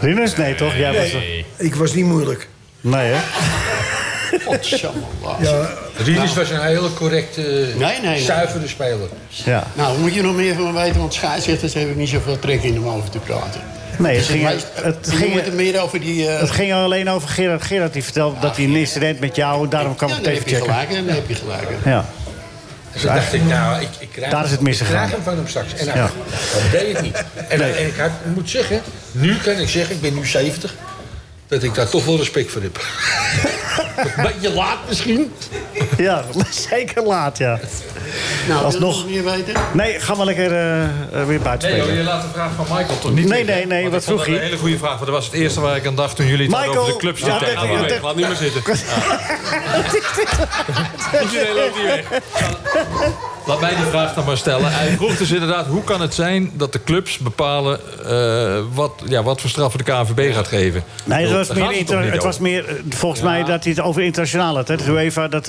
Rinus? 0.00 0.36
Nee, 0.36 0.54
toch? 0.54 0.76
Jij 0.76 0.92
was 0.94 1.22
Ik 1.56 1.74
was 1.74 1.92
niet 1.94 2.04
moeilijk. 2.04 2.48
Nee, 2.80 3.12
hè? 3.12 3.18
Godsamme. 4.44 5.00
Ja, 5.40 5.68
Rinus 5.96 6.34
was 6.34 6.50
een 6.50 6.62
hele 6.62 6.92
correcte, 6.94 7.66
Nee, 7.76 8.00
nee. 8.02 8.20
zuivere 8.22 8.68
speler. 8.68 9.08
Ja. 9.28 9.66
Nou, 9.74 9.98
moet 9.98 10.14
je 10.14 10.22
nog 10.22 10.34
meer 10.34 10.54
van 10.54 10.72
me 10.72 10.80
weten, 10.82 11.00
want 11.00 11.14
scheidsrechters 11.14 11.74
hebben 11.74 11.96
niet 11.96 12.08
zoveel 12.08 12.38
trek 12.38 12.62
in 12.62 12.78
om 12.78 12.88
over 12.88 13.10
te 13.10 13.18
praten. 13.18 13.60
Nee, 13.98 14.16
het 14.16 14.26
Dus 14.26 14.36
ging, 14.36 14.44
meest- 14.44 14.66
het, 14.74 15.08
ging, 15.10 15.34
het 15.42 15.54
meer 15.54 15.80
over 15.80 16.00
die... 16.00 16.28
eh, 16.28 16.40
het 16.40 16.50
ging 16.50 16.72
alleen 16.72 17.10
over 17.10 17.28
Gerard. 17.28 17.62
Gerard 17.62 17.92
die 17.92 18.04
vertelde 18.04 18.40
dat 18.40 18.56
hij 18.56 18.64
een 18.64 18.76
incident 18.76 19.20
met 19.20 19.36
jou... 19.36 19.68
daarom 19.68 19.96
kwam 19.96 20.08
ja, 20.08 20.16
ik 20.16 20.24
dan 20.24 20.32
het 20.32 20.42
heb 20.42 20.48
even 20.52 20.58
je 20.58 20.70
checken. 20.72 20.86
gelijk, 20.88 21.06
dan 21.06 21.14
heb 21.16 21.28
je 21.28 21.34
gelijk. 21.34 21.68
Ja. 21.84 22.04
Dus 22.92 23.02
toen 23.02 23.14
dacht 23.14 23.32
ik, 23.32 23.44
nou, 23.44 23.80
ik, 23.82 23.88
ik 23.98 24.08
krijg, 24.12 24.30
Daar 24.30 24.44
is 24.44 24.50
het 24.50 24.60
misgegaan. 24.60 24.92
Ik 24.92 25.08
krijg 25.08 25.12
hem 25.12 25.22
van 25.22 25.36
hem 25.36 25.48
straks. 25.48 25.74
En 25.74 25.88
hij 25.88 25.96
Ja. 25.96 26.10
dat 26.52 26.62
deed 26.80 26.92
het 26.92 27.02
niet. 27.02 27.24
En, 27.48 27.60
en 27.76 27.86
ik 27.86 27.96
had, 27.96 28.10
moet 28.34 28.50
zeggen, 28.50 28.80
nu 29.12 29.36
kan 29.36 29.52
ik 29.58 29.68
zeggen, 29.68 29.94
ik 29.94 30.00
ben 30.00 30.14
nu 30.14 30.26
70... 30.26 30.74
dat 31.54 31.62
ik 31.62 31.74
daar 31.74 31.88
toch 31.88 32.04
wel 32.04 32.16
respect 32.16 32.50
voor 32.52 32.62
heb. 32.62 32.80
Een 34.16 34.22
beetje 34.22 34.50
laat 34.52 34.78
misschien. 34.88 35.32
Ja, 35.96 36.24
zeker 36.50 37.02
laat, 37.02 37.38
ja. 37.38 37.58
Nou, 38.48 38.64
Alsnog. 38.64 39.02
wil 39.02 39.10
je 39.12 39.16
nog 39.22 39.24
meer 39.24 39.36
weten? 39.44 39.62
Nee, 39.72 40.00
ga 40.00 40.14
maar 40.14 40.26
lekker 40.26 40.52
eh, 40.52 40.82
eh, 40.84 40.88
weer 41.26 41.40
buiten 41.40 41.68
Nee, 41.68 41.76
joh, 41.78 41.86
spelen. 41.86 42.02
je 42.04 42.08
laat 42.10 42.22
de 42.22 42.28
vraag 42.32 42.50
van 42.56 42.64
Michael 42.76 42.98
toch 42.98 43.12
niet 43.14 43.28
Nee, 43.28 43.44
nee, 43.44 43.66
nee, 43.66 43.90
wat 43.90 44.04
vroeg 44.04 44.16
dat 44.18 44.26
hij? 44.26 44.34
een 44.36 44.42
hele 44.42 44.56
goede 44.56 44.78
vraag. 44.78 44.90
Want 44.94 45.04
dat 45.04 45.14
was 45.14 45.24
het 45.24 45.34
eerste 45.34 45.60
waar 45.60 45.76
ik 45.76 45.86
aan 45.86 45.94
dacht 45.94 46.16
toen 46.16 46.26
jullie 46.26 46.56
het 46.56 46.76
over 46.76 46.92
de 46.92 46.98
clubs 46.98 47.20
Ja, 47.20 47.26
elkaar 47.26 47.88
dat- 47.88 48.00
Laat 48.02 48.16
nu 48.16 48.22
maar 48.22 48.36
zitten. 48.36 48.62
Iedereen 51.22 51.54
loopt 51.54 51.76
hier 51.76 51.86
weg. 51.86 52.04
Laat 53.46 53.60
mij 53.60 53.74
die 53.74 53.84
vraag 53.84 54.14
dan 54.14 54.24
maar 54.24 54.36
stellen. 54.36 54.72
Hij 54.72 54.96
vroeg 54.96 55.16
dus 55.16 55.30
inderdaad, 55.30 55.66
hoe 55.66 55.84
kan 55.84 56.00
het 56.00 56.14
zijn 56.14 56.50
dat 56.54 56.72
de 56.72 56.84
clubs 56.84 57.18
bepalen 57.18 57.80
eh, 58.06 58.62
wat, 58.72 59.02
ja, 59.06 59.22
wat 59.22 59.40
voor 59.40 59.50
straffen 59.50 59.84
de 59.84 59.84
KNVB 59.84 60.34
gaat 60.34 60.48
geven? 60.48 60.84
Nee, 61.04 61.26
het 61.26 61.48
was, 61.48 61.56
meer, 61.56 62.12
het 62.12 62.22
was 62.22 62.38
meer 62.38 62.68
eh, 62.68 62.74
volgens 62.88 63.22
mij 63.22 63.44
dat 63.44 63.64
hij 63.64 63.72
het 63.72 63.80
over 63.80 64.02
internationaal 64.02 64.54
had. 64.54 64.68
Hè? 64.68 64.76
De 64.76 64.90
UEFA, 64.90 65.28
dat, 65.28 65.48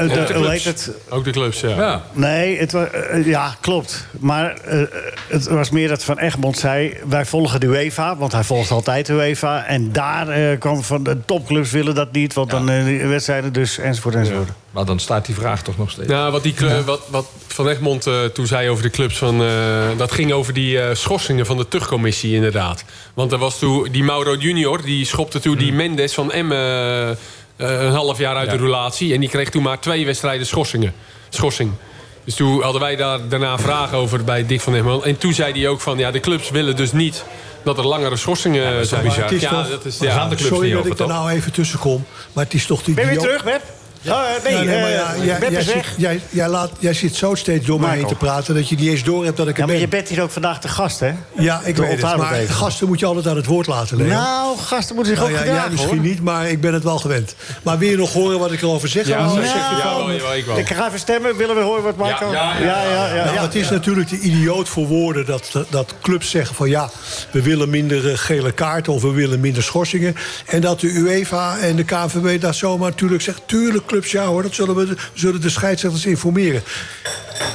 Ook 0.00 0.08
de- 0.08 0.24
clubs. 0.26 0.48
heet 0.48 0.64
het? 0.64 0.90
Ook 1.08 1.24
de 1.24 1.30
clubs, 1.30 1.60
ja. 1.60 1.68
Ja. 1.68 2.02
Nee, 2.12 2.58
het 2.58 2.72
was, 2.72 2.90
eh, 2.90 3.26
ja, 3.26 3.56
klopt. 3.60 4.06
Maar 4.18 4.54
eh, 4.54 4.80
het 5.28 5.48
was 5.48 5.70
meer 5.70 5.88
dat 5.88 6.04
Van 6.04 6.18
Egmond 6.18 6.58
zei... 6.58 6.96
wij 7.08 7.24
volgen 7.26 7.60
de 7.60 7.66
UEFA, 7.66 8.16
want 8.16 8.32
hij 8.32 8.44
volgt 8.44 8.70
altijd 8.70 9.06
de 9.06 9.12
UEFA. 9.12 9.64
En 9.66 9.92
daar 9.92 10.28
eh, 10.28 10.58
kwam 10.58 10.82
van 10.82 11.02
de 11.02 11.16
topclubs 11.24 11.70
willen 11.70 11.94
dat 11.94 12.12
niet... 12.12 12.34
want 12.34 12.50
dan 12.50 12.66
wedstrijden 13.08 13.52
dus, 13.52 13.78
enzovoort, 13.78 14.14
enzovoort. 14.14 14.48
Maar 14.70 14.84
dan 14.84 15.00
staat 15.00 15.26
die 15.26 15.34
vraag 15.34 15.62
toch 15.62 15.78
nog 15.78 15.90
steeds. 15.90 16.08
Nou, 16.08 16.32
wat, 16.32 16.42
die, 16.42 16.54
clu- 16.54 16.82
wat, 16.84 17.00
wat 17.10 17.26
Van 17.46 17.68
Egmond 17.68 18.08
toen 18.34 18.46
zei 18.46 18.68
over 18.68 18.82
de 18.82 18.90
clubs... 18.90 19.18
Van, 19.18 19.42
dat 19.96 20.12
ging 20.12 20.32
over 20.32 20.52
die 20.52 20.94
schorsingen 20.94 21.46
van 21.46 21.56
de 21.56 21.68
tuchtcommissie 21.68 22.34
inderdaad. 22.34 22.84
Want 23.14 23.32
er 23.32 23.38
was 23.38 23.58
toen 23.58 23.88
die 23.92 24.04
Mauro 24.04 24.34
junior... 24.34 24.82
die 24.82 25.04
schopte 25.06 25.40
toen 25.40 25.56
die 25.56 25.72
Mendes 25.72 26.14
van 26.14 26.32
Emmen... 26.32 27.18
eh, 27.56 27.82
een 27.82 27.92
half 27.92 28.18
jaar 28.18 28.36
uit 28.36 28.50
de 28.50 28.56
relatie. 28.56 29.14
En 29.14 29.20
die 29.20 29.28
kreeg 29.28 29.50
toen 29.50 29.62
maar 29.62 29.80
twee 29.80 30.06
wedstrijden 30.06 30.46
schorsingen. 30.46 30.94
schorsing. 31.28 31.72
Dus 32.24 32.34
toen 32.34 32.62
hadden 32.62 32.80
wij 32.80 32.96
daar 32.96 33.28
daarna 33.28 33.58
vragen 33.58 33.98
over 33.98 34.24
bij 34.24 34.46
Dick 34.46 34.60
van 34.60 34.74
Egmond. 34.74 35.04
En 35.04 35.18
toen 35.18 35.32
zei 35.32 35.52
hij 35.52 35.68
ook 35.68 35.80
van... 35.80 35.98
ja, 35.98 36.10
de 36.10 36.20
clubs 36.20 36.50
willen 36.50 36.76
dus 36.76 36.92
niet 36.92 37.24
dat 37.62 37.78
er 37.78 37.86
langere 37.86 38.16
schorsingen 38.16 38.86
zijn. 38.86 39.06
Het 39.06 39.32
is 39.32 39.40
ja, 39.40 39.62
dat 39.62 39.84
is, 39.84 39.98
ja, 39.98 40.12
gaan 40.12 40.30
de 40.30 40.38
Sorry 40.38 40.72
dat 40.72 40.86
ik 40.86 40.98
er 40.98 41.06
nou 41.06 41.30
even 41.30 41.52
tussen 41.52 41.78
kom. 41.78 42.04
Maar 42.32 42.44
het 42.44 42.54
is 42.54 42.66
toch 42.66 42.82
die... 42.82 42.94
Ben 42.94 43.04
je 43.04 43.10
weer 43.10 43.20
terug, 43.20 43.44
Beb? 43.44 43.62
Nee, 44.44 44.54
eh, 44.54 44.94
ja, 44.94 45.14
jij, 45.16 45.38
jij, 45.40 45.50
is 45.50 45.64
zit, 45.64 45.74
weg. 45.74 45.94
jij, 45.96 46.20
jij, 46.30 46.48
laat, 46.48 46.70
jij 46.78 46.92
zit 46.94 47.14
zo 47.14 47.34
steeds 47.34 47.66
door 47.66 47.80
mij 47.80 47.88
heen 47.88 47.98
Michael. 47.98 48.18
te 48.18 48.24
praten... 48.24 48.54
dat 48.54 48.68
je 48.68 48.76
niet 48.76 48.88
eens 48.88 49.02
door 49.04 49.24
hebt 49.24 49.36
dat 49.36 49.48
ik 49.48 49.52
er 49.54 49.60
Ja, 49.60 49.64
maar 49.66 49.74
ben. 49.74 49.84
je 49.84 49.88
bent 49.90 50.08
hier 50.08 50.22
ook 50.22 50.30
vandaag 50.30 50.58
de 50.60 50.68
gast, 50.68 51.00
hè? 51.00 51.12
Ja, 51.38 51.60
ik 51.64 51.76
weet 51.76 51.90
het. 52.02 52.16
Maar 52.16 52.32
even. 52.32 52.54
gasten 52.54 52.86
moet 52.86 53.00
je 53.00 53.06
altijd 53.06 53.26
aan 53.26 53.36
het 53.36 53.46
woord 53.46 53.66
laten, 53.66 53.96
Leo. 53.96 54.06
Nou, 54.06 54.58
gasten 54.58 54.94
moeten 54.94 55.14
zich 55.16 55.22
Nou 55.22 55.34
ook 55.34 55.38
ja, 55.40 55.44
gedragen, 55.46 55.70
misschien 55.70 55.96
hoor. 55.96 56.06
niet, 56.06 56.22
maar 56.22 56.48
ik 56.48 56.60
ben 56.60 56.74
het 56.74 56.82
wel 56.82 56.98
gewend. 56.98 57.34
Maar 57.62 57.78
wil 57.78 57.88
je 57.88 57.96
nog 57.96 58.12
horen 58.12 58.38
wat 58.38 58.52
ik 58.52 58.62
erover 58.62 58.88
zeg? 58.88 59.06
Ja, 59.06 59.18
nou, 59.24 59.34
zeg 59.36 59.44
je 59.44 59.78
van- 59.82 60.06
wel, 60.06 60.34
ik 60.36 60.44
wel. 60.46 60.58
Ik 60.58 60.68
ga 60.68 60.86
even 60.86 60.98
stemmen. 60.98 61.36
Willen 61.36 61.54
we 61.56 61.60
horen 61.62 61.82
wat 61.82 61.96
Marco... 61.96 62.30
Ja, 62.32 62.52
ja, 62.58 62.64
ja, 62.64 62.82
ja. 62.82 63.14
ja, 63.14 63.24
Nou, 63.24 63.34
ja. 63.34 63.42
het 63.42 63.54
is 63.54 63.70
natuurlijk 63.70 64.08
de 64.08 64.18
idioot 64.18 64.68
voor 64.68 64.86
woorden 64.86 65.26
dat, 65.26 65.50
dat 65.70 65.94
clubs 66.02 66.30
zeggen 66.30 66.54
van 66.56 66.68
ja, 66.68 66.90
we 67.30 67.42
willen 67.42 67.70
minder 67.70 68.10
eh, 68.10 68.18
gele 68.18 68.52
kaarten 68.52 68.92
of 68.92 69.02
we 69.02 69.10
willen 69.12 69.40
minder 69.40 69.62
schorsingen. 69.62 70.16
En 70.46 70.60
dat 70.60 70.80
de 70.80 70.86
UEFA 70.88 71.58
en 71.58 71.76
de 71.76 71.84
KNVB 71.84 72.40
daar 72.40 72.54
zomaar 72.54 72.90
natuurlijk 72.90 73.22
zegt, 73.22 73.40
tuurlijk 73.46 73.86
clubs, 74.00 74.10
ja 74.12 74.26
hoor, 74.26 74.42
dat 74.42 74.54
zullen 74.54 74.74
we 74.74 74.94
zullen 75.14 75.40
de 75.40 75.48
scheidsrechters 75.50 76.06
informeren. 76.06 76.62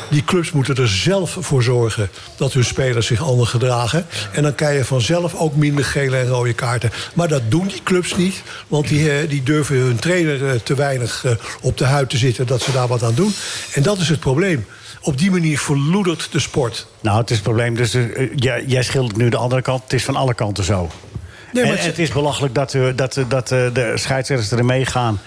Die 0.10 0.24
clubs 0.24 0.52
moeten 0.52 0.76
er 0.76 0.88
zelf 0.88 1.38
voor 1.40 1.64
zorgen 1.64 2.10
dat 2.38 2.54
hun 2.54 2.64
spelers 2.66 3.08
zich 3.08 3.22
anders 3.22 3.50
gedragen. 3.50 4.06
En 4.32 4.44
dan 4.44 4.56
krijg 4.56 4.78
je 4.78 4.86
vanzelf 4.86 5.36
ook 5.36 5.56
minder 5.56 5.86
gele 5.86 6.18
en 6.18 6.28
rode 6.28 6.54
kaarten. 6.54 6.92
Maar 7.14 7.28
dat 7.28 7.42
doen 7.48 7.68
die 7.68 7.82
clubs 7.84 8.16
niet, 8.16 8.42
want 8.68 8.88
die, 8.88 9.12
eh, 9.12 9.30
die 9.30 9.44
durven 9.44 9.76
hun 9.76 10.00
trainer 10.00 10.48
eh, 10.50 10.56
te 10.64 10.76
weinig 10.76 11.26
eh, 11.26 11.32
op 11.62 11.78
de 11.78 11.86
huid 11.86 12.10
te 12.10 12.18
zitten 12.18 12.48
dat 12.48 12.62
ze 12.62 12.72
daar 12.72 12.88
wat 12.88 13.04
aan 13.04 13.16
doen. 13.16 13.34
En 13.74 13.84
dat 13.84 13.98
is 13.98 14.10
het 14.10 14.20
probleem. 14.20 14.66
Op 15.02 15.18
die 15.18 15.32
manier 15.32 15.60
verloedert 15.60 16.28
de 16.32 16.40
sport. 16.40 16.88
Nou, 17.02 17.18
het 17.20 17.30
is 17.30 17.36
het 17.36 17.44
probleem. 17.46 17.76
Dus, 17.76 17.96
jij, 18.36 18.64
jij 18.68 18.84
schildert 18.84 19.18
nu 19.18 19.30
de 19.30 19.38
andere 19.38 19.62
kant. 19.62 19.84
Het 19.84 19.94
is 19.94 20.04
van 20.04 20.16
alle 20.16 20.34
kanten 20.34 20.64
zo. 20.64 20.90
Nee, 21.54 21.64
maar 21.64 21.72
en, 21.74 21.78
het- 21.78 21.88
het 21.88 22.00
is 22.00 22.10
belachelijk 22.12 22.54
dat, 22.56 22.76
dat, 22.96 23.18
dat 23.28 23.52
eh, 23.52 23.60
de 23.74 23.92
scheidsrechters 23.96 24.52
erin 24.52 24.66
meegaan. 24.66 25.20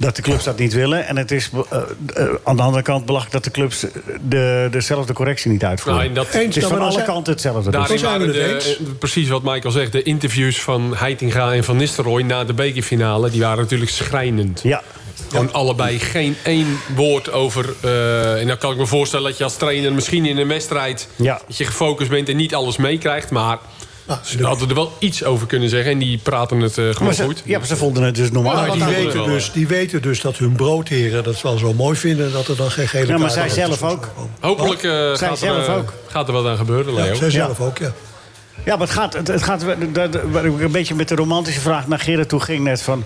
Dat 0.00 0.16
de 0.16 0.22
clubs 0.22 0.44
dat 0.44 0.58
niet 0.58 0.72
willen. 0.72 1.06
En 1.06 1.16
het 1.16 1.30
is 1.30 1.50
eh, 1.70 1.78
eh, 2.14 2.28
aan 2.44 2.56
de 2.56 2.62
andere 2.62 2.82
kant 2.82 3.04
belachelijk 3.06 3.34
dat 3.34 3.44
de 3.44 3.50
clubs 3.50 3.86
de, 4.20 4.68
dezelfde 4.70 5.12
correctie 5.12 5.50
niet 5.50 5.64
uitvoeren. 5.64 5.94
Nou, 5.96 6.08
en 6.08 6.14
dat- 6.14 6.32
het 6.32 6.56
is 6.56 6.64
van 6.64 6.80
alle 6.80 7.02
kanten 7.02 7.32
hetzelfde. 7.32 7.62
dus. 7.70 7.72
Daarin 7.80 7.98
zijn 7.98 8.20
we 8.20 8.26
waren 8.26 8.44
het 8.54 8.54
eens. 8.66 8.78
eh, 8.78 8.84
precies 8.98 9.28
wat 9.28 9.42
Michael 9.42 9.70
zegt. 9.72 9.92
De 9.92 10.02
interviews 10.02 10.60
van 10.62 10.96
Heitinga 10.96 11.52
en 11.52 11.64
Van 11.64 11.76
Nistelrooy 11.76 12.22
na 12.22 12.44
de 12.44 12.52
bekerfinale... 12.54 13.30
die 13.30 13.40
waren 13.40 13.58
natuurlijk 13.62 13.90
schrijnend. 13.90 14.60
Ja. 14.62 14.82
Gewoon 15.28 15.52
allebei 15.52 15.98
geen 15.98 16.36
één 16.44 16.78
woord 16.94 17.32
over... 17.32 17.74
eh, 17.80 18.40
en 18.40 18.46
dan 18.46 18.58
kan 18.58 18.72
ik 18.72 18.76
me 18.78 18.86
voorstellen 18.86 19.28
dat 19.28 19.38
je 19.38 19.44
als 19.44 19.56
trainer 19.56 19.92
misschien 19.92 20.26
in 20.26 20.38
een 20.38 20.48
wedstrijd... 20.48 21.08
Ja. 21.16 21.40
dat 21.46 21.56
je 21.56 21.64
gefocust 21.64 22.10
bent 22.10 22.28
en 22.28 22.36
niet 22.36 22.54
alles 22.54 22.76
meekrijgt. 22.76 23.30
Maar 23.30 23.58
ze 24.22 24.44
hadden 24.44 24.68
er 24.68 24.74
wel 24.74 24.92
iets 24.98 25.24
over 25.24 25.46
kunnen 25.46 25.68
zeggen. 25.68 25.92
En 25.92 25.98
die 25.98 26.18
praten 26.18 26.60
het 26.60 26.78
eh, 26.78 26.94
gewoon 26.94 27.14
ze, 27.14 27.22
goed. 27.24 27.42
ja, 27.44 27.58
maar 27.58 27.66
ze 27.66 27.76
vonden 27.76 28.02
het 28.02 28.14
dus 28.14 28.30
normaal. 28.30 28.72
Die, 28.72 28.84
weten 28.84 29.14
wel, 29.14 29.24
dus, 29.24 29.52
die 29.52 29.66
weten 29.66 30.02
dus 30.02 30.20
dat 30.20 30.36
hun 30.36 30.52
broodheren 30.52 31.24
dat 31.24 31.42
wel 31.42 31.58
zo 31.58 31.72
mooi 31.74 31.96
vinden... 31.96 32.32
dat 32.32 32.48
er 32.48 32.56
dan 32.56 32.70
geen 32.70 32.88
gele 32.88 33.06
Ja, 33.06 33.18
maar 33.18 33.30
zij 33.30 33.48
zelf 33.48 33.82
ook. 33.82 34.08
Hopelijk 34.40 34.82
eh, 34.82 34.90
Zij 34.90 35.28
gaat, 35.28 35.38
zelf 35.38 35.66
er, 35.66 35.72
eh, 35.72 35.76
ook. 35.78 35.92
gaat 36.06 36.26
er 36.26 36.32
wat 36.32 36.46
aan 36.46 36.56
gebeuren, 36.56 36.94
Leo. 36.94 37.04
Ja, 37.04 37.14
zij 37.14 37.30
zelf 37.30 37.60
ook, 37.60 37.78
ja. 37.78 37.92
Ja, 38.64 38.76
maar 38.76 38.86
het 38.86 38.96
gaat, 38.96 39.12
het, 39.12 39.28
het 39.28 39.42
gaat 39.42 39.64
dat- 39.92 40.12
dat- 40.12 40.22
waar 40.30 40.46
ik 40.46 40.60
een 40.60 40.72
beetje 40.72 40.94
met 40.94 41.08
de 41.08 41.14
romantische 41.14 41.60
vraag 41.60 41.86
naar 41.86 41.98
Gerrit 41.98 42.28
toe 42.28 42.40
ging 42.40 42.64
net 42.64 42.82
van... 42.82 43.04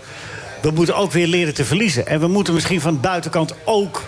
we 0.62 0.70
moeten 0.70 0.96
ook 0.96 1.12
weer 1.12 1.26
leren 1.26 1.54
te 1.54 1.64
verliezen. 1.64 2.06
En 2.06 2.20
we 2.20 2.26
moeten 2.26 2.54
misschien 2.54 2.80
van 2.80 2.94
de 2.94 3.00
buitenkant 3.00 3.54
ook 3.64 4.02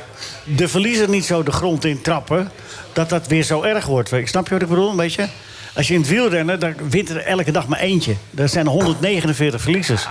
de 0.45 0.69
verliezer 0.69 1.09
niet 1.09 1.25
zo 1.25 1.43
de 1.43 1.53
grond 1.53 1.85
in 1.85 2.01
trappen... 2.03 2.51
dat 2.93 3.09
dat 3.09 3.27
weer 3.27 3.43
zo 3.43 3.63
erg 3.63 3.87
wordt. 3.87 4.13
Ik 4.13 4.29
snap 4.29 4.47
je 4.47 4.53
wat 4.53 4.63
ik 4.63 4.69
bedoel, 4.69 4.91
een 4.91 4.97
beetje? 4.97 5.29
Als 5.77 5.89
je 5.89 5.95
in 5.95 6.01
het 6.01 6.09
wielrennen, 6.09 6.61
dan 6.61 6.75
wint 6.91 7.11
er 7.11 7.17
elke 7.17 7.51
dag 7.51 7.67
maar 7.67 7.79
eentje. 7.79 8.15
Er 8.35 8.49
zijn 8.49 8.67
149 8.67 9.61
verliezers. 9.61 10.07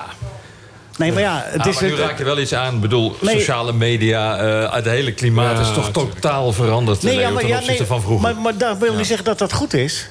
Nee, 0.97 1.11
maar 1.11 1.21
ja, 1.21 1.41
het 1.45 1.65
is... 1.65 1.73
maar 1.75 1.83
nu 1.83 1.89
het- 1.89 1.99
raak 1.99 2.17
je 2.17 2.23
wel 2.23 2.39
iets 2.39 2.53
aan. 2.53 2.75
Ik 2.75 2.81
bedoel, 2.81 3.15
Nee. 3.21 3.35
sociale 3.39 3.73
media, 3.73 4.37
eh, 4.37 4.73
het 4.73 4.85
hele 4.85 5.11
klimaat 5.13 5.55
Ja, 5.57 5.61
is 5.61 5.73
toch 5.73 5.91
totaal 5.91 6.51
veranderd 6.53 7.03
Nee, 7.03 7.15
Leo, 7.15 7.21
ja, 7.21 7.29
maar, 7.29 7.39
ten 7.41 7.49
ja, 7.49 7.55
opzichte 7.57 7.79
nee, 7.79 7.87
van 7.87 8.01
vroeger. 8.01 8.21
maar, 8.33 8.41
maar 8.41 8.57
dat 8.57 8.77
wil 8.77 8.93
niet 8.93 9.05
zeggen 9.05 9.25
dat 9.25 9.39
dat 9.39 9.53
goed 9.53 9.73
is. 9.73 10.07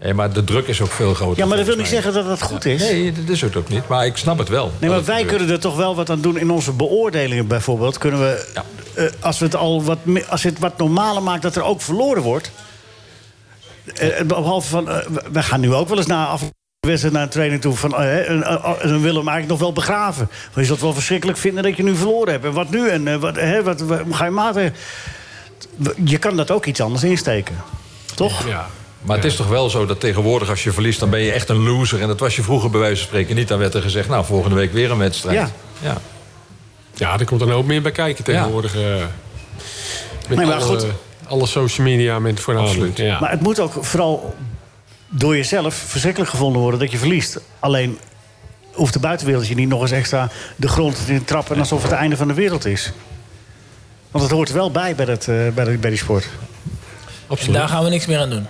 Nee, 0.00 0.14
maar 0.14 0.32
de 0.32 0.44
druk 0.44 0.66
is 0.66 0.80
ook 0.80 0.90
veel 0.90 1.14
groter. 1.14 1.38
Ja, 1.38 1.46
maar 1.46 1.56
dat 1.56 1.66
wil 1.66 1.76
niet 1.76 1.90
mij. 1.90 1.92
zeggen 1.94 2.12
dat 2.12 2.26
dat 2.26 2.42
goed 2.42 2.64
is. 2.64 2.80
Nee, 2.80 3.12
dat 3.12 3.28
is 3.28 3.40
het 3.40 3.56
ook 3.56 3.68
niet. 3.68 3.88
Maar 3.88 4.06
ik 4.06 4.16
snap 4.16 4.38
het 4.38 4.48
wel. 4.48 4.72
Nee, 4.78 4.90
maar 4.90 5.04
wij 5.04 5.24
kunnen 5.24 5.50
er 5.50 5.60
toch 5.60 5.76
wel 5.76 5.94
wat 5.96 6.10
aan 6.10 6.20
doen 6.20 6.38
in 6.38 6.50
onze 6.50 6.72
beoordelingen 6.72 7.46
bijvoorbeeld. 7.46 7.98
Kunnen 7.98 8.20
we, 8.20 8.50
Ja. 8.54 8.64
eh, 8.94 9.10
als, 9.20 9.38
we 9.38 9.44
het 9.44 9.56
al 9.56 9.82
wat, 9.84 9.98
als 10.28 10.42
je 10.42 10.48
het 10.48 10.58
wat 10.58 10.78
normaler 10.78 11.22
maakt 11.22 11.42
dat 11.42 11.56
er 11.56 11.62
ook 11.62 11.82
verloren 11.82 12.22
wordt. 12.22 12.50
Eh, 13.94 14.20
eh, 14.20 14.26
behalve 14.26 14.68
van, 14.68 14.88
eh, 14.90 15.06
we- 15.32 15.42
gaan 15.42 15.60
nu 15.60 15.74
ook 15.74 15.88
wel 15.88 15.96
eens 15.98 16.06
na 16.06 16.26
af 16.26 16.42
wedstrijd 16.80 17.14
naar 17.14 17.22
een 17.22 17.28
training 17.28 17.60
toe. 17.60 17.74
Van, 17.74 17.94
en, 17.96 18.40
dan 18.40 18.80
willen 18.82 19.00
we 19.00 19.06
hem 19.06 19.14
eigenlijk 19.16 19.48
nog 19.48 19.58
wel 19.58 19.72
begraven. 19.72 20.28
Want 20.42 20.54
je 20.54 20.64
zult 20.64 20.80
wel 20.80 20.92
verschrikkelijk 20.92 21.38
vinden 21.38 21.62
dat 21.62 21.76
je 21.76 21.82
nu 21.82 21.96
verloren 21.96 22.32
hebt. 22.32 22.44
En 22.44 22.52
wat 22.52 22.70
nu? 22.70 22.88
En 22.88 23.20
wat, 23.20 23.36
hè, 23.36 23.62
wat, 23.62 23.80
wat- 23.80 24.00
ga 24.10 24.24
je 24.24 24.30
maten? 24.30 24.74
Je 26.04 26.18
kan 26.18 26.36
dat 26.36 26.50
ook 26.50 26.66
iets 26.66 26.80
anders 26.80 27.04
insteken. 27.04 27.56
Toch? 28.14 28.46
Ja. 28.46 28.66
Maar 29.02 29.16
het 29.16 29.24
is 29.24 29.36
toch 29.36 29.48
wel 29.48 29.70
zo 29.70 29.86
dat 29.86 30.00
tegenwoordig 30.00 30.48
als 30.48 30.64
je 30.64 30.72
verliest... 30.72 31.00
dan 31.00 31.10
ben 31.10 31.20
je 31.20 31.32
echt 31.32 31.48
een 31.48 31.62
loser. 31.62 32.00
En 32.00 32.08
dat 32.08 32.20
was 32.20 32.36
je 32.36 32.42
vroeger 32.42 32.70
bij 32.70 32.80
wijze 32.80 32.96
van 32.96 33.06
spreken 33.06 33.36
niet. 33.36 33.48
Dan 33.48 33.58
werd 33.58 33.74
er 33.74 33.82
gezegd, 33.82 34.08
nou, 34.08 34.24
volgende 34.24 34.56
week 34.56 34.72
weer 34.72 34.90
een 34.90 34.98
wedstrijd. 34.98 35.36
Ja. 35.36 35.50
ja. 35.80 35.96
Ja, 36.94 37.18
er 37.18 37.24
komt 37.24 37.40
er 37.40 37.52
ook 37.52 37.66
meer 37.66 37.82
bij 37.82 37.92
kijken 37.92 38.24
tegenwoordig. 38.24 38.74
met 38.74 38.82
Nee, 40.28 40.46
maar 40.46 40.54
alle, 40.54 40.64
goed. 40.64 40.86
Alle 41.28 41.46
social 41.46 41.86
media 41.86 42.18
met 42.18 42.40
voornamelijk. 42.40 42.78
Absoluut. 42.80 42.96
Ja. 43.10 43.20
Maar 43.20 43.30
het 43.30 43.40
moet 43.40 43.60
ook 43.60 43.72
vooral 43.84 44.34
door 45.08 45.36
jezelf 45.36 45.74
verschrikkelijk 45.74 46.30
gevonden 46.30 46.60
worden 46.62 46.80
dat 46.80 46.90
je 46.90 46.98
verliest. 46.98 47.40
Alleen 47.58 47.98
hoeft 48.72 48.92
de 48.92 48.98
buitenwereld 48.98 49.46
je 49.46 49.54
niet 49.54 49.68
nog 49.68 49.80
eens 49.82 49.90
extra 49.90 50.28
de 50.56 50.68
grond 50.68 50.98
in 51.06 51.18
te 51.18 51.24
trappen... 51.24 51.58
alsof 51.58 51.82
het 51.82 51.90
het 51.90 52.00
einde 52.00 52.16
van 52.16 52.28
de 52.28 52.34
wereld 52.34 52.64
is. 52.64 52.92
Want 54.10 54.24
het 54.24 54.32
hoort 54.32 54.48
er 54.48 54.54
wel 54.54 54.70
bij 54.70 54.94
bij, 54.94 55.04
dat, 55.04 55.28
eh, 55.28 55.48
bij, 55.54 55.64
de- 55.64 55.78
bij 55.78 55.90
die 55.90 55.98
sport. 55.98 56.28
En 57.46 57.52
daar 57.52 57.68
gaan 57.68 57.84
we 57.84 57.90
niks 57.90 58.06
meer 58.06 58.18
aan 58.18 58.30
doen. 58.30 58.46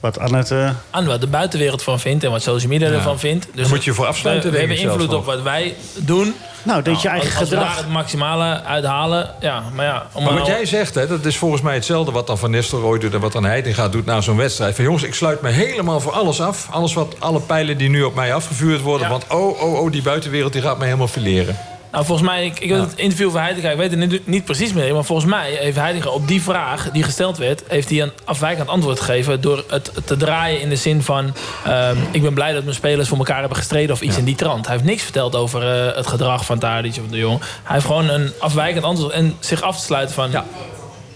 Wat 0.00 0.18
aan 0.18 0.34
het... 0.34 0.50
eh, 0.50 0.70
Aan 0.90 1.06
wat 1.06 1.20
de 1.20 1.26
buitenwereld 1.26 1.82
van 1.82 2.00
vindt 2.00 2.24
en 2.24 2.30
wat 2.30 2.42
social 2.42 2.70
media 2.70 2.88
ervan 2.88 3.18
vindt. 3.18 3.46
Dus 3.52 3.62
Daar 3.62 3.68
moet 3.74 3.84
je 3.84 3.92
voor 3.92 4.06
afsluiten, 4.06 4.50
We, 4.50 4.58
hebben 4.58 4.76
invloed 4.78 5.14
op 5.14 5.24
wat 5.24 5.42
wij 5.42 5.74
doen. 5.96 6.34
nou, 6.62 6.82
dat 6.82 7.02
je 7.02 7.08
eigen 7.08 7.28
als, 7.30 7.38
als 7.40 7.48
we 7.48 7.54
gedrag... 7.56 7.74
daar 7.74 7.84
het 7.84 7.92
maximale 7.92 8.62
uithalen. 8.62 9.30
Ja, 9.40 9.62
maar 9.74 9.84
ja, 9.84 10.06
om 10.12 10.22
Maar 10.22 10.32
nou- 10.32 10.44
wat 10.44 10.54
jij 10.56 10.66
zegt, 10.66 10.94
hè, 10.94 11.06
dat 11.06 11.24
is 11.24 11.36
volgens 11.36 11.62
mij 11.62 11.74
hetzelfde 11.74 12.12
wat 12.12 12.26
dan 12.26 12.38
Van 12.38 12.50
Nistelrooy 12.50 12.98
doet... 12.98 13.14
en 13.14 13.20
wat 13.20 13.32
dan 13.32 13.44
Heitinga 13.44 13.88
doet 13.88 14.06
na 14.06 14.20
zo'n 14.20 14.36
wedstrijd. 14.36 14.74
Van 14.74 14.84
jongens, 14.84 15.02
ik 15.02 15.14
sluit 15.14 15.40
me 15.42 15.48
helemaal 15.48 16.00
voor 16.00 16.12
alles 16.12 16.40
af. 16.40 16.68
Alles 16.70 16.94
wat, 16.94 17.14
alle 17.18 17.40
pijlen 17.40 17.78
die 17.78 17.88
nu 17.88 18.02
op 18.02 18.14
mij 18.14 18.34
afgevuurd 18.34 18.80
worden. 18.80 19.06
Ja. 19.06 19.12
Want 19.12 19.24
oh, 19.28 19.62
oh, 19.62 19.80
oh, 19.80 19.92
die 19.92 20.02
buitenwereld 20.02 20.52
die 20.52 20.62
gaat 20.62 20.76
mij 20.78 20.86
helemaal 20.86 21.08
fileren. 21.08 21.56
Nou, 21.96 22.08
volgens 22.08 22.28
mij, 22.28 22.44
ik, 22.44 22.60
ik 22.60 22.70
het 22.70 22.92
interview 22.96 23.30
van 23.30 23.40
Heitinga, 23.40 23.70
ik 23.70 23.76
weet 23.76 23.90
het 23.90 24.10
niet, 24.10 24.26
niet 24.26 24.44
precies 24.44 24.72
meer, 24.72 24.94
maar 24.94 25.04
volgens 25.04 25.30
mij 25.30 25.50
heeft 25.50 25.76
Heitinga 25.76 26.08
op 26.08 26.28
die 26.28 26.42
vraag 26.42 26.90
die 26.90 27.02
gesteld 27.02 27.38
werd, 27.38 27.62
heeft 27.68 27.90
hij 27.90 28.02
een 28.02 28.12
afwijkend 28.24 28.68
antwoord 28.68 29.00
gegeven 29.00 29.40
door 29.40 29.64
het 29.68 29.90
te 30.04 30.16
draaien 30.16 30.60
in 30.60 30.68
de 30.68 30.76
zin 30.76 31.02
van, 31.02 31.34
ehm, 31.64 31.96
ik 32.10 32.22
ben 32.22 32.34
blij 32.34 32.52
dat 32.52 32.62
mijn 32.62 32.74
spelers 32.74 33.08
voor 33.08 33.18
elkaar 33.18 33.38
hebben 33.38 33.56
gestreden 33.56 33.94
of 33.94 34.00
iets 34.00 34.16
in 34.16 34.24
die 34.24 34.34
trant. 34.34 34.66
Hij 34.66 34.74
heeft 34.74 34.88
niks 34.88 35.02
verteld 35.02 35.34
over 35.34 35.62
eh, 35.62 35.96
het 35.96 36.06
gedrag 36.06 36.44
van 36.44 36.58
Tadic 36.58 36.96
of 36.96 37.10
de 37.10 37.16
Jong. 37.16 37.40
Hij 37.40 37.74
heeft 37.74 37.86
gewoon 37.86 38.08
een 38.08 38.32
afwijkend 38.38 38.84
antwoord 38.84 39.12
en 39.12 39.36
zich 39.40 39.62
af 39.62 39.76
te 39.76 39.84
sluiten 39.84 40.14
van 40.14 40.30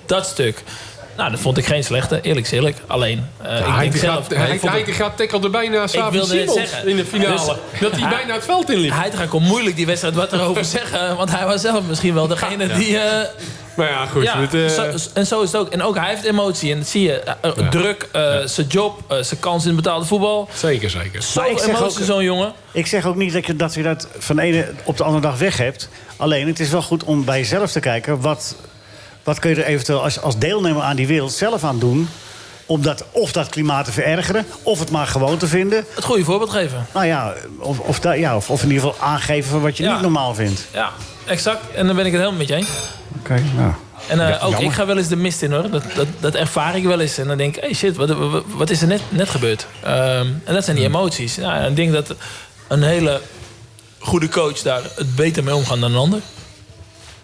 dat 0.07 0.27
stuk. 0.27 0.63
Nou, 1.17 1.31
dat 1.31 1.41
vond 1.41 1.57
ik 1.59 1.67
geen 1.67 1.85
slechte, 1.85 2.21
eerlijk 2.21 2.47
is 2.47 2.53
eerlijk. 2.53 2.77
Alleen, 2.87 3.27
eh, 3.43 3.59
ik 3.59 3.65
hij 3.67 3.79
denk 3.89 3.97
zelf... 3.97 4.29
hij, 4.29 4.51
ik 4.55 4.61
hij 4.63 4.85
gaat 4.95 5.17
tackle 5.17 5.51
bijna 5.51 5.87
Savi 5.87 6.25
Simons 6.25 6.55
zeggen. 6.55 6.89
in 6.89 6.97
de 6.97 7.05
finale. 7.07 7.31
Dus- 7.33 7.81
dat 7.81 7.91
hij 7.93 8.01
hij- 8.01 8.11
bijna 8.11 8.35
het 8.35 8.45
veld 8.45 8.71
in 8.71 8.79
liep. 8.79 8.93
Hij 8.93 9.11
gaat 9.11 9.29
kon 9.29 9.43
moeilijk 9.43 9.77
die 9.77 9.87
wedstrijd 9.87 10.15
wat 10.15 10.33
erover 10.33 10.65
zeggen. 10.79 11.17
Want 11.17 11.31
hij 11.31 11.47
was 11.47 11.61
zelf 11.61 11.85
misschien 11.89 12.15
wel 12.15 12.27
degene 12.27 12.69
Ja. 12.69 12.75
die... 12.75 12.99
eh, 12.99 13.29
Maar 13.77 13.89
ja, 13.89 14.07
goed. 14.07 14.23
ja, 14.23 14.41
het, 14.41 14.55
eh, 14.55 14.69
zo- 14.69 15.11
en 15.15 15.27
zo 15.27 15.43
is 15.43 15.53
het 15.53 15.61
ook. 15.61 15.69
En 15.69 15.83
ook 15.83 15.97
hij 15.97 16.09
heeft 16.09 16.25
emotie. 16.25 16.73
En 16.73 16.79
dat 16.79 16.89
zie 16.89 17.03
je. 17.03 17.23
Druk, 17.71 18.09
eh, 18.13 18.37
zijn 18.45 18.67
job, 18.67 19.01
eh, 19.09 19.17
zijn 19.21 19.41
kans 19.41 19.63
in 19.63 19.69
het 19.75 19.83
betaalde 19.83 20.05
voetbal. 20.07 20.49
Zeker, 20.55 20.91
zeker. 20.91 21.23
Zo 21.23 21.43
emotie, 21.43 21.75
ook- 21.85 21.99
zo'n 22.05 22.25
jongen. 22.25 22.53
Ik 22.73 22.87
zeg 22.87 23.07
ook 23.07 23.17
niet 23.17 23.33
dat 23.33 23.47
je, 23.47 23.57
dat 23.57 23.75
je 23.75 23.83
dat 23.83 24.09
van 24.19 24.37
de 24.37 24.43
ene 24.43 24.73
op 24.85 24.97
de 24.97 25.03
andere 25.05 25.23
dag 25.23 25.39
weg 25.39 25.57
hebt. 25.57 25.89
Alleen 26.17 26.47
het 26.47 26.61
is 26.61 26.71
wel 26.71 26.83
goed 26.83 27.05
om 27.05 27.25
bij 27.25 27.39
jezelf 27.39 27.71
te 27.73 27.81
kijken. 27.81 28.21
Wat, 28.21 28.55
wat 29.25 29.39
kun 29.39 29.51
je 29.51 29.57
er 29.57 29.65
eventueel 29.65 30.03
als, 30.03 30.21
als 30.21 30.39
deelnemer 30.39 30.83
aan 30.83 30.97
die 30.97 31.07
wereld 31.07 31.33
zelf 31.33 31.65
aan 31.65 31.79
doen. 31.79 32.09
Om 32.67 32.83
dat, 32.83 33.05
of 33.11 33.33
dat 33.33 33.49
klimaat 33.49 33.85
te 33.85 33.93
verergeren, 33.93 34.47
of 34.63 34.79
het 34.79 34.91
maar 34.91 35.07
gewoon 35.07 35.37
te 35.39 35.47
vinden. 35.47 35.85
Het 35.95 36.05
goede 36.05 36.25
voorbeeld 36.25 36.51
geven. 36.51 36.87
Nou 36.95 37.07
ja, 37.07 37.35
of, 37.59 37.79
of, 37.79 38.01
da- 38.01 38.13
ja, 38.13 38.37
of, 38.37 38.51
of 38.51 38.63
in 38.63 38.71
ieder 38.71 38.89
geval 38.89 39.07
aangeven 39.07 39.51
van 39.51 39.61
wat 39.61 39.77
je 39.77 39.83
Ja. 39.83 39.93
niet 39.93 40.03
normaal 40.03 40.35
vindt. 40.35 40.67
Ja, 40.73 40.91
exact. 41.27 41.61
En 41.75 41.87
dan 41.87 41.97
ben 41.97 42.07
ik 42.07 42.13
het 42.13 42.21
helemaal 42.21 42.39
met 42.41 42.49
je 42.49 42.55
eens. 42.55 42.69
Oké, 43.19 43.43
nou. 43.57 43.73
En 44.09 44.21
eh, 44.21 44.29
Ja, 44.29 44.35
ook 44.35 44.41
jammer. 44.41 44.63
ik 44.63 44.73
ga 44.73 44.87
wel 44.87 44.97
eens 44.97 45.09
de 45.09 45.17
mist 45.17 45.43
in 45.43 45.53
hoor. 45.53 45.71
Dat, 45.71 45.83
dat, 45.95 46.07
dat 46.21 46.35
ervaar 46.35 46.77
ik 46.77 46.85
wel 46.85 47.01
eens. 47.01 47.19
En 47.19 47.27
dan 47.27 47.37
denk 47.37 47.57
ik, 47.57 47.63
hey 47.63 47.75
shit, 47.75 47.97
wat, 47.97 48.09
wat, 48.09 48.45
wat 48.55 48.71
is 48.71 48.81
er 48.83 48.87
net, 48.89 49.01
net 49.09 49.29
gebeurd? 49.29 49.67
Ehm, 49.83 50.27
en 50.45 50.55
dat 50.55 50.65
zijn 50.65 50.77
die 50.77 50.85
emoties. 50.85 51.35
Ja, 51.35 51.57
en 51.61 51.71
ik 51.71 51.77
denk 51.77 51.93
dat 51.93 52.15
een 52.69 52.83
hele 52.83 53.21
goede 53.99 54.29
coach 54.29 54.59
daar 54.63 54.83
het 54.97 55.15
beter 55.17 55.45
mee 55.45 55.55
omgaan 55.55 55.81
dan 55.81 55.91
een 55.93 55.99
ander. 55.99 56.21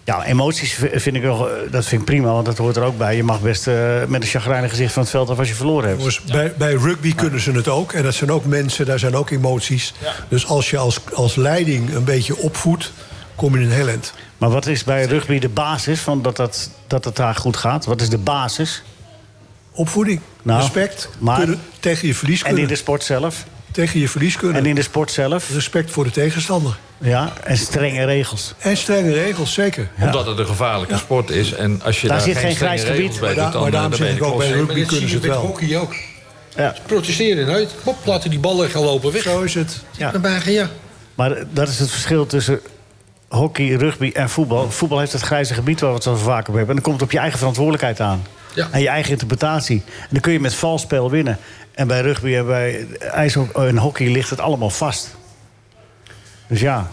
Ja, 0.07 0.25
emoties 0.25 0.75
vind 0.93 1.17
ik 1.17 1.23
wel, 1.23 1.51
eh, 1.51 1.73
dat 1.73 1.85
vind 1.87 2.01
ik 2.01 2.07
prima, 2.07 2.33
want 2.33 2.47
dat 2.47 2.59
hoort 2.59 2.77
er 2.77 2.83
ook 2.83 2.99
bij. 2.99 3.17
Je 3.17 3.23
mag 3.23 3.41
best 3.41 3.67
eh, 3.67 3.75
met 4.09 4.23
een 4.23 4.29
chagrijnig 4.29 4.71
gezicht 4.71 4.93
van 4.93 5.03
het 5.03 5.11
veld 5.11 5.31
af 5.31 5.39
als 5.39 5.49
je 5.49 5.55
verloren 5.55 5.89
hebt. 5.89 5.99
Jongens, 5.99 6.23
bij, 6.23 6.55
bij 6.59 6.73
rugby 6.75 7.15
kunnen 7.15 7.41
ze 7.41 7.53
het 7.53 7.69
ook. 7.69 7.93
En 7.93 8.03
dat 8.03 8.15
zijn 8.15 8.31
ook 8.33 8.45
mensen, 8.45 8.87
daar 8.87 8.99
zijn 8.99 9.15
ook 9.15 9.31
emoties. 9.31 9.95
Dus 10.29 10.47
als 10.47 10.71
je 10.71 10.79
als, 10.79 11.01
als 11.15 11.35
leiding 11.37 11.95
een 11.95 12.05
beetje 12.05 12.37
opvoedt, 12.37 12.93
kom 13.35 13.55
je 13.55 13.61
in 13.61 13.67
een 13.67 13.73
heel 13.73 13.89
eind. 13.89 14.13
Maar 14.39 14.51
wat 14.51 14.67
is 14.67 14.85
bij 14.85 15.05
rugby 15.05 15.39
de 15.39 15.49
basis 15.49 16.01
van 16.01 16.23
dat, 16.23 16.37
dat, 16.37 16.71
dat 16.87 17.05
het 17.05 17.17
daar 17.17 17.35
goed 17.35 17.57
gaat? 17.57 17.85
Wat 17.85 18.01
is 18.01 18.09
de 18.09 18.19
basis? 18.19 18.83
Opvoeding, 19.73 20.21
Nou, 20.43 20.61
respect, 20.61 21.09
maar- 21.19 21.39
kunnen, 21.39 21.61
tegen 21.81 22.07
je 22.09 22.15
verlies 22.15 22.39
En 22.39 22.45
kunnen. 22.45 22.63
in 22.63 22.69
de 22.69 22.77
sport 22.77 23.05
zelf? 23.05 23.45
Tegen 23.77 24.01
je 24.01 24.09
verlies 24.09 24.37
kunnen. 24.37 24.57
En 24.57 24.67
in 24.67 24.75
de 24.75 24.83
sport 24.83 25.11
zelf? 25.11 25.51
Respect 25.51 25.91
voor 25.91 26.05
de 26.05 26.11
tegenstander. 26.11 26.77
Ja, 26.99 27.33
en 27.45 27.57
strenge 27.57 28.05
regels. 28.05 28.55
En 28.59 28.77
strenge 28.77 29.13
regels, 29.13 29.53
zeker. 29.53 29.89
Omdat 30.01 30.27
het 30.27 30.39
een 30.39 30.47
gevaarlijke 30.47 30.97
sport 30.97 31.31
is. 31.31 31.53
En 31.53 31.81
als 31.85 32.01
je 32.01 32.09
Daar 32.09 32.17
daar, 32.17 32.27
zit 32.27 32.37
geen 32.37 32.53
strenge 32.55 32.77
grijs 32.77 32.83
regels 32.83 32.97
gebied. 33.17 33.21
bij 33.21 33.35
Maar 33.35 33.45
doet, 33.45 33.53
dan, 33.53 33.63
maar 33.63 33.71
daarom 33.71 33.95
zeg 33.95 34.17
ik 34.17 34.23
ook 34.23 34.39
bij 34.39 34.51
rugby 34.51 34.85
kunnen 34.85 35.01
je 35.01 35.09
ze 35.09 35.15
het 35.15 35.27
wel. 35.27 35.41
hockey 35.41 35.79
ook. 35.79 35.95
Ja. 36.57 36.75
Ze 36.75 36.81
protesteren 36.87 37.49
uit. 37.49 37.75
Hop, 37.83 37.97
laten 38.05 38.31
die 38.31 38.39
ballen 38.39 38.71
gaan 38.71 38.83
lopen 38.83 39.13
weg. 39.13 39.23
Zo 39.23 39.43
is 39.43 39.55
het. 39.55 39.83
Ja. 39.97 40.11
Dan 40.11 40.21
ben 40.21 40.41
je, 40.45 40.51
ja. 40.51 40.69
Maar 41.15 41.35
dat 41.53 41.69
is 41.69 41.79
het 41.79 41.91
verschil 41.91 42.27
tussen 42.27 42.61
hockey, 43.29 43.69
rugby 43.75 44.11
en 44.15 44.31
voetbal. 44.31 44.71
Voetbal 44.71 44.99
heeft 44.99 45.13
het 45.13 45.23
grijze 45.23 45.55
gebied 45.55 45.81
waar 45.81 45.89
we 45.89 45.95
het 45.95 46.05
zo 46.05 46.15
vaak 46.15 46.41
over 46.49 46.57
hebben. 46.57 46.77
En 46.77 46.83
dan 46.83 46.83
komt 46.83 46.95
het 46.95 47.05
op 47.05 47.13
je 47.13 47.19
eigen 47.19 47.39
verantwoordelijkheid 47.39 48.01
aan. 48.01 48.23
Ja. 48.55 48.69
En 48.71 48.81
je 48.81 48.89
eigen 48.89 49.13
interpretatie. 49.13 49.83
En 49.87 50.09
dan 50.11 50.21
kun 50.21 50.33
je 50.33 50.41
met 50.41 50.55
vals 50.55 50.83
spel 50.83 51.11
winnen. 51.11 51.39
En 51.77 51.87
bij 51.87 52.01
rugby 52.01 52.35
en 52.35 52.47
bij 52.47 52.87
ijs 53.01 53.37
en 53.55 53.77
hockey 53.79 54.07
ligt 54.09 54.31
het 54.31 54.41
allemaal 54.41 54.71
vast. 54.71 55.17
Dus 56.49 56.61
ja. 56.61 56.91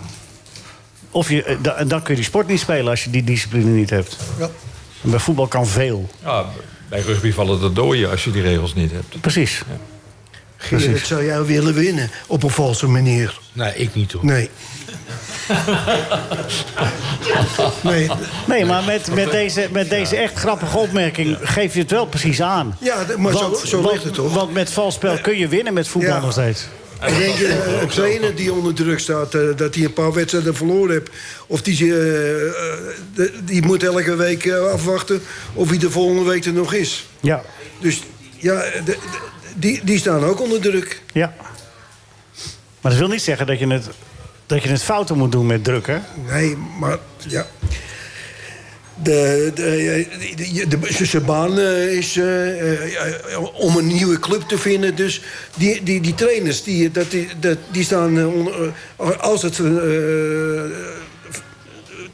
Of 1.11 1.29
je, 1.29 1.43
eh, 1.43 1.55
da- 1.61 1.75
en 1.75 1.87
dan 1.87 2.01
kun 2.01 2.09
je 2.13 2.19
die 2.19 2.29
sport 2.29 2.47
niet 2.47 2.59
spelen 2.59 2.87
als 2.89 3.03
je 3.03 3.09
die 3.09 3.23
discipline 3.23 3.69
niet 3.69 3.89
hebt. 3.89 4.17
Ja. 4.39 4.49
En 5.03 5.09
bij 5.09 5.19
voetbal 5.19 5.47
kan 5.47 5.67
veel. 5.67 6.09
Ja, 6.23 6.45
bij 6.89 7.01
rugby 7.01 7.31
vallen 7.31 7.61
er 7.63 7.73
dooien 7.73 8.09
als 8.09 8.23
je 8.23 8.31
die 8.31 8.41
regels 8.41 8.73
niet 8.73 8.91
hebt. 8.91 9.21
Precies. 9.21 9.61
Gerrit, 10.57 11.05
zou 11.05 11.25
jij 11.25 11.43
willen 11.45 11.73
winnen 11.73 12.09
op 12.27 12.43
een 12.43 12.49
valse 12.49 12.87
manier? 12.87 13.39
Nee, 13.53 13.75
ik 13.75 13.95
niet 13.95 14.11
hoor. 14.11 14.25
Nee. 14.25 14.49
nee. 17.83 18.09
Nee, 18.47 18.65
maar 18.65 18.83
met, 18.83 19.13
met, 19.13 19.31
deze, 19.31 19.67
met 19.71 19.89
deze 19.89 20.15
echt 20.15 20.33
grappige 20.35 20.77
opmerking 20.77 21.37
geef 21.41 21.73
je 21.73 21.79
het 21.79 21.91
wel 21.91 22.05
precies 22.05 22.41
aan. 22.41 22.77
Ja, 22.79 23.05
maar 23.17 23.31
zo- 23.33 23.39
Want- 23.39 23.57
zo 23.67 23.91
ligt 23.91 24.03
het 24.03 24.13
toch? 24.13 24.33
Want 24.33 24.53
met 24.53 24.71
vals 24.71 24.95
spel 24.95 25.17
kun 25.21 25.37
je 25.37 25.47
winnen 25.47 25.73
met 25.73 25.87
voetbal 25.87 26.13
Ja. 26.15 26.19
nog 26.21 26.31
steeds. 26.31 26.67
Ik 27.07 27.17
denk 27.17 27.39
eh, 27.39 27.81
een 27.81 27.87
trainer 27.87 28.35
die 28.35 28.53
onder 28.53 28.73
druk 28.73 28.99
staat, 28.99 29.33
eh, 29.33 29.41
dat 29.55 29.75
hij 29.75 29.83
een 29.83 29.93
paar 29.93 30.13
wedstrijden 30.13 30.55
verloren 30.55 30.91
heeft. 30.91 31.09
Of 31.47 31.61
die, 31.61 31.95
eh, 31.95 32.51
die 33.43 33.65
moet 33.65 33.83
elke 33.83 34.15
week 34.15 34.51
afwachten 34.51 35.21
of 35.53 35.69
hij 35.69 35.77
de 35.77 35.91
volgende 35.91 36.23
week 36.29 36.45
er 36.45 36.53
nog 36.53 36.73
is. 36.73 37.05
Ja. 37.19 37.41
Dus 37.79 38.01
ja, 38.37 38.59
de- 38.59 38.81
de- 38.85 38.97
die, 39.55 39.81
die 39.83 39.97
staan 39.99 40.23
ook 40.23 40.41
onder 40.41 40.61
druk. 40.61 41.01
Ja. 41.13 41.33
Maar 42.81 42.91
dat 42.91 43.01
wil 43.01 43.09
niet 43.09 43.21
zeggen 43.21 43.47
dat 43.47 43.59
je 43.59 43.67
het, 43.67 43.89
dat 44.45 44.63
je 44.63 44.69
het 44.69 44.83
fouten 44.83 45.17
moet 45.17 45.31
doen 45.31 45.45
met 45.45 45.63
druk, 45.63 45.87
hè? 45.87 45.97
Nee, 46.31 46.57
maar 46.79 46.97
ja. 47.27 47.45
De, 49.03 49.51
de, 49.55 50.07
de, 50.35 50.67
de, 51.11 51.21
baan 51.21 51.59
eh, 51.59 51.91
is 51.91 52.17
eh, 52.17 53.33
eh, 53.33 53.43
om 53.53 53.77
een 53.77 53.87
nieuwe 53.87 54.19
club 54.19 54.41
te 54.41 54.57
vinden. 54.57 54.95
Dus 54.95 55.21
die, 55.55 55.83
die, 55.83 56.01
die 56.01 56.15
trainers, 56.15 56.63
die, 56.63 56.91
dat, 56.91 57.11
die, 57.11 57.29
die 57.71 57.83
staan... 57.83 58.33
als 59.19 59.41
het 59.41 59.59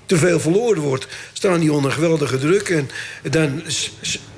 te 0.10 0.18
veel 0.18 0.40
verloren 0.40 0.82
wordt, 0.82 1.08
staan 1.34 1.60
die 1.60 1.74
onder 1.74 1.92
geweldige 1.92 2.38
druk. 2.38 2.70
En 2.70 2.90
dan 3.30 3.62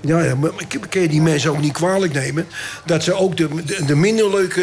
ja, 0.01 0.23
ja, 0.23 0.35
maar 0.35 0.51
kan 0.89 1.01
je 1.01 1.07
die 1.07 1.21
mensen 1.21 1.49
ook 1.51 1.61
niet 1.61 1.71
kwalijk 1.71 2.13
nemen... 2.13 2.47
dat 2.85 3.03
ze 3.03 3.13
ook 3.13 3.37
de, 3.37 3.47
de, 3.65 3.85
de 3.85 3.95
minder 3.95 4.29
leuke... 4.29 4.61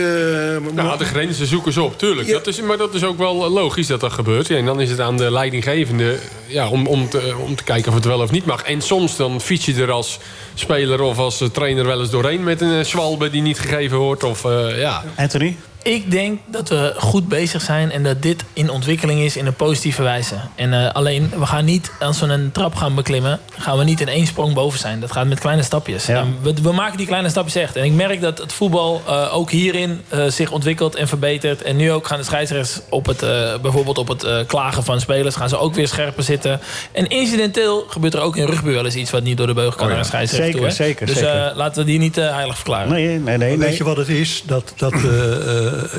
eh, 0.67 0.75
Nou, 0.75 0.99
de 0.99 1.05
grenzen 1.05 1.47
zoeken 1.47 1.73
ze 1.73 1.83
op, 1.83 1.99
tuurlijk. 1.99 2.29
Ja. 2.29 2.33
Dat 2.33 2.47
is, 2.47 2.61
maar 2.61 2.77
dat 2.77 2.95
is 2.95 3.05
ook 3.05 3.19
wel 3.19 3.49
logisch 3.49 3.87
dat 3.87 4.01
dat 4.01 4.13
gebeurt. 4.13 4.47
Ja, 4.47 4.57
en 4.57 4.65
dan 4.65 4.81
is 4.81 4.91
het 4.91 5.01
aan 5.01 5.17
de 5.17 5.31
leidinggevende 5.31 6.19
ja, 6.47 6.69
om, 6.69 6.87
om, 6.87 7.09
te, 7.09 7.35
om 7.47 7.57
te 7.57 7.65
kijken 7.65 7.89
of 7.89 7.95
het 7.95 8.05
wel 8.05 8.21
of 8.21 8.31
niet 8.31 8.45
mag. 8.47 8.63
En 8.63 8.81
soms 8.81 9.17
dan 9.17 9.41
fiets 9.41 9.65
je 9.65 9.75
er 9.75 9.91
als 9.91 10.19
speler 10.55 11.01
of 11.01 11.19
als 11.19 11.41
eh, 11.41 11.49
trainer 11.49 11.87
wel 11.87 12.01
eens 12.01 12.11
doorheen... 12.11 12.45
met 12.45 12.61
een 12.61 12.79
eh, 12.79 12.85
zwalbe 12.85 13.31
die 13.31 13.43
niet 13.43 13.59
gegeven 13.59 13.99
wordt. 13.99 14.25
Of, 14.25 14.45
eh, 14.45 14.79
ja. 14.79 15.05
Anthony? 15.17 15.57
Ik 15.83 16.11
denk 16.11 16.41
dat 16.47 16.69
we 16.69 16.95
goed 16.97 17.29
bezig 17.29 17.63
zijn 17.63 17.91
en 17.91 18.03
dat 18.03 18.23
dit 18.23 18.45
in 18.53 18.71
ontwikkeling 18.71 19.21
is 19.21 19.37
in 19.37 19.47
een 19.47 19.55
positieve 19.55 20.03
wijze. 20.03 20.35
En 20.55 20.73
eh, 20.85 20.93
alleen, 20.93 21.31
we 21.39 21.47
gaan 21.47 21.65
niet, 21.65 21.93
als 22.01 22.21
we 22.21 22.27
een 22.27 22.53
trap 22.53 22.75
gaan 22.75 22.95
beklimmen, 22.95 23.41
gaan 23.59 23.79
we 23.79 23.85
niet 23.85 24.01
in 24.01 24.09
één 24.09 24.27
sprong 24.27 24.55
boven 24.55 24.79
zijn. 24.79 25.01
Dat 25.01 25.13
gaat 25.13 25.27
met 25.27 25.41
kleine 25.41 25.63
stapjes. 25.63 26.07
Ja. 26.07 26.25
We, 26.43 26.55
we 26.63 26.73
maken 26.73 26.97
die 26.99 27.07
kleine 27.07 27.29
stapjes 27.29 27.55
echt. 27.55 27.77
En 27.77 27.85
ik 27.85 27.93
merk 27.93 28.21
dat 28.21 28.39
het 28.39 28.53
voetbal 28.53 29.03
eh, 29.07 29.35
ook 29.37 29.51
hierin 29.51 30.01
eh, 30.09 30.27
zich 30.27 30.51
ontwikkelt 30.51 30.95
en 30.97 31.09
verbetert. 31.09 31.63
En 31.63 31.77
nu 31.77 31.93
ook 31.93 32.07
gaan 32.07 32.19
de 32.19 32.25
scheidsrechters 32.25 32.81
op 32.91 33.07
het, 33.07 33.23
eh, 33.23 33.55
bijvoorbeeld 33.63 33.99
op 33.99 34.09
het 34.09 34.25
eh, 34.25 34.37
klagen 34.47 34.85
van 34.85 35.01
spelers, 35.01 35.35
gaan 35.37 35.49
ze 35.49 35.59
ook 35.59 35.75
weer 35.75 35.89
scherper 35.89 36.23
zitten. 36.23 36.61
En 36.93 37.07
incidenteel 37.09 37.85
gebeurt 37.89 38.15
er 38.15 38.21
ook 38.21 38.37
in 38.37 38.47
rugby 38.47 38.71
wel 38.71 38.85
eens 38.85 38.95
iets 38.95 39.11
wat 39.11 39.23
niet 39.23 39.37
door 39.37 39.47
de 39.47 39.55
beugel 39.55 39.77
kan 39.77 39.81
Oh 39.87 39.87
ja. 39.87 39.95
naar 39.95 40.05
een 40.05 40.11
scheidsrechter 40.11 40.45
Zeker, 40.53 40.61
toe. 40.61 40.69
hè. 40.69 40.85
zeker, 40.85 41.07
Dus 41.07 41.15
zeker. 41.17 41.47
eh, 41.51 41.57
laten 41.57 41.81
we 41.85 41.91
die 41.91 41.99
niet 41.99 42.17
eh, 42.19 42.35
heilig 42.35 42.55
verklaren. 42.55 42.89
Nee, 42.93 43.07
nee, 43.19 43.37
nee. 43.37 43.49
Weet 43.49 43.59
nee. 43.69 43.77
je 43.77 43.85
wat 43.85 43.97
het 43.97 44.09
is? 44.09 44.43
Dat, 44.47 44.73
dat 44.77 44.93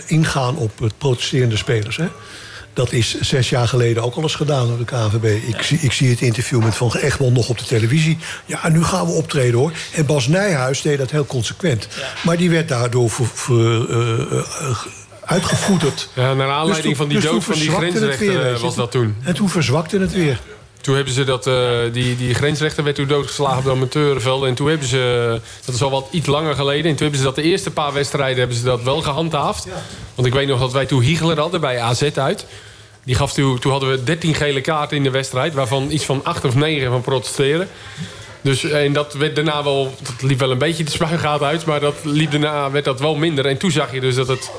ingaan 0.05 0.55
op 0.57 0.79
het 0.79 0.97
protesterende 0.97 1.57
spelers. 1.57 1.97
Hè? 1.97 2.07
Dat 2.73 2.91
is 2.91 3.19
zes 3.19 3.49
jaar 3.49 3.67
geleden 3.67 4.03
ook 4.03 4.15
al 4.15 4.21
eens 4.23 4.35
gedaan 4.35 4.67
door 4.67 4.77
de 4.77 4.85
KNVB. 4.85 5.47
Ik, 5.47 5.61
zie, 5.61 5.77
ik 5.81 5.91
zie 5.91 6.09
het 6.09 6.21
interview 6.21 6.63
met 6.63 6.75
Van 6.75 6.91
Egmond 6.95 7.33
nog 7.35 7.49
op 7.49 7.57
de 7.57 7.63
televisie. 7.65 8.17
Ja, 8.45 8.69
nu 8.69 8.83
gaan 8.83 9.05
we 9.05 9.11
optreden 9.11 9.59
hoor. 9.59 9.71
En 9.93 10.05
Bas 10.05 10.27
Nijhuis 10.27 10.81
deed 10.81 10.97
dat 10.97 11.11
heel 11.11 11.25
consequent. 11.25 11.87
Maar 12.23 12.37
die 12.37 12.49
werd 12.49 12.67
daardoor 12.67 13.09
ver- 13.09 13.25
ver- 13.33 13.89
eh, 13.89 14.37
eh, 14.69 14.77
uitgevoederd. 15.25 16.09
Ja, 16.15 16.33
naar 16.33 16.49
aanleiding 16.49 16.83
toen- 16.85 16.95
van 16.95 17.07
die 17.07 17.19
dus 17.19 17.29
dood 17.31 17.43
van 17.43 17.53
die 17.53 17.69
grensrechter 17.71 18.27
weer, 18.27 18.53
eh, 18.53 18.59
was 18.59 18.75
dat 18.75 18.91
toen. 18.91 19.15
En 19.23 19.33
toen 19.35 19.49
verzwakte 19.49 19.99
het 19.99 20.13
weer. 20.13 20.39
Toen 20.81 20.95
hebben 20.95 21.13
ze 21.13 21.23
dat, 21.23 21.47
eh, 21.47 21.55
die, 21.91 22.17
die 22.17 22.33
grensrechter 22.33 22.83
werd 22.83 22.95
toen 22.95 23.07
doodgeslagen 23.07 23.57
op 23.57 23.63
de 23.63 23.71
amateurveld. 23.71 24.43
En 24.43 24.53
toen 24.53 24.67
hebben 24.67 24.87
ze, 24.87 25.41
dat 25.65 25.75
is 25.75 25.81
al 25.81 25.89
wat 25.89 26.07
iets 26.11 26.27
langer 26.27 26.55
geleden. 26.55 26.85
En 26.85 26.91
toen 26.91 27.01
hebben 27.01 27.17
ze 27.17 27.25
dat 27.25 27.35
de 27.35 27.41
eerste 27.41 27.71
paar 27.71 27.93
wedstrijden 27.93 28.37
hebben 28.37 28.57
ze 28.57 28.63
dat 28.63 28.83
wel 28.83 29.01
gehandhaafd. 29.01 29.67
Want 30.15 30.27
ik 30.27 30.33
weet 30.33 30.47
nog 30.47 30.59
dat 30.59 30.71
wij 30.71 30.85
toen 30.85 31.01
Hiegler 31.01 31.39
hadden 31.39 31.61
bij 31.61 31.79
AZ 31.79 32.09
uit. 32.15 32.45
Die 33.03 33.15
gaf 33.15 33.33
toen, 33.33 33.59
toen 33.59 33.71
hadden 33.71 33.89
we 33.89 34.03
13 34.03 34.35
gele 34.35 34.61
kaarten 34.61 34.97
in 34.97 35.03
de 35.03 35.09
wedstrijd. 35.09 35.53
Waarvan 35.53 35.91
iets 35.91 36.05
van 36.05 36.23
8 36.23 36.45
of 36.45 36.55
9 36.55 36.91
van 36.91 37.01
protesteren. 37.01 37.67
Dus, 38.41 38.63
en 38.63 38.93
dat 38.93 39.13
werd 39.13 39.35
daarna 39.35 39.63
wel, 39.63 39.93
dat 40.01 40.21
liep 40.21 40.39
wel 40.39 40.51
een 40.51 40.57
beetje 40.57 40.83
de 40.83 40.91
spuigaat 40.91 41.41
uit. 41.41 41.65
Maar 41.65 41.79
dat 41.79 41.95
liep 42.03 42.31
daarna 42.31 42.71
werd 42.71 42.85
dat 42.85 42.99
wel 42.99 43.15
minder. 43.15 43.45
En 43.45 43.57
toen 43.57 43.71
zag 43.71 43.93
je 43.93 43.99
dus 43.99 44.15
dat 44.15 44.27
het 44.27 44.51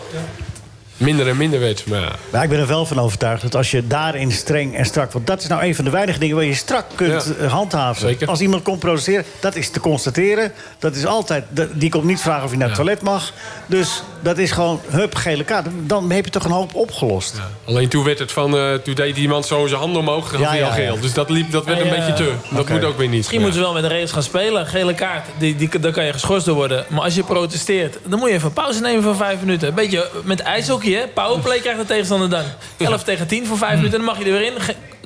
minder 1.01 1.29
en 1.29 1.37
minder 1.37 1.61
werd. 1.61 1.87
Maar 1.87 2.01
ja. 2.01 2.13
Maar 2.31 2.43
ik 2.43 2.49
ben 2.49 2.59
er 2.59 2.67
wel 2.67 2.87
van 2.87 2.99
overtuigd 2.99 3.43
dat 3.43 3.55
als 3.57 3.71
je 3.71 3.87
daarin 3.87 4.33
streng 4.33 4.77
en 4.77 4.85
strak... 4.85 5.13
want 5.13 5.27
dat 5.27 5.43
is 5.43 5.47
nou 5.49 5.63
een 5.65 5.75
van 5.75 5.85
de 5.85 5.91
weinige 5.91 6.19
dingen 6.19 6.37
waar 6.37 6.45
je 6.45 6.55
strak 6.55 6.85
kunt 6.95 7.25
Ja. 7.39 7.45
eh, 7.45 7.53
handhaven. 7.53 8.01
Zeker. 8.09 8.29
Als 8.29 8.41
iemand 8.41 8.63
komt 8.63 8.79
protesteren, 8.79 9.25
dat 9.41 9.57
is 9.57 9.71
te 9.71 9.81
constateren. 9.81 10.53
Dat 10.79 10.97
is 10.97 11.07
altijd, 11.07 11.45
die 11.73 11.91
komt 11.91 12.05
niet 12.05 12.21
vragen 12.21 12.45
of 12.45 12.51
je 12.51 12.57
naar 12.57 12.69
het 12.69 12.77
Ja. 12.77 12.83
toilet 12.83 13.03
mag. 13.03 13.33
Dus 13.67 14.03
dat 14.21 14.39
is 14.39 14.51
gewoon, 14.51 14.81
hup, 14.89 15.15
gele 15.15 15.45
kaart. 15.45 15.67
Dan 15.87 16.11
heb 16.11 16.25
je 16.25 16.31
toch 16.31 16.45
een 16.45 16.51
hoop 16.51 16.75
opgelost. 16.75 17.35
Alleen 17.65 17.89
toen 17.89 18.05
werd 18.05 18.19
het 18.19 18.33
van, 18.33 18.57
eh, 18.57 18.75
toen 18.75 18.95
deed 18.95 19.17
iemand 19.17 19.47
zo 19.47 19.67
zijn 19.67 19.81
handen 19.81 20.01
omhoog, 20.01 20.31
dan 20.31 20.41
Ja, 20.41 20.47
had 20.47 20.55
hij 20.55 20.61
ja, 20.63 20.67
al 20.69 20.73
geel. 20.75 20.95
ja. 20.95 21.01
Dus 21.01 21.13
dat, 21.13 21.31
liep, 21.31 21.51
dat 21.51 21.65
werd 21.65 21.79
Ja, 21.79 21.85
een 21.85 21.91
ja, 21.91 21.97
beetje 21.97 22.13
te. 22.13 22.33
ja. 22.51 22.57
Dat 22.57 22.69
moet 22.69 22.85
ook 22.85 22.97
weer 22.99 23.09
niet. 23.09 23.17
Misschien 23.17 23.41
moeten 23.41 23.59
ze 23.59 23.65
wel 23.65 23.73
met 23.75 23.83
de 23.83 23.89
regels 23.89 24.13
gaan 24.13 24.23
spelen. 24.23 24.67
Gele 24.67 24.95
kaart, 24.95 25.27
die, 25.39 25.57
die, 25.57 25.79
daar 25.79 25.93
kan 25.93 26.05
je 26.05 26.13
geschorst 26.13 26.47
door 26.47 26.55
worden. 26.55 26.85
Maar 26.89 27.03
als 27.03 27.15
je 27.15 27.23
protesteert, 27.23 27.99
dan 28.05 28.19
moet 28.19 28.29
je 28.29 28.35
even 28.35 28.53
pauze 28.53 28.81
nemen 28.81 29.03
van 29.03 29.17
vijf 29.17 29.41
minuten. 29.41 29.69
Een 29.69 29.75
beetje 29.75 30.09
met 30.25 30.41
ijshockey, 30.41 30.93
hè? 30.93 31.07
Powerplay 31.07 31.59
krijgt 31.59 31.81
de 31.81 31.87
tegenstander 31.87 32.31
dan. 32.31 32.45
11 32.77 33.03
tegen 33.05 33.27
10 33.27 33.47
voor 33.47 33.59
vijf 33.59 33.75
minuten, 33.77 33.99
dan 33.99 34.07
mag 34.07 34.19
je 34.19 34.25
er 34.25 34.31
weer 34.33 34.43
in. 34.47 34.53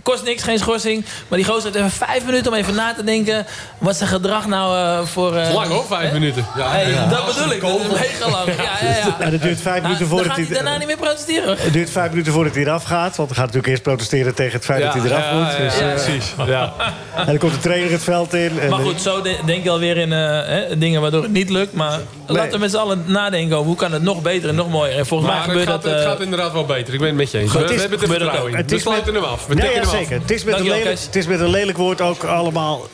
Kost 0.04 0.24
niks, 0.24 0.42
geen 0.42 0.58
schorsing. 0.58 1.04
Maar 1.28 1.38
die 1.38 1.46
gozer 1.48 1.62
heeft 1.64 1.76
even 1.76 1.90
vijf 1.90 2.24
minuten 2.24 2.52
om 2.52 2.58
even 2.58 2.74
na 2.74 2.94
te 2.94 3.04
denken... 3.04 3.46
wat 3.78 3.96
zijn 3.96 4.08
gedrag 4.08 4.46
nou 4.46 4.76
eh, 5.00 5.06
voor... 5.06 5.36
eh, 5.36 5.54
Lang 5.54 5.66
hoor, 5.68 5.84
vijf 5.84 6.06
hè? 6.08 6.12
minuten. 6.12 6.44
Hey, 6.58 6.94
Dat 7.10 7.26
bedoel 7.26 7.52
ik, 7.52 7.60
dat 7.60 7.80
is 7.80 7.86
mega 8.00 8.30
lang. 8.30 8.46
Ja, 8.56 8.62
ja, 8.88 8.96
ja. 8.96 9.16
En 9.18 9.32
het 9.32 9.42
duurt 9.42 9.60
vijf 9.60 9.82
minuten 9.82 10.00
dan 10.00 10.08
voordat 10.18 10.26
gaat 10.36 10.46
hij... 10.46 10.54
daarna 10.54 10.76
niet 10.76 10.86
meer 10.86 10.96
protesteren. 10.96 11.56
Het 11.58 11.72
duurt 11.72 11.90
vijf 11.90 12.10
minuten 12.10 12.32
voordat 12.32 12.54
hij 12.54 12.62
eraf 12.62 12.82
gaat. 12.84 13.16
Want 13.16 13.28
hij 13.28 13.38
gaat 13.38 13.46
natuurlijk 13.46 13.66
eerst 13.66 13.82
protesteren 13.82 14.34
tegen 14.34 14.52
het 14.52 14.64
feit 14.64 14.82
dat 14.82 14.92
hij 14.94 15.02
eraf 15.04 15.24
ja, 15.30 15.32
moet. 15.38 15.52
ja, 15.52 15.58
Dus, 15.58 15.78
ja, 15.78 15.88
eh, 15.88 15.94
precies. 16.04 16.32
Ja. 16.46 16.72
En 17.16 17.26
dan 17.26 17.38
komt 17.38 17.52
de 17.52 17.58
trainer 17.58 17.90
het 17.90 18.02
veld 18.02 18.34
in. 18.34 18.58
En 18.60 18.70
Maar 18.70 18.80
goed, 18.80 19.00
zo 19.00 19.22
de- 19.22 19.38
denk 19.44 19.64
je 19.64 19.70
alweer 19.70 19.96
in 19.96 20.12
eh, 20.12 20.18
hè, 20.46 20.78
dingen 20.78 21.00
waardoor 21.00 21.22
het 21.22 21.32
niet 21.32 21.50
lukt. 21.50 21.72
Maar 21.72 21.98
laten 22.26 22.52
we 22.52 22.58
met 22.58 22.70
z'n 22.70 22.76
allen 22.76 23.04
nadenken 23.06 23.56
over 23.56 23.66
hoe 23.66 23.76
kan 23.76 23.92
het 23.92 24.02
nog 24.02 24.22
beter 24.22 24.48
en 24.48 24.54
nog 24.54 24.68
mooier. 24.70 24.96
En 24.98 25.06
volgens 25.06 25.28
mij 25.30 25.38
Maar 25.38 25.48
het 25.48 25.58
gebeurt 25.58 25.74
gaat, 25.74 25.82
dat... 25.90 25.92
het 26.00 26.04
gaat 26.08 26.20
inderdaad 26.20 26.52
wel 26.52 26.64
beter. 26.64 26.92
Ik 26.94 26.98
ben 27.00 27.08
het 27.08 27.16
met 27.16 27.30
je 27.30 27.38
eens. 27.38 27.50
Goed, 27.50 27.60
We, 27.60 27.66
het 27.66 27.70
is- 27.70 27.76
we 27.76 27.80
hebben 27.88 27.98
er 28.00 28.04
gebeurt 28.04 28.22
ook 28.22 28.28
vertrouwen 28.30 28.52
in. 28.52 28.58
Het 28.62 28.70
We 28.70 28.76
is 28.76 28.82
sluiten 28.82 29.14
hem 29.14 29.24
af. 29.24 29.46
We 29.46 29.54
Ja, 29.54 29.60
tikken 29.60 29.80
ja, 29.80 29.86
hem 29.86 29.88
af. 29.93 29.93
Zeker. 29.98 30.20
Het 30.20 30.30
is, 30.30 30.44
met 30.44 30.58
een 30.58 30.68
lelijk, 30.68 30.98
het 31.00 31.16
is 31.16 31.26
met 31.26 31.40
een 31.40 31.50
lelijk 31.50 31.78
woord 31.78 32.00
ook 32.00 32.24
allemaal 32.24 32.88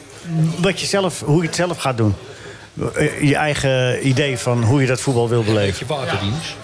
wat 0.57 0.81
je 0.81 0.87
zelf, 0.87 1.21
hoe 1.21 1.41
je 1.41 1.47
het 1.47 1.57
zelf 1.57 1.79
gaat 1.79 1.97
doen. 1.97 2.15
Eh, 2.95 3.23
Je 3.23 3.37
eigen 3.37 4.07
idee 4.09 4.39
van 4.39 4.63
hoe 4.63 4.81
je 4.81 4.87
dat 4.87 5.01
voetbal 5.01 5.29
wil 5.29 5.43
beleven. 5.43 5.87
Beetje 5.87 5.87
waterdienst. 5.87 6.55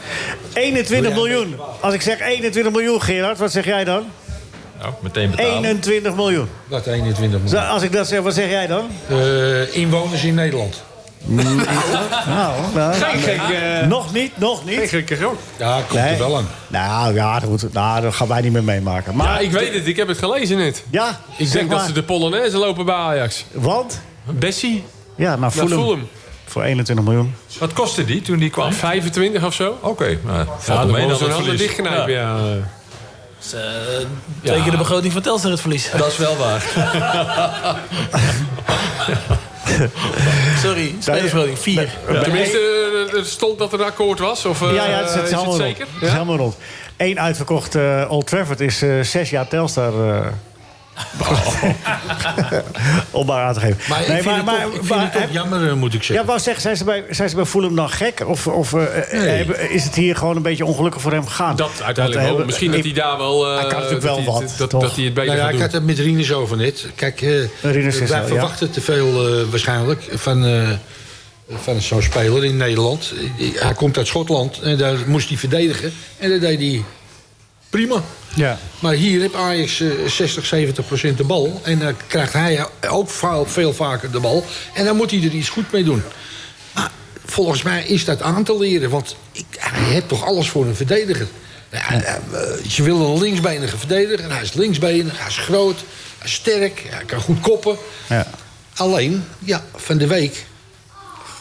21 0.55 1.15
miljoen. 1.15 1.57
Als 1.81 1.95
ik 1.95 2.03
zeg 2.03 2.21
21 2.21 2.73
miljoen, 2.73 3.03
Gerard, 3.03 3.39
wat 3.39 3.53
zeg 3.53 3.65
jij 3.65 3.85
dan? 3.85 4.05
Nou, 4.81 4.93
meteen 5.01 5.31
betalen. 5.31 5.53
21 5.65 6.15
miljoen. 6.15 6.49
Wat 6.67 6.87
21 6.87 7.41
Zo, 7.41 7.45
miljoen. 7.45 7.71
Als 7.71 7.83
ik 7.83 7.93
dat 7.93 8.07
zeg, 8.09 8.21
wat 8.21 8.35
zeg 8.35 8.49
jij 8.51 8.67
dan? 8.67 8.89
Eh, 9.09 9.77
inwoners 9.77 10.25
in 10.25 10.35
Nederland. 10.35 10.83
Nou, 11.27 11.57
nou, 12.75 12.95
Geen 12.95 13.19
gek, 13.21 13.41
eh, 13.41 13.87
nog 13.87 14.13
niet, 14.13 14.39
nog 14.39 14.63
geen 14.67 14.81
niet. 14.81 14.89
gekke 14.89 15.17
gok. 15.17 15.39
Ja, 15.59 15.81
komt 15.89 16.01
Nee. 16.01 16.13
er 16.13 16.19
wel 16.19 16.37
aan. 16.37 16.49
Nou 16.69 17.15
ja, 17.15 17.41
dat, 17.41 17.49
moet, 17.49 17.73
nou, 17.73 18.01
dat 18.01 18.15
gaan 18.15 18.29
wij 18.29 18.41
niet 18.41 18.53
meer 18.53 18.65
meemaken. 18.65 19.17
Maar 19.17 19.27
Ja, 19.27 19.39
ik 19.39 19.51
weet 19.51 19.75
het. 19.75 19.87
Ik 19.87 19.97
heb 19.97 20.09
het 20.09 20.19
gelezen 20.19 20.57
net. 20.57 20.85
Ja, 20.91 21.21
Ik 21.37 21.47
zeg 21.47 21.53
denk 21.53 21.71
dat 21.71 21.83
ze 21.87 21.93
de 21.93 22.03
Polonaise 22.03 22.57
lopen 22.57 22.85
bij 22.85 22.95
Ajax. 22.95 23.45
Want? 23.53 24.01
Bessie 24.25 24.85
Ja, 25.15 25.37
naar 25.37 25.51
Fulham. 25.51 25.69
Fulham. 25.83 26.09
Voor 26.45 26.63
21 26.63 27.05
miljoen. 27.05 27.35
Wat 27.59 27.73
kostte 27.73 28.05
die 28.05 28.23
toen 28.23 28.39
die 28.39 28.51
kwam? 28.51 28.73
25 28.73 29.45
of 29.45 29.55
zo. 29.55 29.79
Oké, 29.81 30.19
nou, 30.25 30.47
Ja, 30.67 30.77
dan 30.77 30.91
mee 30.91 31.01
zo'n 31.03 31.11
handen 31.19 31.33
verlies. 31.35 31.59
dichtknijpen, 31.61 32.13
ja. 32.13 32.37
is, 33.41 33.53
eh, 33.53 33.61
twee 34.43 34.63
keer 34.63 34.71
de 34.71 34.77
begroting 34.77 35.13
van 35.13 35.23
Telstar 35.23 35.51
het 35.51 35.61
verlies. 35.61 35.91
Dat 35.97 36.07
is 36.07 36.17
wel 36.17 36.37
waar. 36.37 36.65
Sorry, 40.65 40.95
spelersbegroting 40.99 41.59
4. 41.59 41.89
Tenminste, 42.23 42.59
eh, 43.13 43.19
er 43.19 43.25
stond 43.25 43.59
dat 43.59 43.73
er 43.73 43.81
een 43.81 43.87
akkoord 43.87 44.19
was. 44.19 44.45
Of, 44.45 44.63
eh, 44.63 44.75
ja, 44.75 44.87
ja, 44.87 44.97
het 44.99 45.09
is, 45.09 45.15
het 45.15 45.25
is 45.25 45.31
is 45.31 45.35
helemaal 45.35 45.53
het 45.53 45.63
rond. 45.63 45.77
zeker? 45.77 45.93
Het 45.95 46.03
is 46.03 46.13
helemaal 46.13 46.37
rond. 46.37 46.57
Eén 46.97 47.21
uitverkocht 47.21 47.75
eh, 47.75 48.07
Old 48.09 48.27
Trafford 48.27 48.61
is 48.61 48.83
eh, 48.83 49.01
zes 49.01 49.31
jaar 49.31 49.49
Telstar. 49.49 49.93
Eh 50.97 52.53
om 53.11 53.27
maar 53.27 53.43
aan 53.45 53.55
te 53.55 53.61
geven. 53.61 53.77
Maar 53.89 54.01
ik 54.01 54.07
vind 54.23 54.25
het 54.37 54.47
toch, 54.47 54.75
ik 54.75 54.85
vind 54.85 55.01
het 55.03 55.13
toch 55.13 55.31
jammer, 55.31 55.69
eh, 55.69 55.73
moet 55.75 55.95
ik 55.95 56.01
Ja, 56.01 56.07
zeggen. 56.07 56.27
wou 56.27 56.39
zeggen, 56.41 56.63
zijn 56.63 56.77
ze 56.77 56.85
bij, 56.85 57.05
zijn 57.11 57.29
ze 57.29 57.37
bij 57.37 57.45
Fulham 57.45 57.77
dan 57.77 57.91
gek? 57.91 58.23
Of, 58.27 58.47
of 58.47 58.73
eh, 58.73 58.81
Nee. 59.13 59.29
hebben- 59.29 59.71
is 59.71 59.85
het 59.85 59.95
hier 59.95 60.17
gewoon 60.17 60.37
een 60.37 60.43
beetje 60.43 60.65
ongelukkig 60.65 61.01
voor 61.03 61.13
hem 61.13 61.27
gegaan? 61.27 61.57
Dat 61.57 61.71
uiteindelijk 61.83 62.27
wel. 62.29 62.39
eh, 62.41 62.47
Misschien 62.47 62.71
dat 62.73 62.85
hij 62.85 62.93
daar 62.93 63.19
wel... 63.19 63.47
eh, 63.47 63.53
Hij 63.61 63.67
kan 63.67 63.73
natuurlijk 63.81 63.91
dat 64.07 64.25
wel 64.25 64.39
hij- 64.39 64.47
wat, 64.59 64.71
Dat, 64.71 64.73
hij 64.97 65.05
het 65.05 65.15
beter 65.15 65.27
Nou 65.27 65.37
ja, 65.39 65.45
gaat 65.45 65.55
ik 65.55 65.61
had 65.61 65.73
het 65.73 65.85
met 65.87 65.99
Rinus 65.99 66.33
over 66.33 66.57
net. 66.57 66.87
Kijk, 66.95 67.23
eh, 67.23 67.31
is 67.87 67.99
wij 67.99 68.21
ja. 68.21 68.27
verwachten 68.27 68.71
te 68.71 68.81
veel 68.81 69.29
eh, 69.29 69.43
waarschijnlijk 69.51 70.03
van, 70.15 70.45
eh, 70.45 70.69
van 71.63 71.81
zo'n 71.81 72.03
speler 72.03 72.45
in 72.45 72.57
Nederland. 72.57 73.13
Hij 73.55 73.75
komt 73.75 73.97
uit 73.97 74.07
Schotland 74.07 74.61
en 74.61 74.77
daar 74.77 74.97
moest 75.07 75.29
hij 75.29 75.37
verdedigen. 75.39 75.93
En 76.19 76.31
dat 76.31 76.41
deed 76.41 76.59
hij 76.59 76.85
prima. 77.71 78.03
Ja. 78.35 78.59
Maar 78.79 78.93
hier 78.93 79.21
heeft 79.21 79.35
Ajax 79.35 79.81
eh, 79.81 79.89
60, 80.07 80.47
70 80.47 80.87
procent 80.87 81.17
de 81.17 81.25
bal. 81.25 81.61
En 81.65 81.79
dan 81.79 81.95
krijgt 82.07 82.33
hij 82.33 82.67
ook 82.89 83.11
veel, 83.47 83.73
vaker 83.73 84.11
de 84.11 84.21
bal. 84.21 84.45
En 84.75 84.85
dan 84.85 84.97
moet 84.97 85.11
hij 85.11 85.23
er 85.23 85.31
iets 85.31 85.49
goed 85.49 85.73
mee 85.73 85.85
doen. 85.85 86.03
Maar 86.75 86.91
volgens 87.25 87.63
mij 87.63 87.85
is 87.85 88.05
dat 88.05 88.23
aan 88.23 88.45
te 88.45 88.59
leren. 88.59 88.91
Want 88.91 89.17
ik, 89.33 89.47
hij 89.59 89.83
heeft 89.83 90.09
toch 90.09 90.25
alles 90.25 90.49
voor 90.49 90.67
een 90.67 90.77
verdediger. 90.77 91.27
Ja, 91.71 91.93
eh, 91.93 92.15
je 92.69 92.83
wil 92.83 93.01
een 93.01 93.19
linksbenige 93.23 93.79
verdediger. 93.79 94.33
Hij 94.33 94.43
is 94.43 94.53
linksbenig, 94.53 95.19
hij 95.19 95.29
is 95.29 95.39
groot, 95.39 95.79
hij 96.19 96.27
is 96.27 96.33
sterk, 96.33 96.87
hij 96.89 97.05
kan 97.05 97.21
goed 97.21 97.41
koppen. 97.41 97.77
Ja. 98.09 98.27
Alleen, 98.75 99.25
ja, 99.39 99.65
van 99.75 99.99
de 99.99 100.07
week 100.07 100.47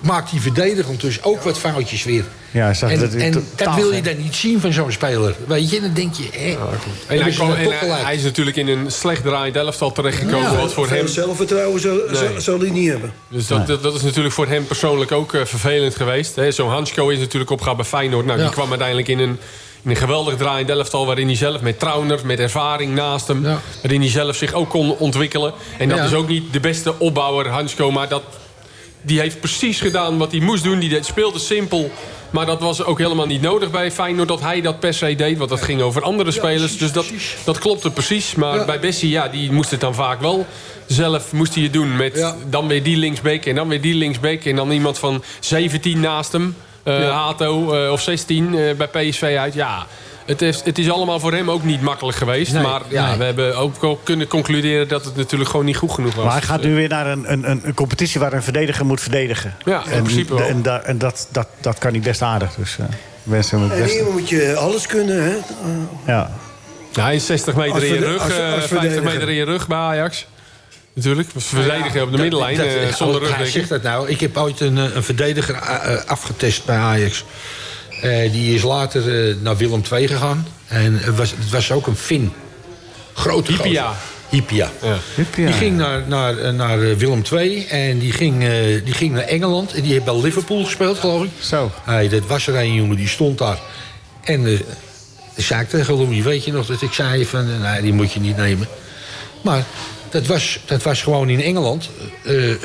maakt 0.05 0.31
die 0.31 0.41
verdediger 0.41 0.97
dus 0.97 1.23
ook 1.23 1.41
wat 1.43 1.59
foutjes 1.59 2.03
weer. 2.03 2.23
Ja, 2.51 2.73
zag 2.73 2.91
en 2.91 2.99
dat 2.99 3.13
en 3.13 3.47
dat 3.55 3.75
wil 3.75 3.91
je 3.93 4.01
dan 4.01 4.17
niet 4.17 4.35
zien 4.35 4.59
van 4.59 4.73
zo'n 4.73 4.91
speler. 4.91 5.35
Weet 5.47 5.69
je, 5.69 5.81
dan 5.81 5.93
denk 5.93 6.13
je, 6.13 6.23
hè, 6.31 6.49
En, 7.15 7.21
hij, 7.21 7.31
kwam- 7.31 7.53
en 7.53 8.03
hij, 8.05 8.15
is 8.15 8.23
natuurlijk 8.23 8.57
in 8.57 8.67
een 8.67 8.91
slecht 8.91 9.23
draaiend 9.23 9.55
elftal 9.55 9.91
terechtgekomen. 9.91 10.57
wat 10.57 10.73
voor 10.73 10.87
Veel 10.87 10.97
hem, 10.97 11.07
zelfvertrouwen 11.07 11.81
zal, 11.81 11.97
Nee. 12.11 12.39
zal 12.39 12.59
hij 12.59 12.69
niet 12.69 12.89
hebben. 12.89 13.13
dus 13.29 13.47
dat, 13.47 13.67
dat, 13.67 13.83
dat 13.83 13.95
is 13.95 14.01
natuurlijk 14.01 14.33
voor 14.35 14.47
hem 14.47 14.65
persoonlijk 14.65 15.11
ook 15.11 15.33
eh, 15.33 15.45
vervelend 15.45 15.95
geweest. 15.95 16.35
hè. 16.35 16.51
Zo'n 16.51 16.69
Hansko 16.69 17.09
is 17.09 17.19
natuurlijk 17.19 17.51
opgegaan 17.51 17.75
bij 17.75 17.85
Feyenoord. 17.85 18.25
Nou, 18.25 18.37
Ja. 18.39 18.43
Die 18.45 18.53
kwam 18.53 18.69
uiteindelijk 18.69 19.07
in 19.07 19.19
een, 19.19 19.39
in 19.83 19.89
een 19.89 19.95
geweldig 19.95 20.35
draaiend 20.35 20.69
elftal... 20.69 21.05
waarin 21.05 21.27
hij 21.27 21.35
zelf 21.35 21.61
met 21.61 21.79
Trauner, 21.79 22.19
met 22.25 22.39
ervaring 22.39 22.93
naast 22.95 23.27
hem... 23.27 23.43
Ja. 23.45 23.61
waarin 23.81 24.01
hij 24.01 24.09
zelf 24.09 24.35
zich 24.35 24.53
ook 24.53 24.69
kon 24.69 24.97
ontwikkelen. 24.97 25.53
En 25.77 25.89
dat 25.89 25.97
Ja. 25.97 26.03
is 26.03 26.13
ook 26.13 26.27
niet 26.27 26.53
de 26.53 26.59
beste 26.59 26.99
opbouwer, 26.99 27.47
Hansko... 27.49 27.91
maar 27.91 28.07
dat, 28.09 28.23
die 29.05 29.19
heeft 29.19 29.39
precies 29.39 29.79
gedaan 29.79 30.17
wat 30.17 30.31
hij 30.31 30.39
moest 30.41 30.63
doen. 30.63 30.79
Die 30.79 31.03
speelde 31.03 31.39
simpel... 31.39 31.91
Maar 32.29 32.45
dat 32.45 32.59
was 32.59 32.83
ook 32.83 32.97
helemaal 32.97 33.25
niet 33.25 33.41
nodig 33.41 33.71
bij 33.71 33.91
Feyenoord 33.91 34.27
dat 34.27 34.41
hij 34.41 34.61
dat 34.61 34.79
per 34.79 34.93
se 34.93 35.15
deed. 35.15 35.37
Want 35.37 35.49
dat 35.49 35.61
ging 35.61 35.81
over 35.81 36.01
andere 36.01 36.31
spelers. 36.31 36.59
precies, 36.59 36.77
dus 36.79 36.91
dat, 36.91 37.07
precies. 37.07 37.35
dat 37.43 37.57
klopte 37.57 37.91
precies. 37.91 38.35
Maar 38.35 38.55
Ja. 38.57 38.65
bij 38.65 38.79
Bessie, 38.79 39.09
ja, 39.09 39.27
die 39.27 39.51
moest 39.51 39.71
het 39.71 39.79
dan 39.79 39.95
vaak 39.95 40.21
wel 40.21 40.45
zelf 40.87 41.31
moest 41.33 41.53
hij 41.55 41.63
het 41.63 41.73
doen. 41.73 41.95
Met 41.95 42.15
Ja. 42.15 42.35
dan 42.49 42.67
weer 42.67 42.83
die 42.83 42.97
linksbeek 42.97 43.45
en 43.45 43.55
dan 43.55 43.67
weer 43.67 43.81
die 43.81 43.93
linksbeek. 43.95 44.45
En 44.45 44.55
dan 44.55 44.71
iemand 44.71 44.99
van 44.99 45.23
17 45.39 45.99
naast 45.99 46.31
hem. 46.31 46.55
eh. 46.83 47.11
Hato 47.11 47.73
eh, 47.73 47.91
of 47.91 48.01
16 48.01 48.55
eh, 48.57 48.75
bij 48.75 48.87
PSV 48.87 49.35
uit. 49.39 49.53
Ja, 49.53 49.85
het 50.25 50.41
is, 50.41 50.61
het 50.63 50.77
is 50.77 50.89
allemaal 50.89 51.19
voor 51.19 51.33
hem 51.33 51.51
ook 51.51 51.63
niet 51.63 51.81
makkelijk 51.81 52.17
geweest. 52.17 52.53
Nee, 52.53 52.63
maar 52.63 52.81
ja, 52.89 53.07
nee. 53.09 53.17
we 53.17 53.23
hebben 53.23 53.57
ook 53.57 53.81
wel 53.81 53.95
kunnen 54.03 54.27
concluderen 54.27 54.87
dat 54.87 55.05
het 55.05 55.15
natuurlijk 55.15 55.49
gewoon 55.49 55.65
niet 55.65 55.77
goed 55.77 55.91
genoeg 55.91 56.15
was. 56.15 56.23
Maar 56.25 56.33
hij 56.33 56.41
gaat 56.41 56.61
nu 56.63 56.75
weer 56.75 56.89
naar 56.89 57.07
een, 57.07 57.31
een, 57.31 57.49
een- 57.49 57.61
een 57.63 57.73
competitie 57.73 58.19
waar 58.19 58.33
een 58.33 58.43
verdediger 58.43 58.85
moet 58.85 59.01
verdedigen. 59.01 59.55
Ja, 59.65 59.83
in 59.85 59.91
en, 59.91 60.03
principe 60.03 60.33
wel. 60.35 60.47
En, 60.47 60.61
da- 60.61 60.81
en 60.81 60.97
dat, 60.97 61.27
dat, 61.31 61.47
dat 61.61 61.77
kan 61.77 61.91
niet 61.91 62.03
best 62.03 62.21
aardig. 62.21 62.53
Dus 62.55 62.77
uh, 62.79 62.85
wensen 63.23 63.59
hem 63.59 63.69
het 63.69 63.77
En 63.77 63.83
beste. 63.83 64.03
hier 64.03 64.11
moet 64.11 64.29
je 64.29 64.55
alles 64.55 64.87
kunnen, 64.87 65.23
hè? 65.23 65.35
Ja. 66.11 66.31
Ja, 66.93 67.03
hij 67.03 67.15
is 67.15 67.25
60 67.25 67.55
meter 67.55 67.73
Als 67.73 67.83
in 67.83 67.93
je 67.93 67.99
rug, 67.99 68.21
als- 68.23 68.31
eh, 68.33 68.37
als 68.37 68.53
50 68.53 68.67
verdediger. 68.67 69.03
meter 69.03 69.29
in 69.29 69.35
je 69.35 69.43
rug 69.45 69.67
bij 69.67 69.77
Ajax. 69.77 70.25
Natuurlijk, 70.93 71.29
verdedigen 71.35 72.01
op 72.03 72.11
de 72.11 72.17
middenlijn 72.17 72.57
Dat- 72.57 72.65
eh, 72.65 72.81
dat- 72.85 72.97
zonder 72.97 73.15
Hij 73.21 73.29
rugdekking. 73.29 73.53
zegt 73.67 73.69
dat 73.69 73.83
nou. 73.83 74.09
Ik 74.09 74.19
heb 74.19 74.37
ooit 74.37 74.59
een, 74.59 74.77
eh, 74.77 74.95
een 74.95 75.03
verdediger 75.03 75.55
eh, 75.55 75.93
eh, 75.93 76.05
afgetest 76.05 76.65
bij 76.65 76.77
Ajax. 76.77 77.23
Eh, 78.01 78.31
die 78.31 78.55
is 78.55 78.61
later 78.61 79.27
eh, 79.29 79.35
naar 79.41 79.57
Willem 79.57 79.81
II 79.91 80.07
gegaan. 80.07 80.47
En 80.67 80.97
het 80.99 81.15
was, 81.15 81.31
het 81.31 81.49
was 81.49 81.71
ook 81.71 81.87
een 81.87 81.95
Fin. 81.95 82.33
Grote 83.13 83.51
Hypia. 83.51 83.87
gozer. 83.87 83.99
Hypia. 84.29 84.71
Ja. 84.81 84.97
Hypia. 85.15 85.45
Die 85.45 85.53
ging 85.53 85.77
naar, 85.77 86.03
naar, 86.07 86.37
eh, 86.37 86.51
naar 86.51 86.97
Willem 86.97 87.21
II 87.33 87.65
en 87.65 87.99
die 87.99 88.11
ging, 88.11 88.43
eh, 88.43 88.49
die 88.85 88.93
ging 88.93 89.13
naar 89.13 89.23
Engeland. 89.23 89.73
En 89.73 89.81
die 89.81 89.91
heeft 89.91 90.05
bij 90.05 90.21
Liverpool 90.21 90.63
gespeeld, 90.63 90.99
geloof 90.99 91.23
ik. 91.23 91.29
Zo. 91.39 91.71
Hey, 91.83 92.09
dat 92.09 92.25
was 92.27 92.47
er 92.47 92.55
een 92.55 92.73
jongen, 92.73 92.95
die 92.95 93.07
stond 93.07 93.37
daar. 93.37 93.59
En 94.23 94.45
eh 94.47 94.59
zei 95.35 95.61
ik 95.61 95.69
tegen 95.69 95.93
Louis, 95.93 96.23
weet 96.23 96.45
je 96.45 96.51
nog 96.51 96.65
dat 96.65 96.81
ik 96.81 96.93
zei 96.93 97.25
van... 97.25 97.61
nee, 97.61 97.81
die 97.81 97.93
moet 97.93 98.11
je 98.13 98.19
niet 98.19 98.37
nemen. 98.37 98.67
Maar 99.41 99.63
dat 100.09 100.25
was, 100.25 100.59
dat 100.65 100.83
was 100.83 101.01
gewoon 101.01 101.29
in 101.29 101.41
Engeland. 101.41 101.89
eh, 102.23 102.51
eh, 102.51 102.57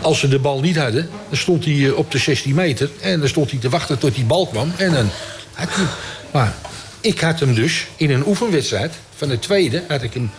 als 0.00 0.18
ze 0.18 0.28
de 0.28 0.38
bal 0.38 0.60
niet 0.60 0.76
hadden, 0.76 1.08
dan 1.28 1.36
stond 1.38 1.64
hij 1.64 1.86
eh, 1.86 1.96
op 1.96 2.10
de 2.10 2.18
16 2.18 2.54
meter. 2.54 2.90
En 3.00 3.18
dan 3.20 3.28
stond 3.28 3.50
hij 3.50 3.60
te 3.60 3.68
wachten 3.68 3.98
tot 3.98 4.14
die 4.14 4.24
bal 4.24 4.46
kwam. 4.46 4.72
En 4.76 4.92
dan 4.92 5.10
had 5.52 5.68
hij- 5.70 5.84
maar 6.32 6.54
ik 7.00 7.20
had 7.20 7.40
hem 7.40 7.54
dus 7.54 7.86
in 7.96 8.10
een 8.10 8.26
oefenwedstrijd 8.26 8.92
van 9.16 9.28
de 9.28 9.38
tweede. 9.38 9.82
Had 9.88 10.02
ik 10.02 10.14
hem, 10.14 10.30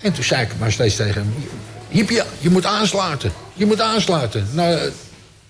en 0.00 0.12
toen 0.12 0.24
zei 0.24 0.42
ik 0.42 0.48
maar 0.58 0.72
steeds 0.72 0.96
tegen 0.96 1.14
hem... 1.14 1.34
Hiepje, 1.88 2.24
je 2.38 2.50
moet 2.50 2.66
aansluiten. 2.66 3.32
Je 3.54 3.66
moet 3.66 3.80
aansluiten. 3.80 4.48
Nou, 4.52 4.72
een 4.76 4.92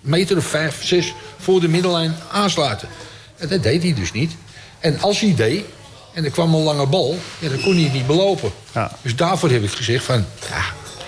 meter 0.00 0.36
of 0.36 0.44
vijf, 0.44 0.84
zes 0.84 1.12
voor 1.38 1.60
de 1.60 1.68
middellijn 1.68 2.14
aansluiten. 2.32 2.88
En 3.36 3.48
dat 3.48 3.62
deed 3.62 3.82
hij 3.82 3.94
dus 3.94 4.12
niet. 4.12 4.32
En 4.78 5.00
als 5.00 5.20
hij 5.20 5.34
deed, 5.34 5.64
en 6.12 6.24
er 6.24 6.30
kwam 6.30 6.54
een 6.54 6.62
lange 6.62 6.86
bal... 6.86 7.18
Ja, 7.38 7.48
dan 7.48 7.60
kon 7.60 7.74
hij 7.74 7.82
het 7.82 7.92
niet 7.92 8.06
belopen. 8.06 8.50
Ja. 8.74 8.90
Dus 9.02 9.16
daarvoor 9.16 9.50
heb 9.50 9.62
ik 9.62 9.70
gezegd 9.70 10.04
van... 10.04 10.24
Ja, 10.50 10.64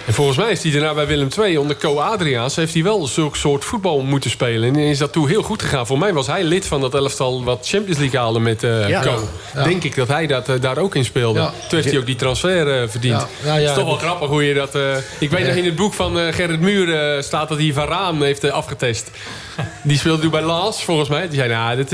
En 0.07 0.15
volgens 0.15 0.37
mij 0.37 0.51
is 0.51 0.62
hij 0.62 0.73
daarna 0.73 0.95
bij 0.95 1.07
Willem 1.07 1.28
II 1.39 1.57
onder 1.57 1.77
Co 1.77 1.99
Adriaans... 1.99 2.57
heeft 2.57 2.74
hij 2.74 2.83
wel 2.83 3.07
zulk 3.07 3.37
soort 3.37 3.65
voetbal 3.65 4.01
moeten 4.01 4.31
spelen. 4.31 4.69
En 4.69 4.81
is 4.81 4.99
dat 4.99 5.12
toen 5.12 5.28
heel 5.28 5.43
goed 5.43 5.62
gegaan. 5.62 5.87
Voor 5.87 5.99
mij 5.99 6.12
was 6.12 6.27
hij 6.27 6.45
lid 6.45 6.66
van 6.66 6.81
dat 6.81 6.95
elftal 6.95 7.45
wat 7.45 7.66
Champions 7.69 7.99
League 7.99 8.20
haalde 8.20 8.39
met 8.39 8.61
Ja. 8.61 9.03
Co. 9.03 9.28
Ja. 9.55 9.62
Denk 9.62 9.85
ik 9.85 9.97
dat 9.97 10.09
hij 10.09 10.27
dat, 10.27 10.49
eh, 10.49 10.61
daar 10.61 10.78
ook 10.78 10.95
in 10.95 11.05
speelde. 11.05 11.39
Ja. 11.39 11.47
Toen 11.47 11.78
heeft 11.78 11.91
hij 11.91 11.99
ook 11.99 12.07
die 12.07 12.16
transfer 12.16 12.83
eh, 12.83 12.89
verdiend. 12.89 13.27
Het 13.41 13.62
is 13.62 13.73
toch 13.73 13.85
wel 13.85 13.97
grappig 13.97 14.28
hoe 14.28 14.45
je 14.45 14.55
dat... 14.55 14.74
ik 15.19 15.31
weet 15.31 15.47
nog 15.47 15.55
in 15.55 15.65
het 15.65 15.77
boek 15.77 15.95
van 15.95 16.16
Gerrit 16.33 16.61
Muur 16.61 17.23
staat 17.23 17.49
dat 17.49 17.59
hij 17.59 17.73
Varaan 17.73 18.23
heeft 18.23 18.51
afgetest. 18.51 19.11
Die 19.83 19.99
speelde 19.99 20.23
toen 20.23 20.31
bij 20.31 20.47
Lens, 20.47 20.85
volgens 20.85 21.09
mij. 21.09 21.28
Die 21.28 21.39
zei, 21.39 21.49
nou, 21.49 21.77
dit... 21.77 21.91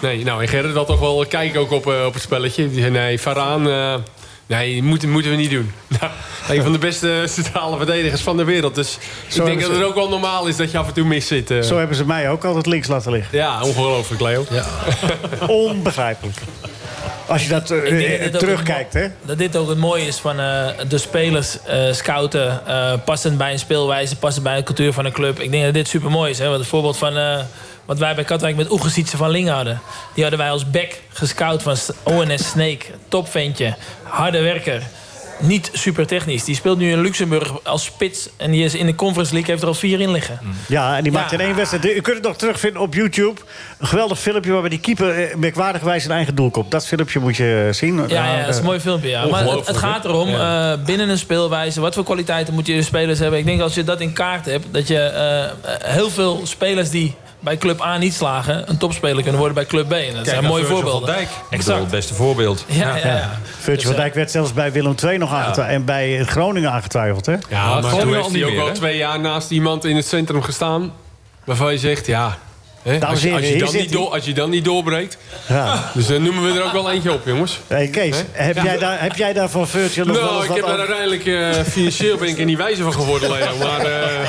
nee, 0.00 0.24
nou, 0.24 0.42
en 0.42 0.48
Gerrit 0.48 0.74
had 0.74 0.86
toch 0.86 1.00
wel 1.00 1.26
kijk 1.28 1.56
ook 1.56 1.70
op, 1.70 1.86
op 1.86 2.12
het 2.12 2.22
spelletje. 2.22 2.70
Die 2.70 2.80
zei, 2.80 2.90
nee, 2.90 3.20
Varaan... 3.20 4.02
nee, 4.46 4.82
moeten, 4.82 5.10
moeten 5.10 5.30
we 5.30 5.36
niet 5.36 5.50
doen. 5.50 5.72
Een 6.48 6.62
van 6.62 6.72
de 6.72 6.78
beste 6.78 7.24
centrale 7.28 7.76
verdedigers 7.76 8.20
van 8.20 8.36
de 8.36 8.44
wereld. 8.44 8.74
Dus 8.74 8.98
ik 9.34 9.44
denk 9.44 9.60
dat 9.60 9.70
ze- 9.70 9.76
het 9.76 9.84
ook 9.86 9.94
wel 9.94 10.08
normaal 10.08 10.46
is 10.46 10.56
dat 10.56 10.70
je 10.70 10.78
af 10.78 10.86
en 10.86 10.92
toe 10.92 11.04
mis 11.04 11.26
zit. 11.26 11.50
eh. 11.50 11.60
Zo 11.60 11.78
hebben 11.78 11.96
ze 11.96 12.06
mij 12.06 12.30
ook 12.30 12.44
altijd 12.44 12.66
links 12.66 12.88
laten 12.88 13.12
liggen. 13.12 13.38
Ja, 13.38 13.62
ongelooflijk, 13.62 14.20
Leo. 14.20 14.44
Ja. 14.50 14.64
Onbegrijpelijk. 15.46 16.36
Als 17.26 17.42
je 17.42 17.48
dat 17.48 17.70
eh, 17.70 18.30
dat 18.32 18.40
terugkijkt, 18.40 18.92
hè? 18.92 19.06
Dat 19.22 19.38
dit 19.38 19.56
ook 19.56 19.68
het 19.68 19.78
mooie 19.78 20.06
is 20.06 20.16
van 20.18 20.40
eh, 20.40 20.66
de 20.88 20.98
spelers 20.98 21.58
eh, 21.64 21.92
scouten. 21.92 22.66
eh, 22.66 22.92
passend 23.04 23.38
bij 23.38 23.52
een 23.52 23.58
speelwijze, 23.58 24.16
passend 24.16 24.44
bij 24.44 24.56
de 24.56 24.62
cultuur 24.62 24.92
van 24.92 25.04
een 25.04 25.12
club. 25.12 25.40
Ik 25.40 25.50
denk 25.50 25.64
dat 25.64 25.74
dit 25.74 25.88
super 25.88 26.10
mooi 26.10 26.30
is. 26.30 26.38
Hè? 26.38 26.46
Want 26.46 26.58
het 26.58 26.68
voorbeeld 26.68 26.96
van 26.96 27.16
eh, 27.16 27.38
wat 27.84 27.98
wij 27.98 28.14
bij 28.14 28.24
Katwijk 28.24 28.56
met 28.56 28.70
Oegesietse 28.70 29.16
van 29.16 29.30
Lingen 29.30 29.54
hadden. 29.54 29.80
Die 30.14 30.22
hadden 30.22 30.40
wij 30.42 30.50
als 30.50 30.70
back 30.70 31.00
gescout 31.08 31.62
van 31.62 31.76
ONS 32.02 32.48
Snake. 32.48 32.84
Topventje, 33.08 33.74
harde 34.02 34.40
werker. 34.42 34.82
Niet 35.40 35.70
super 35.72 36.06
technisch. 36.06 36.44
Die 36.44 36.54
speelt 36.54 36.78
nu 36.78 36.90
in 36.90 37.00
Luxemburg 37.00 37.52
als 37.64 37.84
spits. 37.84 38.28
En 38.36 38.50
die 38.50 38.64
is 38.64 38.74
in 38.74 38.86
de 38.86 38.94
Conference 38.94 39.32
League, 39.32 39.50
heeft 39.50 39.62
er 39.62 39.68
al 39.68 39.74
vier 39.74 40.00
in 40.00 40.10
liggen. 40.10 40.38
Ja, 40.68 40.96
en 40.96 41.02
die 41.02 41.12
Ja. 41.12 41.18
maakt 41.18 41.32
in 41.32 41.40
één 41.40 41.56
wedstrijd. 41.56 41.84
U 41.84 42.00
kunt 42.00 42.16
het 42.16 42.26
nog 42.26 42.36
terugvinden 42.36 42.82
op 42.82 42.94
YouTube. 42.94 43.40
Een 43.78 43.86
geweldig 43.86 44.18
filmpje 44.20 44.50
waarbij 44.52 44.70
die 44.70 44.80
keeper 44.80 45.10
eh, 45.24 45.34
merkwaardigwijs 45.36 46.02
zijn 46.02 46.14
eigen 46.14 46.34
doel 46.34 46.50
komt. 46.50 46.70
Dat 46.70 46.86
filmpje 46.86 47.20
moet 47.20 47.36
je 47.36 47.64
eh, 47.68 47.74
zien. 47.74 47.96
Ja, 48.08 48.24
ja, 48.34 48.40
dat 48.40 48.48
is 48.48 48.58
een 48.58 48.64
mooi 48.64 48.80
filmpje. 48.80 49.08
Ja. 49.08 49.26
Maar 49.26 49.44
het, 49.44 49.76
gaat 49.76 50.04
erom, 50.04 50.28
Ja. 50.28 50.72
eh, 50.72 50.84
binnen 50.84 51.08
een 51.08 51.18
speelwijze... 51.18 51.80
wat 51.80 51.94
voor 51.94 52.04
kwaliteiten 52.04 52.54
moet 52.54 52.66
je 52.66 52.74
de 52.74 52.82
spelers 52.82 53.18
hebben. 53.18 53.38
Ik 53.38 53.44
denk 53.46 53.60
als 53.60 53.74
je 53.74 53.84
dat 53.84 54.00
in 54.00 54.12
kaart 54.12 54.46
hebt... 54.46 54.66
dat 54.70 54.88
je 54.88 54.98
eh, 55.00 55.90
heel 55.92 56.10
veel 56.10 56.40
spelers 56.44 56.90
die 56.90 57.14
bij 57.44 57.56
club 57.56 57.82
A 57.82 57.98
niet 57.98 58.14
slagen... 58.14 58.70
een 58.70 58.76
topspeler 58.76 59.22
kunnen 59.22 59.38
worden 59.38 59.54
bij 59.54 59.66
club 59.66 59.88
B. 59.88 59.92
En 59.92 60.04
dat 60.04 60.12
Kijk 60.14 60.26
zijn 60.26 60.40
naar 60.40 60.50
mooie 60.50 60.64
Virgil 60.64 60.80
voorbeelden. 60.82 61.08
van 61.08 61.16
Dijk. 61.16 61.28
Ik 61.28 61.34
bedoel, 61.40 61.58
Exact. 61.58 61.80
het 61.80 61.90
beste 61.90 62.14
voorbeeld. 62.14 62.64
Ja, 62.68 62.96
ja, 62.96 63.06
ja. 63.06 63.38
Virgil 63.44 63.74
Dus, 63.74 63.82
van 63.84 63.92
eh, 63.92 63.98
Dijk 63.98 64.14
werd 64.14 64.30
zelfs 64.30 64.52
bij 64.52 64.72
Willem 64.72 64.94
II 65.04 65.18
nog 65.18 65.32
aangetwijfeld. 65.32 65.76
En 65.78 65.84
bij 65.84 66.24
Groningen 66.24 66.70
aangetwijfeld, 66.70 67.26
hè? 67.26 67.36
Ja, 67.48 67.80
maar 67.80 67.90
toen 67.90 68.14
heeft 68.14 68.32
hij 68.32 68.44
ook 68.44 68.54
wel 68.54 68.72
twee 68.72 68.96
jaar 68.96 69.20
naast 69.20 69.50
iemand 69.50 69.84
in 69.84 69.96
het 69.96 70.06
centrum 70.06 70.42
gestaan... 70.42 70.92
waarvan 71.44 71.72
je 71.72 71.78
zegt, 71.78 72.06
ja... 72.06 72.38
Hè, 72.84 72.98
Dames 72.98 73.08
als, 73.14 73.22
je, 73.22 73.32
als, 73.32 73.48
je 73.48 73.58
dan 73.58 73.74
niet 73.76 73.92
door, 73.92 74.10
als 74.10 74.24
je 74.24 74.32
dan 74.34 74.50
niet 74.50 74.64
doorbreekt... 74.64 75.16
Ja. 75.48 75.90
Dus 75.94 76.06
dan 76.06 76.22
noemen 76.22 76.52
we 76.52 76.58
er 76.58 76.64
ook 76.64 76.72
wel 76.72 76.90
eentje 76.90 77.12
op, 77.12 77.26
jongens. 77.26 77.60
Hey 77.66 77.88
Kees, 77.88 78.16
Hè? 78.16 78.42
heb, 78.44 78.56
Ja. 78.56 78.62
jij 78.64 78.78
daar, 78.78 79.02
heb 79.02 79.16
jij 79.16 79.32
daar 79.32 79.48
van 79.48 79.68
Virgil 79.68 80.04
nog 80.04 80.16
wel 80.16 80.24
Nou, 80.32 80.44
ik 80.44 80.54
heb 80.54 80.66
daar 80.66 80.78
uiteindelijk 80.78 81.26
eh, 81.26 81.50
financieel 81.72 82.16
ben 82.16 82.28
ik 82.28 82.38
er 82.38 82.44
niet 82.44 82.56
wijzer 82.56 82.84
van 82.84 82.92
geworden, 82.92 83.30
Leo. 83.30 83.56
Maar 83.58 83.80
eh, 83.80 84.28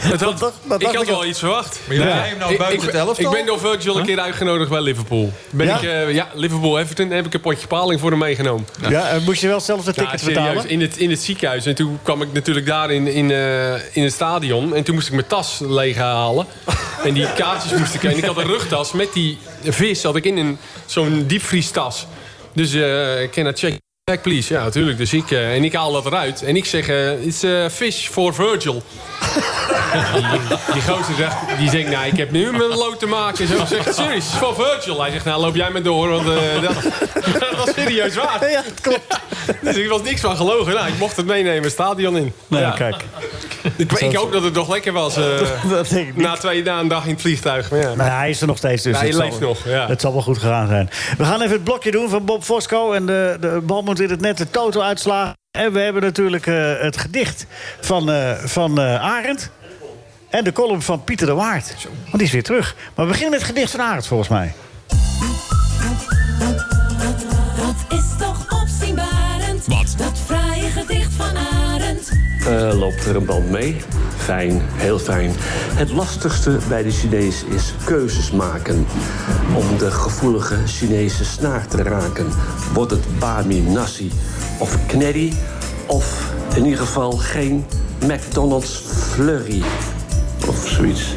het 0.12 0.20
had, 0.20 0.52
ik 0.78 0.86
had 0.86 1.02
ik 1.02 1.08
wel 1.08 1.16
al. 1.16 1.24
iets 1.24 1.38
verwacht. 1.38 1.78
Maar 1.86 1.96
jij 1.96 2.04
hem 2.06 2.38
nou 2.38 2.52
Ik- 2.52 2.58
buiten 2.58 2.78
ik, 2.80 2.86
het 2.86 2.94
elftal? 2.94 3.24
Ik 3.24 3.30
ben 3.36 3.46
door 3.46 3.58
Virgil 3.58 3.98
een 3.98 4.06
keer 4.06 4.20
uitgenodigd 4.20 4.70
bij 4.70 4.80
Liverpool. 4.80 5.32
Ben 5.50 5.66
Ja? 5.66 5.76
ik, 5.76 5.82
eh, 5.82 6.12
ja, 6.14 6.28
Liverpool-Everton 6.34 7.10
heb 7.10 7.26
ik 7.26 7.34
een 7.34 7.40
potje 7.40 7.66
paling 7.66 8.00
voor 8.00 8.10
hem 8.10 8.18
meegenomen. 8.18 8.66
Ja, 8.88 9.08
en 9.08 9.22
moest 9.22 9.40
je 9.40 9.48
wel 9.48 9.60
zelf 9.60 9.84
de 9.84 9.92
Ja, 9.94 10.02
ticket 10.02 10.20
serieus, 10.20 10.38
betalen? 10.44 10.68
in 10.68 10.80
het, 10.80 10.96
in 10.96 11.10
het 11.10 11.20
ziekenhuis. 11.22 11.66
En 11.66 11.74
toen 11.74 11.98
kwam 12.02 12.22
ik 12.22 12.32
natuurlijk 12.32 12.66
daar 12.66 12.90
in, 12.90 13.06
in, 13.06 13.30
eh, 13.30 13.72
in 13.92 14.02
het 14.02 14.12
stadion. 14.12 14.74
En 14.74 14.82
toen 14.82 14.94
moest 14.94 15.06
ik 15.06 15.12
mijn 15.14 15.26
tas 15.26 15.58
leeghalen. 15.62 16.46
en 17.04 17.12
die 17.14 17.32
kaartjes 17.32 17.72
ik... 17.80 18.24
Had 18.24 18.36
een 18.36 18.46
rugtas 18.46 18.92
met 18.92 19.12
die 19.12 19.38
vis 19.62 20.02
had 20.02 20.16
ik 20.16 20.24
in 20.24 20.36
een, 20.36 20.58
zo'n 20.86 21.26
diepvriestas. 21.26 22.06
Dus 22.52 22.72
eh 22.72 23.22
ik 23.22 23.30
kan 23.30 23.44
dat 23.44 23.58
checken. 23.58 23.85
Back 24.10 24.22
please, 24.22 24.52
ja 24.54 24.62
natuurlijk. 24.64 24.98
Dus 24.98 25.12
ik, 25.12 25.30
eh, 25.30 25.54
en 25.54 25.64
ik 25.64 25.72
haal 25.72 25.92
dat 25.92 26.06
eruit. 26.06 26.42
En 26.42 26.56
ik 26.56 26.64
zeg, 26.64 26.88
eh 26.88 27.24
it's 27.26 27.44
a 27.44 27.70
fish 27.70 28.06
for 28.08 28.34
Virgil. 28.34 28.82
die, 30.12 30.22
die 30.72 30.82
gozer 30.82 31.14
zegt, 31.16 31.36
die 31.58 31.70
zegt, 31.70 31.88
nou 31.88 32.06
ik 32.06 32.16
heb 32.16 32.30
nu 32.30 32.52
met 32.52 32.60
een 32.70 32.76
lood 32.76 32.98
te 32.98 33.06
maken. 33.06 33.48
Zo 33.48 33.64
zegt, 33.66 33.94
serieus, 33.94 34.16
it's 34.24 34.34
for 34.34 34.54
Virgil. 34.54 35.00
Hij 35.02 35.10
zegt, 35.10 35.24
nou 35.24 35.40
loop 35.40 35.54
jij 35.54 35.70
maar 35.70 35.82
door, 35.82 36.08
want 36.08 36.28
eh, 36.28 36.62
dat, 36.66 36.82
dat 37.40 37.56
was 37.56 37.74
serieus 37.74 38.14
waar. 38.14 38.50
Ja, 38.50 38.62
dat 38.62 38.80
klopt. 38.80 39.04
Dus 39.62 39.76
ik 39.76 39.88
was 39.88 40.02
niks 40.02 40.20
van 40.20 40.36
gelogen. 40.36 40.74
Nou, 40.74 40.86
ik 40.88 40.98
mocht 40.98 41.16
het 41.16 41.26
meenemen, 41.26 41.62
het 41.62 41.72
stadion 41.72 42.16
in. 42.16 42.32
Nee, 42.46 42.60
Ja. 42.60 42.70
kijk. 42.70 42.96
Ik, 43.76 43.92
ik 43.92 44.16
hoop 44.16 44.32
dat 44.32 44.42
het 44.42 44.54
nog 44.54 44.68
lekker 44.70 44.92
was. 44.92 45.16
eh, 45.16 45.24
Dat 45.68 45.88
denk 45.88 46.08
ik 46.08 46.16
niet. 46.16 46.24
na 46.26 46.34
twee 46.36 46.62
dagen 46.62 46.82
een 46.82 46.88
dag 46.88 47.04
in 47.04 47.10
het 47.12 47.20
vliegtuig. 47.20 47.70
Maar 47.70 47.80
ja. 47.80 47.94
Nou, 47.94 48.10
hij 48.10 48.30
is 48.30 48.40
er 48.40 48.46
nog 48.46 48.56
steeds, 48.56 48.82
dus 48.82 48.96
Hij 48.96 49.06
het 49.06 49.16
zal- 49.16 49.24
leeft 49.24 49.40
nog, 49.40 49.58
ja. 49.64 49.86
Het 49.88 50.00
zal 50.00 50.12
wel 50.12 50.22
goed 50.22 50.38
gegaan 50.38 50.66
zijn. 50.68 50.90
We 51.18 51.24
gaan 51.24 51.40
even 51.40 51.52
het 51.52 51.64
blokje 51.64 51.90
doen 51.90 52.08
van 52.08 52.24
Bob 52.24 52.44
Fosco. 52.44 52.92
En 52.92 53.06
de, 53.06 53.36
de 53.40 53.60
bal 53.62 53.82
in 54.00 54.10
het 54.10 54.20
net 54.20 54.38
de 54.38 54.50
toto 54.50 54.80
uitslagen. 54.80 55.34
En 55.50 55.72
we 55.72 55.80
hebben 55.80 56.02
natuurlijk 56.02 56.46
eh, 56.46 56.72
het 56.80 56.96
gedicht 56.96 57.46
van, 57.80 58.10
eh 58.10 58.32
van 58.32 58.80
eh, 58.80 59.02
Arend. 59.02 59.50
En 60.30 60.44
de 60.44 60.52
column 60.52 60.82
van 60.82 61.04
Pieter 61.04 61.26
de 61.26 61.34
Waard. 61.34 61.76
Want 61.84 62.12
die 62.12 62.22
is 62.22 62.32
weer 62.32 62.42
terug. 62.42 62.76
Maar 62.94 63.04
we 63.04 63.10
beginnen 63.10 63.30
met 63.30 63.40
het 63.40 63.50
gedicht 63.50 63.70
van 63.70 63.80
Arend, 63.80 64.06
volgens 64.06 64.28
mij. 64.28 64.54
Eh, 72.46 72.78
loopt 72.78 73.06
er 73.06 73.16
een 73.16 73.24
band 73.24 73.50
mee? 73.50 73.76
Fijn, 74.16 74.62
heel 74.62 74.98
fijn. 74.98 75.30
Het 75.74 75.90
lastigste 75.90 76.58
bij 76.68 76.82
de 76.82 76.90
Chinees 76.90 77.44
is 77.44 77.74
keuzes 77.84 78.30
maken. 78.30 78.86
Om 79.56 79.78
de 79.78 79.90
gevoelige 79.90 80.56
Chinese 80.66 81.24
snaar 81.24 81.66
te 81.66 81.82
raken. 81.82 82.26
Wordt 82.72 82.90
het 82.90 83.18
bami 83.18 83.60
nasi 83.60 84.10
of 84.58 84.86
knerry? 84.86 85.32
Of 85.86 86.32
in 86.54 86.64
ieder 86.64 86.80
geval 86.80 87.12
geen 87.12 87.64
McDonald's 88.00 88.82
flurry? 89.12 89.62
Of 90.48 90.68
zoiets. 90.68 91.14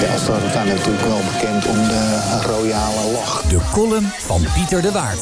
Telstar 0.00 0.40
staat 0.50 0.66
natuurlijk 0.66 1.04
wel 1.04 1.20
bekend 1.32 1.66
om 1.66 1.74
de 1.74 2.40
royale 2.46 3.10
lach. 3.12 3.42
De 3.42 3.58
column 3.72 4.10
van 4.18 4.46
Pieter 4.54 4.82
de 4.82 4.92
Waard. 4.92 5.20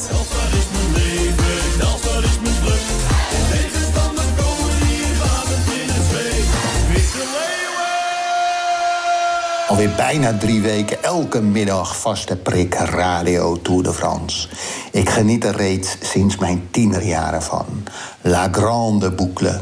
Alweer 9.69 9.91
bijna 9.97 10.39
drie 10.39 10.61
weken 10.61 11.03
elke 11.03 11.41
middag 11.41 11.97
vaste 11.97 12.37
prik 12.37 12.75
Radio 12.75 13.63
Tour 13.63 13.83
de 13.83 13.93
France. 13.93 14.49
Ik 14.93 15.09
geniet 15.09 15.45
er 15.45 15.57
reeds 15.57 15.97
sinds 16.01 16.37
mijn 16.37 16.69
tienerjaren 16.71 17.43
van. 17.43 17.67
La 18.21 18.49
Grande 18.53 19.11
Boucle. 19.11 19.61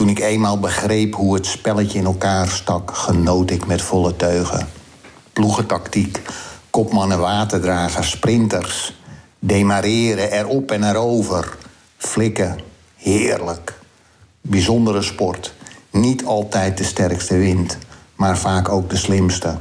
Toen 0.00 0.08
ik 0.08 0.18
eenmaal 0.18 0.58
begreep 0.58 1.14
hoe 1.14 1.34
het 1.34 1.46
spelletje 1.46 1.98
in 1.98 2.04
elkaar 2.04 2.48
stak, 2.48 2.96
genoot 2.96 3.50
ik 3.50 3.66
met 3.66 3.82
volle 3.82 4.16
teugen. 4.16 4.68
Ploegentactiek, 5.32 6.22
kopmannen, 6.70 7.18
waterdragers, 7.18 8.10
sprinters. 8.10 8.98
Demareren, 9.38 10.32
erop 10.32 10.70
en 10.70 10.88
erover. 10.90 11.56
Flikken, 11.96 12.58
heerlijk. 12.96 13.78
Bijzondere 14.40 15.02
sport. 15.02 15.54
Niet 15.90 16.24
altijd 16.24 16.78
de 16.78 16.84
sterkste 16.84 17.36
wint, 17.36 17.78
maar 18.14 18.38
vaak 18.38 18.68
ook 18.68 18.90
de 18.90 18.96
slimste. 18.96 19.58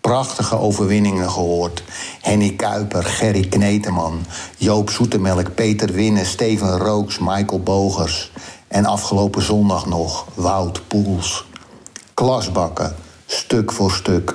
Prachtige 0.00 0.58
overwinningen 0.58 1.30
gehoord. 1.30 1.82
Henny 2.20 2.50
Kuiper, 2.50 3.02
Gerry 3.02 3.46
Kneteman, 3.48 4.24
Joop 4.56 4.90
Zoetemelk, 4.90 5.54
Peter 5.54 5.92
Winnen, 5.92 6.26
Steven 6.26 6.78
Rooks, 6.78 7.18
Michael 7.18 7.60
Bogers. 7.60 8.32
En 8.68 8.84
afgelopen 8.84 9.42
zondag 9.42 9.86
nog 9.86 10.26
Wout 10.34 10.88
Poels. 10.88 11.46
Klasbakken, 12.14 12.96
stuk 13.26 13.72
voor 13.72 13.92
stuk. 13.92 14.34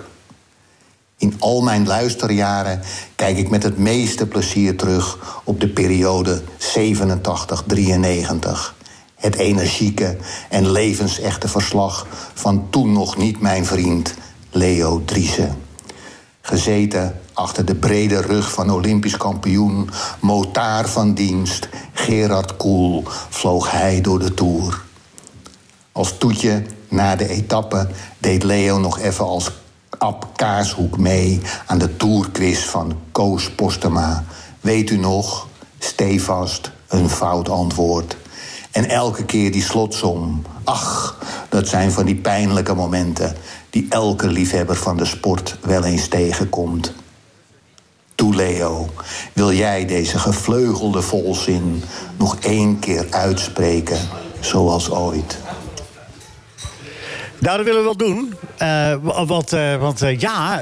In 1.17 1.35
al 1.39 1.61
mijn 1.61 1.87
luisterjaren 1.87 2.81
kijk 3.15 3.37
ik 3.37 3.49
met 3.49 3.63
het 3.63 3.77
meeste 3.77 4.27
plezier 4.27 4.77
terug 4.77 5.17
op 5.43 5.59
de 5.59 5.69
periode 5.69 6.41
87-93. 6.41 6.43
Het 9.15 9.35
energieke 9.35 10.17
en 10.49 10.71
levensechte 10.71 11.47
verslag 11.47 12.07
van 12.33 12.67
toen 12.69 12.91
nog 12.91 13.17
niet 13.17 13.41
mijn 13.41 13.65
vriend 13.65 14.13
Leo 14.49 15.01
Driessen. 15.05 15.57
Gezeten 16.41 17.19
achter 17.41 17.65
de 17.65 17.76
brede 17.76 18.22
rug 18.22 18.51
van 18.51 18.69
Olympisch 18.69 19.18
kampioen 19.18 19.89
Motaar 20.19 20.89
van 20.89 21.13
dienst 21.13 21.69
Gerard 21.93 22.57
Koel 22.57 23.03
vloog 23.30 23.72
hij 23.72 24.01
door 24.01 24.19
de 24.19 24.34
Tour. 24.34 24.81
Als 25.91 26.18
toetje 26.18 26.63
na 26.88 27.15
de 27.15 27.30
etappe 27.30 27.88
deed 28.18 28.43
Leo 28.43 28.80
nog 28.80 28.99
even 28.99 29.26
als 29.26 29.51
Ab 29.97 30.27
Kaarshoek 30.35 30.97
mee 30.97 31.41
aan 31.65 31.77
de 31.77 31.97
tourquiz 31.97 32.63
van 32.63 32.95
Koos 33.11 33.51
Postema. 33.51 34.23
Weet 34.59 34.89
u 34.89 34.97
nog? 34.97 35.47
Stevast, 35.80 36.72
een 36.88 37.09
fout 37.09 37.49
antwoord. 37.49 38.18
En 38.72 38.89
elke 38.89 39.26
keer 39.26 39.51
die 39.51 39.63
slotsom. 39.63 40.41
Ach, 40.63 41.18
dat 41.49 41.68
zijn 41.68 41.91
van 41.91 42.05
die 42.05 42.15
pijnlijke 42.15 42.73
momenten... 42.73 43.35
die 43.69 43.85
elke 43.89 44.27
liefhebber 44.27 44.76
van 44.76 44.97
de 44.97 45.05
sport 45.05 45.57
wel 45.61 45.84
eens 45.84 46.07
tegenkomt. 46.07 46.93
Toe, 48.22 48.35
Leo, 48.35 48.89
wil 49.34 49.52
jij 49.53 49.85
deze 49.85 50.19
gevleugelde 50.19 51.02
volzin... 51.02 51.84
nog 52.18 52.38
één 52.39 52.80
keer 52.80 53.06
uitspreken, 53.10 53.98
zoals 54.39 54.89
ooit? 54.91 55.38
Nou, 57.39 57.57
dat 57.57 57.65
willen 57.65 57.80
we 57.80 57.85
wel 57.85 57.98
doen. 57.98 58.34
Eh, 58.57 58.68
wa- 59.02 59.26
want 59.26 59.53
eh, 59.53 59.76
want 59.76 60.02
eh, 60.02 60.19
ja, 60.19 60.57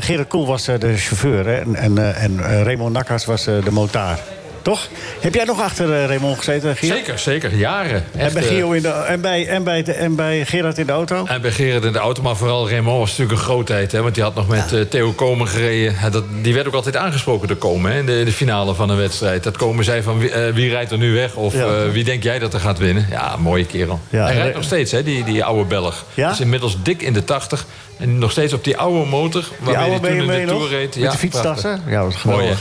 Gerard 0.00 0.28
Kool 0.28 0.46
was 0.46 0.64
de 0.64 0.96
chauffeur 0.96 1.48
en, 1.48 1.74
en, 1.74 2.14
en 2.14 2.62
Raymond 2.64 2.92
Nakkas 2.92 3.24
was 3.24 3.44
de 3.44 3.70
motaar. 3.70 4.18
Toch? 4.68 4.88
Heb 5.20 5.34
jij 5.34 5.44
nog 5.44 5.60
achter 5.62 5.92
eh, 5.92 6.06
Raymond 6.06 6.38
gezeten, 6.38 6.76
Gio? 6.76 6.94
Zeker, 6.94 7.18
zeker. 7.18 7.54
Jaren. 7.54 8.04
En 8.16 8.32
bij, 8.32 8.42
eh, 8.42 8.48
Gio 8.48 8.70
in 8.72 8.82
de, 8.82 8.88
en, 8.88 9.20
bij, 9.20 9.46
en, 9.46 9.64
bij 9.64 9.82
de- 9.82 9.92
en 9.92 10.14
bij 10.14 10.44
Gerard 10.46 10.78
in 10.78 10.86
de 10.86 10.92
auto? 10.92 11.24
En 11.26 11.40
bij 11.40 11.50
Gerard 11.50 11.84
in 11.84 11.92
de 11.92 11.98
auto, 11.98 12.22
maar 12.22 12.36
vooral 12.36 12.68
Raymond 12.70 12.98
was 12.98 13.08
natuurlijk 13.10 13.38
een 13.38 13.44
grootheid. 13.44 13.92
Hè, 13.92 14.02
want 14.02 14.14
die 14.14 14.22
had 14.22 14.34
nog 14.34 14.48
met 14.48 14.72
eh, 14.72 14.80
Theo 14.80 15.12
Komen 15.12 15.48
gereden. 15.48 15.94
Dat, 16.10 16.24
die 16.42 16.54
werd 16.54 16.66
ook 16.66 16.74
altijd 16.74 16.96
aangesproken 16.96 17.48
door 17.48 17.56
Komen 17.56 17.92
hè, 17.92 17.98
in, 17.98 18.06
de, 18.06 18.18
in 18.18 18.24
de 18.24 18.32
finale 18.32 18.74
van 18.74 18.90
een 18.90 18.96
wedstrijd. 18.96 19.42
Dat 19.44 19.56
Komen 19.56 19.84
zei 19.84 20.02
van 20.02 20.18
wie, 20.18 20.30
wie 20.54 20.70
rijdt 20.70 20.90
er 20.90 20.98
nu 20.98 21.14
weg? 21.14 21.34
Of 21.34 21.54
Ja. 21.54 21.90
wie 21.90 22.04
denk 22.04 22.22
jij 22.22 22.38
dat 22.38 22.54
er 22.54 22.60
gaat 22.60 22.78
winnen? 22.78 23.06
Ja, 23.10 23.36
mooie 23.36 23.64
kerel. 23.66 24.00
Ja, 24.10 24.24
Hij 24.24 24.34
rijdt 24.34 24.54
nog 24.54 24.64
steeds, 24.64 24.92
hè, 24.92 25.02
die, 25.02 25.24
die 25.24 25.44
oude 25.44 25.64
Belg. 25.64 26.04
Is 26.14 26.40
inmiddels 26.40 26.76
dik 26.82 27.02
in 27.02 27.12
de 27.12 27.24
80. 27.24 27.66
En 27.98 28.18
nog 28.18 28.30
steeds 28.30 28.52
op 28.52 28.64
die 28.64 28.76
oude 28.76 29.08
motor. 29.10 29.40
Die 29.42 29.50
Waarmee 29.58 29.90
oude 29.90 30.08
hij 30.08 30.18
toen 30.18 30.32
in 30.32 30.46
de? 30.46 30.52
Tour 30.52 30.68
reed. 30.68 30.96
Met 30.96 31.10
de 31.10 31.18
fietstassen? 31.18 31.82
Ja, 31.86 32.04
wat 32.04 32.16
geweldig. 32.16 32.46
Mooi, 32.46 32.56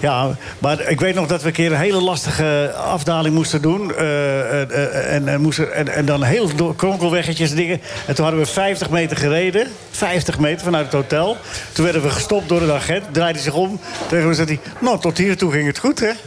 ja, 0.00 0.36
maar 0.58 0.88
ik 0.88 1.00
weet 1.00 1.14
nog 1.14 1.26
dat 1.26 1.42
we 1.42 1.46
een 1.46 1.52
keer 1.52 1.72
een 1.72 1.78
hele 1.78 2.00
lastige 2.00 2.72
afdaling 2.76 3.34
moesten 3.34 3.62
doen. 3.62 3.94
eh, 3.94 4.62
eh, 4.62 5.14
en, 5.14 5.28
en, 5.28 5.40
moesten, 5.40 5.74
en, 5.74 5.88
en 5.88 6.04
dan 6.04 6.22
heel 6.22 6.54
door 6.56 6.76
kronkelweggetjes 6.76 7.50
en 7.50 7.56
dingen. 7.56 7.80
En 8.06 8.14
toen 8.14 8.24
hadden 8.24 8.42
we 8.44 8.50
50 8.50 8.90
meter 8.90 9.16
gereden. 9.16 9.66
50 9.90 10.38
meter 10.38 10.64
vanuit 10.64 10.84
het 10.84 10.94
hotel. 10.94 11.36
Toen 11.72 11.84
werden 11.84 12.02
we 12.02 12.10
gestopt 12.10 12.48
door 12.48 12.62
een 12.62 12.72
agent. 12.72 13.04
Draaide 13.12 13.38
zich 13.38 13.54
om. 13.54 13.80
Tegen 14.08 14.28
me 14.28 14.34
zei 14.34 14.46
hij... 14.46 14.58
Nou, 14.80 15.00
tot 15.00 15.18
hier 15.18 15.36
toe 15.36 15.52
ging 15.52 15.66
het 15.66 15.78
goed, 15.78 16.00
hè? 16.00 16.10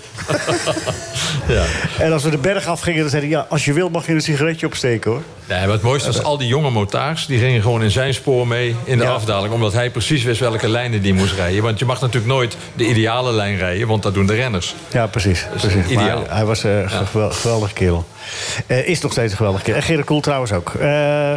Ja. 1.47 1.63
En 1.99 2.11
als 2.13 2.23
we 2.23 2.29
de 2.29 2.37
berg 2.37 2.67
afgingen, 2.67 2.99
dan 3.01 3.09
zei 3.09 3.21
hij... 3.21 3.31
Ja, 3.31 3.45
als 3.49 3.65
je 3.65 3.73
wil 3.73 3.89
mag 3.89 4.05
je 4.05 4.13
een 4.13 4.21
sigaretje 4.21 4.65
opsteken, 4.65 5.11
hoor. 5.11 5.21
Nee, 5.47 5.59
maar 5.59 5.69
het 5.69 5.81
mooiste 5.81 6.11
was 6.11 6.23
al 6.23 6.37
die 6.37 6.47
jonge 6.47 6.69
motaars... 6.69 7.25
die 7.25 7.39
gingen 7.39 7.61
gewoon 7.61 7.83
in 7.83 7.91
zijn 7.91 8.13
spoor 8.13 8.47
mee 8.47 8.75
in 8.83 8.97
de 8.97 9.03
Ja. 9.03 9.09
afdaling... 9.11 9.53
omdat 9.53 9.73
hij 9.73 9.89
precies 9.89 10.23
wist 10.23 10.39
welke 10.39 10.67
lijnen 10.69 11.01
die 11.01 11.13
moest 11.13 11.33
rijden. 11.35 11.63
Want 11.63 11.79
je 11.79 11.85
mag 11.85 12.01
natuurlijk 12.01 12.33
nooit 12.33 12.57
de 12.75 12.85
ideale 12.85 13.31
lijn 13.31 13.57
rijden... 13.57 13.87
want 13.87 14.03
dat 14.03 14.13
doen 14.13 14.25
de 14.25 14.33
renners. 14.35 14.75
Ja, 14.91 15.07
precies. 15.07 15.45
Dus 15.51 15.61
precies. 15.61 15.93
Maar 15.93 16.03
ideaal. 16.03 16.23
hij, 16.27 16.35
hij 16.35 16.45
was 16.45 16.63
eh, 16.63 16.77
een 16.79 16.89
gewel- 16.89 17.31
geweldige 17.31 17.73
kerel. 17.73 18.05
Eh, 18.67 18.87
is 18.87 19.01
nog 19.01 19.11
steeds 19.11 19.31
een 19.31 19.37
geweldige 19.37 19.63
kerel. 19.63 19.79
En 19.79 19.85
Gerrit 19.85 20.05
Koel 20.05 20.21
trouwens 20.21 20.51
ook. 20.51 20.73
Eh, 20.73 21.33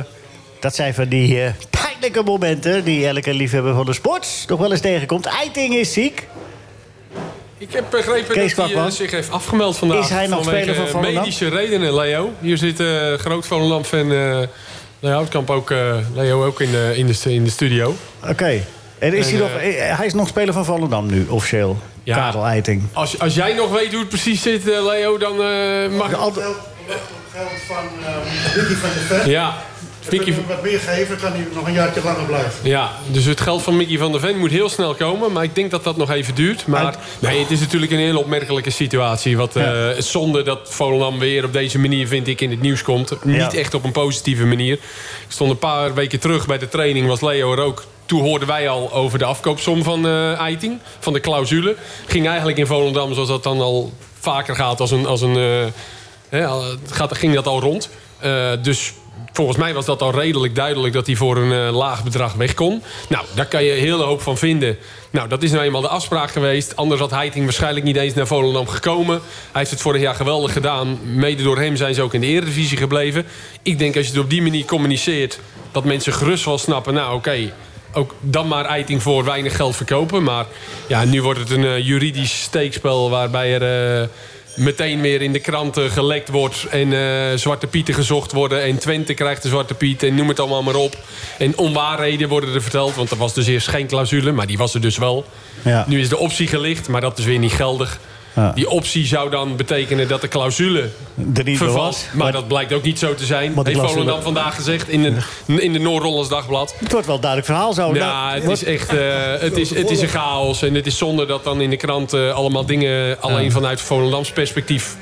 dat 0.61 0.75
zijn 0.75 0.95
van 0.95 1.09
die 1.09 1.43
pijnlijke 1.71 2.23
momenten... 2.23 2.85
die 2.85 3.07
elke 3.07 3.35
liefhebber 3.35 3.75
van 3.75 3.87
de 3.87 3.93
sport 3.93 4.45
nog 4.49 4.59
wel 4.59 4.71
eens 4.71 4.81
tegenkomt. 4.81 5.27
Eiting 5.27 5.75
is 5.75 5.93
ziek. 5.93 6.27
Ik 7.59 7.73
heb 7.73 7.85
begrepen 7.91 8.35
Kees 8.35 8.55
dat 8.55 8.65
hij 8.65 8.75
Kwakman. 8.75 8.85
eh, 8.85 8.97
zich 8.97 9.11
heeft 9.11 9.31
afgemeld 9.31 9.77
vandaag. 9.77 10.05
Is 10.05 10.09
hij 10.09 10.27
nog 10.27 10.45
speler 10.45 10.75
van 10.75 10.87
Volendam? 10.89 11.15
medische 11.15 11.49
redenen, 11.49 11.95
Leo. 11.95 12.33
Hier 12.41 12.59
zit 12.59 12.81
eh 12.81 13.13
groot 13.15 13.47
Volendam-fan 13.47 14.13
eh 14.13 14.39
Leo 15.01 15.13
Houtkamp 15.13 15.51
ook, 15.51 15.71
eh, 15.71 15.97
Leo 16.15 16.45
ook 16.45 16.61
in 16.61 16.71
de, 16.71 16.93
in 16.97 17.07
de, 17.07 17.35
in 17.35 17.45
de 17.45 17.51
studio. 17.51 17.97
Oké. 18.29 18.61
En 18.99 19.15
is 19.15 19.27
En, 19.27 19.33
hij, 19.33 19.41
nog, 19.41 19.51
hij 19.97 20.07
is 20.07 20.15
nog 20.15 20.29
speler 20.29 20.55
van 20.55 20.65
Volendam 20.65 21.07
nu, 21.07 21.27
officieel. 21.29 21.79
Ja. 22.03 22.17
Karel 22.17 22.45
Eiting. 22.47 22.83
Als, 22.93 23.19
als 23.19 23.35
jij 23.35 23.53
nog 23.55 23.71
weet 23.73 23.91
hoe 23.91 24.01
het 24.01 24.09
precies 24.09 24.43
zit, 24.43 24.65
Leo, 24.65 25.19
dan 25.19 25.43
eh, 25.43 25.89
mag... 25.91 26.11
geld 26.11 26.35
van 27.67 27.85
Ricky 28.55 28.75
van 28.75 28.89
de 28.89 29.05
Vet. 29.07 29.25
Ja, 29.27 29.55
Mickey, 30.11 30.35
wat 30.49 30.63
meer 30.63 30.79
geven, 30.79 31.17
kan 31.17 31.33
hij 31.33 31.47
nog 31.55 31.67
een 31.67 31.73
jaartje 31.73 32.01
langer 32.05 32.25
blijven. 32.25 32.53
Ja, 32.63 32.91
dus 33.11 33.25
het 33.25 33.41
geld 33.41 33.63
van 33.63 33.77
Mickey 33.77 33.99
van 33.99 34.13
der 34.13 34.21
Ven 34.21 34.39
moet 34.39 34.51
heel 34.51 34.69
snel 34.69 34.95
komen. 34.95 35.33
Maar 35.33 35.43
ik 35.45 35.55
denk 35.55 35.71
dat 35.71 35.85
dat 35.85 35.97
nog 35.97 36.11
even 36.11 36.35
duurt. 36.35 36.67
Maar 36.67 36.97
nee, 37.19 37.41
het 37.41 37.51
is 37.51 37.61
natuurlijk 37.61 37.93
een 37.93 37.99
hele 37.99 38.19
opmerkelijke 38.19 38.71
situatie. 38.71 39.37
Wat, 39.37 39.57
eh, 39.57 39.87
het 39.87 39.97
is 39.97 40.11
zonde 40.11 40.43
dat 40.43 40.59
Volendam 40.65 41.19
weer 41.19 41.45
op 41.45 41.53
deze 41.53 41.79
manier, 41.79 42.07
vind 42.09 42.27
ik, 42.29 42.41
in 42.41 42.51
het 42.51 42.61
nieuws 42.61 42.83
komt. 42.83 43.25
Niet 43.25 43.37
Ja. 43.37 43.53
echt 43.53 43.75
op 43.75 43.85
een 43.85 43.93
positieve 43.93 44.45
manier. 44.45 44.73
Ik 44.73 44.81
stond 45.29 45.51
een 45.51 45.59
paar 45.59 45.95
weken 45.95 46.21
terug 46.21 46.47
bij 46.47 46.59
de 46.59 46.69
training, 46.69 47.07
was 47.07 47.21
Leo 47.21 47.53
er 47.53 47.61
ook. 47.61 47.85
Toen 48.07 48.21
hoorden 48.21 48.49
wij 48.49 48.69
al 48.69 48.93
over 48.93 49.19
de 49.19 49.25
afkoopsom 49.25 49.83
van 49.83 50.07
eh 50.07 50.39
Eiting, 50.39 50.79
van 50.99 51.13
de 51.13 51.21
clausule. 51.21 51.77
Ging 52.07 52.27
eigenlijk 52.29 52.59
in 52.59 52.67
Volendam, 52.67 53.13
zoals 53.15 53.29
dat 53.29 53.43
dan 53.43 53.61
al 53.61 53.93
vaker 54.21 54.55
gaat, 54.57 54.81
als 54.81 54.91
een... 54.91 55.07
Als 55.07 55.21
een 55.21 55.37
eh, 55.37 55.65
hè, 56.29 56.47
gaat, 56.91 57.17
ging 57.17 57.35
dat 57.35 57.47
al 57.47 57.61
rond. 57.61 57.89
Eh, 58.19 58.51
dus 58.63 58.93
volgens 59.33 59.59
mij 59.59 59.75
was 59.75 59.85
dat 59.85 60.03
al 60.03 60.15
redelijk 60.15 60.55
duidelijk 60.55 60.95
dat 60.95 61.07
hij 61.07 61.17
voor 61.17 61.37
een 61.37 61.67
eh, 61.67 61.77
laag 61.77 62.05
bedrag 62.05 62.35
weg 62.35 62.55
kon. 62.55 62.83
Nou, 63.09 63.25
daar 63.35 63.47
kan 63.47 63.65
je 63.65 63.73
een 63.73 63.79
hele 63.79 64.03
hoop 64.03 64.21
van 64.21 64.39
vinden. 64.39 64.79
Nou, 65.11 65.29
dat 65.29 65.43
is 65.43 65.51
nou 65.51 65.65
eenmaal 65.65 65.81
de 65.81 65.89
afspraak 65.89 66.31
geweest. 66.31 66.77
Anders 66.77 67.01
had 67.01 67.11
Heiting 67.11 67.45
waarschijnlijk 67.45 67.85
niet 67.85 67.97
eens 67.97 68.15
naar 68.15 68.27
Volendam 68.27 68.69
gekomen. 68.69 69.21
Hij 69.25 69.61
heeft 69.61 69.71
het 69.71 69.81
vorig 69.81 70.01
jaar 70.01 70.15
geweldig 70.15 70.53
gedaan. 70.53 70.99
Mede 71.03 71.43
door 71.43 71.59
hem 71.59 71.77
zijn 71.77 71.95
ze 71.95 72.03
ook 72.03 72.15
in 72.15 72.21
de 72.21 72.27
Eredivisie 72.27 72.77
gebleven. 72.77 73.27
Ik 73.63 73.79
denk 73.79 73.97
als 73.97 74.07
je 74.07 74.13
het 74.13 74.21
op 74.21 74.31
die 74.31 74.43
manier 74.43 74.65
communiceert... 74.65 75.39
dat 75.73 75.85
mensen 75.85 76.13
gerust 76.13 76.45
wel 76.45 76.59
snappen, 76.59 76.95
nou 76.95 77.15
oké... 77.15 77.53
ook 77.93 78.15
dan 78.21 78.49
maar 78.49 78.65
Eiting 78.65 79.03
voor 79.03 79.25
weinig 79.25 79.57
geld 79.57 79.77
verkopen. 79.77 80.23
Maar 80.23 80.47
ja, 80.89 81.05
nu 81.05 81.23
wordt 81.23 81.41
het 81.41 81.51
een 81.51 81.65
eh, 81.65 81.87
juridisch 81.87 82.43
steekspel... 82.43 83.11
waarbij 83.11 83.61
er... 83.61 84.01
eh, 84.03 84.09
meteen 84.57 85.01
weer 85.01 85.23
in 85.23 85.33
de 85.33 85.41
kranten 85.41 85.91
gelekt 85.91 86.29
wordt... 86.29 86.67
en 86.71 86.93
eh, 86.93 87.37
Zwarte 87.37 87.67
Pieten 87.67 87.95
gezocht 87.95 88.33
worden... 88.33 88.63
en 88.63 88.79
Twente 88.79 89.15
krijgt 89.15 89.43
de 89.43 89.49
Zwarte 89.49 89.75
Piet 89.75 90.03
en 90.03 90.15
noem 90.15 90.29
het 90.29 90.41
allemaal 90.41 90.63
maar 90.63 90.75
op. 90.75 90.97
En 91.39 91.59
onwaarheden 91.59 92.29
worden 92.29 92.55
er 92.55 92.63
verteld, 92.63 92.95
want 92.95 93.11
er 93.11 93.17
was 93.17 93.35
dus 93.35 93.47
eerst 93.47 93.69
geen 93.69 93.87
clausule... 93.87 94.33
maar 94.33 94.47
die 94.47 94.59
was 94.59 94.75
er 94.75 94.81
dus 94.81 94.99
wel. 94.99 95.25
Ja. 95.63 95.85
Nu 95.89 96.01
is 96.01 96.09
de 96.09 96.19
optie 96.19 96.47
gelicht, 96.47 96.89
maar 96.89 97.01
dat 97.01 97.19
is 97.19 97.25
weer 97.25 97.39
niet 97.39 97.53
geldig. 97.53 97.99
Ja. 98.37 98.53
Die 98.53 98.69
optie 98.71 99.07
zou 99.07 99.31
dan 99.31 99.57
betekenen 99.57 100.09
dat 100.09 100.21
de 100.21 100.29
clausule 100.29 100.81
Er 101.35 101.57
vervalt. 101.57 101.75
was. 101.75 102.05
Maar 102.13 102.33
dat 102.33 102.49
blijkt 102.49 102.73
ook 102.73 102.83
niet 102.83 102.99
zo 102.99 103.15
te 103.15 103.25
zijn. 103.25 103.43
Heeft 103.55 103.63
clausule- 103.63 103.89
Volendam 103.89 104.23
vandaag 104.23 104.55
gezegd 104.55 104.89
in 104.89 105.03
de, 105.03 105.63
in 105.63 105.73
de 105.73 105.79
Noord-Hollands 105.79 106.29
Dagblad. 106.29 106.75
Het 106.79 106.93
wordt 106.93 107.07
wel 107.07 107.15
een 107.15 107.21
duidelijk 107.21 107.51
verhaal 107.53 107.73
zo. 107.73 107.95
Ja, 107.95 108.35
het 108.35 108.49
is 108.49 108.65
echt 108.65 108.89
eh, 108.95 109.07
het 109.39 109.57
is, 109.57 109.75
het 109.75 109.91
is 109.91 110.01
een 110.01 110.09
chaos. 110.09 110.63
En 110.63 110.75
het 110.75 110.87
is 110.87 110.99
zonde 110.99 111.27
dat 111.27 111.45
dan 111.45 111.61
in 111.61 111.71
de 111.71 111.77
krant 111.77 112.13
eh, 112.13 112.35
allemaal 112.35 112.67
dingen... 112.67 113.21
alleen 113.21 113.53
vanuit 113.53 113.81
Volendams 113.81 114.31
perspectief 114.31 114.97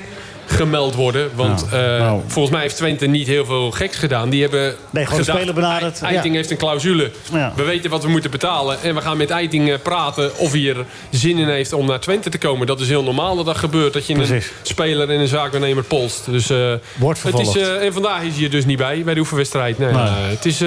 gemeld 0.45 0.95
worden. 0.95 1.29
Want 1.35 1.71
Nou, 1.71 1.83
eh, 1.83 1.99
nou. 1.99 2.21
volgens 2.27 2.53
mij 2.53 2.61
heeft 2.63 2.75
Twente 2.75 3.05
niet 3.05 3.27
heel 3.27 3.45
veel 3.45 3.71
geks 3.71 3.97
gedaan. 3.97 4.29
Die 4.29 4.41
hebben 4.41 4.75
Nee, 4.89 5.05
gewoon 5.05 5.23
gedacht, 5.23 5.53
benaderd, 5.53 6.01
Ei- 6.01 6.11
Eiting 6.13 6.33
ja. 6.33 6.39
heeft 6.39 6.51
een 6.51 6.57
clausule. 6.57 7.11
Ja. 7.33 7.53
We 7.55 7.63
weten 7.63 7.89
wat 7.89 8.03
we 8.03 8.09
moeten 8.09 8.31
betalen. 8.31 8.81
En 8.81 8.95
we 8.95 9.01
gaan 9.01 9.17
met 9.17 9.29
Eiting 9.29 9.69
eh, 9.71 9.75
praten 9.83 10.37
of 10.37 10.51
hij 10.51 10.69
er 10.69 10.85
zin 11.09 11.37
in 11.37 11.47
heeft 11.47 11.73
om 11.73 11.85
naar 11.85 11.99
Twente 11.99 12.29
te 12.29 12.37
komen. 12.37 12.67
Dat 12.67 12.79
is 12.79 12.87
heel 12.87 13.03
normaal 13.03 13.35
dat 13.35 13.45
dat 13.45 13.57
gebeurt. 13.57 13.93
Dat 13.93 14.07
je 14.07 14.13
een 14.13 14.41
speler 14.61 15.09
en 15.09 15.19
een 15.19 15.27
zaakwaarnemer 15.27 15.83
polst. 15.83 16.25
Dus, 16.25 16.49
eh, 16.49 16.73
Wordt 16.95 17.23
het 17.23 17.39
is, 17.39 17.51
vervolgd. 17.51 17.79
en 17.81 17.93
vandaag 17.93 18.21
is 18.23 18.35
hij 18.35 18.43
er 18.43 18.49
dus 18.49 18.65
niet 18.65 18.77
bij, 18.77 19.01
bij 19.03 19.13
de 19.13 19.19
oefenwedstrijd. 19.19 19.77
Nee, 19.77 19.91
Nee. 19.91 20.03
het 20.07 20.45
is 20.45 20.61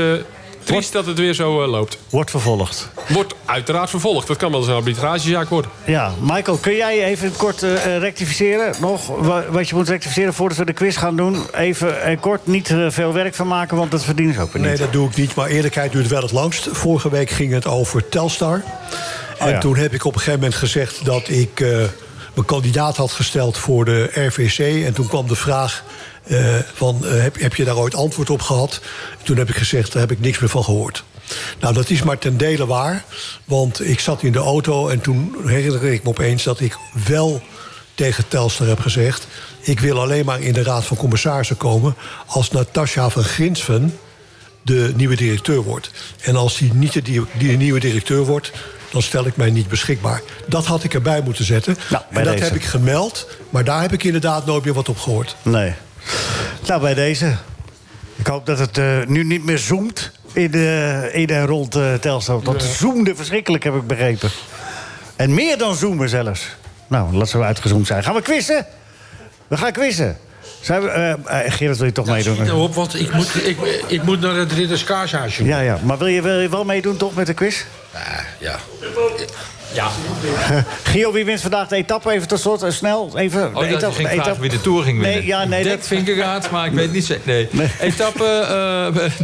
triest 0.68 0.92
dat 0.92 1.06
het 1.06 1.18
weer 1.18 1.34
zo 1.34 1.62
eh, 1.62 1.68
loopt. 1.70 1.98
Wordt 2.10 2.30
vervolgd. 2.30 2.88
Wordt 3.08 3.34
uiteraard 3.44 3.90
vervolgd. 3.90 4.26
Dat 4.26 4.36
kan 4.36 4.50
wel 4.50 4.60
eens 4.60 4.68
een 4.68 4.74
arbitragezaak 4.74 5.48
worden. 5.48 5.70
Ja, 5.84 6.12
Michael, 6.20 6.56
kun 6.56 6.74
jij 6.76 7.04
even 7.04 7.32
kort 7.36 7.62
eh, 7.62 7.98
rectificeren? 7.98 8.74
Nog 8.80 9.06
wa- 9.06 9.44
wat 9.50 9.68
je 9.68 9.74
moet 9.74 9.88
rectificeren 9.88 10.34
voordat 10.34 10.58
we 10.58 10.64
de 10.64 10.72
quiz 10.72 10.98
gaan 10.98 11.16
doen. 11.16 11.36
Even 11.54 12.02
eh, 12.02 12.20
kort, 12.20 12.46
niet 12.46 12.74
veel 12.88 13.12
werk 13.12 13.34
van 13.34 13.46
maken, 13.46 13.76
want 13.76 13.90
dat 13.90 14.04
verdienen 14.04 14.34
ze 14.34 14.40
ook 14.40 14.52
weer 14.52 14.62
niet. 14.62 14.70
Nee, 14.70 14.80
dat 14.80 14.92
doe 14.92 15.08
ik 15.08 15.16
niet. 15.16 15.34
Maar 15.34 15.48
eerlijkheid 15.48 15.92
duurt 15.92 16.08
wel 16.08 16.22
het 16.22 16.32
langst. 16.32 16.68
Vorige 16.72 17.10
week 17.10 17.30
ging 17.30 17.52
het 17.52 17.66
over 17.66 18.08
Telstar. 18.08 18.62
En 19.38 19.46
Oh 19.46 19.50
ja. 19.52 19.58
toen 19.58 19.76
heb 19.76 19.92
ik 19.94 20.04
op 20.04 20.12
een 20.12 20.18
gegeven 20.18 20.40
moment 20.40 20.58
gezegd 20.58 21.04
dat 21.04 21.28
ik 21.28 21.60
eh, 21.60 21.68
mijn 22.34 22.46
kandidaat 22.46 22.96
had 22.96 23.10
gesteld 23.12 23.58
voor 23.58 23.84
de 23.84 24.10
RVC. 24.14 24.84
En 24.86 24.92
toen 24.92 25.06
kwam 25.08 25.28
de 25.28 25.34
vraag 25.34 25.84
eh, 26.28 26.54
van, 26.74 27.06
eh, 27.06 27.22
heb, 27.22 27.40
heb 27.40 27.54
je 27.54 27.64
daar 27.64 27.76
ooit 27.76 27.94
antwoord 27.94 28.30
op 28.30 28.40
gehad? 28.40 28.80
Toen 29.22 29.36
heb 29.36 29.48
ik 29.48 29.56
gezegd, 29.56 29.92
daar 29.92 30.02
heb 30.02 30.10
ik 30.10 30.20
niks 30.20 30.38
meer 30.38 30.48
van 30.48 30.64
gehoord. 30.64 31.04
Nou, 31.60 31.74
dat 31.74 31.90
is 31.90 32.02
maar 32.02 32.18
ten 32.18 32.36
dele 32.36 32.66
waar. 32.66 33.04
Want 33.44 33.88
ik 33.88 34.00
zat 34.00 34.22
in 34.22 34.32
de 34.32 34.38
auto 34.38 34.88
en 34.88 35.00
toen 35.00 35.34
herinnerde 35.44 35.92
ik 35.92 36.02
me 36.02 36.08
opeens... 36.08 36.42
dat 36.42 36.60
ik 36.60 36.76
wel 37.06 37.42
tegen 37.94 38.28
Telstar 38.28 38.66
heb 38.66 38.80
gezegd... 38.80 39.26
ik 39.60 39.80
wil 39.80 40.00
alleen 40.00 40.24
maar 40.24 40.40
in 40.40 40.52
de 40.52 40.62
Raad 40.62 40.84
van 40.84 40.96
Commissarissen 40.96 41.56
komen... 41.56 41.94
als 42.26 42.50
Natasja 42.50 43.08
van 43.08 43.24
Grinsven 43.24 43.98
de 44.62 44.92
nieuwe 44.96 45.16
directeur 45.16 45.62
wordt. 45.62 45.90
En 46.20 46.36
als 46.36 46.56
die 46.56 46.72
niet 46.72 46.92
de, 46.92 47.02
die, 47.02 47.24
die 47.38 47.56
nieuwe 47.56 47.80
directeur 47.80 48.24
wordt, 48.24 48.52
dan 48.90 49.02
stel 49.02 49.26
ik 49.26 49.36
mij 49.36 49.50
niet 49.50 49.68
beschikbaar. 49.68 50.22
Dat 50.46 50.66
had 50.66 50.84
ik 50.84 50.94
erbij 50.94 51.20
moeten 51.20 51.44
zetten. 51.44 51.76
Nou, 51.90 52.02
en 52.10 52.24
dat 52.24 52.32
deze. 52.32 52.44
heb 52.44 52.54
ik 52.54 52.64
gemeld, 52.64 53.28
maar 53.50 53.64
daar 53.64 53.80
heb 53.80 53.92
ik 53.92 54.04
inderdaad 54.04 54.46
nooit 54.46 54.64
meer 54.64 54.74
wat 54.74 54.88
op 54.88 54.98
gehoord. 54.98 55.36
Nee. 55.42 55.74
Nou, 56.66 56.80
bij 56.80 56.94
deze. 56.94 57.36
Ik 58.16 58.26
hoop 58.26 58.46
dat 58.46 58.58
het 58.58 58.78
eh, 58.78 58.98
nu 59.06 59.24
niet 59.24 59.44
meer 59.44 59.58
zoomt 59.58 60.10
in, 60.32 60.50
de, 60.50 61.08
in 61.12 61.28
en 61.28 61.46
rond 61.46 61.74
eh 61.74 61.94
Telstar. 61.94 62.40
Want 62.42 62.62
het 62.62 62.70
zoomde 62.70 63.14
verschrikkelijk, 63.14 63.64
heb 63.64 63.74
ik 63.74 63.86
begrepen. 63.86 64.30
En 65.16 65.34
meer 65.34 65.58
dan 65.58 65.74
zoomen 65.74 66.08
zelfs. 66.08 66.46
Nou, 66.86 67.14
laat 67.14 67.28
ze 67.28 67.42
uitgezoomd 67.42 67.86
zijn. 67.86 68.02
Gaan 68.02 68.14
we 68.14 68.22
quizzen? 68.22 68.66
We 69.48 69.56
gaan 69.56 69.72
quizzen. 69.72 70.16
Zijn 70.60 70.82
we, 70.82 71.16
Gerard, 71.48 71.78
wil 71.78 71.86
je 71.86 71.92
toch 71.92 72.06
meedoen? 72.06 72.50
Op, 72.52 72.74
want 72.74 73.00
ik 73.00 73.12
moet, 73.12 73.46
ik, 73.46 73.58
ik 73.86 74.02
moet 74.02 74.20
naar 74.20 74.34
het 74.34 74.52
Ridders 74.52 74.84
Kaarshuisje. 74.84 75.44
Ja, 75.44 75.60
ja. 75.60 75.78
Maar 75.82 75.98
wil 75.98 76.06
je, 76.06 76.22
wil 76.22 76.40
je 76.40 76.48
wel 76.48 76.64
meedoen 76.64 76.96
toch 76.96 77.14
met 77.14 77.26
de 77.26 77.34
quiz? 77.34 77.64
ja. 77.92 78.24
Ja. 78.38 78.58
Gio, 80.90 81.12
wie 81.12 81.24
wint 81.24 81.40
vandaag 81.40 81.68
de 81.68 81.76
etappe? 81.76 82.10
Even 82.10 82.28
tot 82.28 82.40
slot, 82.40 82.62
eh, 82.62 82.70
snel. 82.70 83.10
Even, 83.18 83.56
Oh, 83.56 83.70
dat 83.70 83.80
je 83.80 83.92
ging 83.92 84.08
vragen 84.08 84.40
wie 84.40 84.50
de 84.50 84.60
Tour 84.60 84.82
ging 84.82 84.98
winnen. 85.00 85.18
Nee, 85.18 85.26
ja, 85.26 85.44
nee, 85.44 85.62
Dirk 85.62 85.76
dat- 85.76 85.86
Vingegaard, 85.86 86.50
maar 86.50 86.66
ik 86.66 86.72
weet 86.72 86.92
niet 86.92 87.04
zeker. 87.06 87.48
Nee. 87.50 87.68
Etappe... 87.80 88.24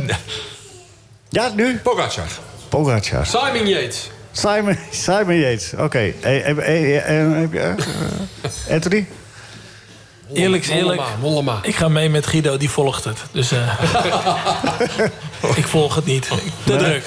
eh, 0.01 0.07
ja, 1.29 1.51
nu? 1.57 1.77
Pogacar. 1.83 2.27
Pogacar. 2.69 3.27
Simon 3.27 3.67
Yates. 3.69 4.11
Simon, 4.33 4.79
Simon 4.91 5.37
Yates, 5.37 5.73
oké. 5.79 6.13
Heb 6.21 6.57
je, 6.57 7.01
eh, 8.67 8.75
Anthony? 8.75 9.07
Eerlijk 10.33 10.63
is 10.63 10.69
eerlijk. 10.69 11.01
Mollema, 11.01 11.17
Mollema. 11.21 11.59
Ik 11.63 11.75
ga 11.77 11.89
mee 11.89 12.09
met 12.11 12.27
Guido, 12.27 12.57
die 12.57 12.71
volgt 12.71 13.05
het. 13.05 13.19
Dus 13.33 13.53
eh, 13.53 13.79
ik 15.57 15.67
volg 15.67 15.95
het 15.95 16.07
niet. 16.07 16.23
Te 16.65 16.73
Nee. 16.73 16.77
druk. 16.79 17.05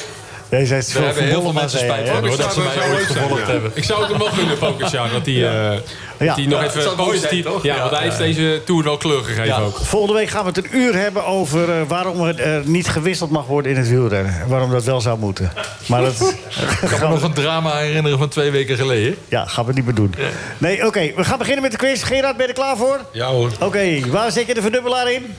Zei 0.49 0.65
het 0.65 0.91
Daar 0.93 1.03
hebben 1.03 1.23
heel 1.23 1.41
veel 1.41 1.53
mensen 1.53 1.79
spijt 1.79 2.09
van, 2.09 2.27
hoor, 2.27 2.37
dat 2.37 2.53
ze 2.53 2.59
mij 2.59 2.89
ooit 2.93 3.05
gevolgd 3.05 3.47
hebben. 3.47 3.71
Ik 3.73 3.83
zou 3.83 3.99
het 4.01 4.09
hem 4.09 4.19
wel 4.19 4.27
gunnen. 4.27 4.59
Dat 4.59 4.79
hij 5.25 5.47
eh, 5.71 5.77
dat 6.17 6.35
hij 6.35 6.45
nog 6.45 6.61
Ja, 6.61 6.67
even 6.67 6.95
positief... 6.95 7.45
Ja, 7.45 7.75
Ja. 7.75 7.79
want 7.79 7.91
hij 7.91 8.03
heeft 8.03 8.17
Ja. 8.17 8.23
deze 8.23 8.61
Tour 8.65 8.83
wel 8.83 8.97
kleur 8.97 9.23
gegeven 9.23 9.55
ook. 9.55 9.77
Volgende 9.83 10.15
week 10.15 10.29
gaan 10.29 10.41
we 10.45 10.47
het 10.47 10.57
een 10.57 10.77
uur 10.77 10.95
hebben 10.95 11.25
over 11.25 11.69
eh, 11.69 11.75
waarom 11.87 12.21
er 12.25 12.39
eh, 12.41 12.63
niet 12.65 12.87
gewisseld 12.89 13.29
mag 13.29 13.45
worden 13.45 13.71
in 13.71 13.77
het 13.77 13.89
wielrennen. 13.89 14.41
En 14.41 14.47
waarom 14.47 14.71
dat 14.71 14.83
wel 14.83 15.01
zou 15.01 15.19
moeten. 15.19 15.51
Maar 15.85 16.01
dat 16.01 16.21
Ik 16.81 16.87
kan 16.89 16.99
me 16.99 17.07
nog 17.15 17.23
een 17.23 17.33
drama 17.33 17.77
herinneren 17.77 18.17
van 18.17 18.29
twee 18.29 18.51
weken 18.51 18.77
geleden. 18.77 19.15
ja, 19.27 19.45
gaan 19.45 19.65
we 19.65 19.73
niet 19.73 19.85
meer 19.85 19.95
doen. 19.95 20.13
Nee, 20.57 20.85
oké, 20.85 21.11
we 21.15 21.23
gaan 21.23 21.37
beginnen 21.37 21.61
met 21.63 21.71
de 21.71 21.77
quiz. 21.77 22.03
Gerard, 22.03 22.37
ben 22.37 22.45
je 22.45 22.51
er 22.53 22.59
klaar 22.59 22.77
voor? 22.77 22.99
Ja 23.11 23.27
hoor. 23.27 23.51
Oké, 23.59 23.99
waar 24.09 24.31
zet 24.31 24.47
je 24.47 24.53
de 24.53 24.61
verdubbelaar 24.61 25.11
in? 25.11 25.35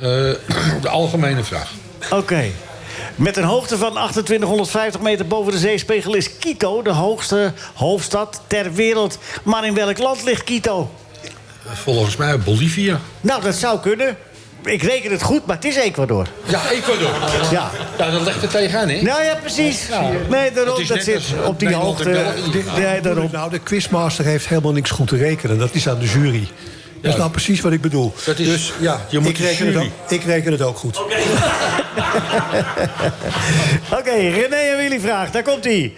Eh, 0.00 0.08
de 0.82 0.88
algemene 0.88 1.44
vraag. 1.44 1.70
Oké. 2.10 2.44
Met 3.14 3.36
een 3.36 3.44
hoogte 3.44 3.76
van 3.78 3.92
2850 3.92 5.00
meter 5.00 5.26
boven 5.26 5.52
de 5.52 5.58
zeespiegel 5.58 6.14
is 6.14 6.38
Quito 6.38 6.82
de 6.82 6.90
hoogste 6.90 7.52
hoofdstad 7.74 8.40
ter 8.46 8.72
wereld. 8.72 9.18
Maar 9.42 9.64
in 9.66 9.74
welk 9.74 9.98
land 9.98 10.24
ligt 10.24 10.44
Quito? 10.44 10.90
Volgens 11.72 12.16
mij 12.16 12.38
Bolivia. 12.38 13.00
Nou, 13.20 13.42
dat 13.42 13.54
zou 13.54 13.80
kunnen. 13.80 14.16
Ik 14.64 14.82
reken 14.82 15.10
het 15.10 15.22
goed, 15.22 15.46
maar 15.46 15.56
het 15.56 15.64
is 15.64 15.76
Ecuador. 15.76 16.26
Ja, 16.46 16.70
Ecuador. 16.70 17.10
Ja. 17.50 17.70
Ja, 17.98 18.10
dat 18.10 18.22
legt 18.22 18.42
er 18.42 18.48
tegenaan, 18.48 18.88
hè? 18.88 19.02
Nou 19.02 19.24
ja, 19.24 19.34
precies. 19.34 19.88
Nee, 20.28 20.52
daarom, 20.52 20.86
dat 20.86 21.02
zit 21.02 21.22
op 21.44 21.58
die 21.58 21.74
hoogte. 21.74 22.34
daarom. 23.02 23.28
nou, 23.32 23.50
de 23.50 23.58
quizmaster 23.58 24.24
heeft 24.24 24.48
helemaal 24.48 24.72
niks 24.72 24.90
goed 24.90 25.08
te 25.08 25.16
rekenen. 25.16 25.58
Dat 25.58 25.74
is 25.74 25.88
aan 25.88 25.98
de 25.98 26.06
jury. 26.06 26.48
Dat 27.06 27.14
is 27.14 27.20
nou 27.20 27.30
precies 27.30 27.60
wat 27.60 27.72
ik 27.72 27.80
bedoel. 27.80 28.12
Dat 28.24 28.38
is, 28.38 28.46
dus 28.46 28.72
ja, 28.80 29.06
je 29.08 29.18
moet 29.18 29.30
ik, 29.30 29.38
reken 29.38 29.66
het 29.66 29.76
ook, 29.76 29.90
ik 30.08 30.22
reken 30.22 30.52
het 30.52 30.62
ook 30.62 30.76
goed. 30.76 30.98
Oké, 33.90 34.10
René 34.38 34.56
en 34.56 34.76
Willy 34.76 35.00
vraagt. 35.00 35.32
Daar 35.32 35.42
komt 35.42 35.64
hij. 35.64 35.94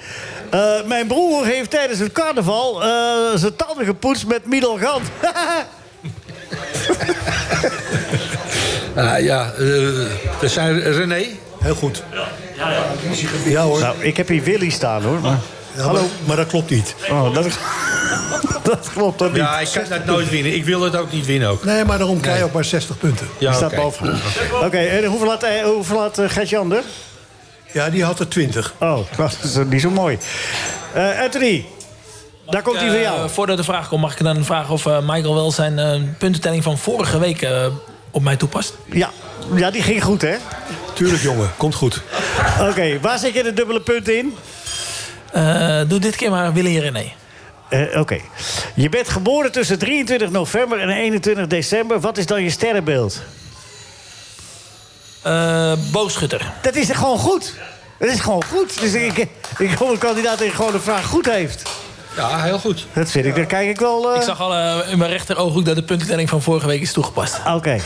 mijn 0.86 1.06
broer 1.06 1.46
heeft 1.46 1.70
tijdens 1.70 1.98
het 1.98 2.12
carnaval 2.12 2.82
eh, 2.82 2.88
zijn 3.34 3.56
tanden 3.56 3.84
gepoetst 3.84 4.26
met 4.26 4.46
middelgand. 4.46 5.02
Ah, 8.94 9.20
ja, 9.20 9.52
eh, 9.52 9.66
dat 10.40 10.50
zijn 10.50 10.80
René. 10.80 11.24
Heel 11.58 11.74
goed. 11.74 12.02
Ja 13.44 13.62
hoor. 13.62 13.80
nou, 13.80 13.96
ik 13.98 14.16
heb 14.16 14.28
hier 14.28 14.42
Willy 14.42 14.70
staan 14.70 15.02
hoor. 15.02 15.20
Maar... 15.20 15.38
Hallo, 15.80 16.02
maar 16.26 16.36
dat 16.36 16.46
klopt 16.46 16.70
niet. 16.70 16.94
Oh, 17.10 17.34
dat, 17.34 17.58
dat 18.62 18.90
klopt 18.94 19.18
dan 19.18 19.28
niet. 19.28 19.36
Ja, 19.36 19.58
ik 19.60 19.68
kan 19.72 19.82
dat 19.88 20.04
nooit 20.04 20.30
winnen. 20.30 20.54
Ik 20.54 20.64
wil 20.64 20.80
het 20.80 20.96
ook 20.96 21.12
niet 21.12 21.26
winnen 21.26 21.48
ook. 21.48 21.64
Nee, 21.64 21.84
maar 21.84 21.98
daarom 21.98 22.20
krijg 22.20 22.38
je 22.38 22.44
ook 22.44 22.52
maar 22.52 22.64
60 22.64 22.98
punten. 22.98 23.28
Die 23.38 23.48
Ja, 23.48 23.54
staat 23.54 23.72
oké. 23.72 23.80
boven. 23.80 24.20
Oké, 24.64 24.78
en 24.78 25.04
hoeveel 25.04 25.28
had, 25.28 25.42
eh, 25.42 25.62
hoeveel 25.64 26.00
had 26.00 26.18
eh, 26.18 26.28
Gert-Jan 26.28 26.72
er? 26.72 26.82
Ja, 27.72 27.90
die 27.90 28.04
had 28.04 28.20
er 28.20 28.28
20. 28.28 28.74
Oh, 28.80 28.98
dat 29.16 29.36
is 29.42 29.56
eh, 29.56 29.64
niet 29.64 29.80
zo 29.80 29.90
mooi. 29.90 30.18
Eh, 30.92 31.20
Anthony, 31.22 31.66
daar 32.46 32.62
komt 32.62 32.78
hij 32.78 32.88
van 32.88 33.00
jou. 33.00 33.22
Eh, 33.22 33.28
voordat 33.28 33.56
de 33.56 33.64
vraag 33.64 33.88
komt, 33.88 34.00
mag 34.00 34.12
ik 34.18 34.24
dan 34.24 34.44
vragen 34.44 34.72
of 34.74 34.84
Michael 34.84 35.34
wel 35.34 35.52
zijn 35.52 35.78
eh, 35.78 36.00
puntentelling 36.18 36.62
van 36.62 36.78
vorige 36.78 37.18
week 37.18 37.42
eh, 37.42 37.66
op 38.10 38.22
mij 38.22 38.36
toepast? 38.36 38.76
Ja. 38.92 39.10
ja, 39.54 39.70
die 39.70 39.82
ging 39.82 40.02
goed, 40.04 40.22
hè? 40.22 40.34
Tuurlijk, 40.92 41.22
jongen. 41.22 41.50
Komt 41.56 41.74
goed. 41.74 42.00
Oké, 42.60 43.00
waar 43.00 43.18
zet 43.18 43.34
je 43.34 43.42
de 43.42 43.52
dubbele 43.52 43.80
punten 43.80 44.16
in? 44.18 44.36
Eh, 45.32 45.80
doe 45.88 45.98
dit 45.98 46.16
keer 46.16 46.30
maar 46.30 46.52
Willy 46.52 46.76
en 46.76 46.82
René. 46.82 47.12
Eh, 47.68 48.00
Oké. 48.00 48.18
Je 48.74 48.88
bent 48.88 49.08
geboren 49.08 49.52
tussen 49.52 49.78
23 49.78 50.30
november 50.30 50.80
en 50.80 50.88
21 50.88 51.46
december. 51.46 52.00
Wat 52.00 52.18
is 52.18 52.26
dan 52.26 52.42
je 52.42 52.50
sterrenbeeld? 52.50 53.22
Eh, 55.22 55.72
boogschutter. 55.92 56.52
Dat 56.62 56.74
is 56.76 56.90
gewoon 56.90 57.18
goed. 57.18 57.54
Dat 57.98 58.08
is 58.08 58.20
gewoon 58.20 58.44
goed. 58.44 58.80
Dus 58.80 58.92
ik, 58.94 59.26
ik 59.58 59.70
hoop 59.78 59.90
een 59.90 59.98
kandidaat 59.98 60.38
die 60.38 60.50
gewoon 60.50 60.72
de 60.72 60.80
vraag 60.80 61.06
goed 61.06 61.26
heeft. 61.26 61.62
Ja, 62.16 62.42
heel 62.42 62.58
goed. 62.58 62.86
Dat 62.92 63.10
vind 63.10 63.24
ik. 63.26 63.34
Dan 63.34 63.46
kijk 63.46 63.68
ik 63.68 63.78
wel... 63.80 64.10
eh, 64.10 64.16
Ik 64.16 64.22
zag 64.22 64.40
al 64.40 64.82
in 64.84 64.98
mijn 64.98 65.10
rechterooghoek 65.10 65.64
dat 65.64 65.76
de 65.76 65.82
puntentelling 65.82 66.28
van 66.28 66.42
vorige 66.42 66.66
week 66.66 66.80
is 66.80 66.92
toegepast. 66.92 67.36
Oké. 67.54 67.78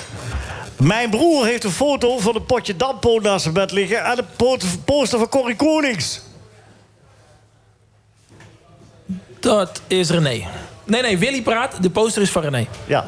Mijn 0.77 1.10
broer 1.10 1.47
heeft 1.47 1.64
een 1.64 1.70
foto 1.70 2.19
van 2.19 2.35
een 2.35 2.44
potje 2.47 2.77
dampo 2.77 3.19
naast 3.19 3.43
zijn 3.43 3.55
bed 3.55 3.73
liggen... 3.73 4.05
en 4.05 4.19
een 4.19 4.27
poot- 4.36 4.64
poster 4.85 5.19
van 5.19 5.28
Corrie 5.28 5.56
Konings. 5.56 6.20
Dat 9.43 9.81
is 9.86 10.10
René. 10.10 10.47
Nee, 10.85 11.02
nee, 11.02 11.19
Willy 11.19 11.43
praat. 11.43 11.82
De 11.82 11.90
poster 11.90 12.23
is 12.23 12.31
van 12.31 12.43
René. 12.43 12.66
Ja. 12.85 13.06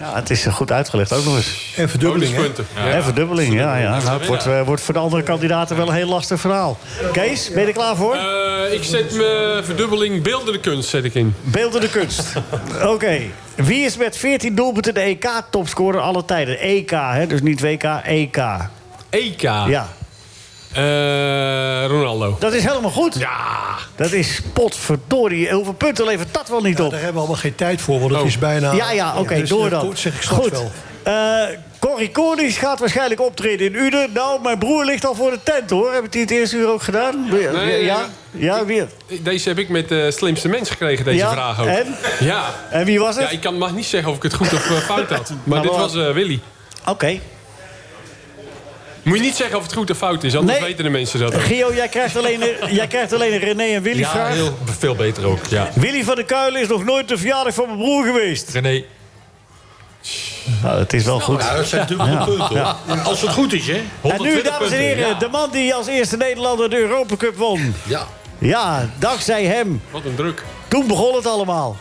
ja, 0.00 0.14
het 0.14 0.30
is 0.30 0.46
goed 0.46 0.72
uitgelegd 0.72 1.12
ook 1.12 1.24
nog 1.24 1.36
eens. 1.36 1.74
En 1.76 1.88
verdubbeling. 1.88 2.36
En 2.74 3.02
verdubbeling, 3.02 3.54
ja. 3.54 3.76
ja. 3.76 3.98
Nou, 3.98 4.18
het 4.18 4.26
wordt, 4.26 4.46
eh, 4.46 4.62
wordt 4.62 4.82
voor 4.82 4.94
de 4.94 5.00
andere 5.00 5.22
kandidaten 5.22 5.76
wel 5.76 5.88
een 5.88 5.94
heel 5.94 6.08
lastig 6.08 6.40
verhaal. 6.40 6.78
Kees, 7.12 7.50
ben 7.50 7.60
je 7.60 7.66
er 7.66 7.72
klaar 7.72 7.96
voor? 7.96 8.14
Eh, 8.14 8.72
ik 8.72 8.84
zet 8.84 9.16
mijn 9.16 9.64
verdubbeling 9.64 10.22
beeldende 10.22 10.60
kunst 10.60 10.88
zet 10.88 11.04
ik 11.04 11.14
in. 11.14 11.34
Beeldende 11.42 11.90
kunst. 11.90 12.32
Oké. 12.94 13.18
Wie 13.54 13.84
is 13.84 13.96
met 13.96 14.16
14 14.16 14.54
doelpunten 14.54 14.94
de 14.94 15.00
EK-topscorer 15.00 16.00
alle 16.00 16.24
tijden? 16.24 16.58
EK, 16.58 16.90
hè? 16.90 17.26
dus 17.26 17.42
niet 17.42 17.60
WK, 17.60 17.84
EK. 18.04 18.38
EK. 19.10 19.40
Ja, 19.42 19.88
Eh, 20.76 21.86
Ronaldo. 21.86 22.36
dat 22.38 22.52
is 22.52 22.64
helemaal 22.64 22.90
goed. 22.90 23.14
Ja. 23.18 23.36
Dat 23.96 24.12
is 24.12 24.40
potverdorie. 24.52 25.50
Hoeveel 25.52 25.72
punten 25.72 26.04
levert 26.06 26.34
dat 26.34 26.48
wel 26.48 26.60
niet 26.60 26.78
Ja, 26.78 26.84
op? 26.84 26.90
daar 26.90 26.98
hebben 27.00 27.16
we 27.16 27.26
allemaal 27.26 27.40
geen 27.42 27.54
tijd 27.54 27.80
voor, 27.80 27.98
want 27.98 28.10
het 28.10 28.20
Oh. 28.20 28.26
is 28.26 28.38
bijna... 28.38 28.72
Ja, 28.72 28.90
ja, 28.92 29.14
oké, 29.18 29.34
dus, 29.34 29.48
door 29.48 29.70
dan. 29.70 29.80
goed, 29.80 29.98
zeg 29.98 30.14
ik 30.14 30.22
Goed. 30.28 30.50
wel. 30.50 30.70
Eh, 31.02 31.42
Corrie 31.78 32.10
Konings 32.10 32.56
gaat 32.56 32.78
waarschijnlijk 32.78 33.20
optreden 33.20 33.66
in 33.66 33.74
Uden. 33.74 34.10
Nou, 34.14 34.40
mijn 34.42 34.58
broer 34.58 34.84
ligt 34.84 35.06
al 35.06 35.14
voor 35.14 35.30
de 35.30 35.38
tent, 35.42 35.70
hoor. 35.70 35.92
Heb 35.92 36.04
ik 36.04 36.12
die 36.12 36.20
het 36.20 36.30
eerste 36.30 36.56
uur 36.56 36.68
ook 36.68 36.82
gedaan? 36.82 37.26
Nee, 37.30 37.40
ja? 37.42 37.50
nee. 37.52 37.84
Ja, 38.44 38.64
weer. 38.64 38.88
Deze 39.20 39.48
heb 39.48 39.58
ik 39.58 39.68
met 39.68 39.88
de 39.88 40.10
slimste 40.10 40.48
mens 40.48 40.70
gekregen, 40.70 41.04
deze 41.04 41.16
Ja, 41.16 41.32
vraag 41.32 41.60
ook. 41.60 41.66
en? 41.66 41.94
Ja. 42.20 42.44
En 42.70 42.84
wie 42.84 42.98
was 43.00 43.14
het? 43.16 43.24
Ja, 43.24 43.30
ik 43.30 43.40
kan 43.40 43.58
mag 43.58 43.74
niet 43.74 43.84
zeggen 43.86 44.10
of 44.10 44.16
ik 44.16 44.22
het 44.22 44.34
goed 44.34 44.52
of 44.52 44.70
eh, 44.70 44.76
fout 44.76 45.08
had. 45.10 45.30
Maar 45.44 45.58
Nou, 45.58 45.62
dit 45.62 45.76
was 45.76 46.12
Willy. 46.12 46.40
Oké. 46.86 47.18
Moet 49.06 49.16
je 49.16 49.22
niet 49.22 49.36
zeggen 49.36 49.56
of 49.56 49.62
het 49.62 49.72
goed 49.72 49.90
of 49.90 49.96
fout 49.96 50.24
is, 50.24 50.36
anders 50.36 50.58
Nee. 50.58 50.68
weten 50.68 50.84
de 50.84 50.90
mensen 50.90 51.18
dat. 51.20 51.34
Gio, 51.34 51.74
jij 51.74 51.88
krijgt 51.88 52.16
alleen 52.16 52.42
een, 52.42 52.74
jij 52.80 52.86
krijgt 52.86 53.12
alleen 53.12 53.32
een 53.32 53.38
René 53.38 53.62
en 53.64 53.82
Willy 53.82 53.98
Ja, 54.00 54.10
vraag. 54.10 54.32
heel, 54.32 54.58
veel 54.78 54.94
beter 54.94 55.26
ook. 55.26 55.46
Ja. 55.48 55.68
Willy 55.74 56.04
van 56.04 56.14
der 56.14 56.24
Kuilen 56.24 56.60
is 56.60 56.68
nog 56.68 56.84
nooit 56.84 57.08
de 57.08 57.16
verjaardag 57.18 57.54
van 57.54 57.66
mijn 57.66 57.78
broer 57.78 58.04
geweest. 58.04 58.50
René, 58.50 58.84
Nou, 60.62 60.78
het 60.78 60.92
is 60.92 61.04
wel 61.04 61.20
goed. 61.20 61.42
Ja, 61.42 61.56
dat 61.56 61.66
zijn 61.66 61.86
dubbele 61.86 62.24
punten. 62.24 62.46
hoor. 62.86 62.98
Als 63.04 63.20
het 63.20 63.30
goed 63.30 63.52
is, 63.52 63.66
hè? 63.66 63.72
En 63.74 63.82
nu, 64.02 64.10
120 64.10 64.42
dames 64.52 64.70
en 64.70 64.78
heren, 64.78 65.08
ja. 65.08 65.14
de 65.14 65.28
man 65.28 65.50
die 65.50 65.74
als 65.74 65.86
eerste 65.86 66.16
Nederlander 66.16 66.70
de 66.70 66.76
Europa 66.78 67.16
Cup 67.16 67.36
won. 67.36 67.74
Ja. 67.82 68.06
Ja, 68.38 68.88
dankzij 68.98 69.44
hem. 69.44 69.82
Wat 69.90 70.04
een 70.04 70.14
druk. 70.14 70.44
Toen 70.68 70.86
begon 70.86 71.14
het 71.14 71.26
allemaal. 71.26 71.76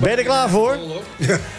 Ben 0.00 0.10
je 0.10 0.16
er 0.16 0.24
klaar 0.24 0.48
voor? 0.48 0.76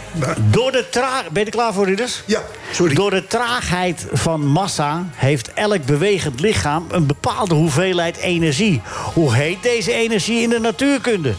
Door 0.49 0.72
de 0.72 0.86
traag... 0.90 1.30
Ben 1.30 1.40
je 1.40 1.45
er 1.45 1.52
klaar 1.56 1.73
voor, 1.73 1.86
Ridders? 1.86 2.23
Ja, 2.26 2.41
sorry. 2.72 2.94
Door 2.95 3.10
de 3.10 3.27
traagheid 3.27 4.06
van 4.11 4.45
massa 4.45 5.06
heeft 5.15 5.53
elk 5.53 5.86
bewegend 5.86 6.40
lichaam 6.40 6.86
een 6.91 7.06
bepaalde 7.06 7.56
hoeveelheid 7.56 8.18
energie. 8.18 8.81
Hoe 9.14 9.34
heet 9.34 9.64
deze 9.64 9.94
energie 9.94 10.41
in 10.41 10.49
de 10.49 10.60
natuurkunde? 10.60 11.34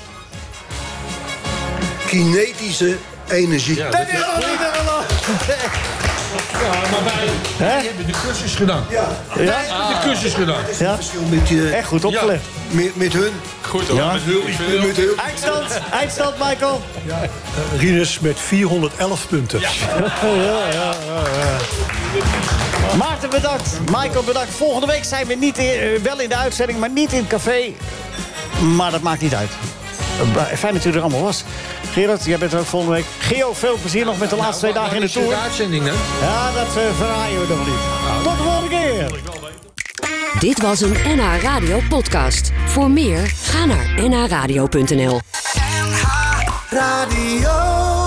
Kinetische 2.06 2.97
energie. 3.28 3.76
Ja, 3.76 3.90
Dat 3.90 4.01
is 4.01 4.12
niet 4.12 5.89
helemaal... 6.61 6.91
maar 6.91 7.05
wij, 7.05 7.28
Hè? 7.69 7.87
hebben 7.87 8.07
de 8.07 8.12
cursus 8.24 8.55
gedaan. 8.55 8.85
Ja, 8.91 9.09
Ja? 9.37 9.45
Wij 9.45 9.65
hebben 9.69 9.87
de 10.01 10.09
cursus 10.09 10.35
gedaan. 10.35 10.62
Ja? 10.78 10.95
verschil 10.95 11.20
met, 11.28 11.51
eh, 11.51 11.78
Echt 11.78 11.89
goed 11.89 12.05
opgelegd. 12.05 12.45
met, 12.70 12.97
met 12.97 13.12
hun. 13.12 13.31
Goed 13.61 13.89
hoor. 13.89 13.97
Ja. 13.97 14.12
Met 14.12 14.23
vind 14.23 14.87
Met 14.87 14.97
hun. 14.97 15.11
Eindstand, 15.27 15.81
eindstand, 15.93 16.35
Michael. 16.39 16.82
Eh, 17.07 17.81
Rinus 17.81 18.19
met 18.20 18.39
411 18.41 19.27
punten. 19.28 19.61
Maarten 22.99 23.31
bedankt, 23.31 23.78
Michael 23.91 24.23
bedankt. 24.24 24.51
Volgende 24.55 24.87
week 24.87 25.05
zijn 25.05 25.27
we 25.27 25.35
niet 25.35 25.59
in- 25.59 25.65
eh, 25.81 26.01
wel 26.03 26.20
in 26.20 26.28
de 26.28 26.37
uitzending, 26.37 26.78
maar 26.78 26.91
niet 26.91 27.12
in 27.12 27.19
het 27.19 27.28
café. 27.28 27.73
Maar 28.77 28.91
dat 28.91 29.01
maakt 29.01 29.20
niet 29.20 29.35
uit. 29.35 29.51
Eh, 30.36 30.56
Fijn 30.56 30.74
dat 30.74 30.84
u 30.84 30.90
er 30.90 31.01
allemaal 31.01 31.22
was. 31.22 31.44
Gerard, 31.92 32.24
jij 32.24 32.38
bent 32.38 32.52
er 32.52 32.59
ook 32.59 32.66
volgende 32.66 32.94
week. 32.94 33.05
Geo, 33.18 33.52
veel 33.55 33.76
plezier 33.80 34.05
nog 34.05 34.18
met 34.18 34.30
de 34.30 34.36
laatste 34.36 34.59
twee 34.60 34.72
dagen 34.72 34.94
in 34.94 35.01
de 35.01 35.10
Tour. 35.10 35.34
uitzending, 35.34 35.84
hè? 35.84 35.90
Ja, 36.26 36.52
dat 36.52 36.76
uh, 36.76 36.82
verraaien 36.97 37.40
we 37.40 37.47
nog 37.55 37.66
niet. 37.66 38.22
Tot 38.24 38.36
de 38.36 38.42
volgende 38.42 38.68
keer. 38.68 39.20
Dit 40.38 40.62
was 40.62 40.80
een 40.80 40.97
NH 41.16 41.42
Radio 41.42 41.80
podcast. 41.88 42.51
Voor 42.66 42.90
meer, 42.90 43.32
ga 43.42 43.64
naar 43.64 44.09
nhradio.nl. 44.09 45.20
Radio. 46.70 47.99